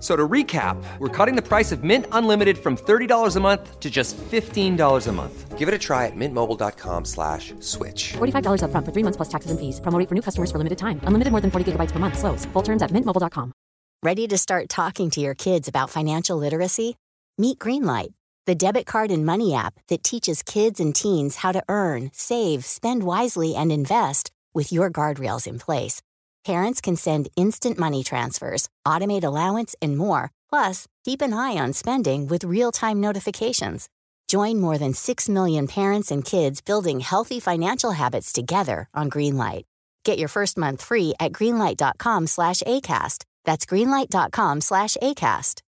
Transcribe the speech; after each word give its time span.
So 0.00 0.14
to 0.14 0.28
recap, 0.28 0.80
we're 1.00 1.08
cutting 1.08 1.34
the 1.34 1.42
price 1.42 1.72
of 1.72 1.82
Mint 1.82 2.06
Unlimited 2.12 2.56
from 2.58 2.76
$30 2.76 3.36
a 3.36 3.40
month 3.40 3.80
to 3.80 3.90
just 3.90 4.16
$15 4.16 5.08
a 5.08 5.12
month. 5.12 5.58
Give 5.58 5.66
it 5.66 5.74
a 5.74 5.78
try 5.78 6.06
at 6.06 6.12
mintmobile.com 6.14 7.04
slash 7.04 7.52
switch. 7.58 8.12
$45 8.12 8.62
upfront 8.62 8.84
for 8.86 8.92
three 8.92 9.02
months 9.02 9.16
plus 9.16 9.28
taxes 9.28 9.50
and 9.50 9.58
fees. 9.58 9.80
Promo 9.80 9.98
rate 9.98 10.08
for 10.08 10.14
new 10.14 10.22
customers 10.22 10.52
for 10.52 10.58
limited 10.58 10.78
time. 10.78 11.00
Unlimited 11.02 11.32
more 11.32 11.40
than 11.40 11.50
40 11.50 11.72
gigabytes 11.72 11.90
per 11.90 11.98
month. 11.98 12.16
Slows. 12.16 12.46
Full 12.52 12.62
terms 12.62 12.80
at 12.82 12.92
mintmobile.com. 12.92 13.52
Ready 14.00 14.28
to 14.28 14.38
start 14.38 14.68
talking 14.68 15.10
to 15.10 15.20
your 15.20 15.34
kids 15.34 15.66
about 15.66 15.90
financial 15.90 16.38
literacy? 16.38 16.94
Meet 17.36 17.58
Greenlight, 17.58 18.14
the 18.46 18.54
debit 18.54 18.86
card 18.86 19.10
and 19.10 19.26
money 19.26 19.52
app 19.52 19.74
that 19.88 20.04
teaches 20.04 20.44
kids 20.44 20.78
and 20.78 20.94
teens 20.94 21.36
how 21.42 21.50
to 21.50 21.62
earn, 21.68 22.10
save, 22.12 22.64
spend 22.64 23.02
wisely, 23.02 23.56
and 23.56 23.72
invest 23.72 24.30
with 24.54 24.70
your 24.72 24.90
guardrails 24.90 25.48
in 25.48 25.58
place. 25.58 26.00
Parents 26.44 26.80
can 26.80 26.96
send 26.96 27.28
instant 27.36 27.78
money 27.78 28.02
transfers, 28.02 28.68
automate 28.86 29.24
allowance, 29.24 29.74
and 29.82 29.96
more. 29.96 30.30
Plus, 30.48 30.86
keep 31.04 31.20
an 31.20 31.32
eye 31.34 31.56
on 31.56 31.72
spending 31.72 32.26
with 32.26 32.44
real 32.44 32.72
time 32.72 33.00
notifications. 33.00 33.88
Join 34.28 34.60
more 34.60 34.78
than 34.78 34.94
6 34.94 35.28
million 35.28 35.66
parents 35.66 36.10
and 36.10 36.24
kids 36.24 36.60
building 36.60 37.00
healthy 37.00 37.40
financial 37.40 37.92
habits 37.92 38.32
together 38.32 38.88
on 38.94 39.10
Greenlight. 39.10 39.64
Get 40.04 40.18
your 40.18 40.28
first 40.28 40.56
month 40.56 40.82
free 40.82 41.14
at 41.20 41.32
greenlight.com 41.32 42.26
slash 42.26 42.62
ACAST. 42.62 43.24
That's 43.44 43.66
greenlight.com 43.66 44.60
slash 44.60 44.96
ACAST. 45.02 45.62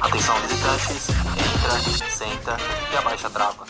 Atenção 0.00 0.40
visitantes, 0.40 1.08
entra, 1.38 2.10
senta 2.10 2.56
e 2.92 2.96
abaixa 2.96 3.26
a 3.26 3.30
trava. 3.30 3.66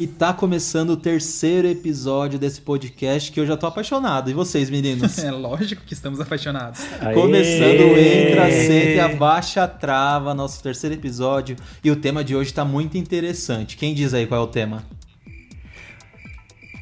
E 0.00 0.06
tá 0.06 0.32
começando 0.32 0.90
o 0.90 0.96
terceiro 0.96 1.68
episódio 1.68 2.38
desse 2.38 2.58
podcast 2.62 3.30
que 3.30 3.38
eu 3.38 3.44
já 3.44 3.54
tô 3.54 3.66
apaixonado. 3.66 4.30
E 4.30 4.32
vocês, 4.32 4.70
meninos? 4.70 5.18
É 5.20 5.30
lógico 5.30 5.82
que 5.84 5.92
estamos 5.92 6.18
apaixonados. 6.18 6.80
Começando 7.12 7.80
o 7.80 7.98
Entra, 7.98 8.50
Senta 8.50 8.88
e 8.92 8.98
Abaixa 8.98 9.64
a 9.64 9.68
Trava, 9.68 10.32
nosso 10.32 10.62
terceiro 10.62 10.96
episódio. 10.96 11.54
E 11.84 11.90
o 11.90 11.96
tema 11.96 12.24
de 12.24 12.34
hoje 12.34 12.54
tá 12.54 12.64
muito 12.64 12.96
interessante. 12.96 13.76
Quem 13.76 13.92
diz 13.92 14.14
aí 14.14 14.26
qual 14.26 14.40
é 14.40 14.44
o 14.44 14.46
tema? 14.46 14.82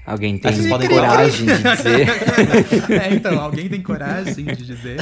Alguém 0.09 0.39
tem 0.39 0.51
Vocês 0.51 0.67
podem 0.71 0.89
coragem 0.89 1.45
de 1.45 1.63
dizer? 1.63 2.09
é, 2.99 3.15
então, 3.15 3.39
alguém 3.39 3.69
tem 3.69 3.83
coragem 3.83 4.47
de 4.47 4.65
dizer? 4.65 5.01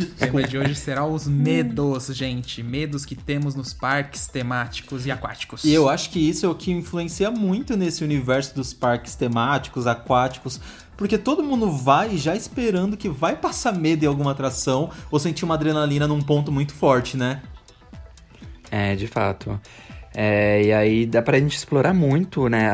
O 0.00 0.06
tema 0.06 0.42
de 0.42 0.56
hoje 0.56 0.74
será 0.74 1.04
os 1.04 1.28
medos, 1.28 2.06
gente. 2.06 2.62
Medos 2.62 3.04
que 3.04 3.14
temos 3.14 3.54
nos 3.54 3.74
parques 3.74 4.26
temáticos 4.26 5.04
e 5.04 5.10
aquáticos. 5.10 5.64
E 5.64 5.74
eu 5.74 5.86
acho 5.86 6.08
que 6.08 6.18
isso 6.18 6.46
é 6.46 6.48
o 6.48 6.54
que 6.54 6.72
influencia 6.72 7.30
muito 7.30 7.76
nesse 7.76 8.02
universo 8.02 8.54
dos 8.54 8.72
parques 8.72 9.14
temáticos, 9.14 9.86
aquáticos. 9.86 10.58
Porque 10.96 11.18
todo 11.18 11.42
mundo 11.44 11.70
vai 11.70 12.16
já 12.16 12.34
esperando 12.34 12.96
que 12.96 13.10
vai 13.10 13.36
passar 13.36 13.74
medo 13.74 14.04
em 14.04 14.08
alguma 14.08 14.30
atração 14.30 14.88
ou 15.10 15.18
sentir 15.18 15.44
uma 15.44 15.56
adrenalina 15.56 16.08
num 16.08 16.22
ponto 16.22 16.50
muito 16.50 16.72
forte, 16.72 17.18
né? 17.18 17.42
É, 18.70 18.96
de 18.96 19.06
fato. 19.06 19.60
É, 20.14 20.62
e 20.62 20.72
aí 20.72 21.06
dá 21.06 21.20
pra 21.20 21.38
gente 21.38 21.56
explorar 21.56 21.92
muito, 21.92 22.48
né, 22.48 22.68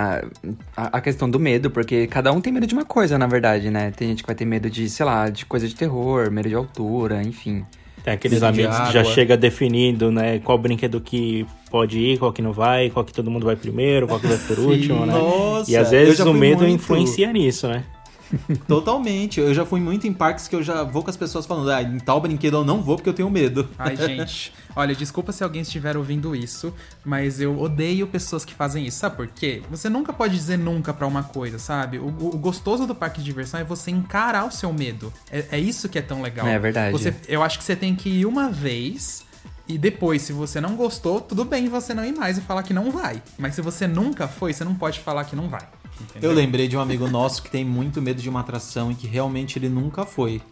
a, 0.77 0.99
a, 0.99 1.00
questão 1.00 1.28
do 1.28 1.39
medo, 1.39 1.71
porque 1.71 2.06
cada 2.06 2.33
um 2.33 2.41
tem 2.41 2.53
medo 2.53 2.67
de 2.67 2.75
uma 2.75 2.84
coisa, 2.84 3.19
na 3.19 3.27
verdade, 3.27 3.71
né? 3.71 3.91
Tem 3.91 4.09
gente 4.09 4.22
que 4.22 4.27
vai 4.27 4.37
ter 4.37 4.45
medo 4.45 4.71
de, 4.71 4.89
sei 4.89 5.05
lá, 5.05 5.28
de 5.28 5.44
coisa 5.44 5.67
de 5.69 5.75
terror, 5.75 6.31
medo 6.31 6.49
de 6.49 6.55
altura, 6.55 7.23
enfim. 7.23 7.65
Tem 8.05 8.15
aqueles 8.15 8.43
amigos 8.43 8.78
que 8.78 8.93
já 8.93 9.03
chega 9.03 9.37
definindo, 9.37 10.11
né, 10.11 10.39
qual 10.39 10.59
brinquedo 10.59 11.00
que 11.00 11.47
pode 11.71 11.99
ir, 11.99 12.19
qual 12.19 12.33
que 12.33 12.43
não 12.43 12.53
vai, 12.53 12.91
qual 12.91 13.05
que 13.05 13.12
todo 13.12 13.31
mundo 13.31 13.47
vai 13.47 13.56
primeiro, 13.56 14.06
qual 14.06 14.21
que 14.21 14.27
vai 14.27 14.39
por 14.39 14.59
último, 14.59 15.05
né? 15.05 15.12
Nossa, 15.12 15.71
e 15.71 15.77
às 15.77 15.91
vezes 15.91 16.21
o 16.21 16.33
medo 16.33 16.62
muito... 16.62 16.75
influencia 16.75 17.33
nisso, 17.33 17.67
né? 17.67 17.84
Totalmente. 18.67 19.41
Eu 19.41 19.55
já 19.55 19.65
fui 19.65 19.81
muito 19.81 20.06
em 20.06 20.12
parques 20.12 20.49
que 20.49 20.56
eu 20.56 20.62
já 20.62 20.83
vou 20.83 21.03
com 21.03 21.11
as 21.11 21.17
pessoas 21.17 21.47
falando, 21.47 21.71
ah, 21.71 21.83
em 21.83 21.99
tal 21.99 22.21
brinquedo 22.21 22.59
eu 22.59 22.65
não 22.65 22.83
vou 22.83 22.97
porque 22.97 23.09
eu 23.09 23.15
tenho 23.15 23.31
medo. 23.31 23.69
Ai, 23.78 23.97
gente. 23.97 24.53
Olha, 24.77 24.95
desculpa 24.95 25.33
se 25.33 25.45
alguém 25.45 25.62
estiver 25.62 25.97
ouvindo 25.97 26.35
isso, 26.35 26.75
mas 27.05 27.41
eu 27.41 27.61
odeio 27.61 28.07
pessoas 28.07 28.45
que 28.45 28.55
fazem 28.55 28.87
isso. 28.87 28.99
Sabe 28.99 29.17
por 29.17 29.29
quê? 29.29 29.62
Você 29.71 29.89
nunca 29.89 30.12
pode 30.12 30.35
dizer 30.35 30.57
nunca 30.57 30.93
para 30.93 31.07
uma 31.07 31.23
coisa, 31.23 31.59
sabe? 31.59 31.99
O, 31.99 32.09
o, 32.09 32.39
gostoso 32.39 32.87
do 32.87 32.95
parque 32.95 33.19
de 33.19 33.25
diversão 33.25 33.61
é 33.61 33.65
você 33.65 33.91
encarar 33.91 34.47
o 34.47 34.51
seu 34.51 34.73
medo. 34.73 35.12
É, 35.31 35.47
é 35.53 35.59
isso 35.59 35.89
que 35.89 35.99
é 35.99 36.03
tão 36.03 36.23
legal. 36.23 36.47
É 36.47 36.59
verdade. 36.59 36.93
Você, 36.93 37.15
eu 37.29 37.43
acho 37.43 37.59
que 37.59 37.65
você 37.65 37.77
tem 37.77 37.95
que 37.95 38.09
ir 38.09 38.27
uma 38.27 38.51
vez. 38.51 39.25
E 39.67 39.79
depois, 39.79 40.21
se 40.21 40.33
você 40.33 40.61
não 40.61 40.77
gostou, 40.77 41.23
tudo 41.23 41.43
bem 41.43 41.71
você 41.71 41.95
não 41.95 42.05
ir 42.05 42.12
mais 42.12 42.37
e 42.37 42.43
falar 42.43 42.62
que 42.62 42.75
não 42.75 42.91
vai. 42.91 43.23
Mas 43.39 43.55
se 43.55 43.62
você 43.62 43.87
nunca 43.87 44.29
foi, 44.29 44.53
você 44.53 44.62
não 44.62 44.75
pode 44.75 45.01
falar 45.01 45.25
que 45.25 45.35
não 45.35 45.49
vai. 45.49 45.67
Entendeu? 46.01 46.31
Eu 46.31 46.37
lembrei 46.37 46.69
de 46.69 46.77
um 46.77 46.81
amigo 46.81 47.09
nosso 47.09 47.43
que 47.43 47.51
tem 47.51 47.65
muito 47.65 48.03
medo 48.03 48.21
de 48.21 48.29
uma 48.29 48.41
atração 48.41 48.91
e 48.91 48.95
que 48.95 49.06
realmente 49.06 49.59
ele 49.59 49.69
nunca 49.69 50.05
foi. 50.05 50.43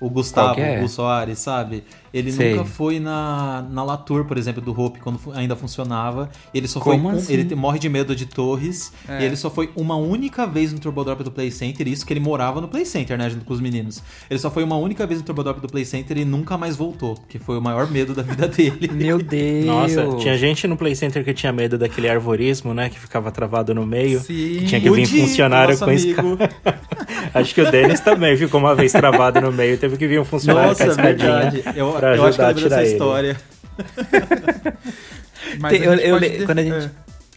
O 0.00 0.08
Gustavo 0.08 0.60
é? 0.60 0.82
o 0.82 0.88
Soares, 0.88 1.40
sabe? 1.40 1.84
Ele 2.12 2.32
Sei. 2.32 2.52
nunca 2.52 2.64
foi 2.64 2.98
na, 2.98 3.66
na 3.70 3.84
Latour, 3.84 4.24
por 4.24 4.38
exemplo, 4.38 4.62
do 4.62 4.78
Hope, 4.78 5.00
quando 5.00 5.18
ainda 5.34 5.54
funcionava. 5.54 6.30
Ele 6.54 6.66
só 6.66 6.80
Como 6.80 7.10
foi. 7.10 7.18
Assim? 7.18 7.32
Ele 7.32 7.54
morre 7.54 7.78
de 7.78 7.88
medo 7.88 8.14
de 8.14 8.26
torres. 8.26 8.92
É. 9.08 9.22
E 9.22 9.24
ele 9.24 9.36
só 9.36 9.50
foi 9.50 9.70
uma 9.76 9.96
única 9.96 10.46
vez 10.46 10.72
no 10.72 10.78
Turbodrop 10.78 11.20
do 11.22 11.30
Play 11.30 11.50
Center. 11.50 11.86
Isso 11.86 12.06
que 12.06 12.12
ele 12.12 12.20
morava 12.20 12.60
no 12.60 12.68
Play 12.68 12.84
Center, 12.84 13.18
né? 13.18 13.28
Junto 13.28 13.44
com 13.44 13.52
os 13.52 13.60
meninos. 13.60 14.02
Ele 14.30 14.38
só 14.38 14.50
foi 14.50 14.64
uma 14.64 14.76
única 14.76 15.06
vez 15.06 15.20
no 15.20 15.26
Turbodrop 15.26 15.60
do 15.60 15.68
Play 15.68 15.84
Center 15.84 16.16
e 16.18 16.24
nunca 16.24 16.56
mais 16.56 16.76
voltou. 16.76 17.18
Que 17.28 17.38
foi 17.38 17.58
o 17.58 17.60
maior 17.60 17.90
medo 17.90 18.14
da 18.14 18.22
vida 18.22 18.48
dele. 18.48 18.90
Meu 18.92 19.18
Deus! 19.18 19.66
Nossa, 19.66 20.16
tinha 20.18 20.36
gente 20.36 20.66
no 20.66 20.76
Play 20.76 20.94
Center 20.94 21.24
que 21.24 21.34
tinha 21.34 21.52
medo 21.52 21.76
daquele 21.76 22.08
arvorismo, 22.08 22.72
né? 22.72 22.88
Que 22.88 22.98
ficava 22.98 23.30
travado 23.30 23.74
no 23.74 23.86
meio. 23.86 24.20
Sim. 24.20 24.58
Que 24.60 24.66
tinha 24.66 24.80
que 24.80 24.90
vir 24.90 25.06
Di, 25.06 25.20
funcionário 25.20 25.76
com 25.78 25.84
amigo. 25.84 26.38
Acho 27.34 27.54
que 27.54 27.60
o 27.60 27.70
Denis 27.70 28.00
também 28.00 28.36
ficou 28.36 28.60
uma 28.60 28.74
vez 28.74 28.92
travado 28.92 29.40
no 29.40 29.52
meio. 29.52 29.76
Teve 29.76 29.96
que 29.96 30.06
vir 30.06 30.20
um 30.20 30.24
funcionário 30.24 30.70
Nossa, 30.70 30.84
com 30.84 30.90
a 30.90 30.92
escadinha 30.92 31.28
verdade. 31.50 31.62
Eu, 31.78 31.97
pra 31.98 32.16
eu 32.16 32.24
acho 32.26 32.36
que 32.36 32.42
eu 32.42 32.46
ajudar 32.46 32.46
a 32.46 32.48
lembro 32.48 32.62
dessa 32.62 32.68
tirar 32.68 32.82
ele. 32.82 32.92
história. 32.92 33.36
Mas 35.60 35.72
Tem- 35.72 35.82
a 35.82 35.84
eu- 35.84 35.92
gente 35.96 36.06
eu 36.08 36.18
pode 36.18 36.46
quando 36.46 36.58
a 36.58 36.62
gente- 36.62 36.86
é. 36.86 36.90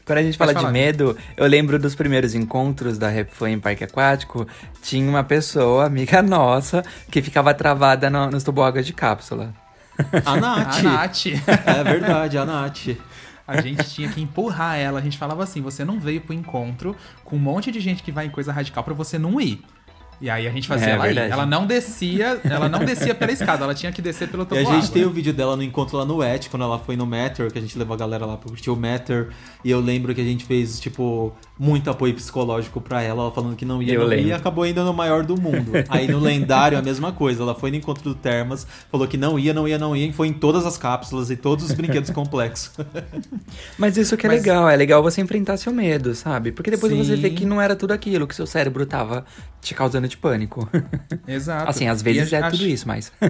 Quando 0.03 0.17
a 0.17 0.23
gente 0.23 0.37
Pode 0.37 0.53
fala 0.53 0.65
de 0.67 0.73
medo, 0.73 1.15
eu 1.37 1.45
lembro 1.45 1.77
dos 1.77 1.93
primeiros 1.95 2.33
encontros 2.33 2.97
da 2.97 3.07
Repfan 3.07 3.51
em 3.51 3.59
Parque 3.59 3.83
Aquático. 3.83 4.47
Tinha 4.81 5.07
uma 5.07 5.23
pessoa, 5.23 5.85
amiga 5.85 6.21
nossa, 6.23 6.83
que 7.09 7.21
ficava 7.21 7.53
travada 7.53 8.09
no, 8.09 8.29
nos 8.31 8.43
tuboáguas 8.43 8.85
de 8.85 8.93
cápsula. 8.93 9.53
A 10.25 10.35
Nath. 10.37 10.79
A 10.79 10.83
Nath. 10.83 11.25
É 11.27 11.83
verdade, 11.83 12.37
a 12.37 12.43
Nath. 12.45 12.97
A 13.47 13.61
gente 13.61 13.83
tinha 13.91 14.09
que 14.09 14.19
empurrar 14.21 14.77
ela. 14.77 14.99
A 14.99 15.01
gente 15.03 15.17
falava 15.17 15.43
assim: 15.43 15.61
você 15.61 15.85
não 15.85 15.99
veio 15.99 16.19
pro 16.19 16.33
encontro 16.33 16.95
com 17.23 17.35
um 17.35 17.39
monte 17.39 17.71
de 17.71 17.79
gente 17.79 18.01
que 18.01 18.11
vai 18.11 18.25
em 18.25 18.29
coisa 18.31 18.51
radical 18.51 18.83
pra 18.83 18.93
você 18.95 19.19
não 19.19 19.39
ir. 19.39 19.61
E 20.21 20.29
aí 20.29 20.47
a 20.47 20.51
gente 20.51 20.67
fazia 20.67 20.87
É 20.87 20.91
ela 20.91 21.05
ir. 21.05 21.13
verdade. 21.15 21.33
Ela 21.33 21.45
não 21.47 21.65
descia, 21.65 22.39
ela 22.43 22.69
não 22.69 22.79
descia 22.85 23.15
pela 23.15 23.31
escada, 23.33 23.63
ela 23.63 23.73
tinha 23.73 23.91
que 23.91 24.01
descer 24.01 24.27
pelo 24.27 24.43
E 24.43 24.45
topo 24.45 24.61
a 24.61 24.63
gente 24.75 24.91
tem 24.91 25.03
o 25.03 25.09
vídeo 25.09 25.33
dela 25.33 25.55
no 25.55 25.63
encontro 25.63 25.97
lá 25.97 26.05
no 26.05 26.21
ET, 26.21 26.47
quando 26.49 26.61
ela 26.63 26.77
foi 26.77 26.95
no 26.95 27.05
Matter, 27.07 27.51
que 27.51 27.57
a 27.57 27.61
gente 27.61 27.77
levou 27.77 27.95
a 27.95 27.97
galera 27.97 28.25
lá 28.25 28.37
pra 28.37 28.47
curtir 28.49 28.69
o 28.69 28.75
Matter. 28.75 29.29
E 29.65 29.71
eu 29.71 29.79
lembro 29.79 30.13
que 30.13 30.21
a 30.21 30.23
gente 30.23 30.45
fez, 30.45 30.79
tipo, 30.79 31.33
muito 31.63 31.91
apoio 31.91 32.11
psicológico 32.15 32.81
pra 32.81 33.03
ela, 33.03 33.21
ela 33.21 33.31
falando 33.31 33.55
que 33.55 33.63
não 33.63 33.83
ia, 33.83 33.93
Eu 33.93 33.99
não 34.01 34.07
ia, 34.07 34.15
lembro. 34.15 34.29
e 34.29 34.33
acabou 34.33 34.65
indo 34.65 34.83
no 34.83 34.91
maior 34.93 35.23
do 35.23 35.39
mundo. 35.39 35.71
Aí 35.89 36.07
no 36.07 36.17
lendário 36.19 36.75
a 36.75 36.81
mesma 36.81 37.11
coisa, 37.11 37.43
ela 37.43 37.53
foi 37.53 37.69
no 37.69 37.77
encontro 37.77 38.03
do 38.03 38.15
Termas, 38.15 38.65
falou 38.91 39.07
que 39.07 39.15
não 39.15 39.37
ia, 39.37 39.53
não 39.53 39.67
ia, 39.67 39.77
não 39.77 39.95
ia, 39.95 40.07
e 40.07 40.11
foi 40.11 40.27
em 40.27 40.33
todas 40.33 40.65
as 40.65 40.75
cápsulas 40.75 41.29
e 41.29 41.35
todos 41.35 41.65
os 41.65 41.71
brinquedos 41.73 42.09
complexos. 42.09 42.71
Mas 43.77 43.95
isso 43.95 44.17
que 44.17 44.25
é 44.25 44.29
Mas- 44.29 44.41
legal, 44.41 44.67
é 44.67 44.75
legal 44.75 45.03
você 45.03 45.21
enfrentar 45.21 45.55
seu 45.57 45.71
medo, 45.71 46.15
sabe? 46.15 46.51
Porque 46.51 46.71
depois 46.71 46.91
você 46.93 47.15
vê 47.15 47.29
Sim. 47.29 47.35
que 47.35 47.45
não 47.45 47.61
era 47.61 47.75
tudo 47.75 47.91
aquilo, 47.91 48.25
que 48.25 48.35
seu 48.35 48.47
cérebro 48.47 48.83
tava 48.87 49.23
te 49.61 49.75
causando 49.75 50.07
de 50.07 50.17
pânico. 50.17 50.67
Exato. 51.27 51.69
Assim, 51.69 51.87
às 51.87 52.01
vezes 52.01 52.31
E 52.31 52.35
é 52.35 52.39
acho- 52.39 52.57
tudo 52.57 52.67
isso, 52.67 52.87
mas. 52.87 53.11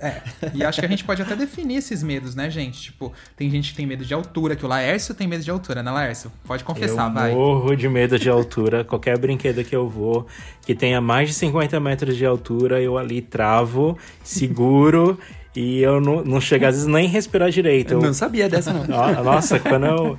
É, 0.00 0.22
e 0.54 0.64
acho 0.64 0.78
que 0.80 0.86
a 0.86 0.88
gente 0.88 1.04
pode 1.04 1.22
até 1.22 1.34
definir 1.36 1.76
esses 1.76 2.02
medos, 2.02 2.34
né, 2.34 2.50
gente? 2.50 2.80
Tipo, 2.82 3.12
tem 3.36 3.48
gente 3.50 3.70
que 3.70 3.76
tem 3.76 3.86
medo 3.86 4.04
de 4.04 4.12
altura, 4.12 4.54
que 4.56 4.64
o 4.64 4.68
Laércio 4.68 5.14
tem 5.14 5.26
medo 5.26 5.42
de 5.44 5.50
altura, 5.50 5.82
né, 5.82 5.90
Laércio? 5.90 6.30
Pode 6.44 6.64
confessar, 6.64 7.08
eu 7.08 7.14
vai. 7.14 7.32
morro 7.34 7.75
de 7.76 7.88
medo 7.88 8.18
de 8.18 8.28
altura. 8.28 8.82
Qualquer 8.84 9.18
brinquedo 9.18 9.62
que 9.64 9.74
eu 9.76 9.88
vou 9.88 10.26
que 10.64 10.74
tenha 10.74 11.00
mais 11.00 11.28
de 11.28 11.34
50 11.34 11.78
metros 11.78 12.16
de 12.16 12.24
altura, 12.26 12.80
eu 12.80 12.96
ali 12.98 13.20
travo, 13.22 13.96
seguro 14.24 15.18
e 15.54 15.80
eu 15.80 16.00
não, 16.00 16.22
não 16.24 16.40
chego 16.40 16.66
às 16.66 16.74
vezes 16.74 16.86
nem 16.86 17.08
respirar 17.08 17.50
direito. 17.50 17.92
Eu 17.94 18.00
Eu- 18.00 18.06
não 18.06 18.14
sabia 18.14 18.48
dessa, 18.48 18.72
não. 18.72 18.84
No- 18.84 19.24
Nossa, 19.24 19.58
quando 19.58 19.86
eu, 19.86 20.18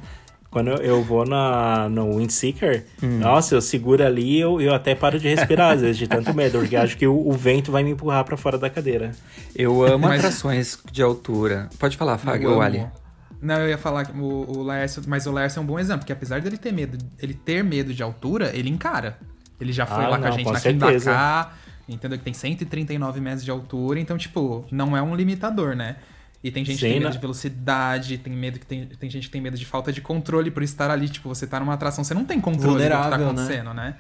quando 0.50 0.70
eu 0.82 1.04
vou 1.04 1.26
na, 1.26 1.88
no 1.90 2.18
Windseeker, 2.18 2.86
Hum. 3.04 3.20
nossa, 3.20 3.54
eu 3.56 3.62
seguro 3.62 4.04
ali 4.04 4.38
e 4.38 4.40
eu, 4.40 4.60
eu 4.62 4.74
até 4.74 4.96
paro 4.96 5.20
de 5.20 5.28
respirar, 5.28 5.74
às 5.74 5.82
vezes, 5.82 5.98
de 5.98 6.08
tanto 6.08 6.34
medo, 6.34 6.58
porque 6.60 6.76
acho 6.76 6.98
que 6.98 7.06
o, 7.06 7.28
o 7.28 7.34
vento 7.34 7.72
vai 7.72 7.84
me 7.84 7.92
empurrar 7.92 8.24
pra 8.24 8.36
fora 8.38 8.58
da 8.58 8.70
cadeira. 8.70 9.12
Eu 9.56 9.84
amo 9.84 10.08
Mas- 10.08 10.20
atrações 10.20 10.80
de 10.92 11.04
altura. 11.04 11.70
Pode 11.78 11.96
falar, 11.98 12.18
Fag, 12.18 12.46
ou. 12.48 12.62
Ali. 12.62 12.86
Não, 13.42 13.56
eu 13.60 13.70
ia 13.70 13.78
falar 13.78 14.06
que 14.06 14.18
o, 14.18 14.26
o 14.50 14.64
Laércio, 14.64 15.02
mas 15.08 15.28
o 15.28 15.32
Laércio 15.32 15.60
é 15.60 15.62
um 15.62 15.66
bom 15.66 15.78
exemplo, 15.80 16.00
porque 16.00 16.14
apesar 16.14 16.42
dele 16.42 16.58
ter 16.58 16.72
medo, 16.72 16.98
ele 17.20 17.34
ter 17.34 17.64
medo 17.64 17.94
de 17.94 18.02
altura, 18.02 18.52
ele 18.56 18.70
encara. 18.70 19.20
Ele 19.60 19.72
já 19.72 19.86
foi 19.86 20.06
Ah, 20.06 20.10
lá 20.10 20.18
com 20.20 20.26
a 20.26 20.30
não, 20.30 20.38
gente 20.38 20.52
na. 20.52 20.60
Kindaká, 20.60 21.54
entendeu? 21.88 22.18
Que 22.18 22.24
tem 22.24 22.34
139 22.34 23.20
metros 23.22 23.44
de 23.44 23.52
altura, 23.52 24.00
então, 24.00 24.18
tipo, 24.18 24.66
não 24.72 24.96
é 24.98 25.02
um 25.02 25.16
limitador, 25.16 25.76
né? 25.76 25.98
E 26.44 26.52
tem 26.52 26.64
gente 26.64 26.76
que 26.76 26.82
Sim, 26.82 26.88
tem 26.92 27.00
medo 27.00 27.10
né? 27.10 27.16
de 27.16 27.18
velocidade, 27.20 28.18
tem 28.20 28.34
medo 28.34 28.60
que 28.60 28.66
tem, 28.66 28.86
tem 28.86 29.10
gente 29.10 29.26
que 29.28 29.32
tem 29.32 29.42
medo 29.42 29.58
de 29.58 29.66
falta 29.66 29.92
de 29.92 30.02
controle 30.02 30.52
por 30.52 30.62
estar 30.64 30.90
ali, 30.92 31.10
tipo, 31.10 31.28
você 31.28 31.46
tá 31.48 31.60
numa 31.60 31.74
atração, 31.74 32.04
você 32.04 32.14
não 32.14 32.26
tem 32.26 32.40
controle 32.40 32.78
do 32.78 32.84
que 32.84 32.90
tá 32.90 33.18
né? 33.18 33.24
acontecendo, 33.26 33.74
né? 33.74 33.96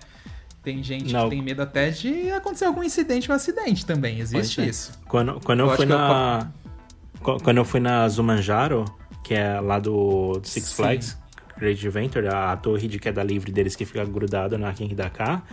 Tem 0.63 0.83
gente 0.83 1.12
Não. 1.13 1.24
que 1.24 1.30
tem 1.31 1.42
medo 1.42 1.62
até 1.62 1.90
de 1.90 2.30
acontecer 2.31 2.66
algum 2.66 2.83
incidente 2.83 3.30
ou 3.31 3.36
acidente 3.36 3.86
também, 3.86 4.19
existe 4.19 4.56
ser. 4.62 4.68
isso. 4.69 4.92
Quando, 5.07 5.40
quando 5.42 5.62
eu, 5.62 5.68
Eu 5.69 5.75
fui 5.75 5.86
que 5.88 5.92
eu 5.94 5.98
na. 5.98 6.48
qu- 7.22 7.38
Quando 7.44 7.57
eu 7.57 7.66
fui 7.66 7.80
na 7.80 8.07
Zumanjaro, 8.10 8.86
que 9.27 9.33
é 9.33 9.59
lá 9.59 9.77
do 9.77 10.39
Six 10.44 10.68
Sim. 10.68 10.75
Flags, 10.75 11.18
Great 11.57 11.85
Adventure, 11.85 12.27
a, 12.27 12.53
a 12.53 12.57
torre 12.57 12.88
de 12.88 12.97
queda 12.97 13.21
livre 13.21 13.51
deles 13.51 13.75
que 13.75 13.83
fica 13.83 14.06
grudada 14.06 14.57
na 14.57 14.71
King 14.71 14.95
Dakar, 14.95 15.44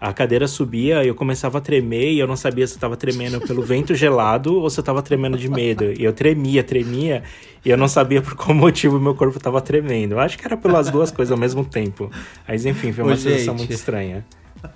a 0.00 0.12
cadeira 0.12 0.46
subia 0.46 1.02
e 1.02 1.08
eu 1.08 1.14
começava 1.14 1.58
a 1.58 1.60
tremer 1.60 2.12
e 2.12 2.18
eu 2.18 2.26
não 2.26 2.36
sabia 2.36 2.66
se 2.66 2.74
eu 2.74 2.78
tava 2.78 2.96
tremendo 2.96 3.40
pelo 3.40 3.62
vento 3.64 3.94
gelado 3.94 4.60
ou 4.60 4.68
se 4.68 4.78
eu 4.78 4.84
tava 4.84 5.02
tremendo 5.02 5.38
de 5.38 5.48
medo. 5.48 5.92
E 5.92 6.04
eu 6.04 6.12
tremia, 6.12 6.62
tremia, 6.62 7.22
e 7.64 7.70
eu 7.70 7.76
não 7.76 7.88
sabia 7.88 8.20
por 8.20 8.36
qual 8.36 8.52
motivo 8.54 9.00
meu 9.00 9.14
corpo 9.14 9.40
tava 9.40 9.60
tremendo. 9.60 10.12
Eu 10.12 10.20
acho 10.20 10.38
que 10.38 10.44
era 10.44 10.56
pelas 10.56 10.90
duas 10.90 11.10
coisas 11.10 11.32
ao 11.32 11.38
mesmo 11.38 11.64
tempo. 11.64 12.10
Mas 12.46 12.64
enfim, 12.66 12.92
foi 12.92 13.04
uma 13.04 13.14
Ô, 13.14 13.16
sensação 13.16 13.54
gente. 13.54 13.58
muito 13.58 13.72
estranha. 13.72 14.24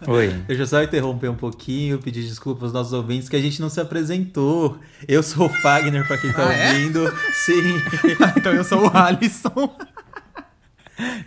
Oi. 0.06 0.29
Deixa 0.46 0.62
eu 0.62 0.67
só 0.67 0.82
interromper 0.82 1.29
um 1.29 1.34
pouquinho, 1.34 1.99
pedir 1.99 2.23
desculpas 2.23 2.64
aos 2.64 2.73
nossos 2.73 2.93
ouvintes 2.93 3.29
que 3.29 3.37
a 3.37 3.40
gente 3.40 3.61
não 3.61 3.69
se 3.69 3.81
apresentou. 3.81 4.79
Eu 5.06 5.23
sou 5.23 5.46
o 5.46 5.49
Fagner, 5.49 6.06
pra 6.06 6.19
quem 6.19 6.32
tá 6.32 6.49
Ah, 6.49 6.52
é? 6.52 6.73
ouvindo. 6.73 7.12
Sim. 7.32 7.81
então 8.37 8.52
eu 8.52 8.64
sou 8.64 8.87
o 8.87 8.96
Alisson. 8.96 9.76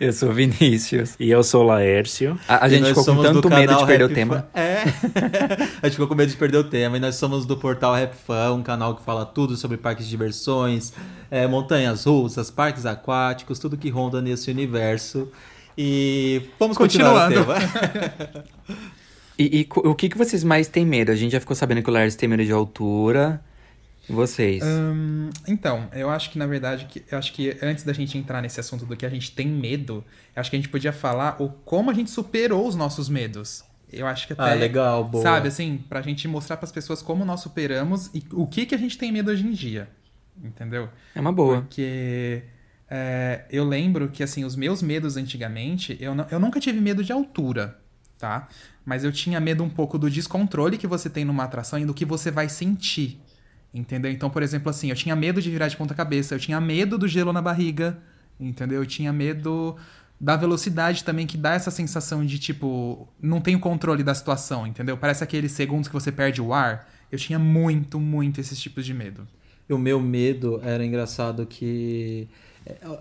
Eu 0.00 0.12
sou 0.12 0.32
Vinícius. 0.32 1.16
E 1.18 1.28
eu 1.28 1.42
sou 1.42 1.62
o 1.64 1.66
Laércio. 1.66 2.38
A, 2.48 2.64
a 2.64 2.68
gente 2.68 2.86
ficou 2.86 3.04
com 3.04 3.22
tanto 3.22 3.50
medo 3.50 3.74
de 3.76 3.84
perder 3.84 4.04
o 4.04 4.08
Rap 4.08 4.14
tema. 4.14 4.48
Fan. 4.54 4.60
É. 4.60 4.82
a 5.82 5.86
gente 5.86 5.92
ficou 5.92 6.06
com 6.06 6.14
medo 6.14 6.30
de 6.30 6.36
perder 6.36 6.58
o 6.58 6.64
tema. 6.64 6.96
E 6.96 7.00
nós 7.00 7.16
somos 7.16 7.44
do 7.44 7.56
portal 7.56 7.94
Rap 7.94 8.14
Fan, 8.14 8.52
um 8.54 8.62
canal 8.62 8.94
que 8.94 9.02
fala 9.04 9.26
tudo 9.26 9.56
sobre 9.56 9.76
parques 9.76 10.04
de 10.04 10.10
diversões, 10.10 10.92
é, 11.30 11.46
montanhas 11.46 12.04
russas, 12.04 12.50
parques 12.50 12.86
aquáticos, 12.86 13.58
tudo 13.58 13.76
que 13.76 13.90
ronda 13.90 14.22
nesse 14.22 14.50
universo. 14.50 15.28
E 15.76 16.42
vamos 16.58 16.76
continuar. 16.76 17.30
E, 19.38 19.60
e 19.60 19.68
o 19.70 19.94
que, 19.94 20.08
que 20.08 20.16
vocês 20.16 20.42
mais 20.42 20.66
têm 20.66 20.86
medo? 20.86 21.12
A 21.12 21.14
gente 21.14 21.32
já 21.32 21.40
ficou 21.40 21.54
sabendo 21.54 21.82
que 21.82 21.90
o 21.90 21.92
Lars 21.92 22.16
tem 22.16 22.26
medo 22.26 22.42
de 22.42 22.52
altura. 22.52 23.38
E 24.08 24.12
vocês? 24.12 24.62
Hum, 24.64 25.30
então, 25.46 25.88
eu 25.92 26.08
acho 26.08 26.30
que 26.30 26.38
na 26.38 26.46
verdade, 26.46 26.86
que, 26.86 27.04
eu 27.10 27.18
acho 27.18 27.32
que 27.32 27.56
antes 27.60 27.84
da 27.84 27.92
gente 27.92 28.16
entrar 28.16 28.40
nesse 28.40 28.60
assunto 28.60 28.86
do 28.86 28.96
que 28.96 29.04
a 29.04 29.10
gente 29.10 29.32
tem 29.32 29.46
medo, 29.46 30.04
eu 30.34 30.40
acho 30.40 30.48
que 30.48 30.56
a 30.56 30.58
gente 30.58 30.68
podia 30.68 30.92
falar 30.92 31.36
o 31.42 31.50
como 31.50 31.90
a 31.90 31.94
gente 31.94 32.10
superou 32.10 32.66
os 32.66 32.74
nossos 32.74 33.08
medos. 33.08 33.64
Eu 33.92 34.06
acho 34.06 34.26
que 34.26 34.32
até. 34.32 34.52
Ah, 34.52 34.54
legal, 34.54 35.04
boa. 35.04 35.22
Sabe, 35.22 35.48
assim, 35.48 35.84
pra 35.88 36.02
gente 36.02 36.26
mostrar 36.26 36.56
pras 36.56 36.72
pessoas 36.72 37.02
como 37.02 37.24
nós 37.24 37.40
superamos 37.40 38.10
e 38.14 38.24
o 38.32 38.46
que, 38.46 38.64
que 38.64 38.74
a 38.74 38.78
gente 38.78 38.96
tem 38.96 39.12
medo 39.12 39.30
hoje 39.30 39.46
em 39.46 39.52
dia. 39.52 39.88
Entendeu? 40.42 40.88
É 41.14 41.20
uma 41.20 41.32
boa. 41.32 41.62
Porque 41.62 42.42
é, 42.88 43.44
eu 43.50 43.64
lembro 43.64 44.08
que, 44.08 44.22
assim, 44.22 44.44
os 44.44 44.54
meus 44.56 44.82
medos 44.82 45.16
antigamente, 45.16 45.96
eu, 46.00 46.14
não- 46.14 46.26
eu 46.30 46.38
nunca 46.38 46.60
tive 46.60 46.80
medo 46.80 47.02
de 47.02 47.12
altura, 47.12 47.78
tá? 48.18 48.48
Mas 48.84 49.02
eu 49.04 49.10
tinha 49.12 49.40
medo 49.40 49.64
um 49.64 49.68
pouco 49.68 49.98
do 49.98 50.08
descontrole 50.10 50.78
que 50.78 50.86
você 50.86 51.10
tem 51.10 51.24
numa 51.24 51.44
atração 51.44 51.78
e 51.78 51.84
do 51.84 51.92
que 51.94 52.04
você 52.04 52.30
vai 52.30 52.48
sentir. 52.48 53.20
Entendeu? 53.74 54.10
Então, 54.10 54.30
por 54.30 54.42
exemplo, 54.42 54.70
assim, 54.70 54.88
eu 54.90 54.96
tinha 54.96 55.14
medo 55.16 55.42
de 55.42 55.50
virar 55.50 55.68
de 55.68 55.76
ponta 55.76 55.94
cabeça, 55.94 56.34
eu 56.34 56.38
tinha 56.38 56.60
medo 56.60 56.96
do 56.96 57.06
gelo 57.06 57.32
na 57.32 57.42
barriga, 57.42 57.98
entendeu? 58.40 58.80
Eu 58.82 58.86
tinha 58.86 59.12
medo 59.12 59.76
da 60.18 60.34
velocidade 60.36 61.04
também, 61.04 61.26
que 61.26 61.36
dá 61.36 61.52
essa 61.54 61.70
sensação 61.70 62.24
de, 62.24 62.38
tipo, 62.38 63.06
não 63.20 63.40
tenho 63.40 63.58
controle 63.60 64.02
da 64.02 64.14
situação, 64.14 64.66
entendeu? 64.66 64.96
Parece 64.96 65.22
aqueles 65.22 65.52
segundos 65.52 65.88
que 65.88 65.94
você 65.94 66.10
perde 66.10 66.40
o 66.40 66.54
ar. 66.54 66.88
Eu 67.12 67.18
tinha 67.18 67.38
muito, 67.38 68.00
muito 68.00 68.40
esses 68.40 68.58
tipos 68.58 68.86
de 68.86 68.94
medo. 68.94 69.26
E 69.68 69.74
o 69.74 69.78
meu 69.78 70.00
medo 70.00 70.60
era 70.64 70.84
engraçado 70.84 71.44
que 71.44 72.28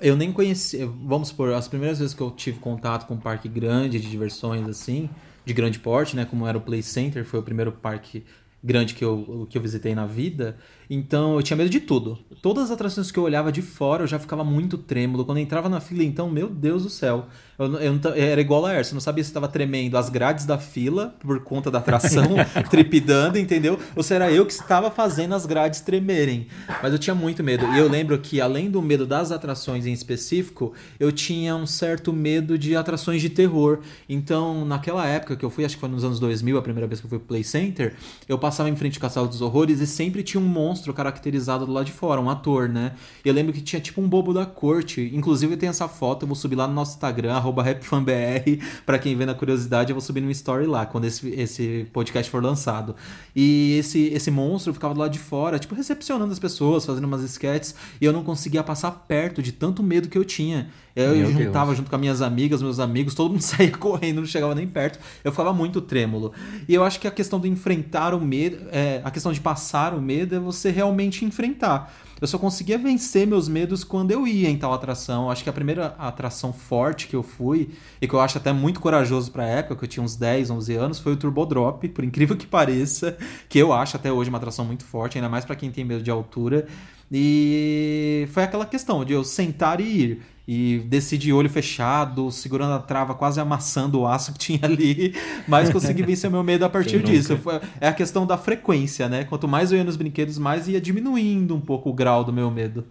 eu 0.01 0.15
nem 0.15 0.31
conhecia. 0.31 0.85
Vamos 0.85 1.29
supor, 1.29 1.53
as 1.53 1.67
primeiras 1.67 1.99
vezes 1.99 2.13
que 2.13 2.21
eu 2.21 2.31
tive 2.31 2.59
contato 2.59 3.07
com 3.07 3.15
um 3.15 3.19
parque 3.19 3.47
grande 3.47 3.99
de 3.99 4.09
diversões 4.09 4.67
assim, 4.67 5.09
de 5.45 5.53
grande 5.53 5.79
porte, 5.79 6.15
né? 6.15 6.25
Como 6.25 6.47
era 6.47 6.57
o 6.57 6.61
Play 6.61 6.83
Center, 6.83 7.25
foi 7.25 7.39
o 7.39 7.43
primeiro 7.43 7.71
parque 7.71 8.23
grande 8.63 8.95
que 8.95 9.05
eu, 9.05 9.47
que 9.49 9.57
eu 9.57 9.61
visitei 9.61 9.93
na 9.93 10.05
vida. 10.05 10.57
Então 10.89 11.35
eu 11.35 11.43
tinha 11.43 11.57
medo 11.57 11.69
de 11.69 11.79
tudo. 11.79 12.17
Todas 12.41 12.65
as 12.65 12.71
atrações 12.71 13.11
que 13.11 13.17
eu 13.19 13.23
olhava 13.23 13.51
de 13.51 13.61
fora 13.61 14.03
eu 14.03 14.07
já 14.07 14.19
ficava 14.19 14.43
muito 14.43 14.77
trêmulo. 14.77 15.25
Quando 15.25 15.39
eu 15.39 15.43
entrava 15.43 15.67
na 15.69 15.79
fila, 15.79 16.03
então, 16.03 16.29
meu 16.29 16.47
Deus 16.49 16.83
do 16.83 16.89
céu. 16.89 17.25
Eu, 17.57 17.73
eu 17.79 17.99
ta- 17.99 18.15
era 18.17 18.41
igual 18.41 18.65
a 18.65 18.73
Erso, 18.75 18.91
eu 18.91 18.95
não 18.95 19.01
sabia 19.01 19.23
se 19.23 19.29
estava 19.29 19.47
tremendo 19.47 19.97
as 19.97 20.09
grades 20.09 20.45
da 20.45 20.57
fila 20.57 21.15
por 21.19 21.39
conta 21.41 21.71
da 21.71 21.79
atração, 21.79 22.35
trepidando, 22.69 23.39
entendeu? 23.39 23.79
Ou 23.95 24.03
se 24.03 24.13
era 24.13 24.29
eu 24.31 24.45
que 24.45 24.51
estava 24.51 24.91
fazendo 24.91 25.33
as 25.33 25.45
grades 25.45 25.79
tremerem. 25.79 26.47
Mas 26.83 26.91
eu 26.91 26.99
tinha 26.99 27.15
muito 27.15 27.41
medo. 27.43 27.65
E 27.73 27.77
eu 27.79 27.87
lembro 27.89 28.17
que, 28.19 28.41
além 28.41 28.69
do 28.69 28.81
medo 28.81 29.05
das 29.05 29.31
atrações 29.31 29.85
em 29.85 29.93
específico, 29.93 30.73
eu 30.99 31.11
tinha 31.11 31.55
um 31.55 31.65
certo 31.65 32.11
medo 32.11 32.57
de 32.57 32.75
atrações 32.75 33.21
de 33.21 33.29
terror. 33.29 33.79
Então, 34.09 34.65
naquela 34.65 35.05
época 35.07 35.35
que 35.35 35.45
eu 35.45 35.49
fui, 35.49 35.63
acho 35.65 35.75
que 35.75 35.79
foi 35.81 35.89
nos 35.89 36.03
anos 36.03 36.19
2000, 36.19 36.57
a 36.57 36.61
primeira 36.61 36.87
vez 36.87 36.99
que 36.99 37.05
eu 37.05 37.09
fui 37.09 37.19
pro 37.19 37.27
Play 37.29 37.43
Center, 37.43 37.95
eu 38.27 38.37
passava 38.37 38.69
em 38.69 38.75
frente 38.75 38.97
ao 38.97 39.01
Castelo 39.01 39.27
dos 39.27 39.41
Horrores 39.41 39.79
e 39.79 39.87
sempre 39.87 40.21
tinha 40.23 40.41
um 40.41 40.45
monstro 40.45 40.74
caracterizado 40.93 41.65
do 41.65 41.71
lado 41.71 41.85
de 41.85 41.91
fora, 41.91 42.19
um 42.19 42.29
ator, 42.29 42.69
né? 42.69 42.93
E 43.23 43.27
eu 43.27 43.33
lembro 43.33 43.53
que 43.53 43.61
tinha 43.61 43.81
tipo 43.81 44.01
um 44.01 44.07
bobo 44.07 44.33
da 44.33 44.45
corte. 44.45 45.11
Inclusive, 45.13 45.55
tem 45.57 45.69
essa 45.69 45.87
foto, 45.87 46.23
eu 46.23 46.27
vou 46.27 46.35
subir 46.35 46.55
lá 46.55 46.67
no 46.67 46.73
nosso 46.73 46.95
Instagram, 46.95 47.33
arroba 47.33 47.63
RapFanBR. 47.63 48.61
Pra 48.85 48.99
quem 48.99 49.15
vê 49.15 49.25
na 49.25 49.33
curiosidade, 49.33 49.91
eu 49.91 49.95
vou 49.95 50.01
subir 50.01 50.21
no 50.21 50.31
story 50.31 50.65
lá, 50.65 50.85
quando 50.85 51.05
esse, 51.05 51.29
esse 51.29 51.87
podcast 51.91 52.29
for 52.31 52.43
lançado. 52.43 52.95
E 53.35 53.77
esse, 53.77 54.05
esse 54.07 54.31
monstro 54.31 54.73
ficava 54.73 54.93
do 54.93 54.99
lado 54.99 55.11
de 55.11 55.19
fora, 55.19 55.59
tipo, 55.59 55.75
recepcionando 55.75 56.31
as 56.31 56.39
pessoas, 56.39 56.85
fazendo 56.85 57.05
umas 57.05 57.21
sketches, 57.23 57.75
e 57.99 58.05
eu 58.05 58.13
não 58.13 58.23
conseguia 58.23 58.63
passar 58.63 58.91
perto 58.91 59.41
de 59.41 59.51
tanto 59.51 59.83
medo 59.83 60.09
que 60.09 60.17
eu 60.17 60.25
tinha. 60.25 60.69
Eu 60.95 61.13
Meu 61.13 61.31
juntava 61.31 61.65
Deus. 61.67 61.77
junto 61.77 61.89
com 61.89 61.95
as 61.95 61.99
minhas 61.99 62.21
amigas, 62.21 62.61
meus 62.61 62.79
amigos, 62.79 63.13
todo 63.13 63.31
mundo 63.31 63.41
saía 63.43 63.71
correndo, 63.71 64.21
não 64.21 64.25
chegava 64.25 64.55
nem 64.55 64.65
perto. 64.65 64.97
Eu 65.23 65.31
ficava 65.31 65.51
muito 65.51 65.81
trêmulo. 65.81 66.31
E 66.69 66.73
eu 66.73 66.85
acho 66.85 66.99
que 67.01 67.07
a 67.07 67.11
questão 67.11 67.37
de 67.39 67.49
enfrentar 67.49 68.13
o 68.13 68.21
medo, 68.21 68.67
é, 68.71 69.01
a 69.03 69.11
questão 69.11 69.33
de 69.33 69.41
passar 69.41 69.93
o 69.93 70.01
medo 70.01 70.35
é 70.35 70.39
você 70.39 70.71
realmente 70.71 71.25
enfrentar. 71.25 71.93
Eu 72.21 72.27
só 72.27 72.37
conseguia 72.37 72.77
vencer 72.77 73.27
meus 73.27 73.49
medos 73.49 73.83
quando 73.83 74.11
eu 74.11 74.25
ia 74.25 74.49
em 74.49 74.57
tal 74.57 74.73
atração. 74.73 75.25
Eu 75.25 75.31
Acho 75.31 75.43
que 75.43 75.49
a 75.49 75.53
primeira 75.53 75.87
atração 75.99 76.53
forte 76.53 77.07
que 77.07 77.15
eu 77.15 77.21
fui, 77.21 77.71
e 78.01 78.07
que 78.07 78.13
eu 78.13 78.21
acho 78.21 78.37
até 78.37 78.53
muito 78.53 78.79
corajoso 78.79 79.31
pra 79.33 79.45
época, 79.45 79.75
que 79.75 79.83
eu 79.83 79.89
tinha 79.89 80.03
uns 80.03 80.15
10, 80.15 80.49
11 80.49 80.75
anos, 80.75 80.99
foi 80.99 81.11
o 81.11 81.17
Turbo 81.17 81.45
Drop, 81.45 81.85
por 81.89 82.05
incrível 82.05 82.37
que 82.37 82.47
pareça, 82.47 83.17
que 83.49 83.59
eu 83.59 83.73
acho 83.73 83.97
até 83.97 84.09
hoje 84.13 84.29
uma 84.29 84.37
atração 84.37 84.63
muito 84.63 84.85
forte, 84.85 85.17
ainda 85.17 85.27
mais 85.27 85.43
pra 85.43 85.57
quem 85.57 85.69
tem 85.69 85.83
medo 85.83 86.01
de 86.01 86.09
altura. 86.09 86.67
E 87.11 88.27
foi 88.31 88.43
aquela 88.43 88.65
questão 88.65 89.03
de 89.03 89.11
eu 89.11 89.23
sentar 89.23 89.81
e 89.81 89.83
ir. 89.83 90.21
E 90.47 90.79
desci 90.85 91.17
de 91.17 91.33
olho 91.33 91.49
fechado, 91.49 92.31
segurando 92.31 92.73
a 92.73 92.79
trava, 92.79 93.15
quase 93.15 93.39
amassando 93.39 94.01
o 94.01 94.07
aço 94.07 94.31
que 94.33 94.39
tinha 94.39 94.59
ali. 94.63 95.15
Mas 95.47 95.71
consegui 95.71 96.03
vencer 96.03 96.29
meu 96.29 96.43
medo 96.43 96.63
a 96.65 96.69
partir 96.69 97.01
disso. 97.01 97.39
É 97.81 97.87
a 97.87 97.93
questão 97.93 98.27
da 98.27 98.37
frequência, 98.37 99.09
né? 99.09 99.23
Quanto 99.23 99.47
mais 99.47 99.71
eu 99.71 99.77
ia 99.77 99.83
nos 99.83 99.95
brinquedos, 99.95 100.37
mais 100.37 100.67
ia 100.67 100.79
diminuindo 100.79 101.55
um 101.55 101.61
pouco 101.61 101.89
o 101.89 101.93
grau 101.93 102.23
do 102.23 102.31
meu 102.31 102.51
medo. 102.51 102.85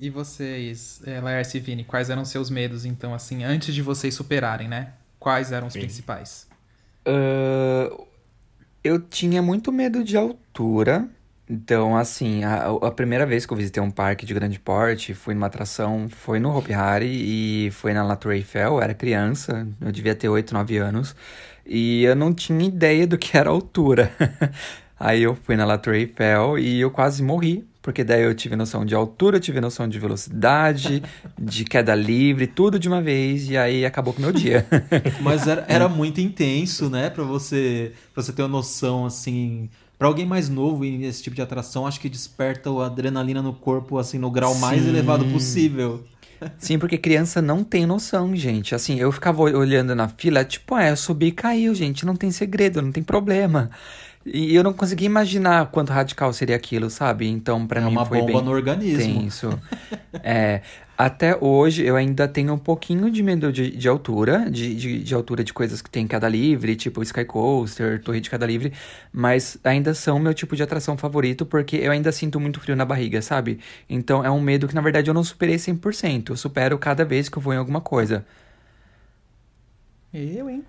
E 0.00 0.10
vocês, 0.10 1.00
é, 1.06 1.20
Laércio 1.20 1.56
e 1.56 1.60
Vini, 1.60 1.84
quais 1.84 2.10
eram 2.10 2.24
seus 2.24 2.50
medos, 2.50 2.84
então, 2.84 3.12
assim, 3.12 3.42
antes 3.42 3.74
de 3.74 3.82
vocês 3.82 4.14
superarem, 4.14 4.68
né? 4.68 4.92
Quais 5.18 5.50
eram 5.50 5.66
os 5.66 5.72
principais? 5.72 6.46
Ah, 7.04 7.90
eu 8.84 9.00
tinha 9.00 9.42
muito 9.42 9.72
medo 9.72 10.04
de 10.04 10.16
altura. 10.16 11.08
Então, 11.50 11.96
assim, 11.96 12.44
a, 12.44 12.66
a 12.66 12.90
primeira 12.90 13.24
vez 13.24 13.46
que 13.46 13.52
eu 13.52 13.56
visitei 13.56 13.82
um 13.82 13.90
parque 13.90 14.26
de 14.26 14.34
grande 14.34 14.58
porte, 14.58 15.14
fui 15.14 15.32
numa 15.32 15.46
atração, 15.46 16.06
foi 16.08 16.38
no 16.38 16.54
Hopi 16.54 16.74
Hari 16.74 17.06
e 17.66 17.70
foi 17.70 17.94
na 17.94 18.02
La 18.02 18.16
Tour 18.16 18.32
Eiffel, 18.32 18.74
eu 18.74 18.82
era 18.82 18.92
criança, 18.92 19.66
eu 19.80 19.90
devia 19.90 20.14
ter 20.14 20.28
8, 20.28 20.52
9 20.52 20.76
anos, 20.76 21.16
e 21.64 22.04
eu 22.04 22.14
não 22.14 22.34
tinha 22.34 22.66
ideia 22.66 23.06
do 23.06 23.16
que 23.16 23.36
era 23.36 23.48
altura. 23.48 24.12
Aí 25.00 25.22
eu 25.22 25.36
fui 25.44 25.56
na 25.56 25.64
La 25.64 25.78
Tour 25.78 25.94
Eiffel 25.94 26.58
e 26.58 26.80
eu 26.80 26.90
quase 26.90 27.22
morri, 27.22 27.64
porque 27.80 28.02
daí 28.02 28.24
eu 28.24 28.34
tive 28.34 28.56
noção 28.56 28.84
de 28.84 28.94
altura, 28.94 29.38
tive 29.38 29.60
noção 29.60 29.88
de 29.88 29.98
velocidade, 29.98 31.02
de 31.38 31.64
queda 31.64 31.94
livre, 31.94 32.46
tudo 32.46 32.78
de 32.78 32.88
uma 32.88 33.00
vez, 33.00 33.48
e 33.48 33.56
aí 33.56 33.86
acabou 33.86 34.12
com 34.12 34.18
o 34.18 34.22
meu 34.24 34.32
dia. 34.32 34.66
Mas 35.22 35.46
era, 35.46 35.64
era 35.68 35.88
muito 35.88 36.20
intenso, 36.20 36.90
né? 36.90 37.08
Pra 37.08 37.22
você, 37.24 37.92
pra 38.12 38.22
você 38.22 38.32
ter 38.32 38.42
uma 38.42 38.48
noção, 38.48 39.06
assim... 39.06 39.70
Pra 39.98 40.06
alguém 40.08 40.24
mais 40.24 40.48
novo 40.48 40.84
e 40.84 40.96
nesse 40.96 41.22
tipo 41.22 41.34
de 41.34 41.42
atração, 41.42 41.86
acho 41.86 41.98
que 42.00 42.08
desperta 42.08 42.70
a 42.70 42.86
adrenalina 42.86 43.42
no 43.42 43.52
corpo, 43.52 43.98
assim, 43.98 44.18
no 44.18 44.30
grau 44.30 44.54
mais 44.54 44.82
Sim. 44.82 44.88
elevado 44.90 45.24
possível. 45.26 46.04
Sim, 46.56 46.78
porque 46.78 46.96
criança 46.96 47.42
não 47.42 47.64
tem 47.64 47.84
noção, 47.84 48.34
gente. 48.36 48.74
Assim, 48.74 48.98
eu 49.00 49.10
ficava 49.10 49.42
olhando 49.42 49.94
na 49.94 50.08
fila, 50.08 50.44
tipo, 50.44 50.74
ah, 50.74 50.88
eu 50.88 50.96
subi 50.96 51.26
e 51.26 51.32
caiu, 51.32 51.74
gente. 51.74 52.06
Não 52.06 52.14
tem 52.14 52.30
segredo, 52.30 52.80
não 52.80 52.92
tem 52.92 53.02
problema. 53.02 53.70
E 54.24 54.54
eu 54.54 54.62
não 54.62 54.72
conseguia 54.72 55.06
imaginar 55.06 55.66
quanto 55.70 55.90
radical 55.92 56.32
seria 56.32 56.54
aquilo, 56.56 56.90
sabe? 56.90 57.26
Então, 57.28 57.66
pra 57.66 57.80
É 57.80 57.84
mim 57.84 57.92
uma 57.92 58.04
foi 58.04 58.18
bomba 58.18 58.32
bem 58.34 58.42
no 58.42 58.50
organismo. 58.52 58.98
tenso. 58.98 59.58
é, 60.22 60.62
até 60.98 61.38
hoje 61.40 61.84
eu 61.84 61.94
ainda 61.94 62.26
tenho 62.26 62.52
um 62.52 62.58
pouquinho 62.58 63.08
de 63.08 63.22
medo 63.22 63.52
de, 63.52 63.70
de 63.70 63.88
altura, 63.88 64.50
de, 64.50 64.74
de, 64.74 64.98
de 65.04 65.14
altura 65.14 65.44
de 65.44 65.52
coisas 65.52 65.80
que 65.80 65.88
tem 65.88 66.08
queda 66.08 66.28
livre, 66.28 66.74
tipo 66.74 67.00
Sky 67.04 67.24
Coaster, 67.24 68.02
Torre 68.02 68.20
de 68.20 68.28
Queda 68.28 68.44
Livre, 68.44 68.72
mas 69.12 69.56
ainda 69.62 69.94
são 69.94 70.18
meu 70.18 70.34
tipo 70.34 70.56
de 70.56 70.62
atração 70.64 70.98
favorito 70.98 71.46
porque 71.46 71.76
eu 71.76 71.92
ainda 71.92 72.10
sinto 72.10 72.40
muito 72.40 72.58
frio 72.58 72.74
na 72.74 72.84
barriga, 72.84 73.22
sabe? 73.22 73.60
Então 73.88 74.24
é 74.24 74.30
um 74.30 74.40
medo 74.40 74.66
que 74.66 74.74
na 74.74 74.80
verdade 74.80 75.08
eu 75.08 75.14
não 75.14 75.22
superei 75.22 75.54
100%, 75.54 76.30
eu 76.30 76.36
supero 76.36 76.76
cada 76.76 77.04
vez 77.04 77.28
que 77.28 77.38
eu 77.38 77.42
vou 77.42 77.54
em 77.54 77.58
alguma 77.58 77.80
coisa. 77.80 78.26
Eu, 80.12 80.50
hein? 80.50 80.64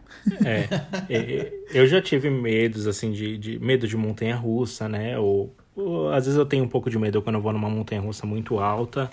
É, 0.46 0.68
é, 1.10 1.54
eu 1.74 1.88
já 1.88 2.02
tive 2.02 2.30
medos, 2.30 2.86
assim, 2.88 3.12
de, 3.12 3.38
de 3.38 3.58
medo 3.58 3.88
de 3.88 3.96
montanha-russa, 3.98 4.88
né? 4.88 5.18
Ou, 5.18 5.56
ou 5.76 6.10
às 6.12 6.26
vezes 6.26 6.38
eu 6.38 6.46
tenho 6.46 6.64
um 6.66 6.68
pouco 6.68 6.90
de 6.90 7.00
medo 7.00 7.22
quando 7.22 7.36
eu 7.38 7.42
vou 7.42 7.54
numa 7.54 7.70
montanha-russa 7.70 8.28
muito 8.28 8.60
alta, 8.60 9.10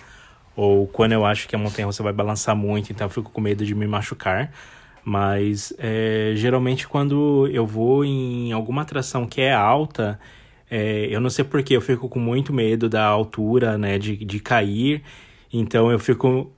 ou 0.57 0.87
quando 0.87 1.11
eu 1.11 1.23
acho 1.23 1.47
que 1.47 1.55
a 1.55 1.59
montanha-russa 1.59 2.01
vai 2.01 2.11
balançar 2.11 2.55
muito, 2.55 2.91
então 2.91 3.05
eu 3.05 3.11
fico 3.11 3.31
com 3.31 3.39
medo 3.39 3.63
de 3.63 3.75
me 3.75 3.85
machucar. 3.85 4.51
Mas 5.05 5.71
é, 5.77 6.33
geralmente 6.35 6.87
quando 6.87 7.47
eu 7.53 7.65
vou 7.65 8.03
em 8.03 8.51
alguma 8.51 8.81
atração 8.81 9.27
que 9.27 9.39
é 9.39 9.53
alta, 9.53 10.19
é, 10.69 11.07
eu 11.11 11.21
não 11.21 11.29
sei 11.29 11.45
porquê, 11.45 11.75
eu 11.75 11.81
fico 11.81 12.09
com 12.09 12.19
muito 12.19 12.51
medo 12.51 12.89
da 12.89 13.05
altura, 13.05 13.77
né? 13.77 13.99
De, 13.99 14.17
de 14.17 14.39
cair. 14.39 15.03
Então 15.53 15.91
eu 15.91 15.99
fico 15.99 16.51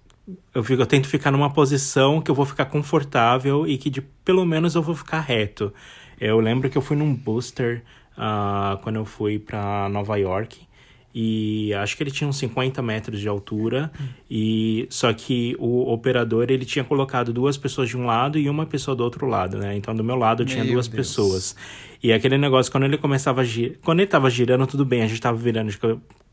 eu, 0.56 0.64
fico, 0.64 0.82
eu 0.82 0.86
tento 0.86 1.08
ficar 1.08 1.32
numa 1.32 1.52
posição 1.52 2.22
que 2.22 2.32
eu 2.32 2.36
vou 2.36 2.46
ficar 2.46 2.66
confortável 2.66 3.68
e 3.68 3.78
que 3.78 3.90
de, 3.90 4.02
pelo 4.02 4.46
menos 4.46 4.76
eu 4.76 4.82
vou 4.82 4.96
ficar 4.96 5.20
reto. 5.20 5.74
Eu 6.20 6.40
lembro 6.40 6.70
que 6.70 6.78
eu 6.78 6.82
fui 6.82 6.96
num 6.96 7.14
booster 7.14 7.84
uh, 8.18 8.78
quando 8.82 8.96
eu 8.96 9.06
fui 9.06 9.40
para 9.40 9.90
Nova 9.90 10.18
York 10.18 10.69
e 11.14 11.74
acho 11.74 11.98
que 11.98 12.04
ele 12.04 12.12
tinha 12.12 12.28
uns 12.28 12.38
50 12.38 12.82
metros 12.82 13.20
de 13.20 13.28
altura 13.28 13.92
e 14.30 14.86
só 14.90 15.12
que 15.12 15.56
o 15.60 15.92
operador 15.92 16.46
ele 16.50 16.66
tinha 16.66 16.86
colocado 16.86 17.34
duas 17.34 17.58
pessoas 17.58 17.90
de 17.90 17.98
um 17.98 18.06
lado 18.06 18.38
e 18.38 18.48
uma 18.48 18.66
pessoa 18.66 18.96
do 18.96 19.04
outro 19.04 19.26
lado, 19.28 19.58
né? 19.58 19.76
Então 19.76 19.96
do 19.96 20.04
meu 20.04 20.16
lado 20.16 20.46
tinha 20.46 20.64
Meu 20.64 20.74
duas 20.74 20.88
Deus. 20.88 21.08
pessoas. 21.08 21.56
E 22.02 22.14
aquele 22.14 22.38
negócio 22.38 22.72
quando 22.72 22.84
ele 22.84 22.98
começava 22.98 23.42
a 23.42 23.44
girar, 23.44 23.78
quando 23.84 24.00
ele 24.02 24.08
tava 24.08 24.30
girando 24.30 24.68
tudo 24.68 24.86
bem, 24.86 25.02
a 25.02 25.08
gente 25.08 25.20
tava 25.20 25.38
virando 25.38 25.72
de 25.72 25.80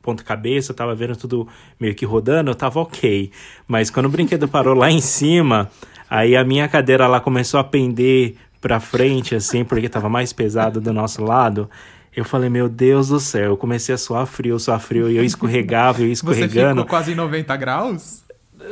ponta 0.03 0.23
cabeça, 0.23 0.71
eu 0.73 0.77
tava 0.77 0.95
vendo 0.95 1.17
tudo 1.17 1.49
meio 1.81 1.95
que 1.95 2.05
rodando, 2.05 2.51
eu 2.51 2.55
tava 2.55 2.79
ok. 2.79 3.31
Mas 3.67 3.91
quando 3.91 4.07
o 4.07 4.11
brinquedo 4.11 4.47
parou 4.47 4.75
lá 4.75 4.91
em 4.91 5.01
cima, 5.01 5.71
aí 6.09 6.37
a 6.37 6.45
minha 6.45 6.69
cadeira 6.69 7.07
lá 7.07 7.19
começou 7.19 7.59
a 7.59 7.65
pender 7.65 8.37
pra 8.61 8.79
frente, 8.79 9.35
assim, 9.35 9.65
porque 9.65 9.89
tava 9.89 10.09
mais 10.09 10.33
pesado 10.33 10.81
do 10.81 10.93
nosso 10.93 11.23
lado. 11.25 11.69
Eu 12.17 12.25
falei, 12.25 12.49
meu 12.49 12.67
Deus 12.67 13.09
do 13.09 13.21
céu, 13.21 13.51
eu 13.51 13.57
comecei 13.59 13.95
a 13.95 13.99
suar 13.99 14.27
frio, 14.27 14.59
suar 14.59 14.81
frio, 14.81 15.11
e 15.11 15.19
eu 15.19 15.23
escorregava, 15.23 16.01
eu 16.01 16.07
ia 16.07 16.15
Você 16.17 16.25
escorregando. 16.25 16.81
ficou 16.81 16.87
quase 16.87 17.13
em 17.13 17.15
90 17.15 17.55
graus? 17.57 18.25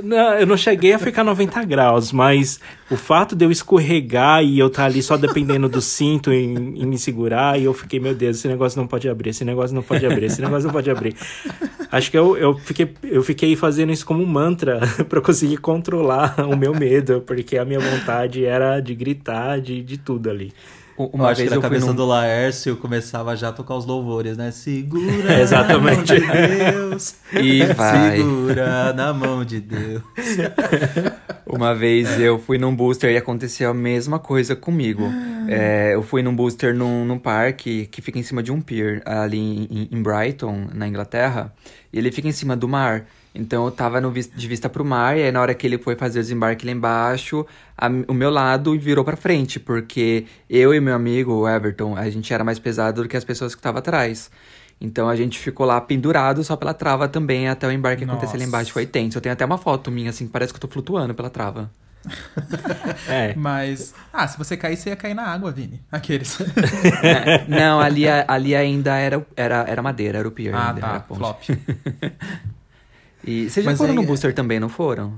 Não, 0.03 0.33
eu 0.35 0.47
não 0.47 0.57
cheguei 0.57 0.95
a 0.95 0.99
ficar 0.99 1.23
90 1.23 1.63
graus, 1.65 2.11
mas 2.11 2.59
o 2.91 2.97
fato 2.97 3.37
de 3.37 3.45
eu 3.45 3.51
escorregar 3.51 4.43
e 4.43 4.59
eu 4.59 4.69
estar 4.69 4.87
ali 4.87 5.03
só 5.03 5.19
dependendo 5.19 5.69
do 5.69 5.83
cinto 5.83 6.33
em, 6.33 6.81
em 6.81 6.87
me 6.87 6.97
segurar, 6.99 7.61
e 7.61 7.65
eu 7.65 7.75
fiquei, 7.75 8.01
meu 8.01 8.15
Deus, 8.15 8.39
esse 8.39 8.49
negócio 8.49 8.81
não 8.81 8.87
pode 8.87 9.11
abrir, 9.11 9.29
esse 9.31 9.45
negócio 9.45 9.75
não 9.75 9.83
pode 9.83 10.07
abrir, 10.07 10.25
esse 10.25 10.41
negócio 10.41 10.67
não 10.67 10.73
pode 10.73 10.91
abrir. 10.91 11.15
Acho 11.93 12.11
que 12.11 12.17
eu, 12.17 12.37
eu, 12.39 12.57
fiquei, 12.57 12.95
eu 13.05 13.23
fiquei 13.23 13.55
fazendo 13.57 13.93
isso 13.93 14.07
como 14.07 14.23
um 14.23 14.27
mantra 14.27 14.81
pra 15.07 15.21
conseguir 15.21 15.59
controlar 15.59 16.35
o 16.49 16.57
meu 16.57 16.75
medo, 16.75 17.21
porque 17.21 17.59
a 17.59 17.65
minha 17.65 17.79
vontade 17.79 18.43
era 18.45 18.81
de 18.81 18.95
gritar, 18.95 19.61
de, 19.61 19.83
de 19.83 19.99
tudo 19.99 20.31
ali. 20.31 20.51
Eu 20.99 21.11
Uma 21.13 21.35
vez 21.35 21.49
que 21.49 21.51
na 21.51 21.57
eu 21.57 21.61
fui 21.61 21.71
cabeça 21.71 21.87
num... 21.87 21.95
do 21.95 22.07
Laércio 22.07 22.77
começava 22.77 23.35
já 23.37 23.49
a 23.49 23.53
tocar 23.53 23.75
os 23.75 23.85
louvores, 23.85 24.37
né? 24.37 24.51
Segura 24.51 25.33
É, 25.33 25.41
exatamente. 25.43 26.13
na 26.21 26.27
mão 26.27 26.45
de 26.45 26.73
Deus. 26.73 27.15
E 27.33 27.65
vai. 27.75 28.17
Segura 28.17 28.93
na 28.93 29.13
mão 29.13 29.45
de 29.45 29.61
Deus. 29.61 30.03
Uma 31.47 31.75
vez 31.75 32.19
eu 32.21 32.39
fui 32.39 32.59
num 32.59 32.75
booster 32.75 33.11
e 33.13 33.17
aconteceu 33.17 33.71
a 33.71 33.75
mesma 33.75 34.19
coisa 34.19 34.57
comigo. 34.57 35.05
É, 35.49 35.95
eu 35.95 36.03
fui 36.03 36.23
num 36.23 36.35
booster 36.35 36.75
num, 36.75 37.05
num 37.05 37.19
parque 37.19 37.87
que 37.87 38.01
fica 38.01 38.19
em 38.19 38.23
cima 38.23 38.43
de 38.43 38.51
um 38.51 38.61
pier, 38.61 39.03
ali 39.05 39.39
em, 39.39 39.89
em 39.93 40.03
Brighton, 40.03 40.69
na 40.73 40.89
Inglaterra. 40.89 41.53
E 41.93 41.99
ele 41.99 42.11
fica 42.11 42.29
em 42.29 42.33
cima 42.33 42.57
do 42.57 42.67
mar. 42.69 43.07
Então 43.35 43.65
eu 43.65 43.71
tava 43.73 44.01
no, 44.01 44.13
de 44.13 44.49
vista 44.49 44.69
pro 44.69 44.85
mar, 44.85 45.19
e 45.19 45.23
aí 45.25 45.33
na 45.33 45.41
hora 45.41 45.53
que 45.55 45.67
ele 45.67 45.77
foi 45.77 45.97
fazer 45.97 46.21
o 46.21 46.23
desembarque 46.23 46.65
lá 46.65 46.71
embaixo, 46.73 47.45
a- 47.77 47.89
o 48.07 48.15
meu 48.15 48.31
lado 48.31 48.79
virou 48.79 49.05
pra 49.05 49.17
frente, 49.17 49.59
porque 49.59 50.25
eu 50.49 50.73
e 50.73 50.81
meu 50.81 50.95
amigo, 50.95 51.33
o 51.33 51.49
Everton, 51.49 51.97
a 51.97 52.09
gente 52.09 52.33
era 52.33 52.45
mais 52.45 52.59
pesado 52.61 53.03
do 53.03 53.09
que 53.09 53.17
as 53.17 53.25
pessoas 53.25 53.55
que 53.55 53.59
estavam 53.59 53.81
atrás. 53.81 54.31
Então 54.81 55.09
a 55.09 55.17
gente 55.17 55.39
ficou 55.39 55.67
lá 55.67 55.81
pendurado 55.81 56.45
só 56.45 56.57
pela 56.57 56.75
trava 56.75 57.09
também 57.09 57.49
até 57.49 57.67
o 57.67 57.73
embarque 57.73 58.05
acontecer 58.05 58.27
lá 58.27 58.33
Nossa. 58.35 58.45
embaixo. 58.45 58.73
Foi 58.73 58.87
tenso. 58.87 59.17
Eu 59.19 59.23
tenho 59.23 59.33
até 59.33 59.45
uma 59.45 59.57
foto 59.59 59.91
minha, 59.91 60.11
assim, 60.11 60.27
que 60.27 60.33
parece 60.33 60.53
que 60.53 60.57
eu 60.57 60.61
tô 60.61 60.69
flutuando 60.69 61.15
pela 61.15 61.31
trava. 61.31 61.71
É, 63.09 63.35
Mas. 63.35 63.95
Ah, 64.13 64.27
se 64.29 64.37
você 64.37 64.57
cair, 64.57 64.77
você 64.77 64.91
ia 64.91 64.97
cair 64.97 65.15
na 65.15 65.23
água, 65.27 65.51
Vini. 65.51 65.81
Aqueles. 65.91 66.39
Não, 67.49 67.81
ali, 67.81 68.05
ali 68.09 68.55
ainda 68.55 68.97
era, 68.97 69.27
era, 69.37 69.65
era 69.69 69.83
madeira, 69.83 70.19
era 70.19 70.29
o 70.29 70.31
pier 70.31 70.55
ah, 70.55 70.69
ainda, 70.69 70.87
era 70.87 71.01
tá. 71.01 71.15
Flop. 71.15 71.43
E 73.27 73.49
vocês 73.51 73.65
já 73.65 73.71
Mas 73.71 73.79
foram 73.79 73.91
aí- 73.93 73.97
no 73.97 74.05
booster 74.07 74.35
também, 74.35 74.59
não 74.61 74.69
foram? 74.69 75.15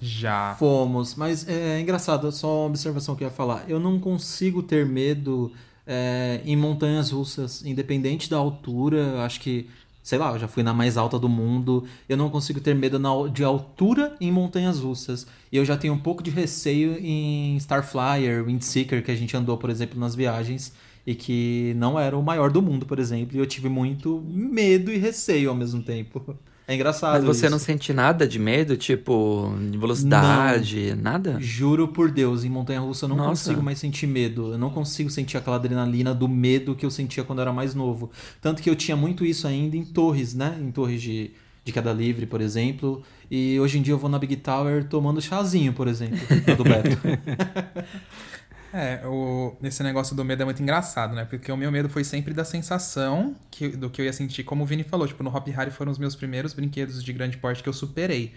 Já. 0.00 0.54
Fomos, 0.58 1.14
mas 1.14 1.48
é 1.48 1.80
engraçado, 1.80 2.30
só 2.30 2.60
uma 2.62 2.66
observação 2.66 3.16
que 3.16 3.24
eu 3.24 3.28
ia 3.28 3.32
falar. 3.34 3.64
Eu 3.68 3.80
não 3.80 3.98
consigo 3.98 4.62
ter 4.62 4.84
medo 4.84 5.50
é, 5.86 6.40
em 6.44 6.56
montanhas 6.56 7.10
russas, 7.10 7.64
independente 7.64 8.28
da 8.28 8.36
altura. 8.36 9.22
Acho 9.24 9.40
que, 9.40 9.68
sei 10.02 10.18
lá, 10.18 10.32
eu 10.32 10.38
já 10.38 10.48
fui 10.48 10.62
na 10.62 10.74
mais 10.74 10.96
alta 10.96 11.18
do 11.18 11.28
mundo. 11.28 11.84
Eu 12.08 12.16
não 12.16 12.28
consigo 12.28 12.60
ter 12.60 12.74
medo 12.74 12.98
na- 12.98 13.28
de 13.32 13.42
altura 13.44 14.14
em 14.20 14.30
montanhas 14.32 14.80
russas. 14.80 15.26
E 15.50 15.56
eu 15.56 15.64
já 15.64 15.76
tenho 15.76 15.94
um 15.94 15.98
pouco 15.98 16.22
de 16.22 16.30
receio 16.30 16.98
em 17.00 17.56
Starflyer, 17.56 18.44
Windseeker, 18.44 19.02
que 19.04 19.10
a 19.12 19.14
gente 19.16 19.36
andou, 19.36 19.56
por 19.56 19.70
exemplo, 19.70 19.98
nas 19.98 20.14
viagens. 20.14 20.72
E 21.06 21.14
que 21.14 21.72
não 21.76 21.96
era 21.98 22.18
o 22.18 22.22
maior 22.22 22.50
do 22.50 22.60
mundo, 22.60 22.84
por 22.84 22.98
exemplo. 22.98 23.36
E 23.36 23.38
eu 23.38 23.46
tive 23.46 23.68
muito 23.68 24.20
medo 24.28 24.90
e 24.92 24.98
receio 24.98 25.48
ao 25.50 25.54
mesmo 25.56 25.80
tempo. 25.82 26.36
É 26.68 26.74
engraçado. 26.74 27.12
Mas 27.12 27.24
você 27.24 27.46
isso. 27.46 27.52
não 27.52 27.58
sente 27.60 27.92
nada 27.92 28.26
de 28.26 28.40
medo, 28.40 28.76
tipo, 28.76 29.54
de 29.70 29.78
velocidade, 29.78 30.96
nada? 30.96 31.36
Juro 31.40 31.88
por 31.88 32.10
Deus, 32.10 32.42
em 32.44 32.48
Montanha 32.48 32.80
Russa 32.80 33.04
eu 33.04 33.08
não 33.08 33.16
Nossa. 33.16 33.44
consigo 33.44 33.62
mais 33.62 33.78
sentir 33.78 34.08
medo. 34.08 34.52
Eu 34.52 34.58
não 34.58 34.70
consigo 34.70 35.08
sentir 35.08 35.36
aquela 35.36 35.56
adrenalina 35.56 36.12
do 36.12 36.28
medo 36.28 36.74
que 36.74 36.84
eu 36.84 36.90
sentia 36.90 37.22
quando 37.22 37.38
eu 37.38 37.42
era 37.42 37.52
mais 37.52 37.72
novo. 37.74 38.10
Tanto 38.40 38.60
que 38.62 38.68
eu 38.68 38.74
tinha 38.74 38.96
muito 38.96 39.24
isso 39.24 39.46
ainda 39.46 39.76
em 39.76 39.84
torres, 39.84 40.34
né? 40.34 40.58
Em 40.60 40.72
torres 40.72 41.00
de, 41.00 41.30
de 41.64 41.72
queda 41.72 41.92
livre, 41.92 42.26
por 42.26 42.40
exemplo. 42.40 43.00
E 43.30 43.60
hoje 43.60 43.78
em 43.78 43.82
dia 43.82 43.94
eu 43.94 43.98
vou 43.98 44.10
na 44.10 44.18
Big 44.18 44.34
Tower 44.36 44.84
tomando 44.88 45.22
chazinho, 45.22 45.72
por 45.72 45.86
exemplo, 45.86 46.18
do 46.56 46.64
Beto. 46.64 46.98
É, 48.78 49.06
o, 49.06 49.56
esse 49.62 49.82
negócio 49.82 50.14
do 50.14 50.22
medo 50.22 50.42
é 50.42 50.44
muito 50.44 50.62
engraçado, 50.62 51.14
né? 51.14 51.24
Porque 51.24 51.50
o 51.50 51.56
meu 51.56 51.72
medo 51.72 51.88
foi 51.88 52.04
sempre 52.04 52.34
da 52.34 52.44
sensação 52.44 53.34
que, 53.50 53.68
do 53.68 53.88
que 53.88 54.02
eu 54.02 54.04
ia 54.04 54.12
sentir, 54.12 54.44
como 54.44 54.64
o 54.64 54.66
Vini 54.66 54.84
falou. 54.84 55.08
Tipo, 55.08 55.22
no 55.22 55.34
Hop 55.34 55.48
Harry 55.48 55.70
foram 55.70 55.90
os 55.90 55.98
meus 55.98 56.14
primeiros 56.14 56.52
brinquedos 56.52 57.02
de 57.02 57.10
grande 57.10 57.38
porte 57.38 57.62
que 57.62 57.68
eu 57.70 57.72
superei. 57.72 58.34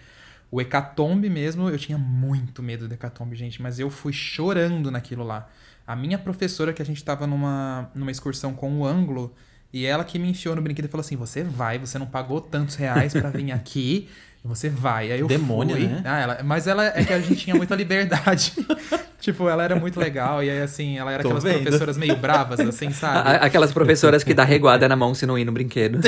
O 0.50 0.58
Hecatombe 0.58 1.28
mesmo, 1.28 1.68
eu 1.68 1.78
tinha 1.78 1.98
muito 1.98 2.62
medo 2.62 2.88
do 2.88 2.94
Hecatombe, 2.94 3.36
gente, 3.36 3.60
mas 3.60 3.78
eu 3.78 3.90
fui 3.90 4.14
chorando 4.14 4.90
naquilo 4.90 5.24
lá. 5.24 5.46
A 5.86 5.94
minha 5.94 6.18
professora, 6.18 6.72
que 6.72 6.80
a 6.80 6.86
gente 6.86 7.04
tava 7.04 7.26
numa, 7.26 7.90
numa 7.94 8.10
excursão 8.10 8.54
com 8.54 8.78
o 8.78 8.86
ângulo, 8.86 9.34
e 9.70 9.84
ela 9.84 10.04
que 10.04 10.18
me 10.18 10.30
enfiou 10.30 10.56
no 10.56 10.62
brinquedo 10.62 10.86
e 10.86 10.88
falou 10.88 11.02
assim: 11.02 11.16
Você 11.16 11.44
vai, 11.44 11.78
você 11.78 11.98
não 11.98 12.06
pagou 12.06 12.40
tantos 12.40 12.76
reais 12.76 13.12
pra 13.12 13.28
vir 13.28 13.52
aqui. 13.52 14.08
Você 14.42 14.70
vai. 14.70 15.12
Aí 15.12 15.20
eu 15.20 15.26
Demônio, 15.26 15.76
fui. 15.76 15.86
né? 15.86 16.02
Ah, 16.04 16.18
ela- 16.20 16.38
mas 16.42 16.66
ela 16.66 16.86
é 16.86 17.04
que 17.04 17.12
a 17.12 17.20
gente 17.20 17.36
tinha 17.36 17.54
muita 17.54 17.74
liberdade. 17.74 18.52
tipo, 19.20 19.46
ela 19.50 19.62
era 19.62 19.76
muito 19.76 20.00
legal. 20.00 20.42
E 20.42 20.48
aí, 20.48 20.62
assim, 20.62 20.96
ela 20.96 21.12
era 21.12 21.22
Tô 21.22 21.28
aquelas 21.28 21.44
vendo. 21.44 21.60
professoras 21.62 21.98
meio 21.98 22.16
bravas, 22.16 22.58
assim, 22.58 22.86
A- 22.88 22.92
sabe? 22.92 23.28
Aquelas 23.44 23.70
professoras 23.70 24.24
que 24.24 24.32
dá 24.32 24.42
reguada 24.44 24.88
na 24.88 24.96
mão 24.96 25.14
se 25.14 25.26
não 25.26 25.38
ir 25.38 25.44
no 25.44 25.52
brinquedo. 25.52 26.00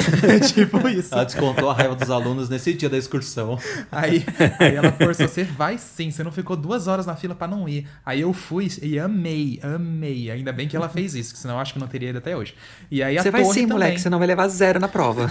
tipo 0.54 0.88
isso. 0.88 1.12
Ela 1.12 1.24
descontou 1.24 1.68
a 1.70 1.74
raiva 1.74 1.94
dos 1.94 2.10
alunos 2.10 2.48
nesse 2.48 2.72
dia 2.72 2.88
da 2.88 2.96
excursão. 2.96 3.58
Aí, 3.92 4.24
aí 4.58 4.76
ela 4.76 4.92
forçou, 4.92 5.28
você 5.28 5.44
vai 5.44 5.76
sim, 5.76 6.10
você 6.10 6.24
não 6.24 6.32
ficou 6.32 6.56
duas 6.56 6.88
horas 6.88 7.04
na 7.04 7.14
fila 7.14 7.34
pra 7.34 7.46
não 7.46 7.68
ir. 7.68 7.86
Aí 8.04 8.22
eu 8.22 8.32
fui 8.32 8.66
e 8.80 8.98
amei, 8.98 9.60
amei. 9.62 10.30
Ainda 10.30 10.52
bem 10.54 10.66
que 10.66 10.74
ela 10.76 10.88
fez 10.88 11.14
isso, 11.14 11.34
que 11.34 11.38
senão 11.38 11.56
eu 11.56 11.60
acho 11.60 11.74
que 11.74 11.78
não 11.78 11.86
teria 11.86 12.08
ido 12.08 12.18
até 12.18 12.34
hoje. 12.34 12.54
E 12.90 13.02
aí 13.02 13.18
a 13.18 13.22
Você 13.22 13.30
vai 13.30 13.42
torre 13.42 13.52
sim, 13.54 13.60
também. 13.66 13.72
moleque, 13.74 14.00
senão 14.00 14.18
vai 14.18 14.26
levar 14.26 14.48
zero 14.48 14.80
na 14.80 14.88
prova. 14.88 15.30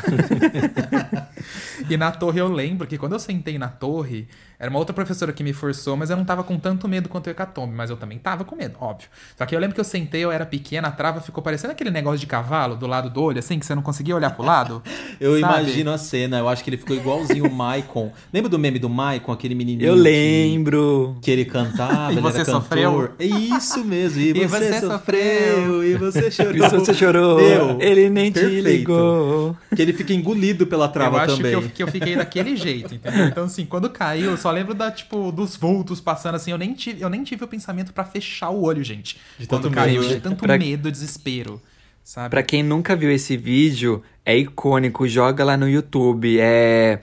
E 1.90 1.98
na 1.98 2.12
torre 2.12 2.40
eu 2.40 2.48
lembro 2.48 2.86
que 2.92 2.98
quando 2.98 3.14
eu 3.14 3.20
sentei 3.20 3.58
na 3.58 3.70
torre, 3.70 4.28
era 4.62 4.70
uma 4.70 4.78
outra 4.78 4.94
professora 4.94 5.34
que 5.34 5.44
me 5.44 5.54
forçou, 5.54 5.98
mas 5.98 6.12
eu 6.12 6.16
não 6.16 6.24
tava 6.24 6.44
com 6.44 6.58
tanto 6.60 6.88
medo 6.88 7.10
quanto 7.10 7.26
o 7.26 7.30
Hecatombe, 7.32 7.74
mas 7.74 7.90
eu 7.90 7.98
também 7.98 8.20
tava 8.20 8.44
com 8.46 8.56
medo, 8.56 8.76
óbvio. 8.80 9.10
Só 9.36 9.44
que 9.46 9.56
eu 9.56 9.60
lembro 9.60 9.74
que 9.74 9.80
eu 9.82 9.84
sentei, 9.86 10.24
eu 10.24 10.32
era 10.32 10.46
pequena, 10.46 10.88
a 10.88 10.92
trava 10.92 11.20
ficou 11.20 11.44
parecendo 11.44 11.72
aquele 11.74 11.90
negócio 11.90 12.20
de 12.20 12.28
cavalo 12.28 12.76
do 12.76 12.86
lado 12.86 13.10
do 13.10 13.22
olho, 13.24 13.40
assim, 13.40 13.58
que 13.58 13.66
você 13.66 13.74
não 13.74 13.82
conseguia 13.82 14.16
olhar 14.16 14.30
pro 14.30 14.46
lado. 14.46 14.84
Eu 15.20 15.40
sabe? 15.40 15.54
imagino 15.62 15.92
a 15.92 15.98
cena, 16.00 16.40
eu 16.40 16.50
acho 16.50 16.64
que 16.64 16.70
ele 16.72 16.78
ficou 16.78 16.96
igualzinho 16.96 17.46
o 17.46 17.52
Maicon. 17.54 18.12
Lembra 18.34 18.50
do 18.50 18.58
meme 18.58 18.80
do 18.80 18.90
Maicon, 18.90 19.32
aquele 19.32 19.54
menininho? 19.54 19.88
Eu 19.90 19.94
que- 19.94 20.00
lembro. 20.00 21.16
Que 21.22 21.30
ele 21.30 21.46
cantava, 21.46 22.10
E 22.14 22.14
ele 22.16 22.22
você 22.22 22.38
era 22.38 22.46
cantor. 22.46 22.62
sofreu? 22.64 23.12
É 23.20 23.26
isso 23.26 23.84
mesmo. 23.86 24.20
E, 24.20 24.30
E 24.42 24.46
você, 24.48 24.74
você 24.74 24.80
sofreu, 24.88 25.84
e 25.84 25.96
você 25.96 26.32
chorou. 26.32 26.56
E 26.56 26.60
você 26.70 26.94
chorou, 26.94 27.38
Meu, 27.38 27.78
ele 27.82 28.10
nem 28.10 28.32
te 28.32 28.40
perfeito. 28.40 28.68
ligou. 28.68 29.56
Que 29.76 29.82
ele 29.82 29.94
fica 29.94 30.14
engolido 30.14 30.66
pela 30.66 30.88
trava 30.88 31.18
eu 31.18 31.22
acho 31.22 31.38
também. 31.38 31.52
que 31.52 31.58
eu, 31.58 31.70
que 31.70 31.84
eu 31.84 31.88
fiquei 31.88 32.16
daquele 32.16 32.56
jeito, 32.56 32.96
entendeu? 32.96 33.26
Então, 33.28 33.44
assim, 33.46 33.66
quando 33.66 33.90
caiu, 33.90 34.32
eu 34.32 34.38
só 34.38 34.51
lembro 34.52 34.74
da, 34.74 34.92
tipo, 34.92 35.32
dos 35.32 35.56
vultos 35.56 36.00
passando, 36.02 36.36
assim, 36.36 36.52
eu 36.52 36.58
nem 36.58 36.74
tive, 36.74 37.02
eu 37.02 37.10
nem 37.10 37.24
tive 37.24 37.44
o 37.44 37.48
pensamento 37.48 37.94
pra 37.94 38.04
fechar 38.04 38.50
o 38.50 38.62
olho, 38.64 38.84
gente. 38.84 39.18
De 39.40 39.48
quando 39.48 39.64
tanto 39.64 39.76
caiu, 39.76 40.02
medo, 40.02 40.14
de 40.16 40.20
tanto 40.22 40.44
Pra- 40.44 40.58
medo, 40.58 40.92
desespero, 40.92 41.62
sabe? 42.04 42.30
Pra 42.30 42.44
quem 42.44 42.62
nunca 42.64 42.96
viu 42.96 43.12
esse 43.12 43.36
vídeo, 43.38 44.02
é 44.26 44.38
icônico, 44.38 45.08
joga 45.08 45.44
lá 45.44 45.56
no 45.58 45.68
YouTube. 45.70 46.38
É. 46.40 47.00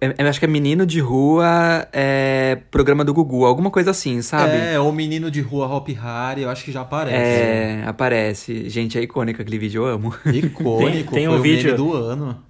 é- 0.00 0.14
Eu 0.18 0.26
acho 0.28 0.38
que 0.38 0.44
é 0.46 0.48
Menino 0.48 0.86
de 0.86 0.98
Rua, 0.98 1.86
é 1.92 2.58
programa 2.70 3.04
do 3.04 3.12
Gugu, 3.12 3.44
alguma 3.44 3.70
coisa 3.70 3.90
assim, 3.90 4.22
sabe? 4.22 4.56
É, 4.56 4.80
o 4.80 4.90
menino 4.90 5.30
de 5.30 5.40
rua 5.42 5.66
Hop 5.66 5.88
Harry, 5.90 6.42
eu 6.42 6.50
acho 6.50 6.64
que 6.64 6.72
já 6.72 6.80
aparece. 6.80 7.14
É, 7.16 7.84
aparece. 7.86 8.68
Gente, 8.70 8.98
é 8.98 9.02
icônico 9.02 9.42
aquele 9.42 9.58
vídeo, 9.58 9.86
eu 9.86 9.94
amo. 9.94 10.14
Icônico, 10.24 10.78
Tem- 10.80 11.04
tem 11.04 11.26
foi 11.26 11.28
um 11.28 11.38
o 11.38 11.42
vídeo- 11.42 11.64
meme 11.66 11.76
do 11.76 11.92
ano. 11.94 12.42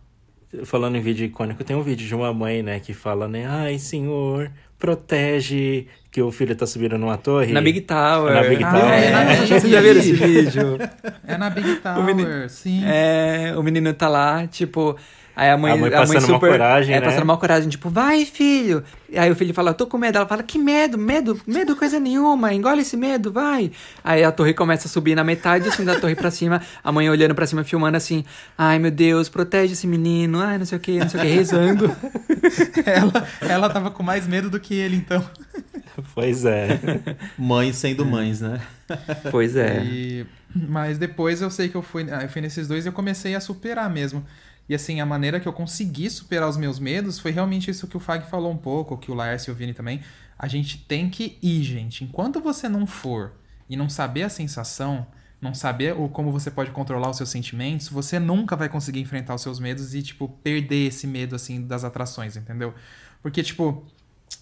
Falando 0.65 0.97
em 0.97 1.01
vídeo 1.01 1.27
icônico, 1.27 1.63
tem 1.63 1.77
um 1.77 1.83
vídeo 1.83 2.07
de 2.07 2.15
uma 2.15 2.33
mãe, 2.33 2.63
né, 2.63 2.81
que 2.81 2.95
fala, 2.95 3.29
né, 3.29 3.47
ai, 3.47 3.79
senhor, 3.79 4.51
protege 4.79 5.87
que 6.11 6.23
o 6.23 6.33
filho 6.33 6.57
tá 6.57 6.67
subindo 6.67 6.97
numa 6.97 7.19
torre. 7.19 7.53
Na 7.53 7.61
Big 7.61 7.83
Tower. 7.83 8.33
Na 8.33 8.43
Big 8.43 8.65
Ah, 8.65 8.71
Tower. 8.73 8.93
é, 8.95 9.11
na- 9.11 9.35
Vocês 9.47 9.63
já 9.71 9.81
viram 9.81 10.01
esse 10.01 10.13
vídeo? 10.17 10.79
É 11.27 11.37
na 11.37 11.51
Big 11.51 11.77
Tower, 11.77 12.03
menino- 12.03 12.49
sim. 12.49 12.83
É, 12.87 13.53
o 13.57 13.63
menino 13.63 13.93
tá 13.93 14.09
lá, 14.09 14.47
tipo. 14.47 14.97
Aí 15.39 15.51
a 15.51 15.57
mãe, 15.57 15.71
A 15.71 15.77
mãe 15.77 15.89
passando 15.89 16.17
uma 16.17 16.35
super. 16.35 16.51
coragem, 16.51 16.97
é, 16.97 16.99
né? 17.01 17.07
passando 17.07 17.23
uma 17.23 17.37
coragem, 17.37 17.69
tipo, 17.69 17.89
vai, 17.89 18.25
filho. 18.25 18.83
E 19.09 19.17
aí 19.17 19.31
o 19.31 19.37
filho 19.37 19.55
fala, 19.55 19.73
tô 19.73 19.87
com 19.87 19.97
medo. 19.97 20.17
Ela 20.19 20.27
fala, 20.27 20.43
que 20.43 20.59
medo, 20.59 20.99
medo, 20.99 21.41
medo, 21.47 21.77
coisa 21.77 22.01
nenhuma, 22.01 22.53
engole 22.53 22.81
esse 22.83 22.97
medo, 22.97 23.31
vai. 23.31 23.71
Aí 24.03 24.25
a 24.25 24.33
torre 24.33 24.53
começa 24.53 24.89
a 24.89 24.91
subir 24.91 25.15
na 25.15 25.23
metade, 25.23 25.69
assim, 25.69 25.85
da 25.85 25.95
torre 26.01 26.17
pra 26.17 26.29
cima. 26.33 26.61
A 26.83 26.91
mãe 26.91 27.09
olhando 27.09 27.37
pra 27.37 27.47
cima, 27.47 27.63
filmando 27.63 27.97
assim, 27.97 28.25
ai 28.59 28.81
meu 28.81 28.91
Deus, 28.91 29.29
protege 29.29 29.75
esse 29.75 29.87
menino, 29.87 30.41
ai 30.41 30.59
não 30.59 30.67
sei 30.67 30.77
o 30.77 30.81
que, 30.81 30.99
não 30.99 31.09
sei 31.09 31.21
o 31.21 31.23
que, 31.23 31.29
rezando. 31.29 31.97
Ela, 32.85 33.29
ela 33.49 33.71
tava 33.71 33.91
com 33.93 34.03
mais 34.03 34.27
medo 34.27 34.51
do 34.51 34.59
que 34.59 34.75
ele, 34.75 34.97
então. 34.97 35.25
Pois 36.15 36.45
é. 36.45 36.79
Mães 37.39 37.77
sendo 37.77 38.05
mães, 38.05 38.41
né? 38.41 38.61
pois 39.31 39.55
é. 39.57 39.83
E- 39.85 40.27
mas 40.55 40.99
depois 40.99 41.41
eu 41.43 41.51
sei 41.51 41.69
que 41.69 41.77
eu 41.77 41.83
fui, 41.83 42.07
eu 42.09 42.29
fui 42.29 42.41
nesses 42.41 42.67
dois 42.67 42.85
e 42.85 42.89
eu 42.89 42.93
comecei 42.93 43.35
a 43.35 43.41
superar 43.41 43.89
mesmo. 43.91 44.25
E 44.69 44.75
assim, 44.75 45.01
a 45.01 45.07
maneira 45.07 45.41
que 45.41 45.49
eu 45.49 45.53
consegui 45.53 46.11
superar 46.11 46.49
os 46.49 46.57
meus 46.57 46.79
medos 46.79 47.19
foi 47.19 47.31
realmente 47.31 47.71
isso 47.71 47.87
que 47.87 47.97
o 47.97 48.01
Fag 48.01 48.29
falou 48.29 48.53
um 48.53 48.57
pouco, 48.57 48.99
que 48.99 49.11
o 49.11 49.15
Laércio 49.15 49.51
e 49.51 49.53
o 49.53 49.55
Vini 49.55 49.73
também. 49.73 50.01
A 50.39 50.47
gente 50.47 50.79
tem 50.79 51.09
que 51.09 51.39
ir, 51.43 51.63
gente. 51.63 52.05
Enquanto 52.05 52.41
você 52.41 52.69
não 52.69 52.87
for 52.87 53.33
e 53.69 53.77
não 53.77 53.89
saber 53.89 54.25
a 54.25 54.29
sensação, 54.29 55.07
não 55.41 55.55
saber 55.55 55.97
o, 55.97 56.09
como 56.09 56.31
você 56.31 56.51
pode 56.51 56.71
controlar 56.71 57.09
os 57.11 57.17
seus 57.17 57.31
sentimentos, 57.31 57.89
você 57.89 58.19
nunca 58.19 58.57
vai 58.57 58.69
conseguir 58.69 59.01
enfrentar 59.01 59.35
os 59.35 59.43
seus 59.43 59.59
medos 59.59 59.95
e, 59.95 60.03
tipo, 60.03 60.29
perder 60.43 60.89
esse 60.89 61.07
medo, 61.07 61.35
assim, 61.35 61.67
das 61.67 61.85
atrações, 61.85 62.37
entendeu? 62.37 62.75
Porque, 63.23 63.43
tipo, 63.43 63.87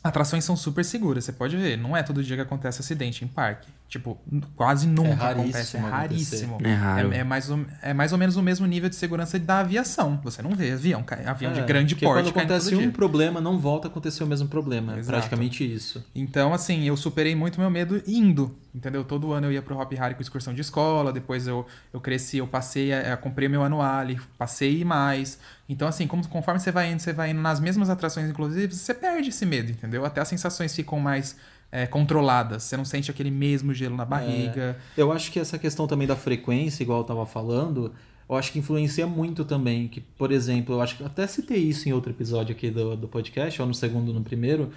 atrações 0.02 0.44
são 0.44 0.56
super 0.56 0.84
seguras, 0.84 1.24
você 1.24 1.32
pode 1.32 1.56
ver. 1.56 1.76
Não 1.76 1.96
é 1.96 2.02
todo 2.02 2.22
dia 2.22 2.36
que 2.36 2.42
acontece 2.42 2.80
acidente 2.80 3.24
em 3.24 3.28
parque. 3.28 3.70
Tipo, 3.88 4.18
quase 4.56 4.84
nunca 4.88 5.14
raríssimo 5.14 5.46
acontece. 5.46 5.76
É 5.76 5.80
raríssimo. 5.80 6.58
É 6.64 6.74
raro. 6.74 7.12
É, 7.12 7.18
é 7.18 7.24
mais 7.24 7.48
ou, 7.48 7.64
é 7.80 7.94
mais 7.94 8.12
ou 8.12 8.18
menos 8.18 8.36
o 8.36 8.42
mesmo 8.42 8.66
nível 8.66 8.88
de 8.90 8.96
segurança 8.96 9.38
da 9.38 9.60
aviação. 9.60 10.20
Você 10.24 10.42
não 10.42 10.50
vê 10.50 10.72
avião, 10.72 11.04
cai- 11.04 11.24
avião 11.24 11.52
de 11.52 11.60
É, 11.60 11.64
grande 11.64 11.94
porque 11.94 12.04
porte 12.04 12.24
quando 12.24 12.36
acontece 12.36 12.74
um 12.74 12.78
dia. 12.80 12.90
problema, 12.90 13.40
não 13.40 13.60
volta 13.60 13.86
a 13.86 13.90
acontecer 13.90 14.24
o 14.24 14.26
mesmo 14.26 14.48
problema. 14.48 14.96
É 14.96 14.98
Exato. 14.98 15.16
praticamente 15.16 15.62
isso. 15.64 16.04
Então, 16.16 16.52
assim, 16.52 16.82
eu 16.82 16.96
superei 16.96 17.36
muito 17.36 17.60
meu 17.60 17.70
medo 17.70 18.02
indo, 18.08 18.58
entendeu? 18.74 19.04
Todo 19.04 19.32
ano 19.32 19.46
eu 19.46 19.52
ia 19.52 19.62
pro 19.62 19.78
Hop 19.78 19.92
Harry 19.92 20.16
com 20.16 20.20
excursão 20.22 20.52
de 20.52 20.60
escola, 20.62 21.12
depois 21.12 21.46
eu, 21.46 21.64
eu 21.92 22.00
cresci, 22.00 22.38
eu 22.38 22.46
passei, 22.48 22.90
eh, 22.90 23.14
comprei 23.14 23.48
meu 23.48 23.62
anuale, 23.62 24.20
passei 24.36 24.84
mais. 24.84 25.38
Então, 25.68 25.86
assim, 25.86 26.08
como, 26.08 26.26
conforme 26.26 26.58
você 26.58 26.72
vai 26.72 26.90
indo, 26.90 26.98
você 27.00 27.12
vai 27.12 27.30
indo 27.30 27.40
nas 27.40 27.60
mesmas 27.60 27.88
atrações, 27.88 28.28
inclusive, 28.28 28.74
você 28.74 28.92
perde 28.92 29.28
esse 29.28 29.46
medo, 29.46 29.70
entendeu? 29.70 30.04
Até 30.04 30.20
as 30.20 30.26
sensações 30.26 30.74
ficam 30.74 30.98
mais 30.98 31.36
eh, 31.76 31.86
controladas. 31.86 32.62
Você 32.62 32.76
não 32.76 32.84
sente 32.86 33.10
aquele 33.10 33.30
mesmo 33.30 33.74
gelo 33.74 33.94
na 33.96 34.04
barriga. 34.04 34.78
Eu 34.96 35.12
acho 35.12 35.30
que 35.30 35.38
essa 35.38 35.58
questão 35.58 35.86
também 35.86 36.08
da 36.08 36.16
frequência, 36.16 36.82
igual 36.82 37.00
eu 37.00 37.04
tava 37.04 37.26
falando, 37.26 37.92
eu 38.28 38.34
acho 38.34 38.50
que 38.50 38.58
influencia 38.58 39.06
muito 39.06 39.44
também. 39.44 39.86
Que, 39.88 40.00
por 40.00 40.32
exemplo, 40.32 40.74
eu 40.76 40.80
acho 40.80 40.96
que 40.96 41.04
até 41.04 41.26
citei 41.26 41.58
isso 41.58 41.86
em 41.88 41.92
outro 41.92 42.10
episódio 42.10 42.54
aqui 42.54 42.70
do, 42.70 42.96
do 42.96 43.06
podcast, 43.08 43.60
ou 43.60 43.68
no 43.68 43.74
segundo, 43.74 44.12
no 44.12 44.22
primeiro. 44.22 44.70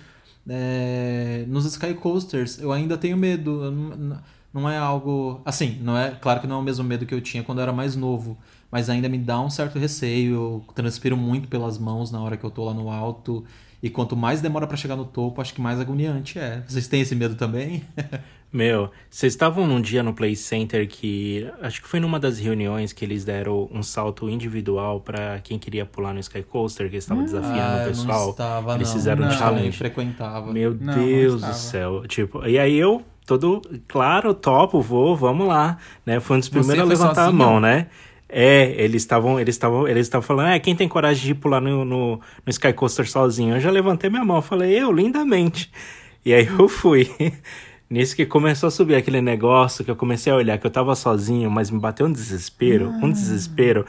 é, 0.48 1.46
nos 1.48 1.66
Sky 1.66 1.94
Coasters, 1.94 2.60
eu 2.60 2.72
ainda 2.72 2.98
tenho 2.98 3.16
medo. 3.16 3.72
não, 3.72 4.22
não 4.54 4.70
é 4.70 4.78
algo. 4.78 5.42
Assim, 5.46 5.78
não 5.82 5.98
é. 5.98 6.12
Claro 6.12 6.42
que 6.42 6.48
não 6.48 6.58
é 6.58 6.60
o 6.60 6.64
mesmo 6.64 6.84
medo 6.84 7.06
que 7.06 7.14
eu 7.14 7.22
tinha 7.22 7.44
quando 7.44 7.60
eu 7.60 7.64
era 7.64 7.74
mais 7.74 7.96
novo. 7.96 8.38
Mas 8.72 8.90
ainda 8.90 9.08
me 9.10 9.18
dá 9.18 9.40
um 9.40 9.50
certo 9.50 9.80
receio. 9.80 10.34
Eu 10.68 10.74
transpiro 10.76 11.16
muito 11.18 11.48
pelas 11.48 11.78
mãos 11.78 12.12
na 12.12 12.20
hora 12.22 12.36
que 12.38 12.44
eu 12.44 12.52
tô 12.52 12.66
lá 12.66 12.74
no 12.74 12.90
alto. 12.90 13.46
E 13.82 13.90
quanto 13.90 14.16
mais 14.16 14.42
demora 14.42 14.68
pra 14.68 14.76
chegar 14.76 14.96
no 14.96 15.06
topo, 15.06 15.42
acho 15.42 15.54
que 15.54 15.62
mais 15.62 15.80
agoniante 15.80 16.38
é. 16.38 16.64
Vocês 16.68 16.88
têm 16.88 17.02
esse 17.02 17.16
medo 17.16 17.36
também? 17.36 17.84
Meu, 18.52 18.90
vocês 19.10 19.34
estavam 19.34 19.68
num 19.68 19.80
dia 19.80 20.02
no 20.02 20.12
Play 20.12 20.36
Center 20.36 20.88
que 20.88 21.48
acho 21.62 21.82
que 21.84 21.88
foi 21.88 22.00
numa 22.00 22.20
das 22.20 22.40
reuniões 22.40 22.92
que 22.92 23.06
eles 23.06 23.24
deram 23.24 23.70
um 23.72 23.84
salto 23.84 24.28
individual 24.28 25.00
pra 25.02 25.40
quem 25.40 25.60
queria 25.60 25.86
pular 25.86 26.14
no 26.16 26.20
Sky 26.20 26.42
Coaster, 26.42 26.90
que 26.90 26.96
eles 26.96 27.04
estavam 27.04 27.24
desafiando 27.24 27.60
Ah, 27.62 27.76
o 27.78 27.82
eu 27.82 27.88
pessoal. 27.90 28.24
Não 28.24 28.30
estava, 28.32 28.76
eles 28.76 28.88
não. 28.88 28.96
fizeram 28.96 29.22
um 29.22 29.26
não, 29.26 29.32
Eu 29.34 29.38
nem 29.40 29.40
challenge. 29.48 29.78
frequentava. 29.78 30.52
Meu 30.52 30.74
Não, 30.74 30.94
Deus 30.96 31.36
estava. 31.36 31.54
do 31.54 31.58
céu. 31.60 32.04
Tipo, 32.08 32.44
e 32.48 32.58
aí 32.58 32.76
eu, 32.76 33.04
todo, 33.24 33.62
claro, 33.88 34.34
topo, 34.34 34.82
vou, 34.82 35.16
vamos 35.16 35.48
lá, 35.48 35.78
né? 36.04 36.20
Foi 36.20 36.38
um 36.38 36.40
dos 36.40 36.50
primeiros 36.50 36.84
a 36.84 36.88
levantar 36.88 37.26
sozinho? 37.26 37.44
a 37.44 37.46
mão, 37.46 37.60
né? 37.60 37.86
É, 38.32 38.76
eles 38.78 39.02
estavam, 39.02 39.40
eles 39.40 39.56
estavam, 39.56 39.88
eles 39.88 40.06
estavam 40.06 40.26
falando, 40.26 40.50
é, 40.50 40.60
quem 40.60 40.76
tem 40.76 40.88
coragem 40.88 41.26
de 41.26 41.34
pular 41.34 41.60
no, 41.60 41.84
no, 41.84 42.16
no 42.18 42.50
Sky 42.50 42.72
Coaster 42.74 43.10
sozinho? 43.10 43.56
Eu 43.56 43.60
já 43.60 43.72
levantei 43.72 44.10
minha 44.10 44.24
mão, 44.24 44.42
falei, 44.42 44.80
eu, 44.80 44.92
lindamente. 44.92 45.72
E 46.24 46.34
aí 46.34 46.46
eu 46.46 46.70
fui. 46.70 47.10
Nisso 47.90 48.16
que 48.16 48.24
começou 48.24 48.68
a 48.68 48.72
subir 48.72 48.94
aquele 48.94 49.20
negócio, 49.20 49.84
que 49.84 49.90
eu 49.90 49.96
comecei 49.96 50.32
a 50.32 50.36
olhar 50.36 50.60
que 50.60 50.68
eu 50.68 50.70
tava 50.70 50.94
sozinho, 50.94 51.50
mas 51.50 51.72
me 51.72 51.80
bateu 51.80 52.06
um 52.06 52.12
desespero, 52.12 52.90
um 53.02 53.10
desespero. 53.12 53.84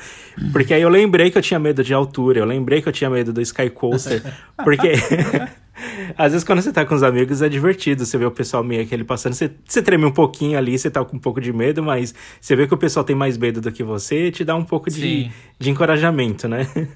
Porque 0.53 0.72
aí 0.72 0.81
eu 0.81 0.88
lembrei 0.88 1.31
que 1.31 1.37
eu 1.37 1.42
tinha 1.42 1.61
medo 1.61 1.85
de 1.85 1.92
altura, 1.92 2.38
eu 2.38 2.46
lembrei 2.46 2.81
que 2.81 2.88
eu 2.88 2.92
tinha 2.94 3.11
medo 3.11 3.31
do 3.31 3.42
Sky 3.42 3.68
Coaster, 3.68 4.22
porque 4.64 4.92
às 6.16 6.33
vezes 6.33 6.45
quando 6.47 6.61
você 6.62 6.73
tá 6.73 6.85
com 6.85 6.95
os 6.95 7.03
amigos 7.03 7.43
é 7.43 7.49
divertido, 7.49 8.05
você 8.05 8.16
vê 8.19 8.25
o 8.25 8.31
pessoal 8.31 8.62
meio 8.64 8.83
aquele 8.83 9.05
passando, 9.05 9.35
você, 9.35 9.51
você 9.64 9.83
treme 9.83 10.05
um 10.05 10.11
pouquinho 10.11 10.57
ali, 10.59 10.79
você 10.79 10.90
tá 10.90 11.05
com 11.05 11.16
um 11.16 11.21
pouco 11.21 11.40
de 11.40 11.53
medo, 11.53 11.83
mas 11.83 12.14
você 12.40 12.55
vê 12.57 12.66
que 12.66 12.75
o 12.75 12.79
pessoal 12.79 13.05
tem 13.05 13.16
mais 13.16 13.37
medo 13.38 13.61
do 13.61 13.71
que 13.73 13.83
você, 13.83 14.31
te 14.31 14.45
dá 14.45 14.55
um 14.55 14.64
pouco 14.64 14.90
de, 14.90 15.01
Sim. 15.01 15.31
de 15.59 15.71
encorajamento, 15.71 16.47
né? 16.49 16.66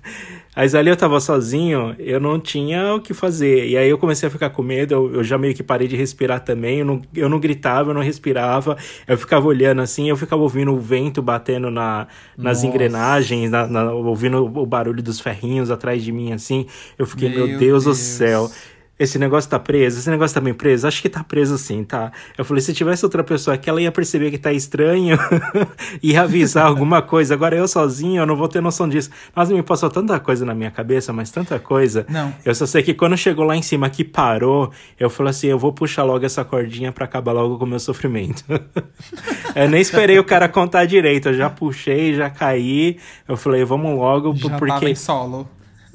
Mas 0.57 0.73
ali 0.73 0.89
eu 0.89 0.97
tava 0.97 1.19
sozinho, 1.19 1.97
eu 1.99 2.21
não 2.21 2.39
tinha 2.39 2.95
o 2.95 3.01
que 3.01 3.13
fazer. 3.13 3.67
E 3.69 3.77
aí 3.77 3.91
eu 3.91 3.99
comecei 3.99 4.29
a 4.29 4.31
ficar 4.31 4.51
com 4.51 4.63
medo, 4.63 4.95
eu, 4.95 5.15
eu 5.17 5.25
já 5.25 5.37
meio 5.37 5.53
que 5.53 5.65
parei 5.65 5.89
de 5.89 5.97
respirar 5.97 6.39
também. 6.45 6.79
Eu 6.79 6.85
não, 6.87 7.03
eu 7.13 7.29
não 7.29 7.41
gritava, 7.41 7.91
eu 7.91 7.95
não 7.95 8.01
respirava. 8.01 8.77
Eu 9.09 9.19
ficava 9.19 9.49
olhando 9.49 9.83
assim, 9.83 10.09
eu 10.09 10.17
ficava 10.17 10.41
ouvindo 10.43 10.73
o 10.73 10.79
vento 10.79 11.21
batendo 11.21 11.73
na, 11.73 12.07
nas 12.39 12.59
Nossa. 12.59 12.67
engrenagens, 12.69 13.51
na- 13.51 13.67
na- 13.67 13.93
ouvindo 13.95 14.45
o 14.45 14.65
barulho 14.65 15.03
dos 15.03 15.19
ferrinhos 15.19 15.73
atrás 15.73 16.05
de 16.05 16.13
mim, 16.13 16.33
assim. 16.33 16.67
Eu 16.97 17.05
fiquei, 17.05 17.29
meu, 17.31 17.49
Meu 17.49 17.59
Deus, 17.59 17.83
do 17.83 17.87
Deus. 17.89 17.99
céu. 17.99 18.49
Esse 18.99 19.19
negócio 19.19 19.51
tá 19.51 19.59
preso, 19.59 19.99
esse 19.99 20.09
negócio 20.09 20.35
tá 20.35 20.41
bem 20.41 20.55
preso, 20.55 20.87
acho 20.87 21.03
que 21.03 21.09
tá 21.09 21.25
preso 21.25 21.59
sim, 21.59 21.83
tá? 21.83 22.13
Eu 22.39 22.45
falei, 22.45 22.61
se 22.61 22.73
tivesse 22.73 23.05
outra 23.05 23.25
pessoa 23.25 23.55
aqui, 23.55 23.69
ela 23.69 23.83
ia 23.83 23.91
perceber 23.91 24.31
que 24.31 24.39
tá 24.39 24.53
estranho, 24.53 25.19
ia 26.01 26.23
avisar 26.23 26.67
alguma 26.67 27.03
coisa. 27.03 27.35
Agora 27.35 27.57
eu 27.57 27.67
sozinho, 27.67 28.23
eu 28.23 28.27
não 28.27 28.37
vou 28.37 28.47
ter 28.47 28.61
noção 28.61 28.89
disso. 28.89 29.11
Mas 29.35 29.51
me 29.51 29.63
passou 29.63 29.91
tanta 29.91 30.19
coisa 30.21 30.45
na 30.45 30.55
minha 30.55 30.71
cabeça, 30.71 31.13
mas 31.13 31.31
tanta 31.31 31.59
coisa. 31.59 32.07
Não. 32.09 32.33
Eu 32.45 32.55
só 32.55 32.67
sei 32.67 32.83
que 32.83 32.95
quando 32.95 33.17
chegou 33.17 33.45
lá 33.45 33.57
em 33.57 33.63
cima 33.63 33.91
que 33.91 34.05
parou, 34.05 34.71
eu 34.99 35.11
falei 35.11 35.31
assim, 35.31 35.49
eu 35.49 35.59
vou 35.59 35.73
puxar 35.73 36.05
logo 36.05 36.25
essa 36.25 36.45
cordinha 36.45 36.93
pra 36.93 37.05
acabar 37.05 37.33
logo 37.33 37.59
com 37.59 37.65
o 37.65 37.69
meu 37.69 37.81
sofrimento. 37.81 38.45
eu 39.57 39.69
nem 39.69 39.81
esperei 39.81 40.19
o 40.21 40.25
cara 40.25 40.49
contar 40.49 40.85
direito, 40.85 41.31
eu 41.31 41.35
já 41.35 41.51
puxei, 41.51 42.15
já 42.15 42.31
caí. 42.31 42.99
Eu 43.27 43.37
falei, 43.37 43.65
vamos 43.65 43.97
logo, 43.97 44.37
Já 44.37 44.57
porque... 44.57 44.73
tava 44.73 44.91
em 44.91 44.95
solo. 44.95 45.49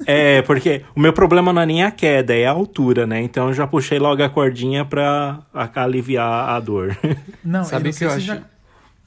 É, 0.06 0.42
porque 0.42 0.84
o 0.94 1.00
meu 1.00 1.12
problema 1.12 1.52
não 1.52 1.62
é 1.62 1.66
nem 1.66 1.84
a 1.84 1.90
queda, 1.90 2.34
é 2.34 2.46
a 2.46 2.50
altura, 2.50 3.06
né? 3.06 3.20
Então 3.22 3.48
eu 3.48 3.54
já 3.54 3.66
puxei 3.66 3.98
logo 3.98 4.22
a 4.22 4.28
cordinha 4.28 4.84
pra 4.84 5.40
aliviar 5.74 6.50
a 6.50 6.60
dor. 6.60 6.96
Não, 7.44 7.64
Sabe 7.64 7.82
eu 7.82 7.84
não 7.84 7.90
que 7.90 7.92
sei 7.92 8.06
eu 8.06 8.10
se 8.12 8.16
acho? 8.16 8.26
já... 8.26 8.34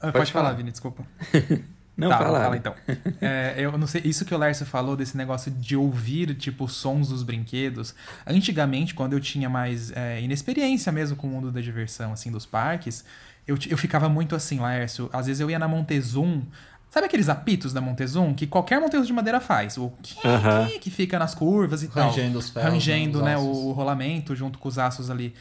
Ah, 0.00 0.12
Pode, 0.12 0.12
Pode 0.18 0.32
falar, 0.32 0.44
falar. 0.46 0.56
Vini, 0.56 0.70
desculpa. 0.70 1.04
Não, 1.96 2.08
tá, 2.08 2.18
fala. 2.18 2.30
vou 2.30 2.40
falar 2.40 2.56
então. 2.56 2.74
É, 3.20 3.54
eu 3.56 3.78
não 3.78 3.86
sei, 3.86 4.02
isso 4.04 4.24
que 4.24 4.34
o 4.34 4.38
Lércio 4.38 4.66
falou 4.66 4.96
desse 4.96 5.16
negócio 5.16 5.48
de 5.48 5.76
ouvir, 5.76 6.34
tipo, 6.34 6.66
sons 6.66 7.08
dos 7.08 7.22
brinquedos. 7.22 7.94
Antigamente, 8.26 8.94
quando 8.94 9.12
eu 9.12 9.20
tinha 9.20 9.48
mais 9.48 9.92
é, 9.92 10.20
inexperiência 10.20 10.90
mesmo 10.90 11.16
com 11.16 11.28
o 11.28 11.30
mundo 11.30 11.52
da 11.52 11.60
diversão, 11.60 12.12
assim, 12.12 12.32
dos 12.32 12.44
parques, 12.44 13.04
eu, 13.46 13.56
eu 13.70 13.78
ficava 13.78 14.08
muito 14.08 14.34
assim, 14.34 14.60
Lércio. 14.60 15.08
Às 15.12 15.26
vezes 15.26 15.40
eu 15.40 15.48
ia 15.48 15.58
na 15.58 15.68
Montezum. 15.68 16.42
Sabe 16.94 17.06
aqueles 17.08 17.28
apitos 17.28 17.72
da 17.72 17.80
Montezum? 17.80 18.32
Que 18.32 18.46
qualquer 18.46 18.80
Montezum 18.80 19.02
de 19.04 19.12
madeira 19.12 19.40
faz. 19.40 19.76
O 19.76 19.92
que, 20.00 20.14
Aham. 20.24 20.68
que 20.80 20.92
fica 20.92 21.18
nas 21.18 21.34
curvas 21.34 21.82
e 21.82 21.88
tal. 21.88 22.06
Rangendo 22.08 22.38
os 22.38 22.50
ferros, 22.50 22.72
Rangendo, 22.72 23.18
né, 23.20 23.32
né, 23.32 23.36
os 23.36 23.42
aços. 23.48 23.64
o 23.64 23.72
rolamento 23.72 24.36
junto 24.36 24.60
com 24.60 24.68
os 24.68 24.78
aços 24.78 25.10
ali. 25.10 25.34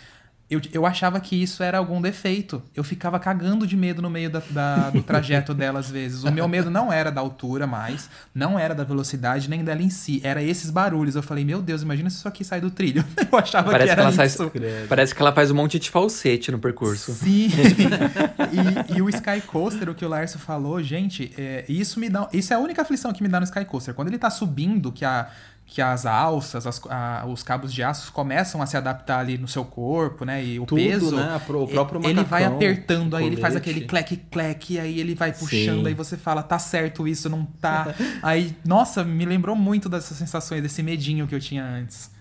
Eu, 0.53 0.61
eu 0.71 0.85
achava 0.85 1.19
que 1.19 1.41
isso 1.41 1.63
era 1.63 1.77
algum 1.77 2.01
defeito. 2.01 2.61
Eu 2.75 2.83
ficava 2.83 3.19
cagando 3.19 3.65
de 3.65 3.75
medo 3.75 4.01
no 4.01 4.09
meio 4.09 4.29
da, 4.29 4.41
da- 4.49 4.89
do 4.89 5.01
trajeto 5.03 5.53
dela, 5.55 5.79
às 5.79 5.89
vezes. 5.89 6.23
O 6.23 6.31
meu 6.31 6.47
medo 6.47 6.69
não 6.69 6.91
era 6.93 7.11
da 7.11 7.19
altura 7.21 7.65
mais, 7.67 8.09
não 8.33 8.57
era 8.59 8.73
da 8.75 8.83
velocidade, 8.83 9.49
nem 9.49 9.63
dela 9.63 9.81
em 9.81 9.89
si. 9.89 10.21
Era 10.23 10.41
esses 10.43 10.69
barulhos. 10.69 11.15
Eu 11.15 11.23
falei, 11.23 11.43
meu 11.43 11.61
Deus, 11.61 11.81
imagina 11.81 12.09
se 12.09 12.17
isso 12.17 12.27
aqui 12.27 12.43
sai 12.43 12.61
do 12.61 12.69
trilho. 12.71 13.03
Eu 13.31 13.37
achava 13.37 13.71
Parece 13.71 13.89
que 13.89 13.95
que, 13.95 13.99
era 13.99 14.01
ela 14.03 14.11
faz, 14.11 14.33
isso. 14.33 14.51
parece 14.87 15.15
que 15.15 15.21
ela 15.21 15.31
faz 15.33 15.49
um 15.51 15.55
monte 15.55 15.79
de 15.79 15.89
falsete 15.89 16.51
no 16.51 16.59
percurso. 16.59 17.11
Sim. 17.13 17.49
e, 18.93 18.97
e 18.97 19.01
o 19.01 19.09
Sky 19.09 19.41
Coaster, 19.45 19.89
o 19.89 19.95
que 19.95 20.05
o 20.05 20.09
Lárcio 20.09 20.39
falou, 20.39 20.81
gente, 20.81 21.31
é, 21.37 21.65
isso 21.67 21.99
me 21.99 22.09
dá. 22.09 22.27
Isso 22.33 22.53
é 22.53 22.55
a 22.55 22.59
única 22.59 22.81
aflição 22.81 23.11
que 23.13 23.23
me 23.23 23.29
dá 23.29 23.39
no 23.39 23.45
Sky 23.45 23.65
Coaster. 23.65 23.93
Quando 23.93 24.07
ele 24.09 24.17
tá 24.17 24.29
subindo, 24.29 24.91
que, 24.91 25.03
a, 25.05 25.27
que 25.65 25.81
as 25.81 26.05
alças, 26.05 26.67
as- 26.67 26.81
a- 26.89 27.25
os 27.27 27.41
cabos 27.41 27.73
de 27.73 27.81
aço 27.81 28.11
começam 28.11 28.61
a 28.61 28.65
se 28.65 28.77
adaptar 28.77 29.19
ali 29.19 29.37
no 29.37 29.47
seu 29.47 29.63
corpo, 29.65 30.23
né? 30.25 30.43
E 30.43 30.59
o 30.59 30.65
Tudo, 30.65 30.81
peso. 30.81 31.15
né? 31.15 31.35
O 31.47 31.67
próprio 31.67 31.99
ele 32.05 32.23
vai 32.23 32.41
macacão, 32.43 32.55
apertando, 32.57 33.15
aí 33.15 33.25
ele 33.25 33.37
faz 33.37 33.55
aquele 33.55 33.81
clec-clec, 33.81 34.79
aí 34.79 34.99
ele 34.99 35.15
vai 35.15 35.31
puxando, 35.31 35.81
Sim. 35.81 35.87
aí 35.87 35.93
você 35.93 36.15
fala, 36.17 36.43
tá 36.43 36.59
certo 36.59 37.07
isso, 37.07 37.29
não 37.29 37.45
tá. 37.45 37.87
aí, 38.21 38.55
nossa, 38.65 39.03
me 39.03 39.25
lembrou 39.25 39.55
muito 39.55 39.89
dessas 39.89 40.17
sensações, 40.17 40.61
desse 40.61 40.83
medinho 40.83 41.25
que 41.27 41.33
eu 41.33 41.39
tinha 41.39 41.63
antes. 41.63 42.11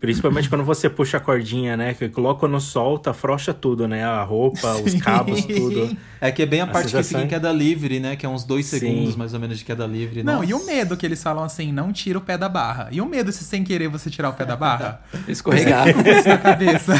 Principalmente 0.00 0.48
quando 0.48 0.64
você 0.64 0.88
puxa 0.88 1.18
a 1.18 1.20
cordinha, 1.20 1.76
né? 1.76 1.92
Que 1.92 2.08
coloca 2.08 2.40
quando 2.40 2.58
solta, 2.58 3.10
afrouxa 3.10 3.52
tudo, 3.52 3.86
né? 3.86 4.02
A 4.02 4.22
roupa, 4.22 4.76
os 4.76 4.94
cabos, 4.94 5.44
tudo. 5.44 5.94
É 6.18 6.32
que 6.32 6.40
é 6.40 6.46
bem 6.46 6.62
a, 6.62 6.64
A 6.64 6.66
parte 6.68 6.86
que 6.86 6.90
sensação 6.92 7.20
fica 7.20 7.26
em 7.26 7.28
queda 7.28 7.52
livre, 7.52 8.00
né? 8.00 8.16
Que 8.16 8.24
é 8.24 8.28
uns 8.28 8.42
dois 8.42 8.64
Sim. 8.64 8.78
segundos 8.78 9.14
mais 9.14 9.34
ou 9.34 9.40
menos 9.40 9.58
de 9.58 9.64
queda 9.64 9.86
livre. 9.86 10.22
Não, 10.22 10.36
Nossa. 10.36 10.46
e 10.46 10.54
o 10.54 10.64
medo 10.64 10.96
que 10.96 11.04
eles 11.04 11.22
falam 11.22 11.44
assim, 11.44 11.70
não 11.70 11.92
tira 11.92 12.16
o 12.16 12.22
pé 12.22 12.38
da 12.38 12.48
barra. 12.48 12.88
E 12.90 12.98
o 12.98 13.04
medo 13.04 13.30
se 13.30 13.44
sem 13.44 13.62
querer 13.62 13.88
você 13.88 14.08
tirar 14.08 14.30
o 14.30 14.32
pé 14.32 14.46
da 14.46 14.56
barra? 14.56 15.02
Escorregar. 15.28 15.86
Na 16.26 16.38
cabeça. 16.38 16.94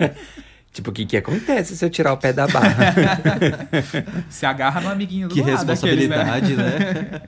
tipo, 0.72 0.88
o 0.88 0.92
que, 0.92 1.04
que 1.04 1.18
acontece 1.18 1.76
se 1.76 1.84
eu 1.84 1.90
tirar 1.90 2.14
o 2.14 2.16
pé 2.16 2.32
da 2.32 2.46
barra? 2.46 2.94
Se 4.30 4.46
agarra 4.46 4.80
no 4.80 4.88
amiguinho 4.88 5.28
do 5.28 5.34
Que 5.34 5.42
lado. 5.42 5.70
aqueles, 5.70 6.08
né? 6.08 6.16
responsabilidade, 6.16 6.56
né? 6.56 7.22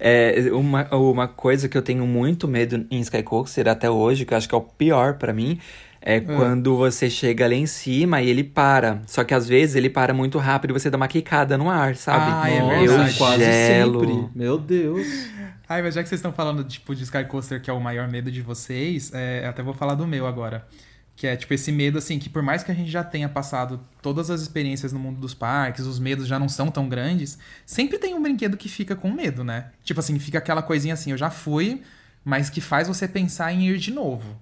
É, 0.00 0.50
uma, 0.52 0.88
uma 0.94 1.28
coisa 1.28 1.68
que 1.68 1.76
eu 1.76 1.82
tenho 1.82 2.06
muito 2.06 2.48
medo 2.48 2.86
em 2.90 3.00
Sky 3.00 3.22
Coaster 3.22 3.68
até 3.68 3.90
hoje, 3.90 4.24
que 4.24 4.32
eu 4.32 4.38
acho 4.38 4.48
que 4.48 4.54
é 4.54 4.58
o 4.58 4.62
pior 4.62 5.18
pra 5.18 5.30
mim, 5.32 5.58
é 6.00 6.18
Hum. 6.18 6.24
quando 6.36 6.74
você 6.76 7.10
chega 7.10 7.46
lá 7.46 7.52
em 7.52 7.66
cima 7.66 8.22
e 8.22 8.30
ele 8.30 8.42
para. 8.42 9.02
Só 9.06 9.22
que 9.22 9.34
às 9.34 9.46
vezes 9.46 9.76
ele 9.76 9.90
para 9.90 10.14
muito 10.14 10.38
rápido 10.38 10.70
e 10.70 10.80
você 10.80 10.88
dá 10.88 10.96
uma 10.96 11.06
quicada 11.08 11.58
no 11.58 11.68
ar, 11.68 11.94
sabe? 11.96 12.24
Ah, 12.32 12.50
é 12.50 12.60
eu 12.82 12.88
verdade. 12.88 13.18
quase 13.18 13.44
gelo. 13.44 14.00
sempre. 14.00 14.28
Meu 14.34 14.56
Deus. 14.56 15.06
Ai, 15.68 15.82
mas 15.82 15.94
já 15.94 16.02
que 16.02 16.08
vocês 16.08 16.18
estão 16.18 16.32
falando 16.32 16.64
tipo, 16.64 16.94
de 16.94 17.04
Sky 17.04 17.24
Coaster, 17.26 17.60
que 17.60 17.68
é 17.70 17.72
o 17.72 17.78
maior 17.80 18.08
medo 18.08 18.30
de 18.30 18.40
vocês, 18.40 19.12
é, 19.14 19.44
eu 19.44 19.50
até 19.50 19.62
vou 19.62 19.74
falar 19.74 19.94
do 19.94 20.06
meu 20.06 20.26
agora. 20.26 20.66
Que 21.20 21.26
é, 21.26 21.36
tipo, 21.36 21.52
esse 21.52 21.70
medo, 21.70 21.98
assim, 21.98 22.18
que 22.18 22.30
por 22.30 22.42
mais 22.42 22.62
que 22.62 22.72
a 22.72 22.74
gente 22.74 22.90
já 22.90 23.04
tenha 23.04 23.28
passado 23.28 23.78
todas 24.00 24.30
as 24.30 24.40
experiências 24.40 24.90
no 24.90 24.98
mundo 24.98 25.20
dos 25.20 25.34
parques, 25.34 25.84
os 25.84 25.98
medos 25.98 26.26
já 26.26 26.38
não 26.38 26.48
são 26.48 26.70
tão 26.70 26.88
grandes, 26.88 27.38
sempre 27.66 27.98
tem 27.98 28.14
um 28.14 28.22
brinquedo 28.22 28.56
que 28.56 28.70
fica 28.70 28.96
com 28.96 29.12
medo, 29.12 29.44
né? 29.44 29.66
Tipo 29.84 30.00
assim, 30.00 30.18
fica 30.18 30.38
aquela 30.38 30.62
coisinha 30.62 30.94
assim, 30.94 31.10
eu 31.10 31.18
já 31.18 31.28
fui, 31.28 31.82
mas 32.24 32.48
que 32.48 32.58
faz 32.62 32.88
você 32.88 33.06
pensar 33.06 33.52
em 33.52 33.68
ir 33.68 33.76
de 33.76 33.90
novo. 33.90 34.34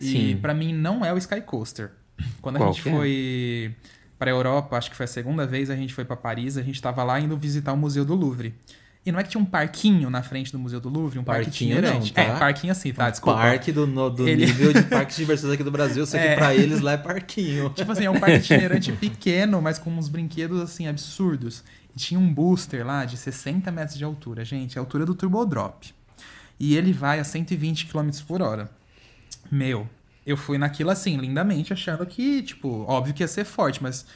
E 0.00 0.10
Sim. 0.10 0.38
pra 0.42 0.52
mim 0.52 0.72
não 0.74 1.04
é 1.04 1.12
o 1.12 1.18
Sky 1.18 1.40
Coaster. 1.40 1.92
Quando 2.42 2.56
a 2.56 2.58
Qual 2.58 2.72
gente 2.72 2.82
que 2.82 2.88
é? 2.88 2.92
foi 2.92 3.76
pra 4.18 4.28
Europa, 4.32 4.76
acho 4.76 4.90
que 4.90 4.96
foi 4.96 5.04
a 5.04 5.06
segunda 5.06 5.46
vez, 5.46 5.70
a 5.70 5.76
gente 5.76 5.94
foi 5.94 6.04
pra 6.04 6.16
Paris, 6.16 6.58
a 6.58 6.62
gente 6.62 6.82
tava 6.82 7.04
lá 7.04 7.20
indo 7.20 7.36
visitar 7.36 7.72
o 7.72 7.76
Museu 7.76 8.04
do 8.04 8.16
Louvre. 8.16 8.56
E 9.06 9.12
não 9.12 9.18
é 9.18 9.22
que 9.22 9.28
tinha 9.28 9.40
um 9.40 9.44
parquinho 9.44 10.08
na 10.08 10.22
frente 10.22 10.50
do 10.50 10.58
Museu 10.58 10.80
do 10.80 10.88
Louvre, 10.88 11.18
um 11.18 11.24
parque 11.24 11.44
Parquinho 11.44 11.74
não, 11.74 11.82
itinerante. 11.82 12.12
tá? 12.14 12.22
É, 12.22 12.38
parquinho 12.38 12.72
assim, 12.72 12.90
tá? 12.92 13.10
Desculpa. 13.10 13.38
Parque 13.38 13.70
do, 13.70 13.86
no- 13.86 14.08
do 14.08 14.26
Ele- 14.26 14.46
nível 14.46 14.72
de 14.72 14.82
parques 14.88 15.16
de 15.16 15.22
diversões 15.22 15.52
aqui 15.52 15.62
do 15.62 15.70
Brasil. 15.70 16.02
Eu 16.02 16.06
sei 16.06 16.20
É. 16.20 16.30
que 16.30 16.36
pra 16.36 16.54
eles 16.54 16.80
lá 16.80 16.92
é 16.92 16.96
parquinho. 16.96 17.68
Tipo 17.76 17.92
assim, 17.92 18.04
é 18.06 18.10
um 18.10 18.18
parque 18.18 18.36
itinerante 18.44 18.92
pequeno, 18.92 19.60
mas 19.60 19.78
com 19.78 19.90
uns 19.90 20.08
brinquedos 20.08 20.58
assim 20.60 20.86
absurdos. 20.88 21.62
E 21.94 21.98
tinha 21.98 22.18
um 22.18 22.32
booster 22.32 22.84
lá 22.86 23.04
de 23.04 23.16
60 23.18 23.70
metros 23.70 23.98
de 23.98 24.04
altura, 24.04 24.42
gente, 24.44 24.78
a 24.78 24.80
altura 24.82 25.04
do 25.04 25.14
Turbo 25.14 25.44
Drop. 25.44 25.92
E 26.58 26.74
ele 26.76 26.92
vai 26.92 27.20
a 27.20 27.24
120 27.24 27.86
km 27.86 28.08
por 28.26 28.40
hora. 28.40 28.70
Meu, 29.50 29.86
eu 30.26 30.36
fui 30.36 30.56
naquilo 30.56 30.88
assim, 30.90 31.16
lindamente, 31.18 31.72
achando 31.74 32.06
que, 32.06 32.42
tipo, 32.42 32.84
óbvio 32.88 33.12
que 33.12 33.22
ia 33.22 33.28
ser 33.28 33.44
forte, 33.44 33.82
mas. 33.82 34.06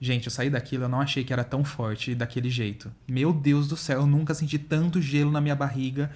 Gente, 0.00 0.26
eu 0.26 0.30
saí 0.30 0.48
daquilo, 0.48 0.84
eu 0.84 0.88
não 0.88 1.00
achei 1.00 1.24
que 1.24 1.32
era 1.32 1.42
tão 1.42 1.64
forte 1.64 2.14
daquele 2.14 2.48
jeito. 2.48 2.90
Meu 3.08 3.32
Deus 3.32 3.66
do 3.66 3.76
céu, 3.76 4.00
eu 4.00 4.06
nunca 4.06 4.32
senti 4.34 4.58
tanto 4.58 5.00
gelo 5.02 5.30
na 5.32 5.40
minha 5.40 5.56
barriga. 5.56 6.10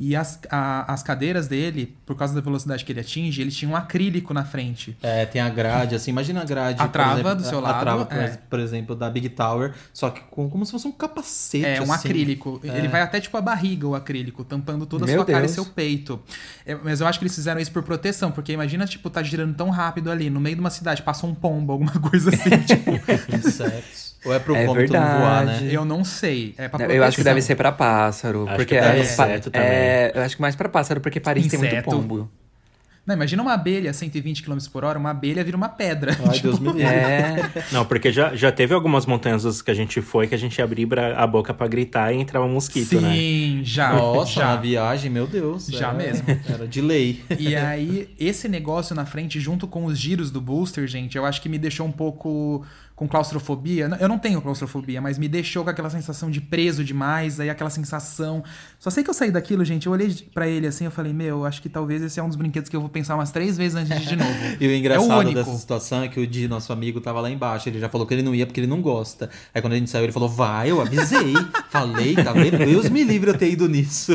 E 0.00 0.14
as, 0.14 0.38
a- 0.50 0.92
as 0.92 1.02
cadeiras 1.02 1.48
dele, 1.48 1.96
por 2.06 2.16
causa 2.16 2.32
da 2.34 2.40
velocidade 2.40 2.84
que 2.84 2.92
ele 2.92 3.00
atinge, 3.00 3.40
ele 3.42 3.50
tinha 3.50 3.68
um 3.68 3.74
acrílico 3.74 4.32
na 4.32 4.44
frente. 4.44 4.96
É, 5.02 5.26
tem 5.26 5.40
a 5.40 5.48
grade, 5.48 5.94
assim, 5.96 6.10
imagina 6.12 6.40
a 6.42 6.44
grade. 6.44 6.80
A 6.80 6.86
trava 6.86 7.20
exemplo, 7.20 7.34
do 7.36 7.44
seu 7.44 7.58
a- 7.58 7.62
lado, 7.62 7.74
A 7.76 7.80
trava, 7.80 8.06
por, 8.06 8.16
é. 8.16 8.38
por 8.48 8.60
exemplo, 8.60 8.94
da 8.94 9.10
Big 9.10 9.28
Tower, 9.30 9.72
só 9.92 10.10
que 10.10 10.20
com, 10.22 10.48
como 10.48 10.64
se 10.64 10.70
fosse 10.70 10.86
um 10.86 10.92
capacete. 10.92 11.64
É, 11.64 11.80
um 11.80 11.92
assim. 11.92 12.08
acrílico. 12.08 12.60
É. 12.62 12.78
Ele 12.78 12.86
vai 12.86 13.00
até 13.02 13.20
tipo 13.20 13.36
a 13.36 13.40
barriga, 13.40 13.88
o 13.88 13.94
acrílico, 13.96 14.44
tampando 14.44 14.86
toda 14.86 15.04
a 15.04 15.06
Meu 15.06 15.16
sua 15.16 15.24
cara 15.26 15.38
e 15.38 15.42
Deus. 15.42 15.52
seu 15.52 15.64
peito. 15.64 16.20
É, 16.64 16.76
mas 16.76 17.00
eu 17.00 17.06
acho 17.08 17.18
que 17.18 17.24
eles 17.24 17.34
fizeram 17.34 17.60
isso 17.60 17.72
por 17.72 17.82
proteção, 17.82 18.30
porque 18.30 18.52
imagina, 18.52 18.86
tipo, 18.86 19.10
tá 19.10 19.20
girando 19.22 19.54
tão 19.56 19.68
rápido 19.70 20.12
ali, 20.12 20.30
no 20.30 20.38
meio 20.40 20.54
de 20.54 20.60
uma 20.60 20.70
cidade, 20.70 21.02
passa 21.02 21.26
um 21.26 21.34
pombo, 21.34 21.72
alguma 21.72 21.92
coisa 21.98 22.30
assim, 22.30 22.50
tipo. 22.64 22.92
Insetos. 23.32 24.16
Ou 24.24 24.32
é 24.34 24.38
pro 24.38 24.54
É 24.56 24.66
vômito 24.66 24.92
não 24.92 25.00
voar, 25.00 25.44
né? 25.46 25.68
Eu 25.70 25.84
não 25.84 26.04
sei. 26.04 26.54
É 26.58 26.68
pra 26.68 26.78
proteção. 26.78 26.96
Eu 26.96 27.04
acho 27.04 27.16
que 27.16 27.24
deve 27.24 27.40
ser 27.42 27.54
pra 27.54 27.70
pássaro. 27.70 28.46
Acho 28.48 28.56
porque 28.56 28.74
é, 28.76 28.98
inseto 29.00 29.50
também. 29.50 29.68
é, 29.68 30.12
eu 30.14 30.22
acho 30.22 30.36
que 30.36 30.42
mais 30.42 30.56
pra 30.56 30.68
pássaro, 30.68 31.00
porque 31.00 31.20
Paris 31.20 31.46
tem 31.46 31.58
muito 31.58 31.72
Inseto. 31.72 31.90
pombo. 31.90 32.28
Não, 33.06 33.14
imagina 33.14 33.40
uma 33.40 33.54
abelha 33.54 33.90
a 33.90 33.94
120 33.94 34.42
km 34.42 34.58
por 34.70 34.84
hora, 34.84 34.98
uma 34.98 35.08
abelha 35.12 35.42
vira 35.42 35.56
uma 35.56 35.70
pedra. 35.70 36.14
Ai, 36.28 36.28
Tipo, 36.34 36.48
Deus 36.48 36.60
me 36.60 36.68
livre. 36.72 36.82
É, 36.84 37.64
Não, 37.72 37.82
porque 37.86 38.12
já, 38.12 38.34
já 38.34 38.52
teve 38.52 38.74
algumas 38.74 39.06
montanhas 39.06 39.62
que 39.62 39.70
a 39.70 39.74
gente 39.74 40.02
foi 40.02 40.26
que 40.26 40.34
a 40.34 40.38
gente 40.38 40.60
abria 40.60 40.86
a 41.16 41.26
boca 41.26 41.54
pra 41.54 41.66
gritar 41.66 42.12
e 42.12 42.18
entrava 42.20 42.44
um 42.44 42.52
mosquito, 42.52 43.00
né? 43.00 43.14
Sim, 43.14 43.60
já. 43.64 43.94
Nossa, 43.94 44.32
já. 44.32 44.46
na 44.48 44.56
viagem, 44.56 45.10
meu 45.10 45.26
Deus. 45.26 45.68
Já 45.68 45.88
era- 45.88 45.94
mesmo. 45.96 46.26
Era 46.52 46.68
de 46.68 46.82
lei. 46.82 47.24
E 47.38 47.56
aí, 47.56 48.10
esse 48.20 48.46
negócio 48.46 48.94
na 48.94 49.06
frente, 49.06 49.40
junto 49.40 49.66
com 49.66 49.86
os 49.86 49.98
giros 49.98 50.30
do 50.30 50.40
booster, 50.40 50.86
gente, 50.86 51.16
eu 51.16 51.24
acho 51.24 51.40
que 51.40 51.48
me 51.48 51.56
deixou 51.56 51.86
um 51.86 51.92
pouco 51.92 52.62
com 52.98 53.06
claustrofobia. 53.06 53.88
Eu 54.00 54.08
não 54.08 54.18
tenho 54.18 54.42
claustrofobia, 54.42 55.00
mas 55.00 55.18
me 55.18 55.28
deixou 55.28 55.62
com 55.62 55.70
aquela 55.70 55.88
sensação 55.88 56.28
de 56.28 56.40
preso 56.40 56.82
demais, 56.82 57.38
aí 57.38 57.48
aquela 57.48 57.70
sensação. 57.70 58.42
Só 58.76 58.90
sei 58.90 59.04
que 59.04 59.10
eu 59.10 59.14
saí 59.14 59.30
daquilo, 59.30 59.64
gente, 59.64 59.86
eu 59.86 59.92
olhei 59.92 60.12
pra 60.34 60.48
ele 60.48 60.66
assim, 60.66 60.84
eu 60.84 60.90
falei, 60.90 61.12
meu, 61.12 61.46
acho 61.46 61.62
que 61.62 61.68
talvez 61.68 62.02
esse 62.02 62.18
é 62.18 62.22
um 62.22 62.26
dos 62.26 62.36
brinquedos 62.36 62.68
que 62.68 62.74
eu 62.74 62.80
vou 62.80 62.90
pensar 62.90 63.14
umas 63.14 63.30
três 63.30 63.56
vezes 63.56 63.76
antes 63.76 63.96
de 63.96 64.02
ir 64.02 64.08
de 64.08 64.16
novo. 64.18 64.34
E 64.60 64.66
o 64.66 64.70
é 64.70 64.74
o 64.74 64.76
engraçado 64.76 65.32
dessa 65.32 65.56
situação 65.56 66.02
é 66.02 66.08
que 66.08 66.18
o 66.18 66.26
Di, 66.26 66.48
nosso 66.48 66.72
amigo, 66.72 67.00
tava 67.00 67.20
lá 67.20 67.30
embaixo. 67.30 67.68
Ele 67.68 67.78
já 67.78 67.88
falou 67.88 68.04
que 68.04 68.14
ele 68.14 68.22
não 68.22 68.34
ia 68.34 68.44
porque 68.44 68.58
ele 68.58 68.66
não 68.66 68.82
gosta. 68.82 69.30
Aí 69.54 69.62
quando 69.62 69.74
a 69.74 69.76
gente 69.76 69.90
saiu, 69.90 70.02
ele 70.02 70.12
falou: 70.12 70.28
Vai, 70.28 70.72
eu 70.72 70.80
avisei. 70.80 71.34
Falei, 71.70 72.16
tá 72.16 72.32
vendo? 72.32 72.56
Deus 72.58 72.88
me 72.88 73.04
livre 73.04 73.30
eu 73.30 73.36
ter 73.36 73.50
ido 73.50 73.68
nisso. 73.68 74.12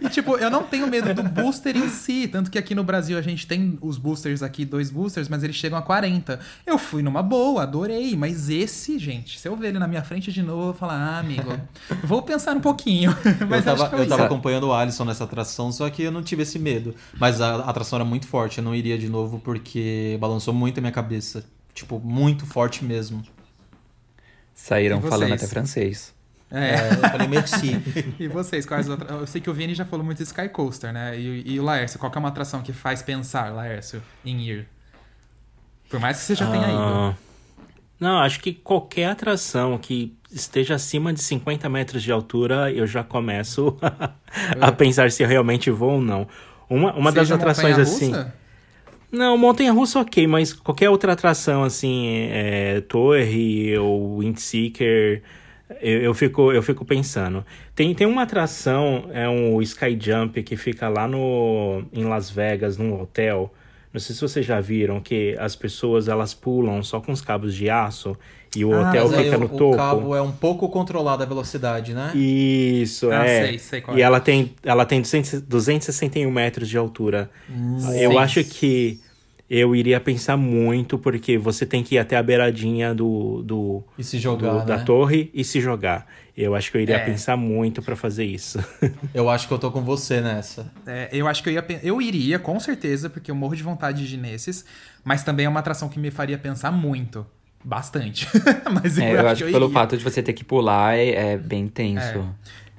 E, 0.00 0.08
tipo, 0.08 0.36
eu 0.36 0.48
não 0.48 0.62
tenho 0.62 0.86
medo 0.86 1.12
do 1.12 1.22
booster 1.24 1.76
em 1.76 1.88
si. 1.88 2.28
Tanto 2.28 2.48
que 2.48 2.56
aqui 2.56 2.76
no 2.76 2.84
Brasil 2.84 3.18
a 3.18 3.22
gente 3.22 3.44
tem 3.44 3.76
os 3.80 3.98
boosters 3.98 4.40
aqui, 4.40 4.64
dois 4.64 4.88
boosters, 4.88 5.28
mas 5.28 5.42
eles 5.42 5.56
chegam 5.56 5.76
a 5.76 5.82
40. 5.82 6.38
Eu 6.64 6.78
fui 6.78 7.02
numa 7.02 7.20
boa, 7.20 7.64
adorei. 7.64 8.14
Mas 8.22 8.48
esse, 8.48 9.00
gente, 9.00 9.36
se 9.36 9.48
eu 9.48 9.56
ver 9.56 9.70
ele 9.70 9.80
na 9.80 9.88
minha 9.88 10.04
frente 10.04 10.30
de 10.30 10.44
novo, 10.44 10.60
eu 10.60 10.64
vou 10.66 10.74
falar, 10.74 10.94
ah, 10.94 11.18
amigo, 11.18 11.58
vou 12.06 12.22
pensar 12.22 12.56
um 12.56 12.60
pouquinho. 12.60 13.10
Mas 13.50 13.66
eu 13.66 13.72
acho 13.72 13.82
tava, 13.82 13.88
que 13.88 13.96
é 13.96 14.04
eu 14.04 14.08
tava 14.08 14.26
acompanhando 14.26 14.68
o 14.68 14.72
Alisson 14.72 15.04
nessa 15.04 15.24
atração, 15.24 15.72
só 15.72 15.90
que 15.90 16.04
eu 16.04 16.12
não 16.12 16.22
tive 16.22 16.44
esse 16.44 16.56
medo. 16.56 16.94
Mas 17.18 17.40
a 17.40 17.56
atração 17.68 17.96
era 17.96 18.04
muito 18.04 18.28
forte. 18.28 18.58
Eu 18.58 18.64
não 18.64 18.76
iria 18.76 18.96
de 18.96 19.08
novo 19.08 19.40
porque 19.40 20.16
balançou 20.20 20.54
muito 20.54 20.78
a 20.78 20.80
minha 20.80 20.92
cabeça. 20.92 21.44
Tipo, 21.74 21.98
muito 21.98 22.46
forte 22.46 22.84
mesmo. 22.84 23.24
Saíram 24.54 25.02
falando 25.02 25.34
até 25.34 25.48
francês. 25.48 26.14
É. 26.48 26.76
É, 26.76 26.90
eu 26.92 27.10
falei 27.10 27.26
merci. 27.26 27.72
E 28.20 28.28
vocês, 28.28 28.64
quais 28.64 28.88
outras? 28.88 29.10
Eu 29.10 29.26
sei 29.26 29.40
que 29.40 29.50
o 29.50 29.54
Vini 29.54 29.74
já 29.74 29.84
falou 29.84 30.06
muito 30.06 30.18
de 30.18 30.24
Sky 30.24 30.48
Coaster, 30.48 30.92
né? 30.92 31.18
E, 31.18 31.54
e 31.54 31.58
o 31.58 31.64
Laércio, 31.64 31.98
qual 31.98 32.12
que 32.12 32.16
é 32.16 32.20
uma 32.20 32.28
atração 32.28 32.62
que 32.62 32.72
faz 32.72 33.02
pensar, 33.02 33.52
Laércio, 33.52 34.00
em 34.24 34.40
ir? 34.42 34.68
Por 35.90 35.98
mais 35.98 36.18
que 36.18 36.22
você 36.22 36.36
já 36.36 36.48
tenha 36.48 36.68
ido. 36.68 37.31
Não, 38.02 38.18
acho 38.18 38.40
que 38.40 38.52
qualquer 38.52 39.04
atração 39.04 39.78
que 39.78 40.12
esteja 40.28 40.74
acima 40.74 41.12
de 41.12 41.22
50 41.22 41.68
metros 41.68 42.02
de 42.02 42.10
altura, 42.10 42.68
eu 42.72 42.84
já 42.84 43.04
começo 43.04 43.76
a 44.60 44.72
pensar 44.72 45.12
se 45.12 45.22
eu 45.22 45.28
realmente 45.28 45.70
vou 45.70 45.92
ou 45.92 46.00
não. 46.00 46.26
Uma, 46.68 46.92
uma 46.94 47.12
das 47.12 47.28
Seja 47.28 47.36
atrações 47.36 47.78
assim. 47.78 48.06
montanha-russa? 48.06 48.34
Não, 49.12 49.38
montanha 49.38 49.72
russa 49.72 50.00
ok, 50.00 50.26
mas 50.26 50.52
qualquer 50.52 50.90
outra 50.90 51.12
atração 51.12 51.62
assim, 51.62 52.26
é, 52.28 52.80
torre 52.80 53.78
ou 53.78 54.18
Windseeker, 54.18 55.22
eu, 55.80 56.00
eu 56.00 56.12
fico 56.12 56.50
eu 56.50 56.60
fico 56.60 56.84
pensando. 56.84 57.46
Tem, 57.72 57.94
tem 57.94 58.08
uma 58.08 58.22
atração, 58.22 59.10
é 59.12 59.28
um 59.28 59.62
Sky 59.62 59.96
Jump 60.00 60.42
que 60.42 60.56
fica 60.56 60.88
lá 60.88 61.06
no 61.06 61.84
em 61.92 62.02
Las 62.02 62.28
Vegas, 62.28 62.76
num 62.76 63.00
hotel. 63.00 63.54
Não 63.92 64.00
sei 64.00 64.14
se 64.14 64.20
vocês 64.22 64.46
já 64.46 64.58
viram 64.60 65.00
que 65.00 65.36
as 65.38 65.54
pessoas 65.54 66.08
elas 66.08 66.32
pulam 66.32 66.82
só 66.82 67.00
com 67.00 67.12
os 67.12 67.20
cabos 67.20 67.54
de 67.54 67.68
aço 67.68 68.16
e 68.56 68.64
o 68.64 68.72
Ah, 68.74 68.88
hotel 68.88 69.08
fica 69.10 69.36
o, 69.36 69.40
no 69.40 69.46
o 69.46 69.48
topo. 69.50 69.76
cabo 69.76 70.16
é 70.16 70.22
um 70.22 70.32
pouco 70.32 70.68
controlado 70.68 71.22
a 71.22 71.26
velocidade, 71.26 71.92
né? 71.92 72.10
Isso, 72.14 73.10
Ah, 73.10 73.26
é. 73.26 73.46
sei, 73.48 73.58
sei 73.58 73.80
qual 73.82 73.96
e 73.96 74.00
é. 74.00 74.04
ela 74.04 74.18
tem, 74.20 74.52
ela 74.62 74.84
tem 74.86 75.00
200, 75.02 75.42
261 75.42 76.30
metros 76.30 76.68
de 76.68 76.78
altura. 76.78 77.30
Eu 78.00 78.12
Sim. 78.12 78.18
acho 78.18 78.44
que 78.44 78.98
eu 79.50 79.76
iria 79.76 80.00
pensar 80.00 80.38
muito, 80.38 80.96
porque 80.98 81.36
você 81.36 81.66
tem 81.66 81.82
que 81.82 81.96
ir 81.96 81.98
até 81.98 82.16
a 82.16 82.22
beiradinha 82.22 82.94
do, 82.94 83.42
do, 83.42 83.82
E 83.98 84.02
se 84.04 84.16
do- 84.16 84.22
jogar, 84.22 84.64
da 84.64 84.78
né? 84.78 84.84
torre 84.84 85.30
e 85.34 85.44
se 85.44 85.60
jogar. 85.60 86.06
Eu 86.36 86.54
acho 86.54 86.70
que 86.70 86.76
eu 86.78 86.80
iria 86.80 86.96
É. 86.96 87.04
pensar 87.04 87.36
muito 87.36 87.82
pra 87.82 87.94
fazer 87.94 88.24
isso. 88.24 88.58
Eu 89.12 89.28
acho 89.28 89.46
que 89.46 89.52
eu 89.52 89.58
tô 89.58 89.70
com 89.70 89.82
você 89.82 90.20
nessa. 90.22 90.72
É, 90.86 91.10
eu 91.12 91.28
acho 91.28 91.42
que 91.42 91.50
eu 91.50 91.52
ia 91.52 91.64
eu 91.82 92.00
iria, 92.00 92.38
com 92.38 92.58
certeza, 92.58 93.10
porque 93.10 93.30
eu 93.30 93.34
morro 93.34 93.54
de 93.54 93.62
vontade 93.62 94.08
de 94.08 94.14
ir 94.14 94.18
nesses, 94.18 94.64
mas 95.04 95.22
também 95.22 95.44
é 95.44 95.48
uma 95.48 95.60
atração 95.60 95.88
que 95.90 95.98
me 95.98 96.10
faria 96.10 96.38
pensar 96.38 96.70
muito. 96.72 97.26
Bastante. 97.62 98.26
mas 98.82 98.96
eu, 98.96 99.04
É, 99.04 99.12
eu 99.20 99.28
acho 99.28 99.44
que 99.44 99.52
pelo 99.52 99.66
iria. 99.66 99.74
fato 99.74 99.96
de 99.96 100.02
você 100.02 100.22
ter 100.22 100.32
que 100.32 100.42
pular 100.42 100.96
é, 100.96 101.32
é 101.32 101.36
bem 101.36 101.68
tenso. 101.68 102.26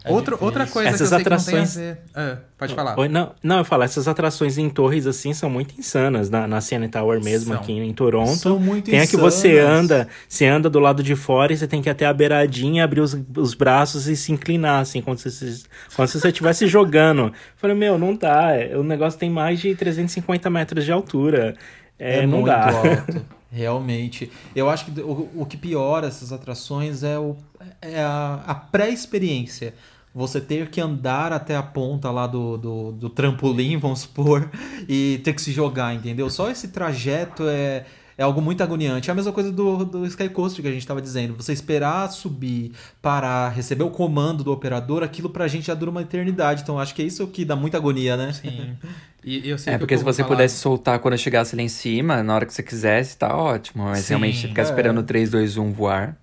Outro, 0.05 0.37
outra 0.41 0.67
coisa 0.67 0.89
Essas 0.89 1.09
que 1.09 1.15
eu 1.15 1.17
sei 1.17 1.21
atrações- 1.21 1.73
que 1.73 1.79
não 1.79 1.83
tem 1.85 1.91
a 1.91 1.95
ver... 1.95 2.01
Ah, 2.13 2.37
pode 2.57 2.75
falar. 2.75 2.99
Oi, 2.99 3.07
Não, 3.07 3.33
não, 3.41 3.57
eu 3.59 3.65
falo, 3.65 3.83
essas 3.83 4.07
atrações 4.07 4.57
em 4.57 4.69
torres 4.69 5.07
assim 5.07 5.33
são 5.33 5.49
muito 5.49 5.73
insanas. 5.79 6.29
Na, 6.29 6.47
na 6.47 6.59
CN 6.59 6.87
Tower 6.89 7.23
mesmo, 7.23 7.53
São. 7.53 7.61
aqui 7.61 7.71
em 7.71 7.93
Toronto. 7.93 8.35
São 8.35 8.59
muito 8.59 8.91
tem 8.91 8.99
a 8.99 9.07
que 9.07 9.15
você 9.15 9.59
insanas. 9.59 9.79
anda, 9.79 10.07
você 10.27 10.45
anda 10.45 10.69
do 10.69 10.79
lado 10.79 11.01
de 11.01 11.15
fora 11.15 11.53
e 11.53 11.57
você 11.57 11.67
tem 11.67 11.81
que 11.81 11.87
ir 11.87 11.91
até 11.91 12.05
a 12.05 12.13
beiradinha, 12.13 12.83
abrir 12.83 12.99
os, 13.01 13.17
os 13.37 13.53
braços 13.53 14.07
e 14.07 14.15
se 14.17 14.31
inclinar, 14.31 14.81
assim, 14.81 15.01
como 15.01 15.17
se, 15.17 15.31
se- 15.31 15.63
como 15.95 16.07
se 16.07 16.19
você 16.19 16.27
estivesse 16.27 16.67
jogando. 16.67 17.27
Eu 17.27 17.33
falei, 17.55 17.75
meu, 17.75 17.97
não 17.97 18.15
dá. 18.15 18.51
é, 18.51 18.77
O 18.77 18.83
negócio 18.83 19.17
tem 19.19 19.29
mais 19.29 19.59
de 19.59 19.73
350 19.73 20.49
metros 20.49 20.83
de 20.83 20.91
altura. 20.91 21.55
É, 21.97 22.23
não 22.23 22.39
muito 22.39 22.47
dá. 22.47 22.69
alto. 22.71 23.25
Realmente. 23.55 24.31
Eu 24.55 24.67
acho 24.67 24.85
que 24.85 24.99
o, 24.99 25.29
o 25.35 25.45
que 25.45 25.55
piora 25.55 26.07
essas 26.07 26.33
atrações 26.33 27.03
é, 27.03 27.19
o, 27.19 27.37
é 27.81 28.01
a, 28.01 28.41
a 28.47 28.55
pré-experiência. 28.55 29.75
Você 30.15 30.39
ter 30.39 30.69
que 30.69 30.79
andar 30.79 31.33
até 31.33 31.55
a 31.55 31.63
ponta 31.63 32.11
lá 32.11 32.27
do, 32.27 32.55
do, 32.57 32.91
do 32.91 33.09
trampolim, 33.09 33.77
vamos 33.77 34.01
supor, 34.01 34.47
e 34.87 35.19
ter 35.23 35.33
que 35.33 35.41
se 35.41 35.51
jogar, 35.51 35.93
entendeu? 35.95 36.29
Só 36.29 36.51
esse 36.51 36.67
trajeto 36.67 37.43
é, 37.47 37.83
é 38.15 38.23
algo 38.23 38.39
muito 38.39 38.61
agoniante. 38.61 39.09
É 39.09 39.11
a 39.11 39.15
mesma 39.15 39.31
coisa 39.31 39.51
do, 39.51 39.83
do 39.83 40.05
Sky 40.05 40.29
Coaster 40.29 40.61
que 40.61 40.67
a 40.67 40.71
gente 40.71 40.81
estava 40.83 41.01
dizendo. 41.01 41.35
Você 41.35 41.51
esperar 41.51 42.11
subir, 42.11 42.73
parar, 43.01 43.49
receber 43.49 43.83
o 43.83 43.89
comando 43.89 44.43
do 44.43 44.51
operador, 44.51 45.01
aquilo 45.01 45.31
pra 45.31 45.47
gente 45.47 45.65
já 45.65 45.73
dura 45.73 45.89
uma 45.89 46.03
eternidade. 46.03 46.61
Então 46.61 46.77
acho 46.77 46.93
que 46.93 47.01
é 47.01 47.05
isso 47.05 47.25
que 47.25 47.43
dá 47.43 47.55
muita 47.55 47.77
agonia, 47.77 48.15
né? 48.15 48.31
Sim. 48.33 48.77
E 49.25 49.49
eu 49.49 49.57
sei 49.57 49.71
É, 49.73 49.77
que 49.77 49.79
porque 49.79 49.97
se 49.97 50.03
você 50.03 50.21
falar- 50.21 50.35
pudesse 50.35 50.57
soltar 50.57 50.99
quando 50.99 51.17
chegasse 51.17 51.55
lá 51.55 51.61
em 51.63 51.69
cima, 51.69 52.21
na 52.21 52.35
hora 52.35 52.45
que 52.45 52.53
você 52.53 52.61
quisesse, 52.61 53.17
tá 53.17 53.35
ótimo. 53.35 53.85
Mas 53.85 53.99
Sim, 53.99 54.09
realmente 54.09 54.47
ficar 54.47 54.61
é. 54.61 54.65
esperando 54.65 55.01
3, 55.01 55.31
2, 55.31 55.57
1 55.57 55.71
voar. 55.73 56.15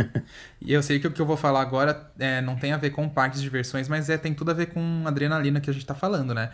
E 0.62 0.72
eu 0.72 0.82
sei 0.82 1.00
que 1.00 1.06
o 1.06 1.10
que 1.10 1.20
eu 1.20 1.26
vou 1.26 1.38
falar 1.38 1.62
agora 1.62 2.12
é, 2.18 2.42
não 2.42 2.54
tem 2.54 2.72
a 2.72 2.76
ver 2.76 2.90
com 2.90 3.08
parques 3.08 3.38
de 3.40 3.44
diversões, 3.44 3.88
mas 3.88 4.10
é, 4.10 4.18
tem 4.18 4.34
tudo 4.34 4.50
a 4.50 4.54
ver 4.54 4.66
com 4.66 5.02
adrenalina 5.06 5.58
que 5.58 5.70
a 5.70 5.72
gente 5.72 5.86
tá 5.86 5.94
falando, 5.94 6.34
né? 6.34 6.50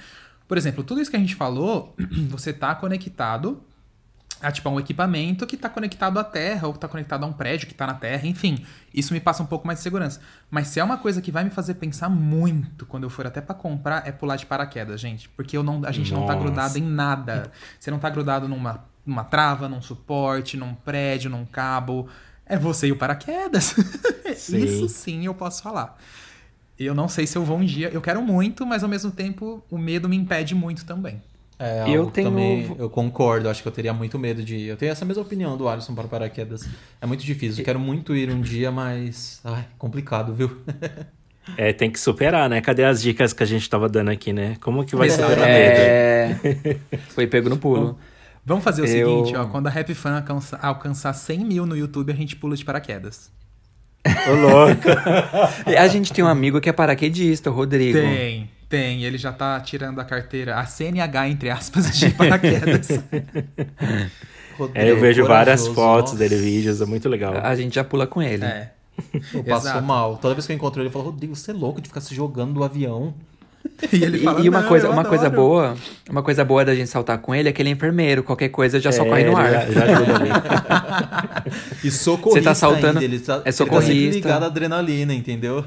Por 0.46 0.56
exemplo, 0.56 0.84
tudo 0.84 1.00
isso 1.00 1.10
que 1.10 1.16
a 1.16 1.20
gente 1.20 1.34
falou, 1.34 1.94
você 2.30 2.52
tá 2.52 2.74
conectado 2.74 3.60
a 4.40 4.52
tipo 4.52 4.68
a 4.68 4.72
um 4.72 4.78
equipamento 4.78 5.46
que 5.46 5.56
tá 5.56 5.68
conectado 5.68 6.18
à 6.18 6.24
terra, 6.24 6.66
ou 6.66 6.74
que 6.74 6.78
tá 6.78 6.88
conectado 6.88 7.24
a 7.24 7.26
um 7.26 7.32
prédio 7.32 7.66
que 7.66 7.74
tá 7.74 7.86
na 7.86 7.94
terra, 7.94 8.26
enfim. 8.26 8.64
Isso 8.92 9.12
me 9.12 9.20
passa 9.20 9.42
um 9.42 9.46
pouco 9.46 9.66
mais 9.66 9.78
de 9.78 9.82
segurança. 9.82 10.20
Mas 10.50 10.68
se 10.68 10.78
é 10.78 10.84
uma 10.84 10.98
coisa 10.98 11.22
que 11.22 11.32
vai 11.32 11.44
me 11.44 11.50
fazer 11.50 11.74
pensar 11.74 12.08
muito 12.08 12.84
quando 12.86 13.04
eu 13.04 13.10
for 13.10 13.26
até 13.26 13.40
pra 13.40 13.54
comprar, 13.54 14.06
é 14.06 14.12
pular 14.12 14.36
de 14.36 14.46
paraquedas, 14.46 15.00
gente. 15.00 15.28
Porque 15.30 15.56
eu 15.56 15.62
não, 15.62 15.82
a 15.84 15.92
gente 15.92 16.12
não 16.12 16.26
tá 16.26 16.34
Nossa. 16.34 16.44
grudado 16.44 16.78
em 16.78 16.82
nada. 16.82 17.50
Você 17.78 17.90
não 17.90 17.98
tá 17.98 18.10
grudado 18.10 18.46
numa, 18.46 18.84
numa 19.04 19.24
trava, 19.24 19.68
num 19.68 19.80
suporte, 19.80 20.56
num 20.56 20.74
prédio, 20.74 21.30
num 21.30 21.46
cabo. 21.46 22.08
É 22.48 22.56
você 22.56 22.86
e 22.88 22.92
o 22.92 22.96
paraquedas. 22.96 23.74
Sim. 24.36 24.58
Isso 24.64 24.88
sim 24.88 25.26
eu 25.26 25.34
posso 25.34 25.62
falar. 25.62 25.98
Eu 26.78 26.94
não 26.94 27.08
sei 27.08 27.26
se 27.26 27.36
eu 27.36 27.44
vou 27.44 27.58
um 27.58 27.64
dia. 27.64 27.88
Eu 27.92 28.00
quero 28.00 28.20
muito, 28.22 28.66
mas 28.66 28.82
ao 28.82 28.88
mesmo 28.88 29.10
tempo 29.10 29.64
o 29.70 29.78
medo 29.78 30.08
me 30.08 30.16
impede 30.16 30.54
muito 30.54 30.84
também. 30.84 31.22
É, 31.58 31.84
Eu 31.88 32.06
tenho- 32.10 32.28
também 32.28 32.76
eu 32.78 32.90
concordo, 32.90 33.48
acho 33.48 33.62
que 33.62 33.68
eu 33.68 33.72
teria 33.72 33.92
muito 33.94 34.18
medo 34.18 34.44
de 34.44 34.56
ir. 34.56 34.66
Eu 34.68 34.76
tenho 34.76 34.92
essa 34.92 35.04
mesma 35.04 35.22
opinião 35.22 35.56
do 35.56 35.66
Alisson 35.68 35.94
para 35.94 36.06
paraquedas. 36.06 36.68
É 37.00 37.06
muito 37.06 37.24
difícil. 37.24 37.60
Eu 37.62 37.64
quero 37.64 37.80
muito 37.80 38.14
ir 38.14 38.30
um 38.30 38.42
dia, 38.42 38.70
mas 38.70 39.40
ai, 39.42 39.64
complicado, 39.78 40.34
viu? 40.34 40.56
É, 41.56 41.72
tem 41.72 41.88
que 41.88 42.00
superar, 42.00 42.50
né? 42.50 42.60
Cadê 42.60 42.82
as 42.84 43.00
dicas 43.00 43.32
que 43.32 43.40
a 43.40 43.46
gente 43.46 43.70
tava 43.70 43.88
dando 43.88 44.10
aqui, 44.10 44.32
né? 44.32 44.56
Como 44.60 44.84
que 44.84 44.96
vai 44.96 45.06
Exato. 45.06 45.30
superar 45.30 45.48
medo? 45.48 45.78
É. 45.78 46.76
Foi 47.10 47.24
pego 47.28 47.48
no 47.48 47.56
pulo. 47.56 47.96
Vamos 48.46 48.62
fazer 48.64 48.82
o 48.82 48.86
Eu- 48.86 49.18
seguinte, 49.24 49.36
ó. 49.36 49.44
Quando 49.46 49.66
a 49.66 49.70
Rap 49.70 49.92
Fan 49.92 50.16
alcança- 50.18 50.58
alcançar 50.62 51.12
100 51.12 51.44
mil 51.44 51.66
no 51.66 51.76
YouTube, 51.76 52.12
a 52.12 52.14
gente 52.14 52.36
pula 52.36 52.56
de 52.56 52.64
paraquedas. 52.64 53.28
Ô, 54.06 54.34
louco. 54.34 54.82
A 55.76 55.88
gente 55.88 56.12
tem 56.12 56.24
um 56.24 56.28
amigo 56.28 56.60
que 56.60 56.68
é 56.68 56.72
paraquedista, 56.72 57.50
o 57.50 57.52
Rodrigo. 57.52 57.98
Tem, 57.98 58.48
tem. 58.68 59.02
Ele 59.02 59.18
já 59.18 59.32
tá 59.32 59.58
tirando 59.58 60.00
a 60.00 60.04
carteira, 60.04 60.60
a 60.60 60.64
CNH, 60.64 61.28
entre 61.28 61.50
aspas, 61.50 61.90
de 61.98 62.10
paraquedas. 62.14 62.88
É, 64.74 64.90
eu 64.90 64.98
vejo 64.98 65.26
várias 65.26 65.66
fotos 65.68 66.12
nossa. 66.12 66.16
dele, 66.16 66.36
vídeos, 66.36 66.80
é 66.80 66.86
muito 66.86 67.08
legal. 67.10 67.34
A 67.42 67.54
gente 67.54 67.74
já 67.74 67.84
pula 67.84 68.06
com 68.06 68.22
ele. 68.22 68.42
é. 68.42 68.72
Eu 69.34 69.44
passo 69.44 69.66
Exato. 69.66 69.82
mal. 69.84 70.16
Toda 70.16 70.32
vez 70.34 70.46
que 70.46 70.52
eu 70.52 70.56
encontro 70.56 70.80
ele, 70.80 70.88
eu 70.88 70.92
falo, 70.92 71.04
Rodrigo, 71.06 71.36
você 71.36 71.50
é 71.50 71.54
louco 71.54 71.78
de 71.78 71.88
ficar 71.88 72.00
se 72.00 72.14
jogando 72.14 72.54
do 72.54 72.64
avião. 72.64 73.12
E 73.92 74.02
ele 74.02 74.18
fala, 74.18 74.40
e 74.40 74.48
uma 74.48 74.60
"Não, 74.62 74.68
coisa, 74.68 74.88
uma 74.90 75.04
coisa 75.04 75.26
adoro." 75.26 75.42
boa, 75.42 75.76
uma 76.08 76.22
coisa 76.22 76.44
boa 76.44 76.64
da 76.64 76.74
gente 76.74 76.88
saltar 76.88 77.18
com 77.18 77.34
ele 77.34 77.48
é 77.48 77.52
que 77.52 77.60
ele 77.60 77.68
é 77.68 77.72
enfermeiro, 77.72 78.22
qualquer 78.22 78.48
coisa 78.48 78.80
já 78.80 78.90
só 78.90 79.04
corre 79.04 79.24
no 79.24 79.32
É, 79.38 79.40
ar. 79.40 79.50
Já, 79.52 79.70
já 79.70 79.84
ajuda 79.84 80.14
ali. 80.16 80.30
E 81.84 81.90
socorrista 81.90 82.40
Você 82.40 82.44
tá 82.44 82.54
saltando- 82.54 82.86
ainda, 82.98 83.04
ele 83.04 83.20
tá, 83.20 83.34
é 83.34 83.36
ele 83.36 83.44
tá 83.44 83.52
socorrista. 83.52 84.14
ligado 84.16 84.42
à 84.42 84.46
adrenalina, 84.46 85.14
entendeu? 85.14 85.64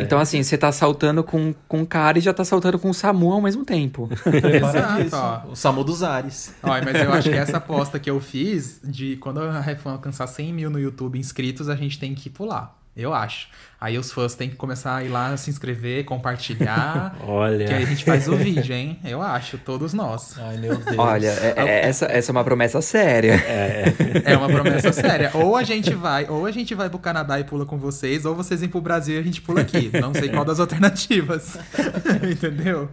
Então 0.00 0.18
assim, 0.18 0.42
você 0.42 0.58
tá 0.58 0.72
saltando 0.72 1.22
com, 1.22 1.54
com 1.68 1.86
cara 1.86 2.18
e 2.18 2.20
já 2.20 2.32
tá 2.32 2.44
saltando 2.44 2.78
com 2.78 2.90
o 2.90 2.94
Samu 2.94 3.32
ao 3.32 3.40
mesmo 3.40 3.64
tempo. 3.64 4.08
Exato, 4.26 5.10
ó. 5.48 5.52
O 5.52 5.54
Samu 5.56 5.84
dos 5.84 6.02
Ares. 6.02 6.52
Olha, 6.62 6.82
mas 6.84 7.00
eu 7.02 7.12
acho 7.12 7.30
que 7.30 7.36
essa 7.36 7.58
aposta 7.58 7.98
que 7.98 8.10
eu 8.10 8.18
fiz 8.20 8.80
de 8.82 9.16
quando 9.16 9.40
a 9.40 9.60
Rap 9.60 9.78
Fan 9.80 9.92
alcançar 9.92 10.26
100 10.26 10.52
mil 10.52 10.70
no 10.70 10.78
YouTube 10.80 11.18
inscritos, 11.18 11.68
a 11.68 11.76
gente 11.76 11.98
tem 11.98 12.14
que 12.14 12.28
pular. 12.28 12.76
Eu 12.96 13.14
acho. 13.14 13.48
Aí 13.80 13.96
os 13.96 14.12
fãs 14.12 14.34
têm 14.34 14.50
que 14.50 14.56
começar 14.56 14.96
a 14.96 15.04
ir 15.04 15.08
lá 15.08 15.34
se 15.36 15.48
inscrever, 15.48 16.04
compartilhar. 16.04 17.16
Olha. 17.26 17.64
Que 17.66 17.72
aí 17.72 17.82
a 17.84 17.86
gente 17.86 18.04
faz 18.04 18.28
o 18.28 18.36
vídeo, 18.36 18.74
hein? 18.74 18.98
Eu 19.04 19.22
acho, 19.22 19.56
todos 19.58 19.94
nós. 19.94 20.36
Ai, 20.38 20.56
meu 20.58 20.76
Deus. 20.76 20.98
Olha, 20.98 21.28
é- 21.28 21.54
é- 21.56 21.88
essa, 21.88 22.06
essa 22.06 22.30
é 22.30 22.32
uma 22.32 22.44
promessa 22.44 22.82
séria. 22.82 23.40
É 24.24 24.36
uma 24.36 24.48
promessa 24.48 24.92
séria. 24.92 25.30
Ou 25.34 25.56
a 25.56 25.62
gente 25.62 25.94
vai, 25.94 26.26
ou 26.28 26.44
a 26.44 26.50
gente 26.50 26.74
vai 26.74 26.90
pro 26.90 26.98
Canadá 26.98 27.38
e 27.40 27.44
pula 27.44 27.64
com 27.64 27.78
vocês, 27.78 28.24
ou 28.24 28.34
vocês 28.34 28.60
vêm 28.60 28.68
pro 28.68 28.80
Brasil 28.80 29.16
e 29.16 29.18
a 29.18 29.22
gente 29.22 29.40
pula 29.40 29.60
aqui. 29.62 29.90
Não 29.98 30.12
sei 30.12 30.28
qual 30.28 30.44
das 30.44 30.60
alternativas. 30.60 31.56
Entendeu? 32.30 32.88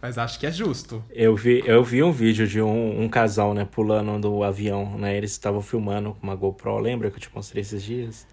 Mas 0.00 0.18
acho 0.18 0.38
que 0.40 0.46
é 0.46 0.50
justo. 0.50 1.04
Eu 1.10 1.36
vi, 1.36 1.62
eu 1.66 1.84
vi 1.84 2.02
um 2.02 2.12
vídeo 2.12 2.46
de 2.46 2.60
um, 2.60 3.02
um 3.02 3.08
casal, 3.08 3.54
né, 3.54 3.66
pulando 3.70 4.18
do 4.18 4.42
avião, 4.42 4.96
né? 4.98 5.16
Eles 5.16 5.32
estavam 5.32 5.60
filmando 5.60 6.14
com 6.14 6.26
uma 6.26 6.34
GoPro, 6.34 6.78
lembra 6.78 7.10
que 7.10 7.16
eu 7.16 7.20
te 7.20 7.30
mostrei 7.34 7.60
esses 7.62 7.82
dias? 7.82 8.26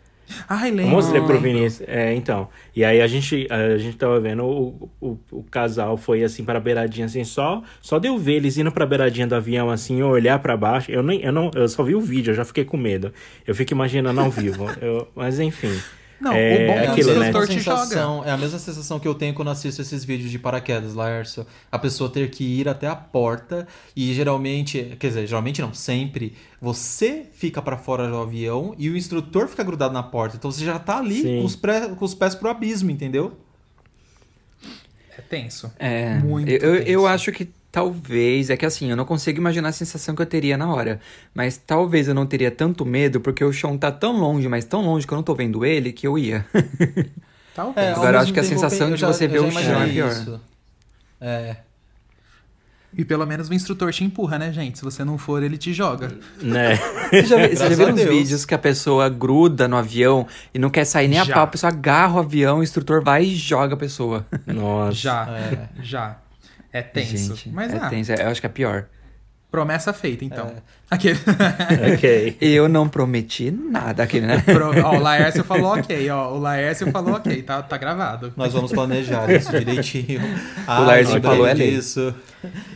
Ai, 0.47 0.71
lembro. 0.71 0.91
mostrei 0.91 1.21
pro. 1.21 1.39
Vinícius. 1.39 1.87
É, 1.87 2.13
então. 2.13 2.49
E 2.75 2.83
aí 2.83 3.01
a 3.01 3.07
gente, 3.07 3.47
a 3.49 3.77
gente 3.77 3.97
tava 3.97 4.19
vendo 4.19 4.43
o, 4.43 4.89
o, 4.99 5.17
o 5.31 5.43
casal 5.43 5.97
foi 5.97 6.23
assim 6.23 6.43
pra 6.43 6.59
beiradinha, 6.59 7.05
assim, 7.05 7.23
só, 7.23 7.61
só 7.81 7.99
de 7.99 8.07
eu 8.07 8.17
ver 8.17 8.35
eles 8.35 8.57
indo 8.57 8.71
pra 8.71 8.85
beiradinha 8.85 9.27
do 9.27 9.35
avião, 9.35 9.69
assim, 9.69 10.01
olhar 10.01 10.39
pra 10.39 10.55
baixo. 10.57 10.91
Eu, 10.91 11.03
nem, 11.03 11.21
eu, 11.21 11.31
não, 11.31 11.51
eu 11.53 11.67
só 11.67 11.83
vi 11.83 11.95
o 11.95 12.01
vídeo, 12.01 12.31
eu 12.31 12.35
já 12.35 12.45
fiquei 12.45 12.65
com 12.65 12.77
medo. 12.77 13.13
Eu 13.45 13.53
fico 13.53 13.73
imaginando 13.73 14.19
ao 14.19 14.29
vivo. 14.31 14.65
Eu, 14.81 15.07
mas 15.15 15.39
enfim. 15.39 15.73
Não, 16.23 16.31
É 16.33 16.53
o 16.63 16.67
bom 16.67 16.73
é 16.73 16.81
que 16.83 16.87
aquilo, 16.91 17.11
o 17.11 17.19
né? 17.19 17.27
instrutor 17.27 17.47
te 17.49 17.59
joga. 17.59 17.81
sensação, 17.81 18.23
é 18.25 18.31
a 18.31 18.37
mesma 18.37 18.57
sensação 18.57 18.97
que 18.99 19.07
eu 19.07 19.13
tenho 19.13 19.33
quando 19.33 19.49
assisto 19.51 19.81
esses 19.81 20.05
vídeos 20.05 20.31
de 20.31 20.39
paraquedas, 20.39 20.93
Laércio. 20.93 21.45
A 21.69 21.77
pessoa 21.77 22.09
ter 22.09 22.29
que 22.29 22.43
ir 22.45 22.69
até 22.69 22.87
a 22.87 22.95
porta 22.95 23.67
e 23.95 24.13
geralmente, 24.13 24.95
quer 24.99 25.07
dizer, 25.09 25.27
geralmente 25.27 25.61
não, 25.61 25.73
sempre, 25.73 26.33
você 26.61 27.25
fica 27.33 27.61
pra 27.61 27.75
fora 27.77 28.07
do 28.07 28.15
avião 28.17 28.73
e 28.77 28.89
o 28.89 28.95
instrutor 28.95 29.49
fica 29.49 29.63
grudado 29.63 29.93
na 29.93 30.01
porta. 30.03 30.37
Então 30.37 30.49
você 30.49 30.63
já 30.63 30.79
tá 30.79 30.99
ali 30.99 31.21
Sim. 31.23 31.39
com 31.39 31.45
os, 31.45 31.55
pré- 31.57 31.89
com 31.89 32.05
os 32.05 32.15
pés 32.15 32.33
pro 32.35 32.49
abismo, 32.49 32.89
entendeu? 32.89 33.37
É 35.17 35.21
tenso. 35.21 35.71
É, 35.77 36.15
Muito 36.19 36.49
eu, 36.49 36.57
eu- 36.57 36.75
eu 36.75 36.83
tenso. 37.01 37.05
acho 37.07 37.31
que 37.31 37.49
talvez, 37.73 38.51
é 38.51 38.55
que 38.55 38.65
assim, 38.67 38.91
eu 38.91 38.95
não 38.95 39.03
consigo 39.03 39.39
imaginar 39.39 39.69
a 39.69 39.71
sensação 39.71 40.13
que 40.15 40.21
eu 40.21 40.25
teria 40.27 40.55
na 40.55 40.71
hora, 40.71 40.99
mas 41.33 41.57
talvez 41.57 42.07
eu 42.07 42.13
não 42.13 42.23
teria 42.25 42.51
tanto 42.51 42.85
medo 42.85 43.19
porque 43.19 43.43
o 43.43 43.51
chão 43.51 43.75
tá 43.77 43.91
tão 43.91 44.15
longe, 44.19 44.47
mas 44.47 44.63
tão 44.63 44.81
longe 44.85 45.07
que 45.07 45.11
eu 45.11 45.15
não 45.15 45.23
tô 45.23 45.33
vendo 45.33 45.65
ele, 45.65 45.91
que 45.91 46.05
eu 46.07 46.15
ia. 46.17 46.45
Talvez. 47.55 47.87
É, 47.87 47.91
Agora, 47.93 48.17
eu 48.17 48.21
acho 48.21 48.31
que 48.33 48.39
a 48.39 48.43
sensação 48.43 48.91
de 48.91 48.97
já- 48.97 49.07
você 49.07 49.27
ver 49.27 49.39
o 49.41 49.51
chão 49.51 49.81
é 49.81 49.89
pior. 49.89 50.11
isso. 50.11 50.39
É. 51.19 51.57
E 52.95 53.03
pelo 53.03 53.25
menos 53.25 53.49
o 53.49 53.53
instrutor 53.55 53.91
te 53.91 54.03
empurra, 54.03 54.37
né, 54.37 54.53
gente? 54.53 54.77
Se 54.77 54.83
você 54.83 55.03
não 55.03 55.17
for, 55.17 55.41
ele 55.41 55.57
te 55.57 55.73
joga. 55.73 56.11
Né? 56.39 56.75
Você 57.09 57.25
já, 57.55 57.69
viu 57.69 57.87
a 57.87 57.89
uns 57.89 57.95
Deus. 57.95 58.09
vídeos 58.09 58.45
que 58.45 58.53
a 58.53 58.57
pessoa 58.59 59.09
gruda 59.09 59.67
no 59.67 59.75
avião 59.75 60.27
e 60.53 60.59
não 60.59 60.69
quer 60.69 60.85
sair 60.85 61.07
nem 61.07 61.17
a 61.19 61.23
Já. 61.23 61.33
pau, 61.33 61.43
a 61.43 61.47
pessoa 61.47 61.71
agarra 61.71 62.15
o 62.15 62.19
avião, 62.19 62.59
o 62.59 62.63
instrutor 62.63 63.03
vai 63.03 63.23
e 63.23 63.35
joga 63.35 63.73
a 63.73 63.77
pessoa. 63.77 64.25
Nossa. 64.45 64.91
Já, 64.95 65.27
É. 65.29 65.69
já. 65.81 66.17
É 66.73 66.81
tenso. 66.81 67.35
Gente, 67.35 67.49
Mas 67.49 67.73
é 67.73 67.77
ah, 67.77 67.89
tenso, 67.89 68.11
eu 68.11 68.27
acho 68.27 68.41
que 68.41 68.47
é 68.47 68.49
pior. 68.49 68.87
promessa 69.51 69.93
feita, 69.93 70.25
então. 70.25 70.47
É. 70.47 70.61
Aquele... 70.93 71.19
Ok. 71.95 72.37
Eu 72.41 72.67
não 72.69 72.87
prometi 72.87 73.49
nada 73.51 74.03
aquele, 74.03 74.25
né? 74.27 74.39
Pro- 74.41 74.71
ó, 74.83 74.95
o 74.97 74.99
Laércio 74.99 75.43
falou 75.43 75.73
ok, 75.77 76.09
ó. 76.09 76.33
O 76.33 76.39
Laércio 76.39 76.91
falou 76.91 77.15
ok, 77.15 77.41
tá, 77.43 77.61
tá 77.61 77.77
gravado. 77.77 78.33
Nós 78.35 78.53
vamos 78.53 78.71
planejar 78.71 79.29
isso 79.31 79.51
direitinho. 79.57 80.21
Ah, 80.67 80.79
Laércio 80.79 81.15
lembrei 81.15 81.31
falou, 81.31 81.47
é 81.47 81.53
lei. 81.53 81.71
disso. 81.71 82.13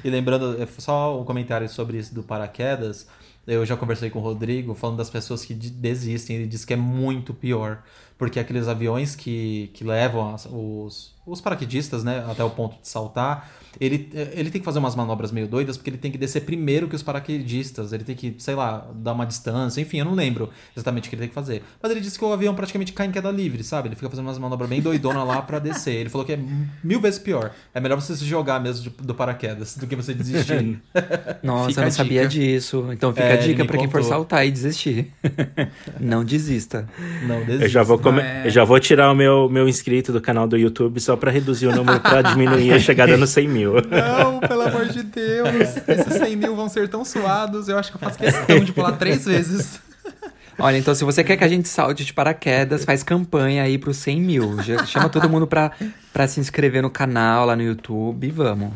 E 0.03 0.09
lembrando, 0.09 0.61
é 0.61 0.67
só 0.77 1.19
um 1.19 1.23
comentário 1.23 1.67
sobre 1.69 1.97
isso 1.97 2.13
do 2.13 2.23
paraquedas. 2.23 3.07
Eu 3.45 3.65
já 3.65 3.77
conversei 3.77 4.09
com 4.09 4.19
o 4.19 4.21
Rodrigo 4.21 4.73
falando 4.73 4.97
das 4.97 5.09
pessoas 5.09 5.45
que 5.45 5.53
de- 5.53 5.69
desistem. 5.69 6.35
Ele 6.37 6.47
diz 6.47 6.65
que 6.65 6.73
é 6.73 6.77
muito 6.77 7.33
pior. 7.33 7.79
Porque 8.17 8.39
aqueles 8.39 8.67
aviões 8.67 9.15
que, 9.15 9.69
que 9.75 9.83
levam 9.83 10.33
as- 10.33 10.47
os, 10.51 11.13
os 11.25 11.39
paraquedistas 11.39 12.03
né, 12.03 12.25
até 12.27 12.43
o 12.43 12.49
ponto 12.49 12.81
de 12.81 12.87
saltar, 12.89 13.47
ele, 13.79 14.09
ele 14.33 14.49
tem 14.49 14.59
que 14.59 14.65
fazer 14.65 14.79
umas 14.79 14.95
manobras 14.95 15.31
meio 15.31 15.47
doidas, 15.47 15.77
porque 15.77 15.91
ele 15.91 15.99
tem 15.99 16.11
que 16.11 16.17
descer 16.17 16.41
primeiro 16.41 16.87
que 16.87 16.95
os 16.95 17.03
paraquedistas. 17.03 17.93
Ele 17.93 18.03
tem 18.07 18.15
que, 18.15 18.35
sei 18.39 18.55
lá, 18.55 18.87
dar 18.95 19.13
uma 19.13 19.25
distância. 19.25 19.79
Enfim, 19.81 19.99
eu 19.99 20.05
não 20.05 20.13
lembro 20.15 20.49
exatamente 20.75 21.07
o 21.07 21.09
que 21.09 21.15
ele 21.15 21.21
tem 21.21 21.29
que 21.29 21.35
fazer. 21.35 21.63
Mas 21.81 21.91
ele 21.91 22.01
disse 22.01 22.17
que 22.17 22.25
o 22.25 22.33
avião 22.33 22.55
praticamente 22.55 22.93
cai 22.93 23.07
em 23.07 23.11
queda 23.11 23.29
livre, 23.31 23.63
sabe? 23.63 23.87
Ele 23.89 23.95
fica 23.95 24.09
fazendo 24.09 24.25
umas 24.25 24.37
manobras 24.39 24.69
bem 24.69 24.81
doidonas 24.81 25.27
lá 25.27 25.41
pra 25.41 25.59
descer. 25.59 25.93
Ele 25.95 26.09
falou 26.09 26.25
que 26.25 26.33
é 26.33 26.39
mil 26.83 26.99
vezes 26.99 27.19
pior. 27.19 27.51
É 27.73 27.79
melhor 27.79 27.99
você 27.99 28.15
se 28.15 28.25
jogar 28.25 28.59
mesmo 28.59 28.89
do 29.01 29.13
paraquedas 29.13 29.75
do 29.77 29.85
que 29.87 29.95
você 29.95 30.13
desistir. 30.13 30.81
Nossa, 31.43 31.69
Fica 31.69 31.81
eu 31.81 31.85
não 31.85 31.91
sabia 31.91 32.27
disso. 32.27 32.87
Então 32.91 33.11
fica 33.13 33.25
É, 33.25 33.33
a 33.33 33.37
dica 33.37 33.65
pra 33.65 33.77
quem 33.77 33.89
for 33.89 34.03
saltar 34.03 34.45
e 34.47 34.51
desistir. 34.51 35.11
não 35.99 36.23
desista. 36.23 36.87
não, 37.27 37.39
desista. 37.43 37.65
Eu 37.65 37.69
já 37.69 37.83
vou, 37.83 37.99
come- 37.99 38.21
É. 38.21 38.43
eu 38.45 38.49
já 38.49 38.63
vou 38.63 38.79
tirar 38.79 39.11
o 39.11 39.15
meu, 39.15 39.49
meu 39.49 39.67
inscrito 39.67 40.11
do 40.11 40.21
canal 40.21 40.47
do 40.47 40.57
YouTube 40.57 40.99
só 40.99 41.15
pra 41.15 41.31
reduzir 41.31 41.67
o 41.67 41.75
número 41.75 41.99
pra 41.99 42.21
diminuir 42.21 42.73
a 42.73 42.79
chegada 42.79 43.17
no 43.17 43.27
100 43.27 43.47
mil. 43.47 43.73
Não, 43.75 44.39
pelo 44.39 44.61
amor 44.61 44.85
de 44.87 45.03
Deus. 45.03 45.77
Esses 45.87 46.13
100 46.13 46.35
mil 46.35 46.55
vão 46.55 46.69
ser 46.69 46.87
tão 46.87 47.03
suados. 47.03 47.67
Eu 47.67 47.77
acho 47.77 47.86
que 47.91 47.97
eu 47.97 48.01
faço 48.01 48.17
questão 48.17 48.59
de 48.63 48.71
pular 48.71 48.93
três 48.93 49.25
vezes. 49.25 49.79
Olha, 50.59 50.77
então 50.77 50.95
se 50.95 51.03
você 51.03 51.23
quer 51.23 51.37
que 51.37 51.43
a 51.43 51.47
gente 51.47 51.67
salte 51.69 52.03
de 52.03 52.11
paraquedas, 52.13 52.83
faz 52.83 53.03
campanha 53.03 53.61
aí 53.63 53.77
pros 53.77 53.97
100 53.97 54.21
mil. 54.21 54.61
Já 54.63 54.83
chama 54.85 55.07
todo 55.07 55.29
mundo 55.29 55.45
pra, 55.45 55.71
pra 56.11 56.27
se 56.27 56.39
inscrever 56.39 56.81
no 56.81 56.89
canal 56.89 57.45
lá 57.45 57.55
no 57.55 57.61
YouTube 57.61 58.25
e 58.27 58.31
vamos. 58.31 58.71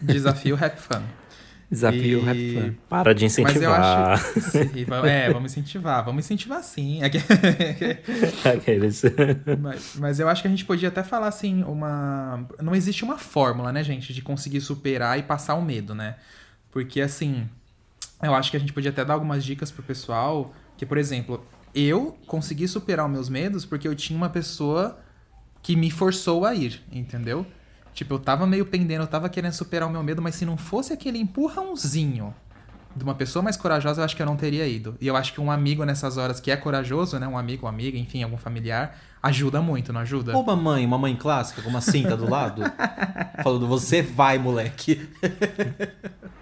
Desafio 0.00 0.54
Rap 0.56 0.76
Fun. 0.78 1.00
Desafio 1.70 2.18
E- 2.18 2.22
Rap 2.22 2.54
Fun. 2.54 2.74
Para 2.86 3.14
de 3.14 3.24
Mas 3.24 3.38
eu 3.38 3.44
incentivar. 3.44 4.10
acho. 4.12 4.40
Sim, 4.42 4.70
é, 5.08 5.30
vamos 5.32 5.52
incentivar. 5.52 6.04
Vamos 6.04 6.24
incentivar 6.26 6.62
sim. 6.62 7.00
Que- 7.08 8.48
Aqueles. 8.48 9.02
mas, 9.58 9.92
mas 9.98 10.20
eu 10.20 10.28
acho 10.28 10.42
que 10.42 10.48
a 10.48 10.50
gente 10.50 10.66
podia 10.66 10.88
até 10.88 11.02
falar 11.02 11.28
assim, 11.28 11.62
uma. 11.64 12.46
Não 12.60 12.74
existe 12.74 13.04
uma 13.04 13.16
fórmula, 13.16 13.72
né, 13.72 13.82
gente, 13.82 14.12
de 14.12 14.20
conseguir 14.20 14.60
superar 14.60 15.18
e 15.18 15.22
passar 15.22 15.54
o 15.54 15.62
medo, 15.62 15.94
né? 15.94 16.16
Porque 16.70 17.00
assim, 17.00 17.48
eu 18.22 18.34
acho 18.34 18.50
que 18.50 18.56
a 18.56 18.60
gente 18.60 18.72
podia 18.72 18.90
até 18.90 19.04
dar 19.04 19.14
algumas 19.14 19.44
dicas 19.44 19.70
pro 19.70 19.82
pessoal. 19.82 20.54
Que, 20.76 20.86
por 20.86 20.98
exemplo, 20.98 21.44
eu 21.74 22.16
consegui 22.26 22.68
superar 22.68 23.06
os 23.06 23.12
meus 23.12 23.28
medos 23.28 23.64
porque 23.64 23.86
eu 23.86 23.94
tinha 23.94 24.16
uma 24.16 24.28
pessoa 24.28 24.98
que 25.62 25.76
me 25.76 25.90
forçou 25.90 26.44
a 26.44 26.54
ir, 26.54 26.82
entendeu? 26.90 27.46
Tipo, 27.94 28.14
eu 28.14 28.18
tava 28.18 28.46
meio 28.46 28.66
pendendo, 28.66 29.02
eu 29.02 29.06
tava 29.06 29.28
querendo 29.28 29.52
superar 29.52 29.88
o 29.88 29.92
meu 29.92 30.02
medo, 30.02 30.22
mas 30.22 30.34
se 30.34 30.44
não 30.44 30.56
fosse 30.56 30.92
aquele 30.92 31.18
empurrãozinho 31.18 32.34
de 32.94 33.04
uma 33.04 33.14
pessoa 33.14 33.42
mais 33.42 33.56
corajosa, 33.56 34.00
eu 34.00 34.04
acho 34.04 34.16
que 34.16 34.22
eu 34.22 34.26
não 34.26 34.36
teria 34.36 34.66
ido. 34.66 34.96
E 35.00 35.06
eu 35.06 35.16
acho 35.16 35.32
que 35.32 35.40
um 35.40 35.50
amigo 35.50 35.84
nessas 35.84 36.16
horas 36.16 36.40
que 36.40 36.50
é 36.50 36.56
corajoso, 36.56 37.18
né? 37.18 37.26
Um 37.26 37.38
amigo, 37.38 37.66
uma 37.66 37.70
amiga, 37.70 37.96
enfim, 37.96 38.22
algum 38.22 38.36
familiar, 38.36 38.98
ajuda 39.22 39.60
muito, 39.62 39.92
não 39.92 40.00
ajuda? 40.00 40.36
Ou 40.36 40.42
uma 40.42 40.56
mãe, 40.56 40.84
uma 40.84 40.98
mãe 40.98 41.16
clássica 41.16 41.62
com 41.62 41.70
uma 41.70 41.80
cinta 41.80 42.16
do 42.16 42.28
lado, 42.28 42.62
falando, 43.42 43.66
você 43.66 44.02
vai, 44.02 44.38
moleque. 44.38 45.08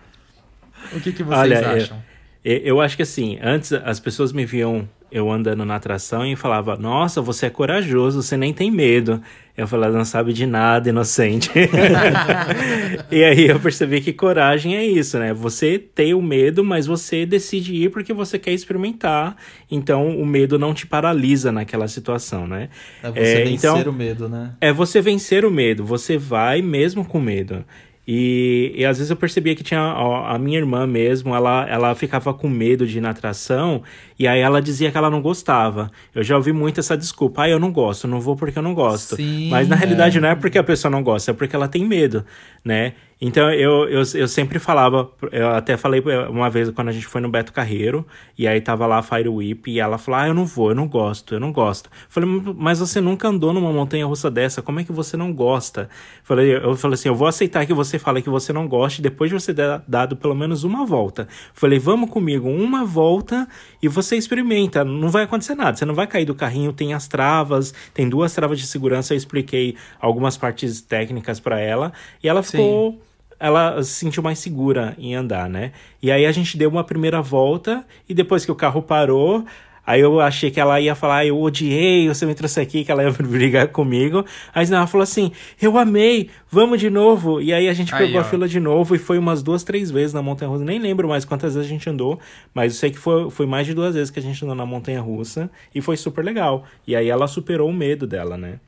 O 0.92 1.00
que, 1.00 1.12
que 1.12 1.22
vocês 1.22 1.38
Olha, 1.40 1.54
eu- 1.60 1.70
acham? 1.70 2.02
Eu, 2.44 2.56
eu 2.58 2.80
acho 2.80 2.96
que 2.96 3.02
assim, 3.02 3.38
antes 3.42 3.72
as 3.72 4.00
pessoas 4.00 4.32
me 4.32 4.44
viam 4.46 4.88
eu 5.12 5.28
andando 5.30 5.64
na 5.64 5.74
atração 5.74 6.24
e 6.24 6.36
falava, 6.36 6.76
nossa, 6.76 7.20
você 7.20 7.46
é 7.46 7.50
corajoso, 7.50 8.22
você 8.22 8.36
nem 8.36 8.54
tem 8.54 8.70
medo. 8.70 9.20
Eu 9.56 9.66
falava, 9.66 9.96
não 9.98 10.04
sabe 10.04 10.32
de 10.32 10.46
nada, 10.46 10.88
inocente. 10.88 11.50
e 13.10 13.24
aí 13.24 13.48
eu 13.48 13.58
percebi 13.60 14.00
que 14.00 14.12
coragem 14.12 14.76
é 14.76 14.84
isso, 14.84 15.18
né? 15.18 15.32
Você 15.34 15.78
tem 15.78 16.14
o 16.14 16.22
medo, 16.22 16.62
mas 16.64 16.86
você 16.86 17.26
decide 17.26 17.74
ir 17.74 17.90
porque 17.90 18.12
você 18.12 18.38
quer 18.38 18.52
experimentar. 18.52 19.36
Então 19.70 20.08
o 20.16 20.24
medo 20.24 20.58
não 20.58 20.72
te 20.72 20.86
paralisa 20.86 21.50
naquela 21.52 21.88
situação, 21.88 22.46
né? 22.46 22.68
É 23.02 23.10
você 23.10 23.18
É, 23.20 23.44
vencer 23.44 23.70
então- 23.70 23.90
o 23.90 23.92
medo, 23.92 24.28
né? 24.28 24.52
É 24.60 24.72
você 24.72 25.00
vencer 25.00 25.44
o 25.44 25.50
medo, 25.50 25.84
você 25.84 26.16
vai 26.16 26.62
mesmo 26.62 27.04
com 27.04 27.20
medo. 27.20 27.64
E, 28.12 28.72
e 28.74 28.84
às 28.84 28.98
vezes 28.98 29.08
eu 29.08 29.16
percebia 29.16 29.54
que 29.54 29.62
tinha 29.62 29.80
ó, 29.80 30.26
a 30.26 30.36
minha 30.36 30.58
irmã 30.58 30.84
mesmo, 30.84 31.32
ela, 31.32 31.64
ela 31.68 31.94
ficava 31.94 32.34
com 32.34 32.48
medo 32.48 32.84
de 32.84 32.98
ir 32.98 33.00
na 33.00 33.10
atração, 33.10 33.84
e 34.18 34.26
aí 34.26 34.40
ela 34.40 34.60
dizia 34.60 34.90
que 34.90 34.98
ela 34.98 35.08
não 35.08 35.22
gostava. 35.22 35.88
Eu 36.12 36.24
já 36.24 36.34
ouvi 36.34 36.52
muito 36.52 36.80
essa 36.80 36.96
desculpa, 36.96 37.42
ah, 37.42 37.48
eu 37.48 37.60
não 37.60 37.70
gosto, 37.70 38.08
não 38.08 38.20
vou 38.20 38.34
porque 38.34 38.58
eu 38.58 38.64
não 38.64 38.74
gosto. 38.74 39.14
Sim, 39.14 39.48
Mas 39.48 39.68
na 39.68 39.76
realidade 39.76 40.18
não 40.18 40.28
é 40.28 40.34
porque 40.34 40.58
a 40.58 40.64
pessoa 40.64 40.90
não 40.90 41.04
gosta, 41.04 41.30
é 41.30 41.34
porque 41.34 41.54
ela 41.54 41.68
tem 41.68 41.86
medo, 41.86 42.26
né? 42.64 42.94
Então 43.20 43.52
eu, 43.52 43.86
eu, 43.86 44.02
eu 44.14 44.26
sempre 44.26 44.58
falava, 44.58 45.10
eu 45.30 45.48
até 45.50 45.76
falei 45.76 46.02
uma 46.30 46.48
vez 46.48 46.70
quando 46.70 46.88
a 46.88 46.92
gente 46.92 47.06
foi 47.06 47.20
no 47.20 47.28
Beto 47.28 47.52
Carreiro, 47.52 48.06
e 48.38 48.48
aí 48.48 48.62
tava 48.62 48.86
lá 48.86 48.98
a 48.98 49.02
Fire 49.02 49.28
Whip, 49.28 49.70
e 49.70 49.78
ela 49.78 49.98
falou: 49.98 50.20
Ah, 50.20 50.28
eu 50.28 50.32
não 50.32 50.46
vou, 50.46 50.70
eu 50.70 50.74
não 50.74 50.88
gosto, 50.88 51.34
eu 51.34 51.40
não 51.40 51.52
gosto. 51.52 51.90
Eu 51.92 52.06
falei, 52.08 52.42
mas 52.56 52.78
você 52.78 52.98
nunca 52.98 53.28
andou 53.28 53.52
numa 53.52 53.70
montanha 53.70 54.06
russa 54.06 54.30
dessa, 54.30 54.62
como 54.62 54.80
é 54.80 54.84
que 54.84 54.92
você 54.92 55.18
não 55.18 55.34
gosta? 55.34 55.82
Eu 55.82 56.24
falei, 56.24 56.56
eu 56.56 56.76
falei 56.76 56.94
assim: 56.94 57.08
eu 57.08 57.14
vou 57.14 57.28
aceitar 57.28 57.66
que 57.66 57.74
você 57.74 57.98
fala 57.98 58.22
que 58.22 58.30
você 58.30 58.54
não 58.54 58.66
gosta, 58.66 59.00
e 59.00 59.02
depois 59.02 59.28
de 59.30 59.38
você 59.38 59.52
ter 59.52 59.82
dado 59.86 60.16
pelo 60.16 60.34
menos 60.34 60.64
uma 60.64 60.86
volta. 60.86 61.28
Falei, 61.52 61.78
vamos 61.78 62.08
comigo, 62.08 62.48
uma 62.48 62.86
volta 62.86 63.46
e 63.82 63.88
você 63.88 64.16
experimenta, 64.16 64.82
não 64.82 65.10
vai 65.10 65.24
acontecer 65.24 65.54
nada, 65.54 65.76
você 65.76 65.84
não 65.84 65.94
vai 65.94 66.06
cair 66.06 66.24
do 66.24 66.34
carrinho, 66.34 66.72
tem 66.72 66.94
as 66.94 67.06
travas, 67.06 67.74
tem 67.92 68.08
duas 68.08 68.34
travas 68.34 68.58
de 68.58 68.66
segurança, 68.66 69.12
eu 69.12 69.18
expliquei 69.18 69.76
algumas 70.00 70.38
partes 70.38 70.80
técnicas 70.80 71.38
para 71.38 71.60
ela, 71.60 71.92
e 72.22 72.28
ela 72.28 72.42
Sim. 72.42 72.52
ficou 72.52 73.09
ela 73.40 73.82
se 73.82 73.92
sentiu 73.92 74.22
mais 74.22 74.38
segura 74.38 74.94
em 74.98 75.14
andar, 75.14 75.48
né? 75.48 75.72
E 76.02 76.12
aí 76.12 76.26
a 76.26 76.32
gente 76.32 76.56
deu 76.58 76.68
uma 76.68 76.84
primeira 76.84 77.20
volta 77.22 77.84
e 78.08 78.12
depois 78.14 78.44
que 78.44 78.52
o 78.52 78.54
carro 78.54 78.82
parou, 78.82 79.44
aí 79.86 80.00
eu 80.02 80.20
achei 80.20 80.50
que 80.50 80.60
ela 80.60 80.78
ia 80.80 80.94
falar, 80.94 81.16
"Ah, 81.18 81.26
eu 81.26 81.40
odiei, 81.40 82.06
você 82.06 82.26
me 82.26 82.34
trouxe 82.34 82.60
aqui, 82.60 82.84
que 82.84 82.92
ela 82.92 83.02
ia 83.02 83.10
brigar 83.18 83.68
comigo. 83.68 84.24
Aí 84.54 84.68
não, 84.68 84.76
ela 84.78 84.86
falou 84.86 85.02
assim, 85.02 85.32
eu 85.60 85.76
amei, 85.78 86.28
vamos 86.50 86.78
de 86.78 86.90
novo. 86.90 87.40
E 87.40 87.52
aí 87.52 87.66
a 87.68 87.72
gente 87.72 87.92
Aí, 87.94 88.04
pegou 88.06 88.20
ó. 88.20 88.22
a 88.22 88.24
fila 88.24 88.46
de 88.46 88.60
novo 88.60 88.94
e 88.94 88.98
foi 88.98 89.18
umas 89.18 89.42
duas, 89.42 89.64
três 89.64 89.90
vezes 89.90 90.12
na 90.12 90.22
montanha 90.22 90.50
russa. 90.50 90.64
Nem 90.64 90.78
lembro 90.78 91.08
mais 91.08 91.24
quantas 91.24 91.54
vezes 91.54 91.66
a 91.68 91.72
gente 91.72 91.88
andou, 91.88 92.20
mas 92.54 92.74
eu 92.74 92.78
sei 92.78 92.90
que 92.90 92.98
foi, 92.98 93.30
foi 93.30 93.46
mais 93.46 93.66
de 93.66 93.72
duas 93.74 93.94
vezes 93.94 94.10
que 94.10 94.18
a 94.18 94.22
gente 94.22 94.44
andou 94.44 94.54
na 94.54 94.66
montanha 94.66 95.00
russa 95.00 95.50
e 95.74 95.80
foi 95.80 95.96
super 95.96 96.22
legal. 96.24 96.64
E 96.86 96.94
aí 96.94 97.08
ela 97.08 97.26
superou 97.26 97.68
o 97.68 97.72
medo 97.74 98.06
dela, 98.06 98.36
né? 98.36 98.60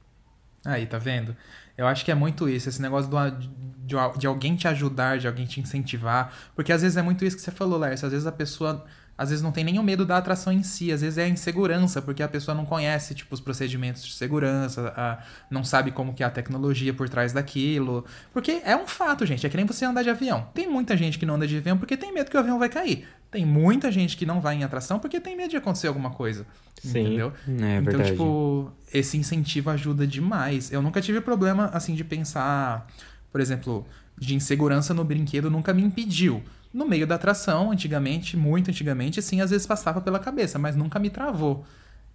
Aí, 0.64 0.86
tá 0.86 0.96
vendo? 0.96 1.36
Eu 1.76 1.86
acho 1.86 2.04
que 2.04 2.10
é 2.10 2.14
muito 2.14 2.48
isso, 2.48 2.68
esse 2.68 2.80
negócio 2.80 3.10
do, 3.10 3.30
de, 3.30 3.96
de 4.18 4.26
alguém 4.26 4.56
te 4.56 4.68
ajudar, 4.68 5.18
de 5.18 5.26
alguém 5.26 5.46
te 5.46 5.60
incentivar. 5.60 6.32
Porque 6.54 6.72
às 6.72 6.82
vezes 6.82 6.96
é 6.96 7.02
muito 7.02 7.24
isso 7.24 7.36
que 7.36 7.42
você 7.42 7.50
falou, 7.50 7.78
Lércio. 7.78 8.06
Às 8.06 8.12
vezes 8.12 8.26
a 8.26 8.32
pessoa 8.32 8.84
às 9.16 9.28
vezes 9.28 9.42
não 9.42 9.52
tem 9.52 9.62
nem 9.62 9.78
o 9.78 9.82
medo 9.82 10.04
da 10.06 10.16
atração 10.16 10.52
em 10.52 10.62
si, 10.62 10.90
às 10.90 11.00
vezes 11.02 11.18
é 11.18 11.24
a 11.24 11.28
insegurança, 11.28 12.00
porque 12.02 12.22
a 12.22 12.28
pessoa 12.28 12.54
não 12.54 12.64
conhece, 12.64 13.14
tipo, 13.14 13.34
os 13.34 13.40
procedimentos 13.40 14.04
de 14.04 14.14
segurança, 14.14 14.92
a- 14.96 15.18
não 15.50 15.62
sabe 15.62 15.90
como 15.90 16.14
que 16.14 16.22
é 16.22 16.26
a 16.26 16.30
tecnologia 16.30 16.92
por 16.94 17.08
trás 17.08 17.32
daquilo. 17.32 18.04
Porque 18.32 18.62
é 18.64 18.74
um 18.76 18.86
fato, 18.86 19.24
gente, 19.26 19.46
é 19.46 19.50
que 19.50 19.56
nem 19.56 19.66
você 19.66 19.84
andar 19.84 20.02
de 20.02 20.10
avião. 20.10 20.48
Tem 20.54 20.68
muita 20.68 20.96
gente 20.96 21.18
que 21.18 21.26
não 21.26 21.34
anda 21.34 21.46
de 21.46 21.56
avião 21.58 21.76
porque 21.78 21.96
tem 21.96 22.12
medo 22.12 22.30
que 22.30 22.36
o 22.36 22.40
avião 22.40 22.58
vai 22.58 22.68
cair. 22.68 23.06
Tem 23.30 23.46
muita 23.46 23.90
gente 23.92 24.16
que 24.16 24.26
não 24.26 24.40
vai 24.40 24.56
em 24.56 24.64
atração 24.64 24.98
porque 24.98 25.20
tem 25.20 25.36
medo 25.36 25.50
de 25.50 25.56
acontecer 25.56 25.86
alguma 25.88 26.10
coisa. 26.10 26.46
Sim. 26.82 27.00
Entendeu? 27.00 27.32
É 27.46 27.50
então, 27.78 27.84
verdade. 27.84 28.10
tipo, 28.10 28.72
esse 28.92 29.16
incentivo 29.16 29.70
ajuda 29.70 30.06
demais. 30.06 30.72
Eu 30.72 30.82
nunca 30.82 31.00
tive 31.00 31.20
problema, 31.20 31.66
assim, 31.72 31.94
de 31.94 32.02
pensar, 32.04 32.86
por 33.30 33.40
exemplo, 33.40 33.86
de 34.18 34.34
insegurança 34.34 34.92
no 34.92 35.04
brinquedo 35.04 35.50
nunca 35.50 35.72
me 35.72 35.82
impediu. 35.82 36.42
No 36.72 36.86
meio 36.86 37.06
da 37.06 37.16
atração, 37.16 37.70
antigamente, 37.70 38.36
muito 38.36 38.70
antigamente, 38.70 39.18
assim, 39.18 39.40
às 39.40 39.50
vezes 39.50 39.66
passava 39.66 40.00
pela 40.00 40.18
cabeça, 40.18 40.58
mas 40.58 40.74
nunca 40.74 40.98
me 40.98 41.10
travou. 41.10 41.64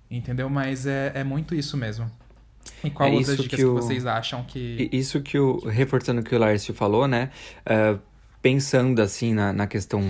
Entendeu? 0.10 0.50
Mas 0.50 0.86
é, 0.88 1.12
é 1.14 1.24
muito 1.24 1.54
isso 1.54 1.76
mesmo. 1.78 2.10
E 2.84 2.90
qual 2.90 3.10
É 3.10 3.12
outras 3.14 3.38
dicas 3.38 3.50
que 3.52 3.56
que, 3.58 3.66
o- 3.66 3.76
vocês 3.76 4.06
acham 4.06 4.44
que. 4.44 4.90
Isso 4.92 5.22
que 5.22 5.38
o. 5.38 5.60
Reforçando 5.68 6.22
o 6.22 6.24
que 6.24 6.36
o 6.36 6.40
Lárcio 6.40 6.74
falou, 6.74 7.08
né? 7.08 7.30
ah, 7.66 7.98
pensando 8.42 9.02
assim 9.02 9.34
na, 9.34 9.52
na 9.52 9.68
questão 9.68 10.02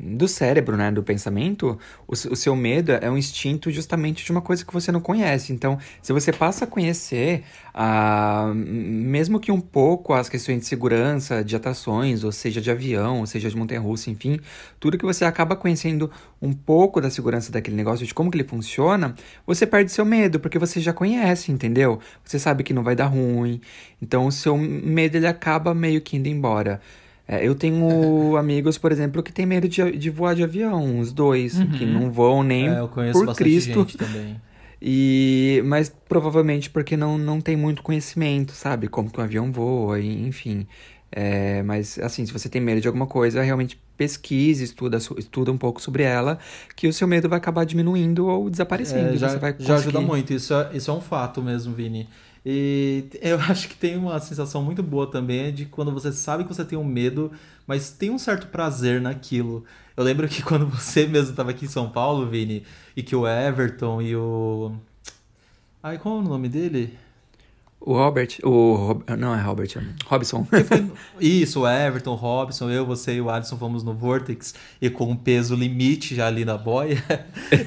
do 0.00 0.28
cérebro, 0.28 0.76
né? 0.76 0.92
Do 0.92 1.02
pensamento, 1.02 1.78
o, 2.06 2.12
o 2.12 2.36
seu 2.36 2.54
medo 2.54 2.92
é 2.92 3.10
um 3.10 3.16
instinto 3.16 3.70
justamente 3.70 4.24
de 4.24 4.30
uma 4.30 4.42
coisa 4.42 4.64
que 4.64 4.72
você 4.72 4.92
não 4.92 5.00
conhece. 5.00 5.52
Então, 5.52 5.78
se 6.02 6.12
você 6.12 6.32
passa 6.32 6.64
a 6.64 6.68
conhecer, 6.68 7.42
ah, 7.72 8.52
mesmo 8.54 9.40
que 9.40 9.50
um 9.50 9.60
pouco 9.60 10.12
as 10.12 10.28
questões 10.28 10.60
de 10.60 10.66
segurança, 10.66 11.42
de 11.42 11.56
atrações, 11.56 12.22
ou 12.22 12.32
seja, 12.32 12.60
de 12.60 12.70
avião, 12.70 13.20
ou 13.20 13.26
seja, 13.26 13.48
de 13.48 13.56
montanha-russa, 13.56 14.10
enfim, 14.10 14.38
tudo 14.78 14.98
que 14.98 15.04
você 15.04 15.24
acaba 15.24 15.56
conhecendo 15.56 16.10
um 16.40 16.52
pouco 16.52 17.00
da 17.00 17.10
segurança 17.10 17.50
daquele 17.50 17.76
negócio, 17.76 18.06
de 18.06 18.12
como 18.12 18.30
que 18.30 18.36
ele 18.36 18.46
funciona, 18.46 19.14
você 19.46 19.66
perde 19.66 19.90
seu 19.90 20.04
medo, 20.04 20.38
porque 20.38 20.58
você 20.58 20.80
já 20.80 20.92
conhece, 20.92 21.50
entendeu? 21.50 21.98
Você 22.22 22.38
sabe 22.38 22.62
que 22.62 22.74
não 22.74 22.82
vai 22.82 22.94
dar 22.94 23.06
ruim. 23.06 23.60
Então, 24.02 24.26
o 24.26 24.32
seu 24.32 24.56
medo, 24.56 25.16
ele 25.16 25.26
acaba 25.26 25.74
meio 25.74 26.00
que 26.02 26.16
indo 26.16 26.28
embora. 26.28 26.80
É, 27.26 27.46
eu 27.46 27.54
tenho 27.54 28.36
amigos, 28.38 28.76
por 28.78 28.92
exemplo, 28.92 29.22
que 29.22 29.32
têm 29.32 29.46
medo 29.46 29.68
de, 29.68 29.92
de 29.96 30.10
voar 30.10 30.34
de 30.34 30.42
avião, 30.42 30.98
os 31.00 31.12
dois, 31.12 31.54
que 31.76 31.86
não 31.86 32.10
voam 32.10 32.42
nem 32.42 32.68
É, 32.68 32.80
eu 32.80 32.88
conheço 32.88 33.18
por 33.18 33.26
bastante 33.26 33.48
Cristo. 33.50 33.80
gente 33.80 33.96
também. 33.98 34.40
E, 34.86 35.62
mas 35.64 35.88
provavelmente 35.88 36.68
porque 36.68 36.94
não, 36.94 37.16
não 37.16 37.40
tem 37.40 37.56
muito 37.56 37.82
conhecimento, 37.82 38.52
sabe? 38.52 38.86
Como 38.86 39.10
que 39.10 39.18
um 39.18 39.24
avião 39.24 39.50
voa, 39.50 39.98
e, 39.98 40.26
enfim. 40.26 40.66
É, 41.10 41.62
mas, 41.62 41.98
assim, 42.00 42.26
se 42.26 42.32
você 42.32 42.48
tem 42.50 42.60
medo 42.60 42.80
de 42.82 42.88
alguma 42.88 43.06
coisa, 43.06 43.40
realmente 43.42 43.80
pesquise, 43.96 44.64
estuda, 44.64 44.98
estuda 45.16 45.50
um 45.52 45.56
pouco 45.56 45.80
sobre 45.80 46.02
ela, 46.02 46.38
que 46.76 46.86
o 46.88 46.92
seu 46.92 47.06
medo 47.08 47.28
vai 47.28 47.38
acabar 47.38 47.64
diminuindo 47.64 48.26
ou 48.26 48.50
desaparecendo. 48.50 49.14
É, 49.14 49.16
já, 49.16 49.28
você 49.30 49.38
vai 49.38 49.54
já 49.58 49.74
ajuda 49.76 50.00
conseguir- 50.00 50.06
muito, 50.10 50.32
isso 50.34 50.52
é, 50.52 50.70
isso 50.76 50.90
é 50.90 50.94
um 50.94 51.00
fato 51.00 51.40
mesmo, 51.40 51.72
Vini. 51.74 52.08
E 52.44 53.04
eu 53.22 53.38
acho 53.48 53.68
que 53.68 53.76
tem 53.76 53.96
uma 53.96 54.18
sensação 54.20 54.62
muito 54.62 54.82
boa 54.82 55.10
também 55.10 55.46
é 55.46 55.50
de 55.50 55.64
quando 55.66 55.92
você 55.92 56.12
sabe 56.12 56.44
que 56.44 56.54
você 56.54 56.64
tem 56.64 56.78
um 56.78 56.84
medo, 56.84 57.32
mas 57.66 57.90
tem 57.90 58.10
um 58.10 58.18
certo 58.18 58.48
prazer 58.48 59.00
naquilo. 59.00 59.64
Eu 59.96 60.04
lembro 60.04 60.28
que 60.28 60.42
quando 60.44 60.66
você 60.66 61.06
mesmo 61.06 61.30
estava 61.30 61.50
aqui 61.50 61.64
em 61.64 61.68
São 61.68 61.88
Paulo, 61.88 62.26
Vini, 62.28 62.64
e 62.96 63.02
que 63.02 63.16
o 63.16 63.26
Everton 63.26 64.02
e 64.02 64.14
o. 64.16 64.72
Ai, 65.82 65.98
qual 65.98 66.16
é 66.16 66.20
o 66.20 66.22
nome 66.22 66.48
dele? 66.48 66.94
O 67.86 67.92
Robert, 67.92 68.38
o 68.42 68.74
Rob- 68.76 69.04
não 69.18 69.34
é 69.34 69.42
Robert, 69.42 69.68
é 69.76 69.82
Robson. 70.06 70.46
Foi- 70.46 70.90
Isso, 71.20 71.60
o 71.60 71.68
Everton, 71.68 72.12
o 72.12 72.14
Robson, 72.14 72.70
eu, 72.70 72.86
você 72.86 73.16
e 73.16 73.20
o 73.20 73.28
Alisson 73.28 73.58
fomos 73.58 73.82
no 73.82 73.92
Vortex 73.92 74.54
e 74.80 74.88
com 74.88 75.10
um 75.10 75.16
peso 75.16 75.54
limite 75.54 76.14
já 76.14 76.26
ali 76.26 76.46
na 76.46 76.56
boia. 76.56 77.04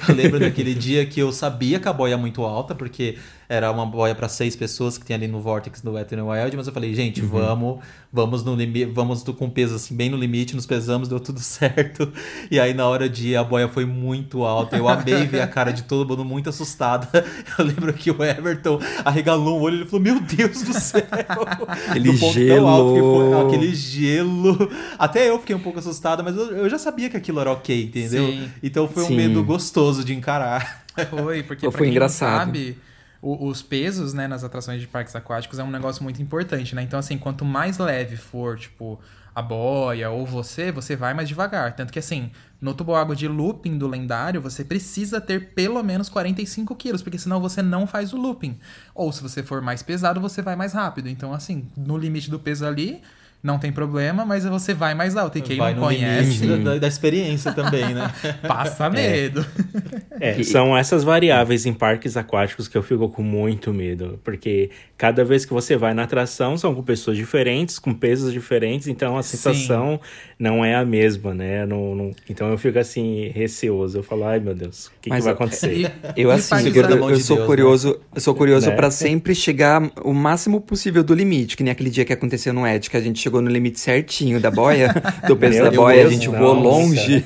Eu 0.08 0.16
lembro 0.16 0.40
daquele 0.40 0.74
dia 0.74 1.06
que 1.06 1.20
eu 1.20 1.30
sabia 1.30 1.78
que 1.78 1.88
a 1.88 1.92
boia 1.92 2.14
é 2.14 2.16
muito 2.16 2.42
alta, 2.42 2.74
porque 2.74 3.16
era 3.48 3.70
uma 3.72 3.86
boia 3.86 4.14
para 4.14 4.28
seis 4.28 4.54
pessoas 4.54 4.98
que 4.98 5.06
tem 5.06 5.16
ali 5.16 5.26
no 5.26 5.40
Vortex 5.40 5.80
do 5.80 5.92
Wet 5.92 6.12
n 6.14 6.20
Wild, 6.22 6.56
mas 6.56 6.66
eu 6.66 6.72
falei, 6.72 6.94
gente, 6.94 7.22
Uhum. 7.22 7.28
vamos, 7.28 7.78
vamos 8.12 8.44
no 8.44 8.54
limite, 8.54 8.90
vamos 8.92 9.22
com 9.22 9.48
peso 9.48 9.76
assim 9.76 9.96
bem 9.96 10.10
no 10.10 10.16
limite, 10.18 10.54
nos 10.54 10.66
pesamos, 10.66 11.08
deu 11.08 11.18
tudo 11.18 11.40
certo. 11.40 12.12
E 12.50 12.60
aí 12.60 12.74
na 12.74 12.86
hora 12.86 13.08
de 13.08 13.28
ir, 13.28 13.36
a 13.36 13.42
boia 13.44 13.66
foi 13.68 13.84
muito 13.86 14.44
alta. 14.44 14.76
Eu 14.76 14.86
amei 14.88 15.24
ver 15.26 15.40
a 15.40 15.46
cara 15.46 15.72
de 15.72 15.84
todo 15.84 16.06
mundo 16.08 16.24
muito 16.24 16.48
assustada. 16.50 17.08
Eu 17.58 17.64
lembro 17.64 17.92
que 17.94 18.10
o 18.10 18.22
Everton 18.22 18.78
arregalou 19.04 19.58
o 19.58 19.62
olho 19.62 19.76
e 19.76 19.78
ele 19.80 19.86
falou: 19.86 20.00
"Meu 20.04 20.20
Deus 20.20 20.62
do 20.62 20.72
céu!" 20.78 21.02
Aquele 21.88 22.12
Do 22.12 22.18
ponto 22.18 22.46
tão 22.46 22.68
alto 22.68 22.94
que 22.94 23.00
foi, 23.00 23.28
gelo. 23.30 23.46
aquele 23.46 23.74
gelo. 23.74 24.70
Até 24.98 25.28
eu 25.30 25.38
fiquei 25.38 25.56
um 25.56 25.60
pouco 25.60 25.78
assustado, 25.78 26.22
mas 26.22 26.36
eu, 26.36 26.50
eu 26.56 26.68
já 26.68 26.78
sabia 26.78 27.08
que 27.08 27.16
aquilo 27.16 27.40
era 27.40 27.50
ok, 27.52 27.84
entendeu? 27.84 28.26
Sim. 28.26 28.48
Então 28.62 28.86
foi 28.88 29.04
um 29.04 29.06
Sim. 29.08 29.16
medo 29.16 29.42
gostoso 29.42 30.04
de 30.04 30.14
encarar. 30.14 30.84
Foi, 31.10 31.42
porque 31.44 31.62
Foi 31.66 31.70
pra 31.72 31.80
quem 31.82 31.90
engraçado. 31.90 32.38
sabe, 32.46 32.76
os 33.20 33.62
pesos, 33.62 34.14
né, 34.14 34.28
nas 34.28 34.44
atrações 34.44 34.80
de 34.80 34.86
parques 34.86 35.14
aquáticos 35.16 35.58
é 35.58 35.64
um 35.64 35.70
negócio 35.70 36.02
muito 36.02 36.22
importante, 36.22 36.74
né? 36.74 36.82
Então, 36.82 36.98
assim, 36.98 37.18
quanto 37.18 37.44
mais 37.44 37.78
leve 37.78 38.16
for, 38.16 38.56
tipo, 38.58 39.00
a 39.34 39.42
boia 39.42 40.10
ou 40.10 40.26
você, 40.26 40.72
você 40.72 40.96
vai 40.96 41.14
mais 41.14 41.28
devagar. 41.28 41.74
Tanto 41.74 41.92
que, 41.92 41.98
assim, 41.98 42.30
no 42.60 42.74
tubo-água 42.74 43.14
de 43.14 43.28
looping 43.28 43.78
do 43.78 43.86
lendário, 43.86 44.40
você 44.40 44.64
precisa 44.64 45.20
ter 45.20 45.54
pelo 45.54 45.82
menos 45.82 46.08
45 46.08 46.74
quilos, 46.74 47.02
porque 47.02 47.18
senão 47.18 47.40
você 47.40 47.62
não 47.62 47.86
faz 47.86 48.12
o 48.12 48.16
looping. 48.16 48.58
Ou 48.94 49.12
se 49.12 49.22
você 49.22 49.42
for 49.42 49.62
mais 49.62 49.82
pesado, 49.82 50.20
você 50.20 50.42
vai 50.42 50.56
mais 50.56 50.72
rápido. 50.72 51.08
Então, 51.08 51.32
assim, 51.32 51.68
no 51.76 51.96
limite 51.96 52.30
do 52.30 52.38
peso 52.38 52.66
ali, 52.66 53.00
não 53.42 53.58
tem 53.58 53.70
problema, 53.72 54.24
mas 54.26 54.44
você 54.44 54.74
vai 54.74 54.94
mais 54.94 55.16
alto. 55.16 55.38
E 55.38 55.40
quem 55.42 55.56
Vai 55.58 55.72
não 55.74 55.82
conhece, 55.84 56.46
da, 56.58 56.76
da 56.78 56.88
experiência 56.88 57.52
também, 57.52 57.94
né? 57.94 58.12
passa 58.46 58.90
medo. 58.90 59.44
É, 60.20 60.42
são 60.42 60.76
essas 60.76 61.04
variáveis 61.04 61.64
em 61.64 61.72
parques 61.72 62.16
aquáticos 62.16 62.66
que 62.66 62.76
eu 62.76 62.82
fico 62.82 63.08
com 63.08 63.22
muito 63.22 63.72
medo. 63.72 64.18
Porque 64.24 64.68
cada 64.96 65.24
vez 65.24 65.44
que 65.44 65.52
você 65.52 65.76
vai 65.76 65.94
na 65.94 66.02
atração, 66.02 66.58
são 66.58 66.74
com 66.74 66.82
pessoas 66.82 67.16
diferentes, 67.16 67.78
com 67.78 67.94
pesos 67.94 68.32
diferentes, 68.32 68.88
então 68.88 69.16
a 69.16 69.22
sensação 69.22 70.00
não 70.36 70.64
é 70.64 70.74
a 70.74 70.84
mesma, 70.84 71.32
né? 71.32 71.64
Não, 71.64 71.94
não- 71.94 72.10
Então 72.28 72.48
eu 72.50 72.58
fico 72.58 72.80
assim, 72.80 73.28
receoso. 73.32 73.98
Eu 73.98 74.02
falo, 74.02 74.24
ai 74.24 74.40
meu 74.40 74.56
Deus, 74.56 74.86
o 74.86 74.90
que, 75.00 75.08
que 75.10 75.20
vai 75.20 75.32
acontecer? 75.32 75.72
E- 75.82 75.90
Eu 76.16 76.32
assim, 76.32 76.50
parques 76.50 76.74
eu, 76.74 77.12
de 77.14 77.22
sou 77.22 77.36
Deus, 77.36 77.46
curioso, 77.46 78.00
eu 78.12 78.20
sou 78.20 78.34
curioso 78.34 78.70
Né? 78.70 78.74
pra 78.74 78.90
sempre 78.90 79.36
chegar 79.36 79.80
o 80.02 80.12
máximo 80.12 80.60
possível 80.60 81.04
do 81.04 81.14
limite, 81.14 81.56
que 81.56 81.62
nem 81.62 81.70
aquele 81.70 81.90
dia 81.90 82.04
que 82.04 82.12
aconteceu 82.12 82.52
no 82.52 82.66
Ed, 82.66 82.90
que 82.90 82.96
a 82.96 83.00
gente 83.00 83.20
chegou 83.28 83.42
no 83.42 83.50
limite 83.50 83.78
certinho 83.78 84.40
da 84.40 84.50
boia, 84.50 84.94
do 85.28 85.36
peso 85.36 85.58
Meu 85.62 85.64
da 85.70 85.76
boia, 85.76 86.06
a 86.06 86.10
gente 86.10 86.28
voou 86.28 86.54
longe. 86.54 87.22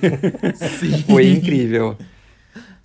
Sim. 0.78 1.02
Foi 1.04 1.30
incrível. 1.30 1.96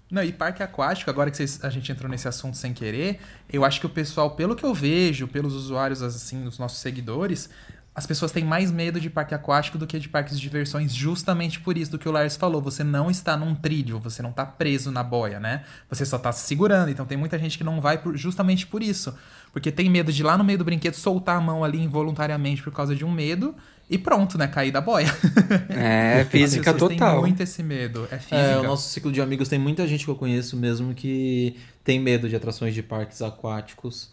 Não, 0.09 0.24
e 0.24 0.32
parque 0.32 0.63
aquático, 0.63 1.09
agora 1.09 1.30
que 1.30 1.36
vocês- 1.36 1.59
a 1.63 1.70
gente 1.70 1.91
entrou 1.91 2.09
nesse 2.09 2.28
assunto 2.28 2.55
sem 2.55 2.74
querer, 2.74 3.20
eu 3.51 3.65
acho 3.65 3.80
que 3.80 3.86
o 3.86 3.89
pessoal, 3.89 4.32
pelo 4.32 4.55
que 4.55 4.63
eu 4.63 4.74
vejo, 4.74 5.28
pelos 5.28 5.53
usuários, 5.53 6.01
assim, 6.01 6.45
os 6.47 6.57
nossos 6.57 6.80
seguidores, 6.80 7.49
as 7.98 8.06
pessoas 8.06 8.32
têm 8.32 8.43
mais 8.45 8.70
medo 8.72 9.00
de 9.02 9.10
parque 9.10 9.34
aquático 9.34 9.76
do 9.76 9.88
que 9.88 9.98
de 9.98 10.08
parques 10.08 10.36
de 10.36 10.41
diversões, 10.41 10.93
justamente 10.93 11.60
por 11.60 11.76
isso 11.76 11.89
do 11.89 11.98
que 11.98 12.08
o 12.08 12.12
Lars 12.12 12.36
falou. 12.38 12.62
Você 12.62 12.84
não 12.84 13.10
está 13.10 13.36
num 13.36 13.56
trilho, 13.56 14.00
você 14.00 14.22
não 14.22 14.30
está 14.30 14.45
preso 14.45 14.91
na 14.91 15.02
boia, 15.02 15.39
né? 15.39 15.64
Você 15.89 16.06
só 16.06 16.18
está 16.18 16.32
se 16.32 16.45
segurando. 16.45 16.91
Então 16.91 17.08
tem 17.08 17.18
muita 17.18 17.39
gente 17.39 17.58
que 17.58 17.64
não 17.64 17.82
vai 17.82 17.98
por- 17.98 18.16
justamente 18.16 18.68
por 18.68 18.84
isso. 18.84 19.18
Porque 19.52 19.72
tem 19.72 19.89
medo 19.89 20.14
de 20.14 20.22
lá 20.22 20.38
no 20.38 20.43
meio 20.43 20.60
do 20.60 20.64
brinquedo 20.64 20.93
soltar 20.93 21.38
a 21.38 21.41
mão 21.41 21.64
ali 21.64 21.80
involuntariamente 21.82 22.62
por 22.62 22.72
causa 22.72 22.95
de 22.95 23.04
um 23.04 23.10
medo 23.12 23.56
e 23.89 23.98
pronto, 23.98 24.38
né? 24.38 24.45
Cair 24.48 24.72
da 24.72 24.80
boia. 24.80 25.08
É, 25.70 26.24
física 26.30 26.74
total. 26.76 27.22
muito 27.22 27.41
esse 27.41 27.64
medo. 27.64 28.08
É 28.12 28.18
física. 28.20 28.36
É, 28.36 28.60
o 28.60 28.64
nosso 28.64 28.89
ciclo 28.89 29.12
de 29.12 29.22
amigos 29.22 29.50
tem 29.50 29.58
muita 29.58 29.88
gente 29.88 30.06
que 30.06 30.12
eu 30.12 30.16
conheço 30.16 30.56
mesmo 30.56 30.93
que 30.93 31.56
tem 31.84 32.00
medo 32.00 32.30
de 32.30 32.36
atrações 32.36 32.76
de 32.76 32.84
parques 32.84 33.24
aquáticos. 33.24 34.12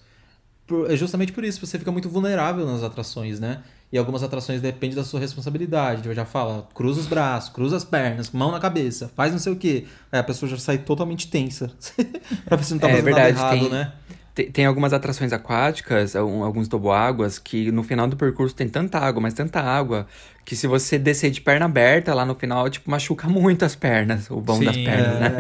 Por- 0.66 0.90
é 0.90 0.96
justamente 0.96 1.32
por 1.32 1.44
isso, 1.44 1.60
você 1.60 1.78
fica 1.78 1.92
muito 1.92 2.08
vulnerável 2.08 2.64
nas 2.64 2.82
atrações, 2.82 3.38
né? 3.38 3.60
E 3.94 3.98
algumas 3.98 4.24
atrações 4.24 4.60
dependem 4.60 4.96
da 4.96 5.04
sua 5.04 5.20
responsabilidade. 5.20 6.08
Eu 6.08 6.14
já 6.16 6.24
falo, 6.24 6.66
cruza 6.74 6.98
os 6.98 7.06
braços, 7.06 7.48
cruza 7.50 7.76
as 7.76 7.84
pernas, 7.84 8.32
mão 8.32 8.50
na 8.50 8.58
cabeça, 8.58 9.08
faz 9.14 9.30
não 9.30 9.38
sei 9.38 9.52
o 9.52 9.56
quê. 9.56 9.86
Aí 10.10 10.18
a 10.18 10.24
pessoa 10.24 10.50
já 10.50 10.58
sai 10.58 10.78
totalmente 10.78 11.28
tensa. 11.28 11.70
pra 12.44 12.56
ver 12.56 12.64
se 12.64 12.72
não 12.72 12.80
tá 12.80 12.88
É 12.88 12.90
fazendo 12.90 13.04
verdade, 13.04 13.36
nada 13.36 13.54
errado, 13.54 13.60
tem- 13.60 13.70
né? 13.78 13.92
Tem, 14.34 14.50
tem 14.50 14.66
algumas 14.66 14.92
atrações 14.92 15.32
aquáticas, 15.32 16.16
al- 16.16 16.42
alguns 16.44 16.66
toboáguas, 16.68 17.38
que 17.38 17.70
no 17.70 17.82
final 17.84 18.08
do 18.08 18.16
percurso 18.16 18.54
tem 18.54 18.68
tanta 18.68 18.98
água, 18.98 19.20
mas 19.22 19.34
tanta 19.34 19.60
água, 19.60 20.06
que 20.44 20.56
se 20.56 20.66
você 20.66 20.98
descer 20.98 21.30
de 21.30 21.40
perna 21.40 21.66
aberta 21.66 22.12
lá 22.14 22.24
no 22.26 22.34
final, 22.34 22.68
tipo, 22.68 22.90
machuca 22.90 23.28
muito 23.30 23.64
as 23.64 23.76
pernas, 23.76 24.28
o 24.30 24.40
vão 24.40 24.62
das 24.62 24.76
pernas, 24.76 25.18
né? 25.18 25.32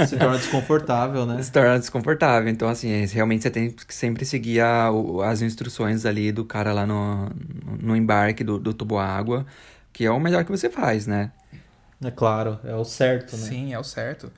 É, 0.00 0.04
se 0.04 0.16
torna 0.18 0.38
desconfortável, 0.38 1.24
né? 1.26 1.42
Se 1.42 1.50
torna 1.52 1.78
desconfortável. 1.78 2.48
Então, 2.50 2.68
assim, 2.68 2.90
é, 2.90 3.06
realmente 3.06 3.42
você 3.42 3.50
tem 3.50 3.70
que 3.70 3.94
sempre 3.94 4.24
seguir 4.24 4.60
a- 4.60 4.90
as 5.26 5.40
instruções 5.42 6.04
ali 6.04 6.30
do 6.32 6.44
cara 6.44 6.72
lá 6.72 6.86
no, 6.86 7.30
no 7.80 7.96
embarque 7.96 8.44
do, 8.44 8.58
do 8.58 8.74
tubo-água, 8.74 9.46
que 9.92 10.04
é 10.04 10.10
o 10.10 10.20
melhor 10.20 10.44
que 10.44 10.50
você 10.50 10.68
faz, 10.70 11.06
né? 11.06 11.32
É 12.04 12.10
claro, 12.10 12.58
é 12.64 12.74
o 12.74 12.84
certo, 12.84 13.36
né? 13.36 13.46
Sim, 13.48 13.72
é 13.72 13.78
o 13.78 13.84
certo. 13.84 14.30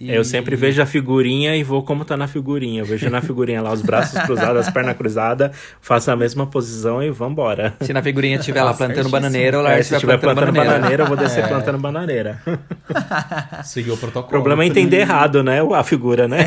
E- 0.00 0.10
Eu 0.12 0.24
sempre 0.24 0.54
vejo 0.56 0.80
a 0.80 0.86
figurinha 0.86 1.56
e 1.56 1.62
vou 1.62 1.82
como 1.82 2.04
tá 2.04 2.16
na 2.16 2.26
figurinha. 2.28 2.82
Eu 2.82 2.86
vejo 2.86 3.08
na 3.10 3.20
figurinha 3.20 3.60
lá 3.62 3.72
os 3.72 3.82
braços 3.82 4.18
cruzados, 4.22 4.66
as 4.66 4.72
pernas 4.72 4.96
cruzadas, 4.96 5.56
faço 5.80 6.10
a 6.10 6.16
mesma 6.16 6.46
posição 6.46 7.02
e 7.02 7.10
vambora. 7.10 7.74
Se 7.80 7.92
na 7.92 8.02
figurinha 8.02 8.38
tiver 8.38 8.62
lá 8.62 8.70
plantando 8.72 8.88
certíssimo. 8.94 9.10
bananeira, 9.12 9.58
o 9.58 9.60
É, 9.60 9.64
Lars 9.64 9.86
se 9.86 9.90
vai 9.90 9.96
estiver 9.98 10.18
plantando, 10.18 10.52
plantando 10.52 10.54
bananeira. 10.56 10.78
bananeira, 10.78 11.02
eu 11.02 11.06
vou 11.08 11.16
descer 11.16 11.48
plantando 11.48 11.78
bananeira. 11.78 12.42
Seguiu 13.64 13.94
o 13.94 13.96
protocolo. 13.96 14.26
O 14.26 14.30
problema 14.30 14.62
é 14.64 14.66
entender 14.66 14.98
errado, 15.00 15.42
né? 15.42 15.58
A 15.74 15.82
figura, 15.84 16.26
né? 16.28 16.40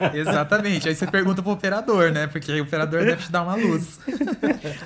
É, 0.00 0.10
exatamente. 0.18 0.88
Aí 0.88 0.94
você 0.94 1.06
pergunta 1.06 1.42
pro 1.42 1.52
operador, 1.52 2.10
né? 2.12 2.26
Porque 2.26 2.52
o 2.60 2.62
operador 2.62 3.04
deve 3.04 3.22
te 3.22 3.30
dar 3.32 3.42
uma 3.42 3.54
luz. 3.56 3.98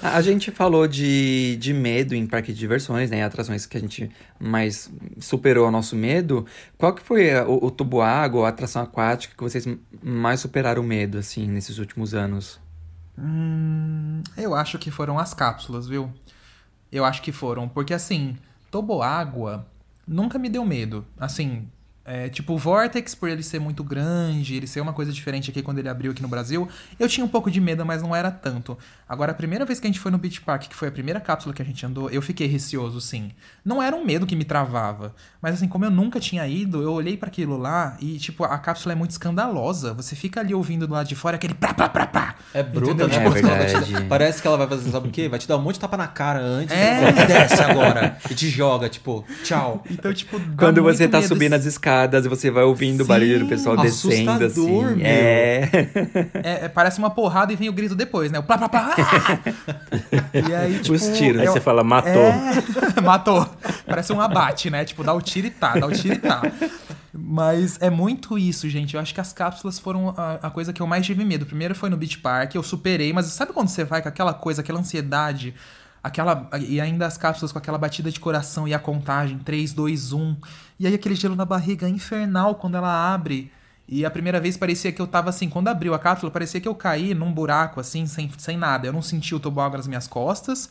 A 0.02 0.20
gente 0.20 0.50
falou 0.50 0.86
de, 0.86 1.56
de 1.56 1.72
medo 1.72 2.14
em 2.14 2.26
parque 2.26 2.52
de 2.52 2.58
diversões, 2.58 3.10
né? 3.10 3.22
Atrações 3.24 3.66
que 3.66 3.76
a 3.76 3.80
gente 3.80 4.10
mais 4.38 4.90
superou 5.18 5.68
o 5.68 5.70
nosso 5.70 5.94
medo. 5.96 6.46
Qual 6.78 6.94
que 6.94 7.02
foi 7.02 7.32
a- 7.34 7.44
o, 7.46 7.70
o 8.00 8.04
tubo-água, 8.04 8.46
a 8.46 8.48
atração 8.48 8.82
aquática 8.82 9.34
que 9.36 9.42
vocês 9.42 9.66
mais 10.02 10.40
superaram 10.40 10.82
o 10.82 10.84
medo, 10.84 11.18
assim, 11.18 11.46
nesses 11.46 11.78
últimos 11.78 12.14
anos? 12.14 12.58
Hum, 13.18 14.22
eu 14.36 14.54
acho 14.54 14.78
que 14.78 14.90
foram 14.90 15.18
as 15.18 15.34
cápsulas, 15.34 15.86
viu? 15.86 16.10
Eu 16.90 17.04
acho 17.04 17.22
que 17.22 17.32
foram. 17.32 17.68
Porque 17.68 17.92
assim, 17.92 18.36
toboágua 18.70 19.66
nunca 20.06 20.38
me 20.38 20.48
deu 20.48 20.64
medo. 20.64 21.04
Assim, 21.18 21.68
é, 22.04 22.28
tipo, 22.28 22.54
o 22.54 22.58
Vortex, 22.58 23.14
por 23.14 23.28
ele 23.28 23.42
ser 23.42 23.60
muito 23.60 23.84
grande, 23.84 24.54
ele 24.54 24.66
ser 24.66 24.80
uma 24.80 24.92
coisa 24.92 25.12
diferente 25.12 25.50
aqui 25.50 25.62
quando 25.62 25.78
ele 25.78 25.88
abriu 25.88 26.12
aqui 26.12 26.22
no 26.22 26.28
Brasil, 26.28 26.68
eu 26.98 27.08
tinha 27.08 27.24
um 27.24 27.28
pouco 27.28 27.50
de 27.50 27.60
medo, 27.60 27.84
mas 27.84 28.02
não 28.02 28.16
era 28.16 28.30
tanto. 28.30 28.76
Agora, 29.10 29.32
a 29.32 29.34
primeira 29.34 29.64
vez 29.64 29.80
que 29.80 29.88
a 29.88 29.90
gente 29.90 29.98
foi 29.98 30.12
no 30.12 30.18
Beach 30.18 30.40
Park, 30.40 30.68
que 30.68 30.74
foi 30.76 30.86
a 30.86 30.92
primeira 30.92 31.18
cápsula 31.18 31.52
que 31.52 31.60
a 31.60 31.64
gente 31.64 31.84
andou, 31.84 32.08
eu 32.10 32.22
fiquei 32.22 32.46
receoso, 32.46 33.00
sim. 33.00 33.32
Não 33.64 33.82
era 33.82 33.96
um 33.96 34.04
medo 34.04 34.24
que 34.24 34.36
me 34.36 34.44
travava, 34.44 35.12
mas 35.42 35.54
assim, 35.56 35.66
como 35.66 35.84
eu 35.84 35.90
nunca 35.90 36.20
tinha 36.20 36.46
ido, 36.46 36.80
eu 36.80 36.92
olhei 36.92 37.16
para 37.16 37.26
aquilo 37.28 37.56
lá 37.56 37.96
e, 38.00 38.18
tipo, 38.18 38.44
a 38.44 38.56
cápsula 38.56 38.92
é 38.92 38.94
muito 38.94 39.10
escandalosa. 39.10 39.92
Você 39.94 40.14
fica 40.14 40.38
ali 40.38 40.54
ouvindo 40.54 40.86
do 40.86 40.92
lado 40.94 41.08
de 41.08 41.16
fora 41.16 41.34
aquele 41.34 41.54
prá, 41.54 41.74
prá, 41.74 41.88
prá, 41.88 42.06
prá. 42.06 42.34
É 42.54 42.62
bruto, 42.62 42.92
Entendeu? 42.92 43.08
né? 43.08 43.16
É 43.16 43.80
Tipo, 43.80 43.92
dar- 43.92 44.04
Parece 44.08 44.40
que 44.40 44.46
ela 44.46 44.56
vai 44.56 44.68
fazer, 44.68 44.88
sabe 44.92 45.08
o 45.08 45.10
quê? 45.10 45.28
Vai 45.28 45.40
te 45.40 45.48
dar 45.48 45.56
um 45.56 45.62
monte 45.62 45.74
de 45.74 45.80
tapa 45.80 45.96
na 45.96 46.06
cara 46.06 46.38
antes. 46.40 46.72
É. 46.72 47.10
e 47.10 47.26
Desce 47.26 47.62
agora. 47.62 48.16
E 48.30 48.34
te 48.34 48.48
joga, 48.48 48.88
tipo, 48.88 49.24
tchau. 49.42 49.82
Então, 49.90 50.14
tipo, 50.14 50.40
Quando 50.56 50.82
você 50.84 51.08
tá 51.08 51.20
subindo 51.20 51.54
as 51.54 51.64
escadas 51.64 52.24
e 52.24 52.28
você 52.28 52.48
vai 52.48 52.62
ouvindo 52.62 53.02
o 53.02 53.06
barulho 53.06 53.40
do 53.40 53.46
pessoal 53.46 53.76
descendo, 53.76 54.30
assim. 54.30 54.44
assustador, 54.44 54.96
meu. 54.96 55.04
É. 55.04 55.68
É, 56.42 56.64
é, 56.64 56.68
parece 56.68 56.98
uma 56.98 57.10
porrada 57.10 57.52
e 57.52 57.56
vem 57.56 57.68
o 57.68 57.72
grito 57.72 57.94
depois, 57.94 58.30
né? 58.30 58.38
O 58.38 58.42
plá, 58.42 58.56
plá, 58.56 58.68
plá. 58.68 58.94
e 60.48 60.54
aí, 60.54 60.78
tipo... 60.80 60.94
Os 60.94 61.06
tiros. 61.16 61.40
Aí 61.40 61.46
eu- 61.46 61.52
você 61.52 61.60
fala, 61.60 61.82
matou. 61.82 62.10
É, 62.12 63.00
matou. 63.02 63.48
Parece 63.86 64.12
um 64.12 64.20
abate, 64.20 64.70
né? 64.70 64.84
Tipo, 64.84 65.02
dá 65.04 65.12
o 65.12 65.20
tiro 65.20 65.46
e 65.46 65.50
tá, 65.50 65.74
dá 65.78 65.86
o 65.86 65.92
tiro 65.92 66.14
e 66.14 66.18
tá. 66.18 66.42
Mas 67.12 67.76
é 67.80 67.90
muito 67.90 68.38
isso, 68.38 68.68
gente. 68.68 68.94
Eu 68.94 69.00
acho 69.00 69.12
que 69.14 69.20
as 69.20 69.32
cápsulas 69.32 69.78
foram 69.78 70.14
a, 70.16 70.34
a 70.42 70.50
coisa 70.50 70.72
que 70.72 70.80
eu 70.80 70.86
mais 70.86 71.04
tive 71.04 71.24
medo. 71.24 71.44
Primeiro 71.44 71.74
foi 71.74 71.90
no 71.90 71.96
Beach 71.96 72.18
Park, 72.18 72.54
eu 72.54 72.62
superei, 72.62 73.12
mas 73.12 73.26
sabe 73.26 73.52
quando 73.52 73.68
você 73.68 73.84
vai 73.84 74.00
com 74.00 74.08
aquela 74.08 74.32
coisa, 74.32 74.60
aquela 74.62 74.78
ansiedade, 74.78 75.54
aquela 76.02 76.48
e 76.60 76.80
ainda 76.80 77.06
as 77.06 77.16
cápsulas 77.16 77.50
com 77.52 77.58
aquela 77.58 77.78
batida 77.78 78.10
de 78.10 78.20
coração 78.20 78.66
e 78.68 78.74
a 78.74 78.78
contagem 78.78 79.38
3, 79.38 79.72
2, 79.72 80.12
1. 80.12 80.36
E 80.78 80.86
aí 80.86 80.94
aquele 80.94 81.14
gelo 81.14 81.34
na 81.34 81.44
barriga 81.44 81.88
infernal 81.88 82.54
quando 82.54 82.76
ela 82.76 83.12
abre. 83.12 83.50
E 83.90 84.04
a 84.06 84.10
primeira 84.10 84.38
vez 84.38 84.56
parecia 84.56 84.92
que 84.92 85.02
eu 85.02 85.06
tava 85.06 85.30
assim, 85.30 85.48
quando 85.48 85.66
abriu 85.66 85.92
a 85.92 85.98
cápsula, 85.98 86.30
parecia 86.30 86.60
que 86.60 86.68
eu 86.68 86.74
caí 86.76 87.12
num 87.12 87.32
buraco 87.32 87.80
assim, 87.80 88.06
sem, 88.06 88.30
sem 88.38 88.56
nada. 88.56 88.86
Eu 88.86 88.92
não 88.92 89.02
senti 89.02 89.34
o 89.34 89.40
toboágua 89.40 89.78
nas 89.78 89.88
minhas 89.88 90.06
costas, 90.06 90.70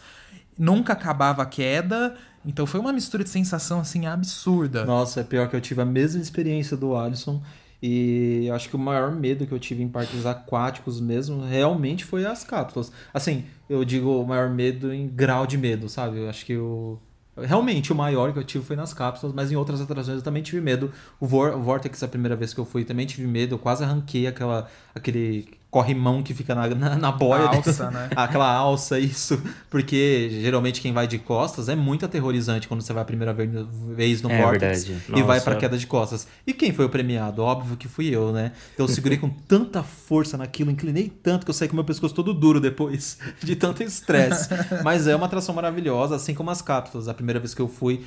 nunca 0.57 0.93
acabava 0.93 1.43
a 1.43 1.45
queda. 1.45 2.15
Então 2.45 2.65
foi 2.65 2.80
uma 2.80 2.93
mistura 2.93 3.22
de 3.22 3.30
sensação 3.30 3.82
assim 3.82 4.05
absurda. 4.05 4.86
Nossa, 4.86 5.20
é 5.20 5.24
pior 5.26 5.49
que 5.49 5.55
eu 5.55 5.59
tive 5.59 5.82
a 5.82 5.86
mesma 5.86 6.22
experiência 6.22 6.78
do 6.78 6.95
Alisson. 6.95 7.43
E 7.84 8.45
eu 8.45 8.55
acho 8.55 8.70
que 8.70 8.76
o 8.78 8.80
maior 8.80 9.11
medo 9.11 9.45
que 9.45 9.53
eu 9.53 9.59
tive 9.59 9.84
em 9.84 9.89
parques 9.89 10.26
aquáticos 10.26 11.01
mesmo 11.01 11.41
realmente 11.41 12.05
foi 12.05 12.26
as 12.26 12.45
cápsulas. 12.45 12.89
Assim, 13.13 13.43
eu 13.70 13.84
digo 13.84 14.22
o 14.22 14.26
maior 14.26 14.49
medo 14.49 14.93
em 14.93 15.09
grau 15.09 15.45
de 15.45 15.57
medo, 15.57 15.89
sabe? 15.89 16.20
Eu 16.20 16.30
acho 16.30 16.45
que 16.45 16.55
o. 16.55 16.97
Realmente, 17.45 17.91
o 17.91 17.95
maior 17.95 18.31
que 18.33 18.39
eu 18.39 18.43
tive 18.43 18.63
foi 18.63 18.75
nas 18.75 18.93
cápsulas, 18.93 19.35
mas 19.35 19.51
em 19.51 19.55
outras 19.55 19.81
atrações 19.81 20.17
eu 20.17 20.23
também 20.23 20.41
tive 20.41 20.61
medo. 20.61 20.91
O, 21.19 21.27
Vor 21.27 21.53
o 21.55 21.61
Vortex, 21.61 22.01
a 22.03 22.07
primeira 22.07 22.35
vez 22.35 22.53
que 22.53 22.59
eu 22.59 22.65
fui, 22.65 22.83
também 22.83 23.05
tive 23.05 23.27
medo. 23.27 23.55
Eu 23.55 23.59
quase 23.59 23.83
arranquei 23.83 24.27
aquela, 24.27 24.67
aquele 24.95 25.59
corrimão 25.70 26.24
que 26.24 26.34
fica 26.34 26.55
na, 26.55 26.67
na, 26.67 26.95
na 26.95 27.11
boia. 27.11 27.43
A 27.43 27.55
alça, 27.55 27.91
né? 27.91 28.09
Aquela 28.15 28.51
alça, 28.51 28.97
isso. 28.99 29.41
Porque 29.70 30.30
geralmente 30.41 30.82
quem 30.82 30.91
vai 30.91 31.07
de 31.07 31.20
costas 31.20 31.70
é 31.70 31.76
muito 31.76 32.05
aterrorizante 32.05 32.67
quando 32.67 32.82
você 32.82 32.91
vai 32.91 33.03
a 33.03 33.05
primeira 33.05 33.34
vez 33.34 34.22
no 34.22 34.32
É 34.32 34.41
Vortex 34.41 34.84
verdade. 34.86 35.09
e 35.09 35.24
vai 35.24 35.38
Nossa. 35.38 35.41
pra 35.41 35.55
queda 35.55 35.78
de 35.78 35.86
costas. 35.86 36.28
E 36.45 36.53
quem 36.53 36.74
foi 36.74 36.86
o 36.86 36.89
premiado? 36.89 37.43
Óbvio 37.43 37.78
que 37.78 37.88
fui 37.88 38.07
eu, 38.07 38.32
né? 38.32 38.51
Então 38.74 38.86
eu 38.86 38.91
segurei 38.91 39.17
com 39.17 39.30
tanta 39.30 39.84
força 39.84 40.38
naquilo, 40.38 40.72
inclinei 40.72 41.07
tanto 41.22 41.45
que 41.45 41.49
eu 41.51 41.53
saí 41.53 41.67
com 41.67 41.76
meu 41.76 41.86
pescoço 41.86 42.15
todo 42.15 42.34
duro 42.34 42.59
depois, 42.59 43.20
de 43.43 43.55
tanto 43.55 43.84
estresse. 43.84 44.49
Mas 44.84 45.05
é 45.07 45.15
uma 45.15 45.28
atração 45.28 45.53
maravilhosa, 45.53 46.15
assim 46.15 46.34
como 46.34 46.49
as 46.49 46.61
cápsulas. 46.61 47.07
A 47.07 47.13
primeira 47.13 47.39
vez 47.39 47.53
que 47.53 47.61
eu 47.61 47.67
fui, 47.67 48.03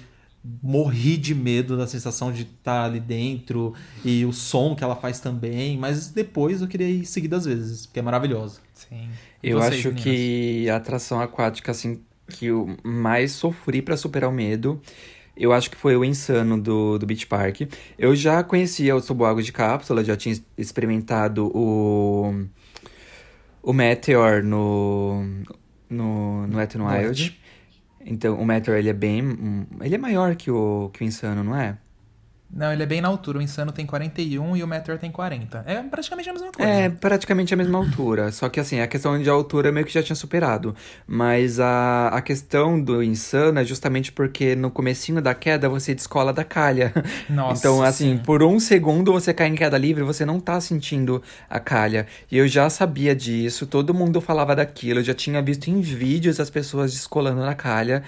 morri 0.62 1.16
de 1.16 1.34
medo 1.34 1.76
da 1.76 1.86
sensação 1.86 2.32
de 2.32 2.42
estar 2.42 2.84
ali 2.84 2.98
dentro 3.00 3.74
e 4.04 4.24
o 4.24 4.32
som 4.32 4.74
que 4.74 4.82
ela 4.82 4.96
faz 4.96 5.20
também. 5.20 5.76
Mas 5.78 6.08
depois 6.08 6.60
eu 6.62 6.68
queria 6.68 6.88
ir 6.88 7.06
seguidas 7.06 7.44
vezes, 7.44 7.86
porque 7.86 8.00
é 8.00 8.02
maravilhosa. 8.02 8.60
Sim. 8.74 9.08
E 9.42 9.50
Eu 9.50 9.58
vocês, 9.58 9.74
acho 9.80 9.88
meninas? 9.92 10.02
que 10.02 10.68
a 10.68 10.76
atração 10.76 11.20
aquática, 11.20 11.70
assim, 11.70 12.00
que 12.28 12.46
eu 12.46 12.76
mais 12.82 13.32
sofri 13.32 13.82
pra 13.82 13.96
superar 13.96 14.30
o 14.30 14.32
medo, 14.32 14.80
eu 15.36 15.52
acho 15.52 15.70
que 15.70 15.76
foi 15.76 15.96
o 15.96 16.04
Insano 16.04 16.60
do, 16.60 16.98
do 16.98 17.06
Beach 17.06 17.26
Park. 17.26 17.62
Eu 17.98 18.14
já 18.14 18.42
conhecia 18.42 18.94
o 18.96 19.00
toboágua 19.02 19.42
de 19.42 19.52
cápsula, 19.52 20.04
já 20.04 20.16
tinha 20.16 20.36
experimentado 20.58 21.50
o, 21.56 22.46
o 23.62 23.72
Meteor 23.72 24.42
no, 24.42 25.24
no, 25.88 26.46
no 26.46 26.56
Wet 26.58 26.76
n 26.76 26.84
Wild. 26.84 27.40
Então, 28.04 28.34
o 28.40 28.44
Meteor, 28.44 28.78
ele 28.78 28.88
é 28.88 28.92
bem... 28.92 29.66
Ele 29.80 29.94
é 29.94 29.98
maior 29.98 30.36
que 30.36 30.50
o, 30.50 30.90
que 30.92 31.02
o 31.02 31.06
Insano, 31.06 31.42
não 31.44 31.56
é? 31.56 31.78
Não, 32.54 32.70
ele 32.70 32.82
é 32.82 32.86
bem 32.86 33.00
na 33.00 33.08
altura. 33.08 33.38
O 33.38 33.42
Insano 33.42 33.72
tem 33.72 33.86
41 33.86 34.56
e 34.56 34.62
o 34.62 34.66
Meteor 34.66 34.98
tem 34.98 35.10
40. 35.10 35.64
É 35.66 35.82
praticamente 35.82 36.28
a 36.28 36.32
mesma 36.32 36.52
coisa. 36.52 36.70
É, 36.70 36.88
praticamente 36.90 37.54
a 37.54 37.56
mesma 37.56 37.78
altura. 37.78 38.30
Só 38.30 38.48
que 38.50 38.60
assim, 38.60 38.80
a 38.80 38.86
questão 38.86 39.20
de 39.20 39.30
altura 39.30 39.72
meio 39.72 39.86
que 39.86 39.92
já 39.92 40.02
tinha 40.02 40.14
superado. 40.14 40.74
Mas 41.06 41.58
a, 41.58 42.08
a 42.08 42.20
questão 42.20 42.78
do 42.78 43.02
insano 43.02 43.58
é 43.58 43.64
justamente 43.64 44.12
porque 44.12 44.54
no 44.54 44.70
comecinho 44.70 45.22
da 45.22 45.34
queda 45.34 45.66
você 45.68 45.94
descola 45.94 46.32
da 46.32 46.44
calha. 46.44 46.92
Nossa, 47.30 47.60
então, 47.60 47.82
assim, 47.82 48.16
sim. 48.16 48.22
por 48.22 48.42
um 48.42 48.60
segundo 48.60 49.12
você 49.12 49.32
cai 49.32 49.48
em 49.48 49.54
queda 49.54 49.78
livre, 49.78 50.04
você 50.04 50.26
não 50.26 50.38
tá 50.38 50.60
sentindo 50.60 51.22
a 51.48 51.58
calha. 51.58 52.06
E 52.30 52.36
eu 52.36 52.46
já 52.46 52.68
sabia 52.68 53.14
disso, 53.14 53.66
todo 53.66 53.94
mundo 53.94 54.20
falava 54.20 54.54
daquilo, 54.54 55.00
eu 55.00 55.04
já 55.04 55.14
tinha 55.14 55.40
visto 55.40 55.68
em 55.68 55.80
vídeos 55.80 56.38
as 56.38 56.50
pessoas 56.50 56.92
descolando 56.92 57.40
na 57.40 57.54
calha. 57.54 58.02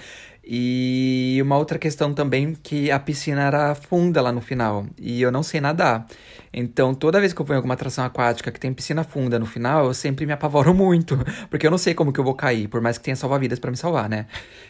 E 0.47 1.39
uma 1.41 1.57
outra 1.57 1.79
questão 1.79 2.13
também 2.13 2.53
que 2.61 2.91
a 2.91 2.99
piscina 2.99 3.41
era 3.41 3.73
funda 3.73 4.21
lá 4.21 4.31
no 4.31 4.41
final 4.41 4.85
e 4.95 5.19
eu 5.19 5.31
não 5.31 5.41
sei 5.41 5.59
nadar. 5.59 6.05
Então, 6.53 6.93
toda 6.93 7.19
vez 7.19 7.33
que 7.33 7.41
eu 7.41 7.45
vou 7.45 7.55
em 7.55 7.57
alguma 7.57 7.73
atração 7.73 8.05
aquática 8.05 8.51
que 8.51 8.59
tem 8.59 8.71
piscina 8.71 9.03
funda 9.03 9.39
no 9.39 9.45
final, 9.47 9.87
eu 9.87 9.93
sempre 9.93 10.23
me 10.25 10.31
apavoro 10.31 10.71
muito, 10.75 11.17
porque 11.49 11.65
eu 11.65 11.71
não 11.71 11.79
sei 11.79 11.95
como 11.95 12.13
que 12.13 12.19
eu 12.19 12.23
vou 12.23 12.35
cair, 12.35 12.67
por 12.67 12.79
mais 12.79 12.97
que 12.97 13.03
tenha 13.03 13.15
salva-vidas 13.15 13.57
pra 13.57 13.71
me 13.71 13.77
salvar, 13.77 14.07
né? 14.07 14.27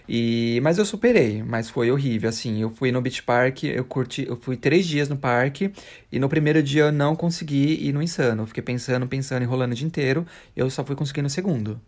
E 0.08 0.60
mas 0.64 0.78
eu 0.78 0.86
superei, 0.86 1.44
mas 1.44 1.70
foi 1.70 1.92
horrível 1.92 2.30
assim. 2.30 2.62
Eu 2.62 2.70
fui 2.70 2.92
no 2.92 3.02
Beach 3.02 3.22
Park, 3.24 3.66
eu 3.66 3.84
curti, 3.84 4.26
eu 4.26 4.38
fui 4.38 4.56
três 4.56 4.86
dias 4.86 5.10
no 5.10 5.18
parque 5.18 5.74
e 6.10 6.20
no 6.20 6.30
primeiro 6.30 6.64
dia 6.64 6.84
eu 6.86 6.92
não 6.92 7.16
consegui 7.18 7.86
ir 7.86 7.92
no 7.92 8.02
Insano. 8.02 8.44
Eu 8.44 8.48
fiquei 8.48 8.64
pensando, 8.64 9.06
pensando, 9.08 9.44
enrolando 9.44 9.74
o 9.74 9.76
dia 9.76 9.86
inteiro, 9.86 10.26
eu 10.56 10.70
só 10.70 10.86
fui 10.86 10.96
conseguir 10.96 11.22
no 11.22 11.30
segundo. 11.30 11.82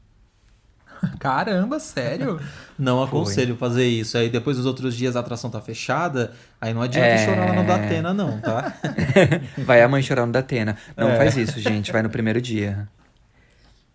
Caramba, 1.20 1.80
sério? 1.80 2.40
Não 2.78 3.02
aconselho 3.04 3.56
fazer 3.58 3.86
isso. 3.88 4.18
Aí 4.18 4.30
depois 4.30 4.58
dos 4.58 4.66
outros 4.66 4.96
dias 4.96 5.16
a 5.16 5.20
atração 5.20 5.50
tá 5.50 5.60
fechada, 5.62 6.32
aí 6.62 6.74
não 6.74 6.82
adianta 6.82 7.08
É. 7.08 7.26
chorar 7.26 7.48
lá 7.50 7.54
no 7.62 7.68
Datena, 7.68 8.14
não, 8.14 8.40
tá? 8.40 8.74
Vai 9.60 9.82
a 9.82 9.88
mãe 9.88 10.02
chorar 10.02 10.26
no 10.26 10.32
Datena. 10.32 10.78
Não 10.96 11.10
É. 11.10 11.18
faz 11.18 11.36
isso, 11.38 11.60
gente, 11.60 11.92
vai 11.92 12.02
no 12.04 12.10
primeiro 12.10 12.42
dia. 12.42 12.88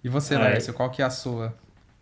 E 0.02 0.08
você, 0.08 0.34
É. 0.34 0.38
Lércio, 0.38 0.72
qual 0.74 0.90
que 0.90 1.00
é 1.02 1.04
a 1.04 1.10
sua? 1.10 1.54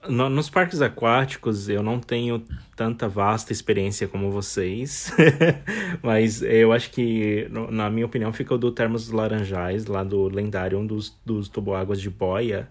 No- 0.09 0.31
nos 0.31 0.49
parques 0.49 0.81
aquáticos 0.81 1.69
eu 1.69 1.83
não 1.83 2.01
tenho 2.01 2.43
tanta 2.75 3.07
vasta 3.07 3.53
experiência 3.53 4.09
como 4.09 4.31
vocês, 4.31 5.13
mas 6.03 6.41
eu 6.43 6.73
acho 6.73 6.91
que, 6.91 7.47
no- 7.51 7.71
na 7.71 7.91
minha 7.91 8.07
opinião, 8.07 8.33
fica 8.33 8.55
o 8.55 8.59
do 8.59 8.73
Termos 8.73 9.05
dos 9.05 9.13
Laranjais, 9.13 9.85
lá 9.85 10.03
do 10.03 10.23
lendário, 10.29 10.79
um 10.79 10.87
dos, 10.87 11.15
dos 11.25 11.49
toboáguas 11.51 12.01
de 12.01 12.09
boia, 12.09 12.67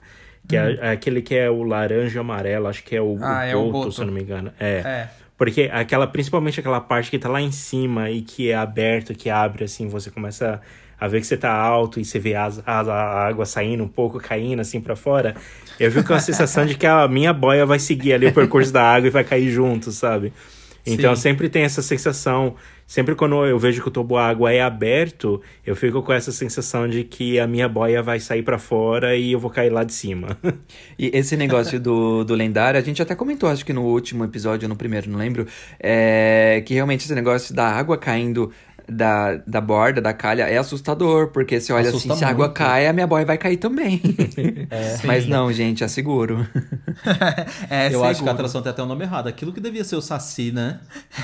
que 0.47 0.55
é, 0.57 0.77
é 0.81 0.91
aquele 0.91 1.21
que 1.21 1.35
é 1.35 1.49
o 1.49 1.63
laranja 1.63 2.19
amarelo, 2.21 2.67
acho 2.67 2.83
que 2.83 2.95
é 2.95 3.01
o, 3.01 3.17
Ah, 3.21 3.41
o 3.41 3.43
é 3.43 3.55
o 3.55 3.71
boto, 3.71 3.91
se 3.91 4.01
eu 4.01 4.05
não 4.05 4.13
me 4.13 4.21
engano. 4.21 4.51
É. 4.59 4.81
É. 4.85 5.09
Porque 5.37 5.69
aquela, 5.71 6.05
principalmente 6.05 6.59
aquela 6.59 6.81
parte 6.81 7.09
que 7.09 7.17
tá 7.17 7.29
lá 7.29 7.39
em 7.41 7.51
cima 7.51 8.09
e 8.09 8.21
que 8.21 8.49
é 8.51 8.55
aberto, 8.55 9.13
que 9.15 9.29
abre 9.29 9.63
assim, 9.63 9.87
você 9.87 10.11
começa 10.11 10.59
a 10.99 11.07
ver 11.07 11.21
que 11.21 11.27
você 11.27 11.37
tá 11.37 11.49
alto 11.53 11.97
e 11.97 12.03
você 12.03 12.19
vê 12.19 12.35
as, 12.35 12.61
as- 12.65 12.87
a 12.89 13.25
água 13.25 13.45
saindo 13.45 13.81
um 13.83 13.87
pouco, 13.87 14.19
caindo 14.19 14.59
assim 14.59 14.81
pra 14.81 14.97
fora. 14.97 15.33
Eu 15.79 15.89
vi 15.89 16.03
com 16.03 16.13
a 16.13 16.19
sensação 16.19 16.65
de 16.65 16.75
que 16.75 16.85
a 16.85 17.07
minha 17.07 17.31
boia 17.31 17.65
vai 17.65 17.79
seguir 17.79 18.11
ali 18.13 18.27
o 18.27 18.33
percurso 18.33 18.73
da 18.73 18.83
água 18.83 19.07
e 19.07 19.09
vai 19.09 19.23
cair 19.23 19.49
junto, 19.49 19.93
sabe? 19.93 20.33
Então 20.93 21.15
Sim. 21.15 21.21
sempre 21.21 21.49
tem 21.49 21.63
essa 21.63 21.81
sensação. 21.81 22.55
Sempre 22.85 23.13
quando 23.13 23.45
eu 23.45 23.59
vejo 23.59 23.81
que 23.83 23.87
o 23.87 23.91
toboágua 23.91 24.51
é 24.51 24.61
aberto, 24.61 25.39
eu 25.63 25.75
fico 25.75 26.01
com 26.01 26.11
essa 26.11 26.31
sensação 26.31 26.87
de 26.87 27.03
que 27.03 27.39
a 27.39 27.45
minha 27.45 27.69
boia 27.69 28.01
vai 28.01 28.19
sair 28.19 28.41
pra 28.41 28.57
fora 28.57 29.15
e 29.15 29.31
eu 29.31 29.39
vou 29.39 29.51
cair 29.51 29.69
lá 29.69 29.83
de 29.83 29.93
cima. 29.93 30.35
E 30.97 31.11
esse 31.13 31.37
negócio 31.37 31.79
do, 31.79 32.25
do 32.25 32.33
lendário, 32.33 32.77
a 32.77 32.83
gente 32.83 33.01
até 33.01 33.15
comentou, 33.15 33.47
acho 33.47 33.65
que 33.65 33.71
no 33.71 33.83
último 33.83 34.25
episódio, 34.25 34.67
no 34.67 34.75
primeiro, 34.75 35.09
não 35.09 35.17
lembro, 35.17 35.47
é, 35.79 36.61
que 36.65 36.73
realmente 36.73 37.05
esse 37.05 37.15
negócio 37.15 37.55
da 37.55 37.69
água 37.69 37.97
caindo 37.97 38.51
da, 38.89 39.35
da 39.47 39.61
borda, 39.61 40.01
da 40.01 40.13
calha, 40.13 40.43
é 40.43 40.57
assustador, 40.57 41.27
porque 41.29 41.59
você 41.59 41.71
olha 41.71 41.89
Assusta 41.89 42.13
assim, 42.13 42.19
se 42.19 42.25
a 42.25 42.29
água 42.29 42.49
cai, 42.49 42.87
a 42.87 42.93
minha 42.93 43.07
boia 43.07 43.25
vai 43.25 43.37
cair 43.37 43.57
também. 43.57 44.01
Mas 45.05 45.27
não, 45.27 45.51
gente, 45.53 45.83
é 45.83 45.87
seguro. 45.87 46.45
É, 47.69 47.93
Eu 47.93 47.99
acho 47.99 47.99
que 48.01 48.05
a 48.07 48.13
seguro. 48.15 48.31
atração 48.31 48.61
tem 48.61 48.71
até 48.71 48.81
o 48.83 48.85
nome 48.85 49.03
errado. 49.03 49.27
Aquilo 49.27 49.53
que 49.53 49.61
devia 49.61 49.83
ser 49.83 49.95
o 49.95 50.01
Saci, 50.01 50.51
né? 50.51 50.79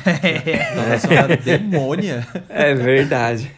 É. 0.05 1.09
A 1.09 1.13
era 1.13 1.37
demônia. 1.37 2.25
É 2.49 2.73
verdade. 2.73 3.51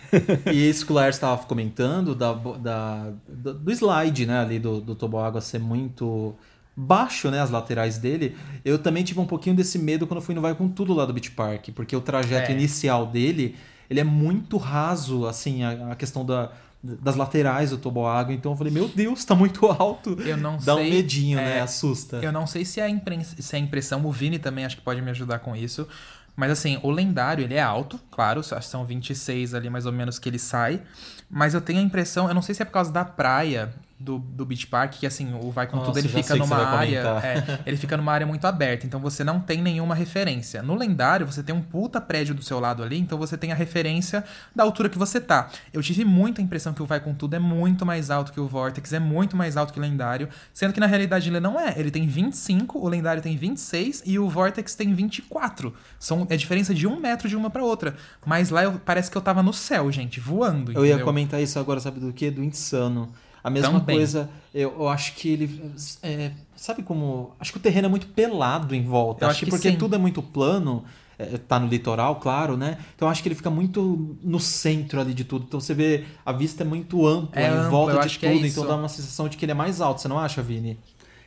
E 0.51 0.70
isso 0.70 0.86
que 0.86 0.91
o 0.91 0.95
Lars 0.95 1.16
estava 1.16 1.38
comentando 1.45 2.16
da, 2.16 2.34
da, 2.34 3.10
do 3.28 3.53
do 3.53 3.72
slide, 3.72 4.26
né, 4.26 4.39
ali 4.39 4.60
do, 4.60 4.80
do 4.82 4.95
toboágua 4.95 5.41
ser 5.41 5.60
muito 5.60 6.34
baixo, 6.76 7.30
né, 7.30 7.41
as 7.41 7.49
laterais 7.49 7.97
dele. 7.97 8.36
Eu 8.64 8.78
também 8.78 9.03
tive 9.03 9.20
um 9.20 9.26
pouquinho 9.26 9.55
desse 9.55 9.78
medo 9.80 10.05
quando 10.08 10.20
eu 10.20 10.26
fui 10.26 10.34
no 10.36 10.41
Vai 10.41 10.53
Com 10.55 10.68
Tudo 10.70 10.93
lá 10.93 11.05
do 11.05 11.14
Beach 11.14 11.32
Park, 11.32 11.70
porque 11.76 11.95
o 11.95 12.01
trajeto 12.01 12.51
É. 12.51 12.53
inicial 12.53 13.05
dele, 13.05 13.55
ele 13.90 14.00
é 14.00 14.04
muito 14.04 14.58
raso, 14.58 15.26
assim, 15.26 15.64
a, 15.64 15.92
a 15.92 15.96
questão 15.96 16.26
da, 16.26 16.52
das 16.84 17.16
laterais 17.16 17.72
do 17.72 17.78
toboágua. 17.78 18.34
Então 18.34 18.52
eu 18.52 18.58
falei, 18.58 18.72
meu 18.72 18.88
Deus, 18.88 19.24
tá 19.26 19.36
muito 19.36 19.66
alto. 19.66 20.18
Eu 20.22 20.38
não 20.38 20.58
Dá 20.58 20.76
um 20.76 20.80
sei, 20.80 20.90
medinho, 20.90 21.40
é, 21.40 21.46
né, 21.46 21.62
assusta. 21.62 22.18
Eu 22.18 22.32
não 22.32 22.46
sei 22.46 22.66
se 22.66 22.80
é, 22.80 22.86
a 22.86 22.90
se 23.22 23.56
a 23.56 23.60
impressão, 23.60 24.06
o 24.06 24.12
Vini 24.12 24.40
também 24.40 24.66
acho 24.66 24.78
que 24.78 24.82
pode 24.82 25.02
me 25.02 25.10
ajudar 25.12 25.40
com 25.40 25.56
isso. 25.56 25.88
Mas 26.36 26.52
assim, 26.52 26.80
o 26.84 26.92
lendário, 26.92 27.44
ele 27.44 27.56
é 27.56 27.62
alto, 27.62 28.00
claro, 28.12 28.42
acho 28.42 28.54
que 28.54 28.66
são 28.66 28.86
26 28.86 29.56
ali 29.56 29.72
mais 29.72 29.88
ou 29.88 29.92
menos 29.92 30.20
que 30.20 30.30
ele 30.30 30.38
sai. 30.38 30.82
Mas 31.30 31.56
eu 31.56 31.62
tenho 31.62 31.80
a 31.80 31.82
impressão, 31.82 32.28
eu 32.28 32.34
não 32.36 32.44
sei 32.44 32.54
se 32.54 32.62
é 32.62 32.66
por 32.66 32.72
causa 32.72 32.92
da 32.92 33.04
praia 33.04 33.74
do, 34.00 34.20
do 34.20 34.45
Beach 34.45 34.68
Park, 34.68 34.93
que 34.93 35.08
assim, 35.08 35.34
o 35.34 35.50
Vai 35.50 35.66
Com 35.66 35.78
Nossa, 35.78 35.88
Tudo, 35.88 36.00
ele 36.00 36.08
fica 36.08 36.36
numa 36.36 36.58
área. 36.58 37.00
é, 37.24 37.60
ele 37.66 37.78
fica 37.78 37.98
numa 37.98 38.12
área 38.14 38.28
muito 38.28 38.45
aberta, 38.45 38.86
então 38.86 39.00
você 39.00 39.24
não 39.24 39.39
tem 39.39 39.62
nenhuma 39.62 39.95
referência. 39.95 40.62
No 40.62 40.76
lendário, 40.76 41.26
você 41.26 41.41
tem 41.41 41.54
um 41.56 41.62
puta 41.62 42.00
prédio 42.00 42.36
do 42.36 42.43
seu 42.43 42.60
lado 42.60 42.84
ali, 42.84 42.98
então 43.00 43.18
você 43.18 43.36
tem 43.38 43.52
a 43.52 43.56
referência 43.56 44.24
da 44.56 44.64
altura 44.64 44.88
que 44.88 44.98
você 45.00 45.20
tá. 45.20 45.50
Eu 45.74 45.82
tive 45.82 46.06
muita 46.06 46.41
impressão 46.41 46.74
que 46.74 46.82
o 46.84 46.86
Vai 46.86 47.00
Com 47.00 47.14
Tudo 47.14 47.36
é 47.36 47.39
muito 47.39 47.86
mais 47.86 48.12
alto 48.12 48.32
que 48.32 48.39
o 48.39 48.48
Vortex, 48.48 48.93
é 48.93 49.00
muito 49.00 49.36
mais 49.36 49.58
alto 49.58 49.74
que 49.74 49.80
o 49.80 49.82
lendário, 49.82 50.30
sendo 50.54 50.74
que 50.74 50.80
na 50.80 50.86
realidade 50.86 51.30
ele 51.30 51.39
não 51.39 51.60
é. 51.60 51.74
Ele 51.78 51.89
tem 51.89 52.08
25, 52.08 52.78
o 52.80 52.88
lendário 52.88 53.22
tem 53.22 53.36
26 53.36 54.04
e 54.06 54.20
o 54.20 54.30
Vortex 54.30 54.76
tem 54.76 54.93
24. 54.93 55.74
São, 56.00 56.28
é 56.30 56.38
diferença 56.38 56.74
de 56.74 56.86
um 56.86 57.00
metro 57.00 57.28
de 57.28 57.36
uma 57.36 57.50
pra 57.50 57.64
outra. 57.64 57.95
Mas 58.26 58.50
lá 58.52 58.64
eu- 58.64 58.80
parece 58.86 59.10
que 59.10 59.18
eu 59.18 59.22
tava 59.22 59.41
no 59.41 59.52
céu, 59.54 59.91
gente, 59.91 60.20
voando. 60.20 60.72
Eu 60.72 60.84
ia 60.86 60.89
entendeu? 60.91 61.06
comentar 61.06 61.41
isso 61.41 61.58
agora, 61.58 61.80
sabe 61.80 62.00
do 62.00 62.14
que? 62.14 62.30
Do 62.30 62.43
insano. 62.43 63.12
A 63.48 63.50
mesma 63.50 63.80
Também. 63.80 63.95
coisa, 63.98 64.30
eu, 64.54 64.74
eu 64.78 64.89
acho 64.89 65.14
que 65.16 65.30
ele. 65.30 65.72
é, 66.04 66.32
sabe 66.56 66.84
como. 66.84 67.32
Acho 67.39 67.52
que 67.54 67.58
o 67.58 67.62
terreno 67.62 67.86
é 67.86 67.89
muito 67.89 68.08
pelado 68.08 68.76
em 68.76 68.84
volta. 68.84 69.24
Eu 69.24 69.30
acho 69.30 69.36
acho 69.38 69.39
que 69.39 69.45
que 69.45 69.52
porque 69.52 69.70
sim. 69.72 69.78
tudo 69.78 69.95
é 69.95 69.98
muito 69.98 70.22
plano. 70.22 70.84
é, 71.18 71.38
tá 71.38 71.58
no 71.60 71.68
litoral, 71.68 72.18
claro, 72.18 72.58
né? 72.58 72.78
Então 72.95 73.08
eu 73.08 73.12
acho 73.12 73.24
que 73.24 73.30
ele 73.30 73.36
fica 73.36 73.50
muito 73.50 74.18
no 74.22 74.39
centro 74.39 75.00
ali 75.00 75.14
de 75.14 75.24
tudo. 75.24 75.45
Então 75.48 75.60
você 75.60 75.74
vê, 75.74 76.04
a 76.26 76.32
vista 76.32 76.64
é 76.64 76.66
muito 76.66 77.08
ampla 77.08 77.41
É 77.41 77.45
em 77.48 77.50
ampla, 77.52 77.70
volta 77.70 78.08
de 78.08 78.26
é 78.26 78.34
tudo. 78.34 78.45
isso. 78.45 78.60
então 78.60 78.68
dá 78.68 78.76
uma 78.76 78.89
sensação 78.89 79.28
de 79.30 79.38
que 79.38 79.45
ele 79.45 79.54
é 79.54 79.56
mais 79.56 79.80
alto, 79.82 80.02
você 80.02 80.08
não 80.08 80.20
acha, 80.20 80.41
Vini? 80.41 80.78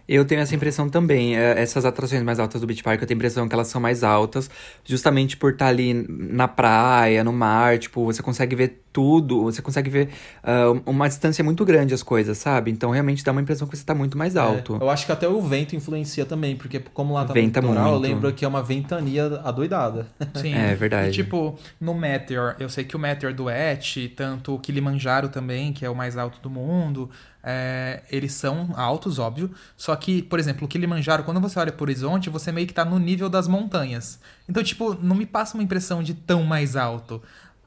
Eu 0.08 0.24
tenho 0.24 0.40
essa 0.40 0.54
impressão 0.56 0.88
também. 0.88 1.36
É, 1.36 1.60
Essas 1.60 1.84
atrações 1.84 2.22
mais 2.22 2.40
altas 2.40 2.60
do 2.60 2.66
Beach 2.66 2.82
Park, 2.82 3.00
eu 3.00 3.06
tenho 3.06 3.16
a 3.16 3.20
impressão 3.20 3.46
que 3.48 3.54
elas 3.54 3.68
são 3.68 3.80
mais 3.80 4.02
altas, 4.02 4.50
justamente 4.84 5.36
por 5.36 5.52
estar 5.52 5.68
ali 5.68 5.94
na 6.08 6.48
praia, 6.48 7.22
no 7.22 7.32
mar, 7.32 7.78
tipo, 7.78 8.04
você 8.04 8.20
consegue 8.22 8.56
ver 8.56 8.82
tudo, 8.92 9.42
você 9.44 9.62
consegue 9.62 9.88
ver 9.88 10.08
ah, 10.42 10.72
uma 10.86 11.08
distância 11.08 11.42
muito 11.44 11.64
grande 11.64 11.94
as 11.94 12.02
coisas, 12.02 12.38
sabe? 12.38 12.70
Então 12.70 12.90
realmente 12.90 13.24
dá 13.24 13.32
uma 13.32 13.40
impressão 13.40 13.66
que 13.66 13.76
você 13.76 13.84
tá 13.84 13.94
muito 13.94 14.18
mais 14.18 14.36
alto. 14.36 14.76
É, 14.80 14.82
eu 14.82 14.90
acho 14.90 15.06
que 15.06 15.12
até 15.12 15.28
o 15.28 15.40
vento 15.40 15.76
influencia 15.76 16.26
também, 16.26 16.56
porque 16.56 16.80
como 16.92 17.14
lá 17.14 17.24
tá 17.24 17.32
Venta 17.32 17.60
no 17.60 17.68
litoral, 17.68 17.86
eu 17.86 17.98
muito. 17.98 18.02
lembro 18.02 18.32
que 18.32 18.44
é 18.44 18.48
uma 18.48 18.62
ventania 18.62 19.40
adoidada. 19.44 20.06
Sim. 20.34 20.54
É 20.54 20.74
verdade. 20.74 21.10
E 21.10 21.12
tipo, 21.12 21.58
no 21.80 21.94
Meteor, 21.94 22.56
eu 22.58 22.68
sei 22.68 22.84
que 22.84 22.96
o 22.96 22.98
Meteor 22.98 23.32
do 23.32 23.48
Et, 23.48 24.12
tanto 24.16 24.54
o 24.54 24.58
Kilimanjaro 24.58 25.28
também, 25.28 25.72
que 25.72 25.84
é 25.84 25.90
o 25.90 25.94
mais 25.94 26.16
alto 26.16 26.40
do 26.40 26.50
mundo, 26.50 27.10
é, 27.42 28.02
eles 28.10 28.32
são 28.32 28.70
altos, 28.74 29.18
óbvio. 29.18 29.50
Só 29.76 29.94
que, 29.96 30.22
por 30.22 30.38
exemplo, 30.38 30.66
o 30.66 30.68
Kilimanjaro, 30.68 31.24
quando 31.24 31.40
você 31.40 31.58
olha 31.58 31.72
pro 31.72 31.84
horizonte, 31.84 32.28
você 32.28 32.52
meio 32.52 32.66
que 32.66 32.74
tá 32.74 32.84
no 32.84 32.98
nível 32.98 33.28
das 33.28 33.48
montanhas. 33.48 34.18
Então, 34.48 34.62
tipo, 34.62 34.94
não 34.94 35.16
me 35.16 35.26
passa 35.26 35.56
uma 35.56 35.62
impressão 35.62 36.02
de 36.02 36.14
tão 36.14 36.42
mais 36.42 36.76
alto. 36.76 37.22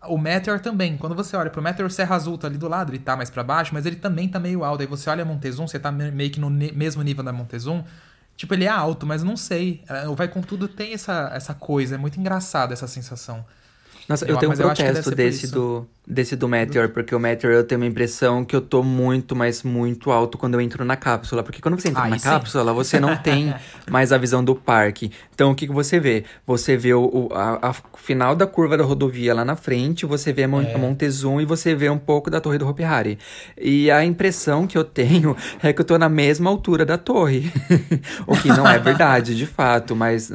O 0.07 0.17
Meteor 0.17 0.59
também. 0.59 0.97
Quando 0.97 1.15
você 1.15 1.35
olha 1.35 1.49
pro 1.49 1.61
Meteor 1.61 1.89
Serra 1.91 2.15
Azul, 2.15 2.37
tá 2.37 2.47
ali 2.47 2.57
do 2.57 2.67
lado, 2.67 2.91
ele 2.91 2.99
tá 2.99 3.15
mais 3.15 3.29
pra 3.29 3.43
baixo, 3.43 3.73
mas 3.73 3.85
ele 3.85 3.95
também 3.95 4.27
tá 4.27 4.39
meio 4.39 4.63
alto. 4.63 4.81
Aí 4.81 4.87
você 4.87 5.09
olha 5.09 5.23
a 5.23 5.25
Montezum, 5.25 5.67
você 5.67 5.79
tá 5.79 5.91
me- 5.91 6.11
meio 6.11 6.29
que 6.31 6.39
no 6.39 6.49
mesmo 6.49 7.01
nível 7.01 7.23
da 7.23 7.31
Montezum. 7.33 7.83
Tipo, 8.35 8.53
ele 8.55 8.65
é 8.65 8.69
alto, 8.69 9.05
mas 9.05 9.21
não 9.23 9.37
sei. 9.37 9.83
É, 9.87 10.07
O 10.07 10.15
Vai 10.15 10.27
Com 10.27 10.41
Tudo 10.41 10.67
tem 10.67 10.93
essa, 10.93 11.29
essa 11.33 11.53
coisa, 11.53 11.95
é 11.95 11.97
muito 11.97 12.19
engraçado 12.19 12.71
essa 12.73 12.87
sensação. 12.87 13.45
Nossa, 14.09 14.25
eu, 14.25 14.31
Eu- 14.31 14.37
tenho 14.37 14.51
um 14.51 14.55
protesto 14.55 15.11
desse 15.15 15.47
do, 15.51 15.87
desse 16.05 16.35
do 16.35 16.47
Meteor, 16.47 16.89
porque 16.89 17.15
o 17.15 17.19
Meteor 17.19 17.53
eu 17.53 17.63
tenho 17.63 17.79
uma 17.79 17.87
impressão 17.87 18.43
que 18.43 18.53
eu 18.55 18.59
tô 18.59 18.83
muito, 18.83 19.33
mas 19.35 19.63
muito 19.63 20.11
alto 20.11 20.37
quando 20.37 20.55
eu 20.55 20.61
entro 20.61 20.83
na 20.83 20.95
cápsula. 20.97 21.41
Porque 21.41 21.61
quando 21.61 21.79
você 21.79 21.87
entra 21.89 22.03
Aí 22.03 22.09
na 22.09 22.19
cápsula, 22.19 22.73
você 22.73 22.99
não 22.99 23.15
tem 23.15 23.53
mais 23.89 24.11
a 24.11 24.17
visão 24.17 24.43
do 24.43 24.53
parque. 24.55 25.09
Então 25.33 25.51
o 25.51 25.55
que, 25.55 25.67
que 25.67 25.73
você 25.73 25.99
vê? 26.01 26.25
Você 26.45 26.75
vê 26.75 26.93
o, 26.93 27.29
a, 27.33 27.69
a 27.69 27.73
final 27.97 28.35
da 28.35 28.45
curva 28.45 28.77
da 28.77 28.83
rodovia 28.83 29.33
lá 29.33 29.45
na 29.45 29.55
frente, 29.55 30.05
você 30.05 30.33
vê 30.33 30.43
a, 30.43 30.47
Mon- 30.49 30.67
a 30.73 30.77
Montezum 30.77 31.39
e 31.39 31.45
você 31.45 31.73
vê 31.73 31.89
um 31.89 31.97
pouco 31.97 32.29
da 32.29 32.41
torre 32.41 32.57
do 32.57 32.67
Hopi 32.67 32.83
Hari. 32.83 33.17
E 33.57 33.89
a 33.89 34.03
impressão 34.03 34.67
que 34.67 34.77
eu 34.77 34.83
tenho 34.83 35.35
é 35.63 35.71
que 35.71 35.79
eu 35.79 35.85
tô 35.85 35.97
na 35.97 36.09
mesma 36.09 36.49
altura 36.49 36.85
da 36.85 36.97
torre. 36.97 37.49
o 38.27 38.35
que 38.35 38.49
não 38.49 38.67
é 38.67 38.77
verdade, 38.79 39.33
de 39.35 39.45
fato, 39.45 39.95
mas, 39.95 40.29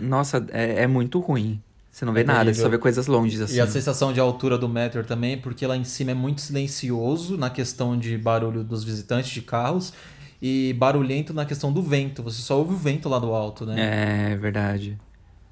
nossa, 0.00 0.44
é, 0.52 0.84
é 0.84 0.86
muito 0.86 1.18
ruim. 1.20 1.60
Você 2.00 2.06
não 2.06 2.14
vê 2.14 2.20
É 2.22 2.24
nada, 2.24 2.38
você 2.38 2.44
terrível. 2.46 2.62
só 2.64 2.68
vê 2.70 2.78
coisas 2.78 3.06
longe 3.06 3.42
assim. 3.42 3.56
E 3.56 3.60
a 3.60 3.66
sensação 3.66 4.10
de 4.10 4.18
altura 4.18 4.56
do 4.56 4.66
Meteor 4.66 5.04
também, 5.04 5.36
porque 5.36 5.66
lá 5.66 5.76
em 5.76 5.84
cima 5.84 6.12
é 6.12 6.14
muito 6.14 6.40
silencioso 6.40 7.36
na 7.36 7.50
questão 7.50 7.94
de 7.98 8.16
barulho 8.16 8.64
dos 8.64 8.82
visitantes 8.82 9.30
de 9.30 9.42
carros 9.42 9.92
e 10.40 10.72
barulhento 10.78 11.34
na 11.34 11.44
questão 11.44 11.70
do 11.70 11.82
vento. 11.82 12.22
Você 12.22 12.40
só 12.40 12.56
ouve 12.56 12.72
o 12.72 12.76
vento 12.78 13.06
lá 13.06 13.18
do 13.18 13.34
alto, 13.34 13.66
né? 13.66 14.30
É 14.32 14.36
verdade. 14.36 14.96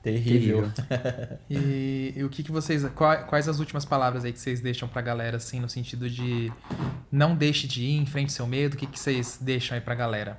Terrível. 0.03 0.71
E, 1.51 2.15
e 2.17 2.25
o 2.25 2.29
que, 2.31 2.43
que 2.43 2.51
vocês. 2.51 2.83
qua- 2.95 3.19
Quais 3.25 3.47
as 3.49 3.59
últimas 3.59 3.85
palavras 3.85 4.25
aí 4.25 4.33
que 4.33 4.41
vocês 4.41 4.61
deixam 4.61 4.89
pra 4.89 5.03
galera, 5.03 5.37
assim, 5.37 5.61
no 5.61 5.69
sentido 5.69 6.09
de 6.09 6.51
não 7.13 7.35
deixe 7.37 7.67
de 7.67 7.83
ir, 7.83 7.97
enfrente 7.99 8.33
seu 8.33 8.47
medo? 8.47 8.75
O 8.75 8.77
que, 8.77 8.87
que 8.87 8.99
vocês 8.99 9.39
deixam 9.41 9.75
aí 9.77 9.81
pra 9.83 9.95
galera? 9.95 10.39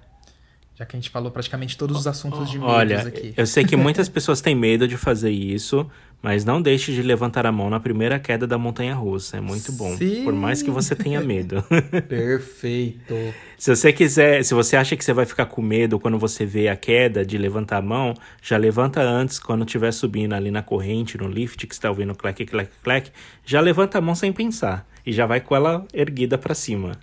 Já 0.80 0.86
que 0.86 0.96
a 0.96 1.00
gente 1.00 1.10
falou 1.10 1.30
praticamente 1.30 1.78
todos 1.78 1.98
os 1.98 2.08
assuntos 2.08 2.50
de 2.50 2.58
medos 2.58 2.74
Olha, 2.74 3.02
aqui. 3.02 3.34
eu 3.36 3.46
sei 3.46 3.66
que 3.66 3.76
muitas 3.76 4.08
pessoas 4.08 4.40
têm 4.40 4.56
medo 4.56 4.88
de 4.88 4.96
fazer 4.96 5.30
isso, 5.30 5.86
mas 6.22 6.46
não 6.46 6.62
deixe 6.62 6.94
de 6.94 7.02
levantar 7.02 7.46
a 7.46 7.52
mão 7.52 7.70
na 7.70 7.82
primeira 7.82 8.18
queda 8.18 8.48
da 8.48 8.58
montanha 8.58 8.96
russa. 8.96 9.36
É 9.36 9.42
muito 9.42 9.74
bom. 9.74 9.94
Sim. 9.98 10.24
Por 10.24 10.32
mais 10.32 10.64
que 10.64 10.72
você 10.72 10.96
tenha 10.96 11.20
medo. 11.20 11.62
Perfeito. 12.08 13.14
se 13.58 13.76
você 13.76 13.92
quiser, 13.92 14.42
se 14.46 14.54
você 14.54 14.78
acha 14.78 14.96
que 14.96 15.04
você 15.04 15.12
vai 15.12 15.26
ficar 15.26 15.48
com 15.48 15.62
medo 15.62 16.00
quando 16.00 16.18
você 16.18 16.46
vê 16.46 16.70
a 16.70 16.78
queda 16.78 17.26
de 17.26 17.38
levantar 17.38 17.80
a 17.80 17.82
mão, 17.82 18.14
já 18.42 18.56
levanta 18.56 19.02
antes, 19.02 19.38
quando 19.38 19.66
estiver 19.66 19.92
subindo 19.92 20.32
ali 20.32 20.50
na 20.50 20.64
corrente, 20.64 21.18
no 21.18 21.28
lift, 21.28 21.68
que 21.68 21.76
você 21.76 21.80
está 21.80 21.90
ouvindo 21.90 22.16
clec, 22.16 22.46
clec, 22.46 22.72
clec, 22.82 23.12
já 23.46 23.60
levanta 23.60 23.98
a 23.98 24.02
mão 24.02 24.16
sem 24.16 24.32
pensar. 24.32 24.88
E 25.06 25.12
já 25.12 25.26
vai 25.26 25.42
com 25.42 25.54
ela 25.54 25.86
erguida 25.94 26.38
pra 26.38 26.56
cima. 26.56 26.94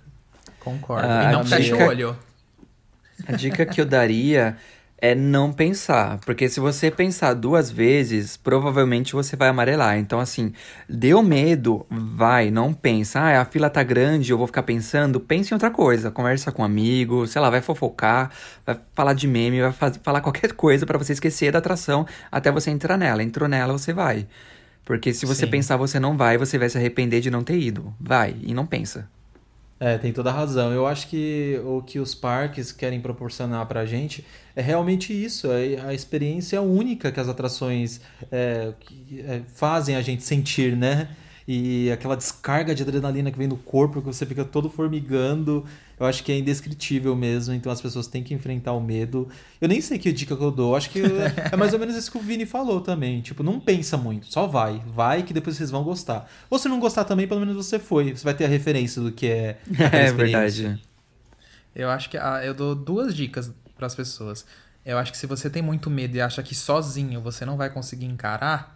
Concordo. 0.59 1.07
Ah, 1.07 1.25
e 1.25 1.31
não 1.31 1.45
fecha 1.45 1.75
o 1.75 1.87
olho. 1.87 2.17
A 3.25 3.31
dica 3.31 3.65
que 3.65 3.79
eu 3.79 3.85
daria 3.85 4.57
é 4.99 5.13
não 5.13 5.53
pensar. 5.53 6.19
Porque 6.25 6.49
se 6.49 6.59
você 6.59 6.89
pensar 6.89 7.33
duas 7.33 7.69
vezes, 7.69 8.35
provavelmente 8.35 9.13
você 9.13 9.35
vai 9.35 9.49
amarelar. 9.49 9.97
Então, 9.97 10.19
assim, 10.19 10.53
deu 10.89 11.21
medo, 11.21 11.85
vai, 11.89 12.49
não 12.49 12.73
pensa. 12.73 13.19
Ah, 13.19 13.41
a 13.41 13.45
fila 13.45 13.69
tá 13.69 13.83
grande, 13.83 14.31
eu 14.31 14.37
vou 14.37 14.47
ficar 14.47 14.63
pensando. 14.63 15.19
Pense 15.19 15.53
em 15.53 15.55
outra 15.55 15.69
coisa. 15.69 16.11
Conversa 16.11 16.51
com 16.51 16.61
um 16.61 16.65
amigo, 16.65 17.27
sei 17.27 17.41
lá, 17.41 17.49
vai 17.49 17.61
fofocar, 17.61 18.31
vai 18.65 18.79
falar 18.93 19.13
de 19.13 19.27
meme, 19.27 19.61
vai 19.61 19.73
falar 20.03 20.21
qualquer 20.21 20.53
coisa 20.53 20.85
pra 20.85 20.97
você 20.97 21.13
esquecer 21.13 21.51
da 21.51 21.59
atração 21.59 22.05
até 22.31 22.51
você 22.51 22.71
entrar 22.71 22.97
nela. 22.97 23.21
Entrou 23.21 23.47
nela, 23.47 23.73
você 23.73 23.93
vai. 23.93 24.27
Porque 24.83 25.13
se 25.13 25.25
você 25.25 25.45
Sim. 25.45 25.51
pensar 25.51 25.77
você 25.77 25.99
não 25.99 26.15
vai, 26.17 26.37
você 26.37 26.57
vai 26.57 26.69
se 26.69 26.77
arrepender 26.77 27.19
de 27.19 27.29
não 27.29 27.43
ter 27.43 27.59
ido. 27.59 27.93
Vai 27.99 28.35
e 28.41 28.53
não 28.53 28.65
pensa. 28.65 29.07
É, 29.79 29.97
tem 29.97 30.11
toda 30.11 30.29
a 30.31 30.33
razão. 30.33 30.71
Eu 30.73 30.87
acho 30.87 31.07
que 31.07 31.61
o 31.63 31.81
que 31.81 31.99
os 31.99 32.15
parques 32.15 32.71
querem 32.71 32.99
proporcionar 32.99 33.65
pra 33.67 33.85
gente 33.85 34.25
é 34.55 34.61
realmente 34.61 35.13
isso, 35.13 35.51
é 35.51 35.79
a 35.85 35.93
experiência 35.93 36.61
única 36.61 37.11
que 37.11 37.19
as 37.19 37.29
atrações 37.29 38.01
é, 38.31 38.73
que, 38.79 39.23
é, 39.27 39.41
fazem 39.53 39.95
a 39.95 40.01
gente 40.01 40.23
sentir, 40.23 40.75
né? 40.75 41.07
E 41.47 41.89
aquela 41.91 42.17
descarga 42.17 42.75
de 42.75 42.83
adrenalina 42.83 43.31
que 43.31 43.37
vem 43.37 43.47
no 43.47 43.55
corpo, 43.55 44.01
que 44.01 44.07
você 44.07 44.25
fica 44.25 44.43
todo 44.43 44.69
formigando. 44.69 45.65
Eu 45.97 46.05
acho 46.05 46.21
que 46.21 46.31
é 46.31 46.37
indescritível 46.37 47.15
mesmo, 47.15 47.53
então 47.53 47.71
as 47.71 47.79
pessoas 47.79 48.05
têm 48.05 48.21
que 48.21 48.33
enfrentar 48.33 48.73
o 48.73 48.81
medo. 48.81 49.29
Eu 49.61 49.69
nem 49.69 49.79
sei 49.79 49.97
que 49.97 50.11
dica 50.11 50.35
que 50.35 50.43
eu 50.43 50.51
dou, 50.51 50.75
acho 50.75 50.89
que 50.89 51.01
é 51.51 51.55
mais 51.55 51.71
ou 51.71 51.79
menos 51.79 51.95
isso 51.95 52.11
que 52.11 52.17
o 52.17 52.21
Vini 52.21 52.45
falou 52.45 52.81
também. 52.81 53.21
Tipo, 53.21 53.43
não 53.43 53.61
pensa 53.61 53.95
muito, 53.95 54.31
só 54.31 54.45
vai. 54.45 54.83
Vai 54.87 55.23
que 55.23 55.33
depois 55.33 55.55
vocês 55.55 55.71
vão 55.71 55.83
gostar. 55.83 56.29
Ou 56.49 56.59
se 56.59 56.67
não 56.67 56.81
gostar 56.81 57.05
também, 57.05 57.25
pelo 57.25 57.39
menos 57.39 57.55
você 57.55 57.79
foi. 57.79 58.13
Você 58.13 58.25
vai 58.25 58.33
ter 58.33 58.43
a 58.43 58.49
referência 58.49 59.01
do 59.01 59.11
que 59.11 59.27
é. 59.27 59.57
É 59.93 60.11
verdade. 60.11 60.77
Eu 61.73 61.89
acho 61.89 62.09
que 62.09 62.17
ah, 62.17 62.41
eu 62.43 62.53
dou 62.53 62.75
duas 62.75 63.15
dicas 63.15 63.51
para 63.77 63.87
as 63.87 63.95
pessoas. 63.95 64.45
Eu 64.85 64.97
acho 64.97 65.13
que 65.13 65.17
se 65.17 65.25
você 65.25 65.49
tem 65.49 65.61
muito 65.61 65.89
medo 65.89 66.17
e 66.17 66.21
acha 66.21 66.43
que 66.43 66.53
sozinho 66.53 67.21
você 67.21 67.45
não 67.45 67.55
vai 67.55 67.69
conseguir 67.69 68.05
encarar, 68.05 68.75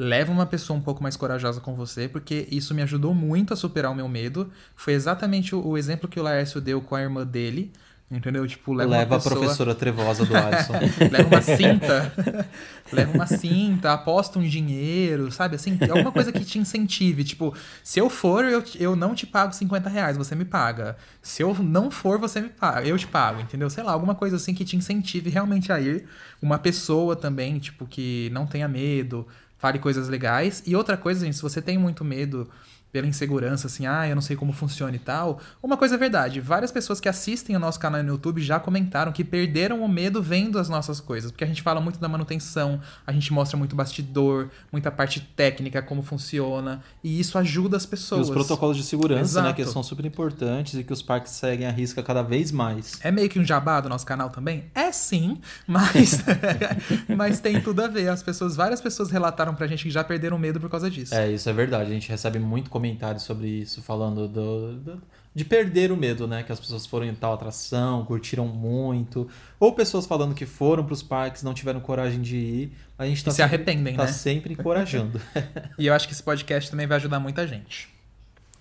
leva 0.00 0.32
uma 0.32 0.46
pessoa 0.46 0.78
um 0.78 0.80
pouco 0.80 1.02
mais 1.02 1.14
corajosa 1.14 1.60
com 1.60 1.74
você, 1.74 2.08
porque 2.08 2.48
isso 2.50 2.74
me 2.74 2.80
ajudou 2.80 3.12
muito 3.12 3.52
a 3.52 3.56
superar 3.56 3.92
o 3.92 3.94
meu 3.94 4.08
medo. 4.08 4.50
Foi 4.74 4.94
exatamente 4.94 5.54
o, 5.54 5.62
o 5.62 5.76
exemplo 5.76 6.08
que 6.08 6.18
o 6.18 6.22
Laércio 6.22 6.58
deu 6.58 6.80
com 6.80 6.94
a 6.94 7.02
irmã 7.02 7.26
dele. 7.26 7.70
Entendeu? 8.10 8.44
Tipo, 8.44 8.72
leva, 8.72 8.90
Leva 8.90 9.10
uma 9.10 9.16
a 9.16 9.20
pessoa... 9.20 9.38
professora 9.38 9.72
trevosa 9.72 10.26
do 10.26 10.36
Alisson. 10.36 10.72
leva 11.12 11.28
uma 11.28 11.42
cinta, 11.42 12.12
leva 12.92 13.12
uma 13.12 13.26
cinta, 13.26 13.92
aposta 13.92 14.36
um 14.36 14.42
dinheiro, 14.42 15.30
sabe? 15.30 15.54
Assim, 15.54 15.78
alguma 15.88 16.10
coisa 16.10 16.32
que 16.32 16.44
te 16.44 16.58
incentive. 16.58 17.22
Tipo, 17.22 17.54
se 17.84 18.00
eu 18.00 18.10
for, 18.10 18.44
eu, 18.44 18.64
eu 18.80 18.96
não 18.96 19.14
te 19.14 19.26
pago 19.26 19.54
50 19.54 19.88
reais, 19.88 20.16
você 20.16 20.34
me 20.34 20.44
paga. 20.44 20.96
Se 21.22 21.42
eu 21.42 21.54
não 21.54 21.88
for, 21.88 22.18
você 22.18 22.40
me 22.40 22.48
paga, 22.48 22.84
eu 22.84 22.98
te 22.98 23.06
pago, 23.06 23.42
entendeu? 23.42 23.70
Sei 23.70 23.84
lá, 23.84 23.92
alguma 23.92 24.16
coisa 24.16 24.34
assim 24.34 24.54
que 24.54 24.64
te 24.64 24.76
incentive 24.76 25.30
realmente 25.30 25.70
a 25.70 25.78
ir. 25.78 26.06
Uma 26.42 26.58
pessoa 26.58 27.14
também, 27.14 27.60
tipo, 27.60 27.86
que 27.86 28.28
não 28.32 28.44
tenha 28.44 28.66
medo, 28.66 29.24
fale 29.60 29.78
coisas 29.78 30.08
legais. 30.08 30.62
E 30.66 30.74
outra 30.74 30.96
coisa, 30.96 31.24
gente, 31.24 31.36
se 31.36 31.42
você 31.42 31.60
tem 31.60 31.78
muito 31.78 32.04
medo 32.04 32.48
pela 32.92 33.06
insegurança, 33.06 33.66
assim, 33.66 33.86
ah, 33.86 34.08
eu 34.08 34.14
não 34.14 34.22
sei 34.22 34.36
como 34.36 34.52
funciona 34.52 34.94
e 34.94 34.98
tal. 34.98 35.40
Uma 35.62 35.76
coisa 35.76 35.94
é 35.94 35.98
verdade, 35.98 36.40
várias 36.40 36.72
pessoas 36.72 37.00
que 37.00 37.08
assistem 37.08 37.54
o 37.56 37.58
nosso 37.58 37.78
canal 37.78 38.02
no 38.02 38.08
YouTube 38.10 38.40
já 38.42 38.58
comentaram 38.58 39.12
que 39.12 39.22
perderam 39.24 39.82
o 39.82 39.88
medo 39.88 40.22
vendo 40.22 40.58
as 40.58 40.68
nossas 40.68 41.00
coisas, 41.00 41.30
porque 41.30 41.44
a 41.44 41.46
gente 41.46 41.62
fala 41.62 41.80
muito 41.80 41.98
da 41.98 42.08
manutenção, 42.08 42.80
a 43.06 43.12
gente 43.12 43.32
mostra 43.32 43.56
muito 43.56 43.76
bastidor, 43.76 44.48
muita 44.72 44.90
parte 44.90 45.20
técnica, 45.20 45.80
como 45.82 46.02
funciona, 46.02 46.82
e 47.02 47.20
isso 47.20 47.38
ajuda 47.38 47.76
as 47.76 47.84
E 47.84 47.88
pessoas. 47.88 48.28
os 48.28 48.30
protocolos 48.30 48.76
de 48.76 48.82
segurança, 48.82 49.40
né? 49.42 49.48
Exato. 49.50 49.54
Que 49.54 49.64
são 49.66 49.82
super 49.82 50.04
importantes 50.04 50.74
e 50.74 50.84
que 50.84 50.92
os 50.92 51.02
parques 51.02 51.32
seguem 51.32 51.66
a 51.66 51.70
risca 51.70 52.02
cada 52.02 52.22
vez 52.22 52.50
mais. 52.52 52.98
É 53.02 53.10
meio 53.10 53.28
que 53.28 53.38
um 53.38 53.44
jabá 53.44 53.80
do 53.80 53.88
nosso 53.88 54.06
canal 54.06 54.30
também? 54.30 54.64
É 54.74 54.90
sim, 54.92 55.38
mas 55.66 56.22
mas 57.16 57.40
tem 57.40 57.60
tudo 57.60 57.82
a 57.82 57.88
ver. 57.88 58.08
As 58.08 58.22
pessoas, 58.22 58.56
várias 58.56 58.80
pessoas 58.80 59.10
relataram 59.10 59.54
pra 59.54 59.66
gente 59.66 59.84
que 59.84 59.90
já 59.90 60.02
perderam 60.02 60.38
medo 60.38 60.58
por 60.60 60.68
causa 60.70 60.90
disso. 60.90 61.14
É, 61.14 61.30
isso 61.30 61.48
é 61.48 61.52
verdade. 61.52 61.90
A 61.90 61.94
gente 61.94 62.08
recebe 62.08 62.38
muito 62.38 62.70
comentário 62.80 63.20
sobre 63.20 63.48
isso, 63.48 63.82
falando 63.82 64.26
do, 64.26 64.72
do- 64.76 65.02
de 65.34 65.44
perder 65.44 65.92
o 65.92 65.96
medo, 65.96 66.26
né? 66.26 66.42
Que 66.42 66.50
as 66.50 66.58
pessoas 66.58 66.86
foram 66.86 67.06
em 67.06 67.14
tal 67.14 67.34
atração, 67.34 68.04
curtiram 68.04 68.46
muito. 68.48 69.28
Ou 69.60 69.72
pessoas 69.72 70.04
falando 70.06 70.34
que 70.34 70.44
foram 70.46 70.84
pros 70.84 71.02
parques, 71.02 71.42
não 71.42 71.54
tiveram 71.54 71.78
coragem 71.80 72.20
de 72.20 72.36
ir. 72.36 72.72
A 72.98 73.06
gente 73.06 73.22
tá 73.24 73.30
se 73.30 73.36
sempre, 73.36 73.54
arrependem, 73.54 73.96
tá 73.96 74.04
né? 74.06 74.12
sempre 74.12 74.52
encorajando. 74.54 75.20
E 75.78 75.86
eu 75.86 75.94
acho 75.94 76.08
que 76.08 76.14
esse 76.14 76.22
podcast 76.22 76.70
também 76.70 76.86
vai 76.86 76.96
ajudar 76.96 77.20
muita 77.20 77.46
gente. 77.46 77.88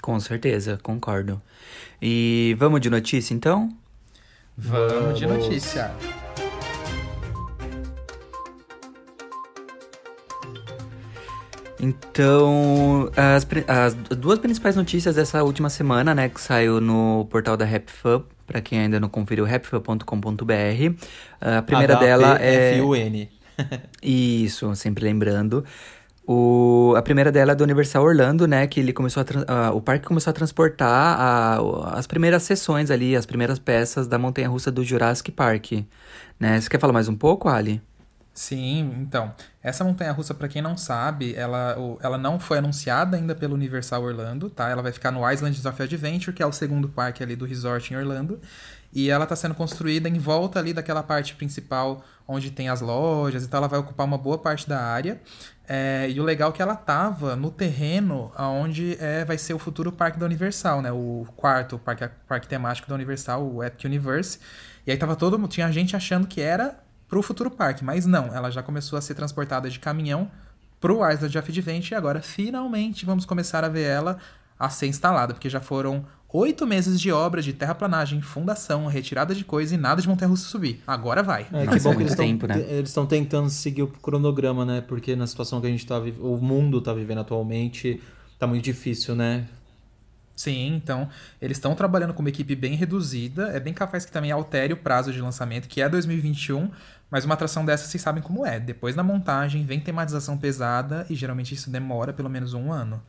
Com 0.02 0.20
certeza, 0.20 0.78
concordo. 0.84 1.42
E 2.02 2.56
vamos 2.60 2.80
de 2.82 2.90
notícia 2.90 3.34
então? 3.34 3.76
Vamos 4.56 5.18
de 5.20 5.26
notícia. 5.26 5.92
Então, 11.80 13.10
as, 13.16 13.48
as 13.68 13.94
duas 14.18 14.38
principais 14.38 14.76
notícias 14.76 15.16
dessa 15.16 15.42
última 15.44 15.70
semana, 15.70 16.14
né, 16.14 16.28
que 16.28 16.42
saiu 16.42 16.82
no 16.82 17.26
portal 17.30 17.56
da 17.56 17.64
RapFun, 17.66 18.24
pra 18.46 18.60
quem 18.62 18.80
ainda 18.80 19.00
não 19.00 19.08
conferiu, 19.08 19.46
rapfun.com.br. 19.46 20.04
A 21.40 21.62
primeira 21.62 21.96
dela 21.96 22.38
é... 22.38 22.74
H-P-F-U-N. 22.74 23.30
Isso, 24.04 24.76
sempre 24.76 25.04
lembrando. 25.06 25.64
O, 26.26 26.94
a 26.96 27.02
primeira 27.02 27.32
dela 27.32 27.54
é 27.54 27.56
do 27.56 27.64
Universal 27.64 28.04
Orlando, 28.04 28.48
né? 28.48 28.68
Que 28.68 28.80
ele 28.80 28.94
começou 28.94 29.24
a 29.24 29.26
ah, 29.48 29.72
o 29.74 29.82
parque 29.82 30.06
começou 30.06 30.30
a 30.30 30.34
transportar 30.34 31.20
a- 31.20 31.94
as 31.98 32.06
primeiras 32.06 32.44
sessões 32.44 32.92
ali, 32.92 33.16
as 33.16 33.26
primeiras 33.26 33.58
peças 33.58 34.08
da 34.08 34.20
montanha-russa 34.20 34.72
do 34.72 34.84
Jurassic 34.84 35.32
Park. 35.32 35.72
Né? 36.40 36.62
Você 36.62 36.70
quer 36.70 36.80
falar 36.80 36.94
mais 36.94 37.08
um 37.08 37.16
pouco, 37.16 37.50
Ali? 37.50 37.82
Sim, 38.34 38.96
então, 39.02 39.34
essa 39.62 39.84
montanha-russa, 39.84 40.34
pra 40.34 40.48
quem 40.48 40.62
não 40.62 40.78
sabe, 40.78 41.36
ela, 41.36 41.76
ela 42.02 42.18
não 42.18 42.40
foi 42.40 42.60
anunciada 42.60 43.18
ainda 43.18 43.36
pelo 43.36 43.54
Universal 43.54 44.02
Orlando, 44.02 44.50
tá? 44.50 44.70
Ela 44.70 44.82
vai 44.82 44.94
ficar 44.94 45.12
no 45.12 45.30
Islands 45.30 45.66
of 45.66 45.84
Adventure, 45.84 46.34
que 46.34 46.42
é 46.42 46.46
o 46.46 46.52
segundo 46.54 46.88
parque 46.88 47.22
ali 47.22 47.36
do 47.36 47.44
resort 47.44 47.94
em 47.94 47.98
Orlando. 47.98 48.40
E 48.94 49.10
ela 49.10 49.26
tá 49.26 49.36
sendo 49.36 49.54
construída 49.54 50.08
em 50.08 50.18
volta 50.18 50.58
ali 50.58 50.74
daquela 50.74 51.04
parte 51.04 51.36
principal 51.36 52.04
onde 52.28 52.50
tem 52.50 52.70
as 52.70 52.82
lojas 52.82 53.44
e 53.44 53.48
tal. 53.48 53.60
Ela 53.60 53.68
vai 53.68 53.80
ocupar 53.80 54.06
uma 54.08 54.18
boa 54.18 54.38
parte 54.38 54.68
da 54.68 54.82
área. 54.82 55.22
É, 55.68 56.10
e 56.10 56.20
o 56.20 56.24
legal 56.24 56.50
é 56.50 56.54
que 56.54 56.62
ela 56.62 56.76
tava 56.76 57.36
no 57.36 57.52
terreno 57.52 58.32
onde 58.38 58.98
é, 59.00 59.26
vai 59.26 59.38
ser 59.38 59.54
o 59.54 59.60
futuro 59.60 59.92
parque 59.92 60.18
da 60.18 60.26
Universal, 60.26 60.82
né? 60.82 60.92
O 60.92 61.28
quarto 61.36 61.78
parque, 61.78 62.10
parque 62.28 62.48
temático 62.48 62.88
da 62.88 62.96
Universal, 62.96 63.46
o 63.46 63.64
Epic 63.64 63.84
Universe. 63.86 64.40
E 64.88 64.92
aí 64.92 64.98
tava 64.98 65.16
todo 65.16 65.38
mundo, 65.38 65.50
tinha 65.50 65.72
gente 65.72 65.96
achando 65.96 66.26
que 66.26 66.42
era 66.42 66.80
pro 67.10 67.24
futuro 67.24 67.50
parque, 67.50 67.84
mas 67.84 68.06
não, 68.06 68.28
ela 68.34 68.52
já 68.52 68.64
começou 68.64 68.98
a 68.98 69.02
ser 69.02 69.16
transportada 69.16 69.70
de 69.70 69.80
caminhão 69.80 70.30
pro 70.80 70.98
Island 71.10 71.38
of 71.38 71.52
Adventure 71.52 71.94
e 71.94 71.96
agora 71.96 72.22
finalmente 72.22 73.06
vamos 73.06 73.26
começar 73.26 73.66
a 73.66 73.70
ver 73.70 73.84
ela 73.84 74.18
a 74.58 74.70
ser 74.70 74.88
instalada, 74.88 75.34
porque 75.34 75.50
já 75.50 75.60
foram 75.60 76.06
oito 76.32 76.68
meses 76.68 77.00
de 77.00 77.12
obra 77.12 77.42
de 77.42 77.54
terraplanagem, 77.54 78.22
fundação, 78.22 78.86
retirada 78.86 79.34
de 79.34 79.44
coisa 79.44 79.74
e 79.74 79.78
nada 79.78 80.02
de 80.02 80.08
montanha-russa 80.08 80.48
subir. 80.48 80.82
Agora 80.86 81.24
vai. 81.24 81.48
É, 81.52 81.66
Nossa, 81.66 81.78
que 81.78 81.84
bom 81.84 81.96
que 81.96 82.04
eles 82.04 82.16
tempo, 82.16 82.46
né? 82.46 82.60
estão 82.82 83.06
tentando 83.06 83.50
seguir 83.50 83.84
o 83.84 83.88
cronograma, 83.88 84.64
né? 84.66 84.82
Porque 84.82 85.16
na 85.16 85.26
situação 85.26 85.60
que 85.60 85.68
a 85.68 85.70
gente 85.70 85.88
tá 85.88 86.00
vivendo, 86.00 86.24
o 86.26 86.38
mundo 86.38 86.82
tá 86.82 86.94
vivendo 86.94 87.20
atualmente, 87.20 88.02
tá 88.38 88.46
muito 88.46 88.64
difícil, 88.64 89.16
né? 89.16 89.48
Sim, 90.36 90.74
então 90.76 91.10
eles 91.42 91.58
estão 91.58 91.76
trabalhando 91.76 92.14
com 92.14 92.22
uma 92.22 92.30
equipe 92.30 92.56
bem 92.56 92.74
reduzida. 92.76 93.50
É 93.50 93.60
bem 93.60 93.74
capaz 93.74 94.06
que 94.06 94.12
também 94.12 94.32
altere 94.32 94.72
o 94.72 94.78
prazo 94.78 95.12
de 95.12 95.20
lançamento, 95.20 95.68
que 95.68 95.82
é 95.82 95.90
2021. 95.90 96.70
Mas 97.10 97.26
uma 97.26 97.34
atração 97.34 97.66
dessa 97.66 97.86
vocês 97.88 98.02
sabem 98.04 98.22
como 98.22 98.46
é. 98.46 98.60
Depois 98.60 98.96
da 98.96 99.04
montagem, 99.04 99.66
vem 99.66 99.80
tematização 99.80 100.38
pesada 100.38 101.06
e 101.10 101.16
geralmente 101.16 101.54
isso 101.56 101.70
demora 101.72 102.14
pelo 102.14 102.30
menos 102.30 102.54
um 102.54 102.72
ano. 102.72 103.02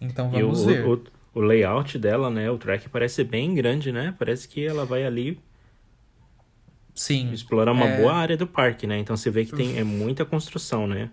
Então 0.00 0.30
E 0.34 0.42
o, 0.42 0.46
vamos 0.46 0.64
ver. 0.64 0.84
o, 0.86 1.04
o 1.34 1.40
layout 1.40 1.98
dela, 1.98 2.28
né? 2.30 2.50
O 2.50 2.58
track 2.58 2.88
parece 2.88 3.22
bem 3.22 3.54
grande, 3.54 3.92
né? 3.92 4.14
Parece 4.18 4.48
que 4.48 4.66
ela 4.66 4.84
vai 4.84 5.04
ali 5.04 5.40
Sim. 6.94 7.32
explorar 7.32 7.72
uma 7.72 7.86
é- 7.86 7.96
boa 8.00 8.14
área 8.14 8.36
do 8.36 8.46
parque, 8.46 8.86
né? 8.86 8.98
Então 8.98 9.16
você 9.16 9.30
vê 9.30 9.44
que 9.44 9.52
tem 9.52 9.78
é 9.78 9.84
muita 9.84 10.24
construção, 10.24 10.86
né? 10.86 11.10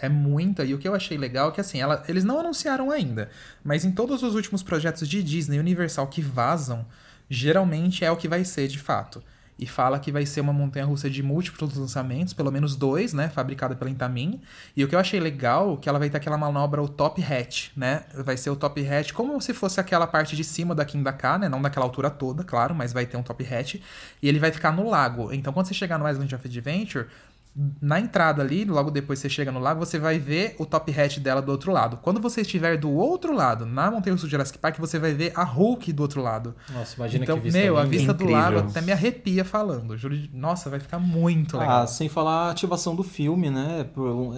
É 0.00 0.08
muita, 0.08 0.64
e 0.64 0.74
o 0.74 0.78
que 0.78 0.88
eu 0.88 0.94
achei 0.94 1.16
legal 1.16 1.50
é 1.50 1.52
que 1.52 1.60
assim, 1.60 1.80
ela- 1.80 2.02
eles 2.08 2.24
não 2.24 2.40
anunciaram 2.40 2.90
ainda, 2.90 3.30
mas 3.62 3.84
em 3.84 3.92
todos 3.92 4.22
os 4.22 4.34
últimos 4.34 4.62
projetos 4.62 5.06
de 5.08 5.22
Disney 5.22 5.58
Universal 5.60 6.06
que 6.08 6.20
vazam, 6.22 6.86
geralmente 7.28 8.04
é 8.04 8.10
o 8.10 8.16
que 8.16 8.26
vai 8.26 8.44
ser 8.44 8.68
de 8.68 8.78
fato. 8.78 9.22
E 9.58 9.66
fala 9.66 9.98
que 9.98 10.10
vai 10.10 10.26
ser 10.26 10.40
uma 10.40 10.52
montanha-russa 10.52 11.08
de 11.08 11.22
múltiplos 11.22 11.76
lançamentos, 11.76 12.32
pelo 12.32 12.50
menos 12.50 12.74
dois, 12.74 13.12
né? 13.12 13.28
Fabricada 13.28 13.76
pela 13.76 13.90
Intamin. 13.90 14.40
E 14.76 14.82
o 14.82 14.88
que 14.88 14.94
eu 14.94 14.98
achei 14.98 15.20
legal 15.20 15.74
é 15.74 15.76
que 15.76 15.88
ela 15.88 15.98
vai 15.98 16.10
ter 16.10 16.16
aquela 16.16 16.36
manobra, 16.36 16.82
o 16.82 16.88
top 16.88 17.22
hatch, 17.22 17.70
né? 17.76 18.02
Vai 18.24 18.36
ser 18.36 18.50
o 18.50 18.56
top 18.56 18.84
hatch 18.86 19.12
como 19.12 19.40
se 19.40 19.54
fosse 19.54 19.78
aquela 19.78 20.06
parte 20.06 20.34
de 20.34 20.42
cima 20.42 20.74
da 20.74 20.84
Kim 20.84 21.02
da 21.02 21.12
K, 21.12 21.38
né? 21.38 21.48
Não 21.48 21.62
daquela 21.62 21.84
altura 21.84 22.10
toda, 22.10 22.42
claro, 22.42 22.74
mas 22.74 22.92
vai 22.92 23.06
ter 23.06 23.16
um 23.16 23.22
top 23.22 23.44
hatch. 23.44 23.76
E 24.20 24.28
ele 24.28 24.38
vai 24.38 24.50
ficar 24.50 24.72
no 24.72 24.88
lago. 24.88 25.32
Então 25.32 25.52
quando 25.52 25.66
você 25.66 25.74
chegar 25.74 25.98
no 25.98 26.08
Island 26.08 26.34
of 26.34 26.46
Adventure, 26.46 27.06
na 27.82 28.00
entrada 28.00 28.40
ali, 28.42 28.64
logo 28.64 28.90
depois 28.90 29.18
você 29.18 29.28
chega 29.28 29.52
no 29.52 29.58
lago, 29.60 29.78
você 29.84 29.98
vai 29.98 30.18
ver 30.18 30.54
o 30.58 30.64
top 30.64 30.90
hat 30.98 31.20
dela 31.20 31.42
do 31.42 31.52
outro 31.52 31.70
lado. 31.70 31.98
Quando 31.98 32.18
você 32.20 32.40
estiver 32.40 32.78
do 32.78 32.90
outro 32.90 33.34
lado, 33.34 33.66
na 33.66 33.90
Montanha 33.90 34.14
Russa 34.14 34.26
do 34.26 34.30
Jurassic 34.30 34.58
Park, 34.58 34.78
você 34.78 34.98
vai 34.98 35.12
ver 35.12 35.32
a 35.34 35.44
Hulk 35.44 35.92
do 35.92 36.02
outro 36.02 36.22
lado. 36.22 36.54
Nossa, 36.72 36.96
imagina 36.96 37.24
então, 37.24 37.36
que 37.36 37.42
vista 37.44 37.58
meu, 37.58 37.76
a 37.76 37.84
vista 37.84 38.14
do 38.14 38.24
Incrível. 38.24 38.42
lago 38.42 38.58
até 38.70 38.80
me 38.80 38.90
arrepia 38.90 39.44
falando. 39.44 39.96
Juro. 39.98 40.16
Nossa, 40.32 40.70
vai 40.70 40.80
ficar 40.80 40.98
muito 40.98 41.58
legal. 41.58 41.82
Ah, 41.82 41.86
sem 41.86 42.08
falar 42.08 42.48
a 42.48 42.50
ativação 42.52 42.96
do 42.96 43.02
filme, 43.02 43.50
né? 43.50 43.86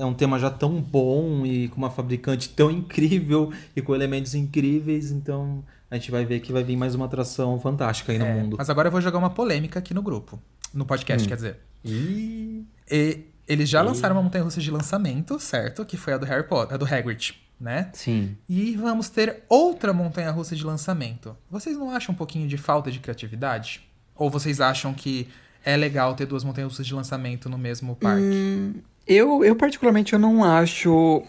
É 0.00 0.04
um 0.04 0.14
tema 0.14 0.38
já 0.38 0.50
tão 0.50 0.80
bom 0.80 1.46
e 1.46 1.68
com 1.68 1.76
uma 1.76 1.90
fabricante 1.90 2.48
tão 2.48 2.70
incrível 2.70 3.52
e 3.76 3.80
com 3.80 3.94
elementos 3.94 4.34
incríveis, 4.34 5.10
então 5.12 5.62
a 5.90 5.94
gente 5.94 6.10
vai 6.10 6.24
ver 6.24 6.40
que 6.40 6.52
vai 6.52 6.64
vir 6.64 6.76
mais 6.76 6.94
uma 6.96 7.04
atração 7.04 7.60
fantástica 7.60 8.10
aí 8.10 8.18
no 8.18 8.24
É, 8.24 8.34
mundo. 8.34 8.56
Mas 8.58 8.68
agora 8.68 8.88
eu 8.88 8.92
vou 8.92 9.00
jogar 9.00 9.18
uma 9.18 9.30
polêmica 9.30 9.78
aqui 9.78 9.94
no 9.94 10.02
grupo. 10.02 10.40
No 10.72 10.84
podcast, 10.84 11.28
quer 11.28 11.36
dizer. 11.36 11.58
Ih, 11.84 12.64
E 12.90 13.20
eles 13.46 13.68
já 13.68 13.82
lançaram 13.82 14.16
uma 14.16 14.22
montanha 14.22 14.44
russa 14.44 14.60
de 14.60 14.70
lançamento, 14.70 15.38
certo? 15.38 15.84
Que 15.84 15.96
foi 15.96 16.14
a 16.14 16.18
do 16.18 16.26
Harry 16.26 16.44
Potter, 16.46 16.74
a 16.74 16.76
do 16.78 16.84
Hagrid, 16.84 17.34
né? 17.60 17.90
Sim. 17.92 18.36
E 18.48 18.76
vamos 18.76 19.08
ter 19.08 19.42
outra 19.48 19.92
montanha 19.92 20.30
russa 20.30 20.56
de 20.56 20.64
lançamento. 20.64 21.36
Vocês 21.50 21.76
não 21.76 21.90
acham 21.90 22.14
um 22.14 22.16
pouquinho 22.16 22.48
de 22.48 22.56
falta 22.56 22.90
de 22.90 22.98
criatividade? 22.98 23.82
Ou 24.14 24.30
vocês 24.30 24.60
acham 24.60 24.94
que 24.94 25.28
é 25.64 25.76
legal 25.76 26.14
ter 26.14 26.26
duas 26.26 26.44
montanhas 26.44 26.70
russas 26.72 26.86
de 26.86 26.94
lançamento 26.94 27.48
no 27.48 27.58
mesmo 27.58 27.96
parque? 27.96 28.72
Eu, 29.06 29.44
eu 29.44 29.54
particularmente, 29.56 30.12
eu 30.14 30.18
não 30.18 30.42
acho, 30.42 31.22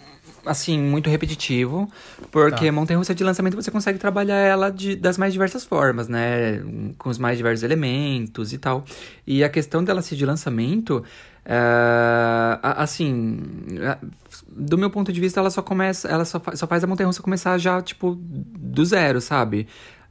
assim, 0.45 0.79
muito 0.79 1.09
repetitivo, 1.09 1.91
porque 2.31 2.67
Tá. 2.67 2.71
montanha-russa 2.71 3.13
de 3.13 3.23
lançamento 3.23 3.55
você 3.55 3.69
consegue 3.71 3.99
trabalhar 3.99 4.37
ela 4.37 4.69
de, 4.69 4.95
das 4.95 5.17
mais 5.17 5.33
diversas 5.33 5.65
formas, 5.65 6.07
né? 6.07 6.61
Com 6.97 7.09
os 7.09 7.17
mais 7.17 7.37
diversos 7.37 7.63
elementos 7.63 8.53
e 8.53 8.57
tal. 8.57 8.85
E 9.27 9.43
a 9.43 9.49
questão 9.49 9.83
dela 9.83 10.01
ser 10.01 10.15
de 10.15 10.25
lançamento, 10.25 11.03
é, 11.45 12.59
a- 12.61 12.83
assim, 12.83 13.39
do 14.47 14.77
meu 14.77 14.89
ponto 14.89 15.11
de 15.13 15.19
vista, 15.21 15.39
ela 15.39 15.49
só 15.49 15.61
começa, 15.61 16.07
ela 16.07 16.25
só, 16.25 16.39
fa- 16.39 16.55
só 16.55 16.67
faz 16.67 16.83
a 16.83 16.87
montanha-russa 16.87 17.21
começar 17.21 17.57
já, 17.57 17.81
tipo, 17.81 18.15
do 18.19 18.83
zero, 18.85 19.21
sabe? 19.21 19.67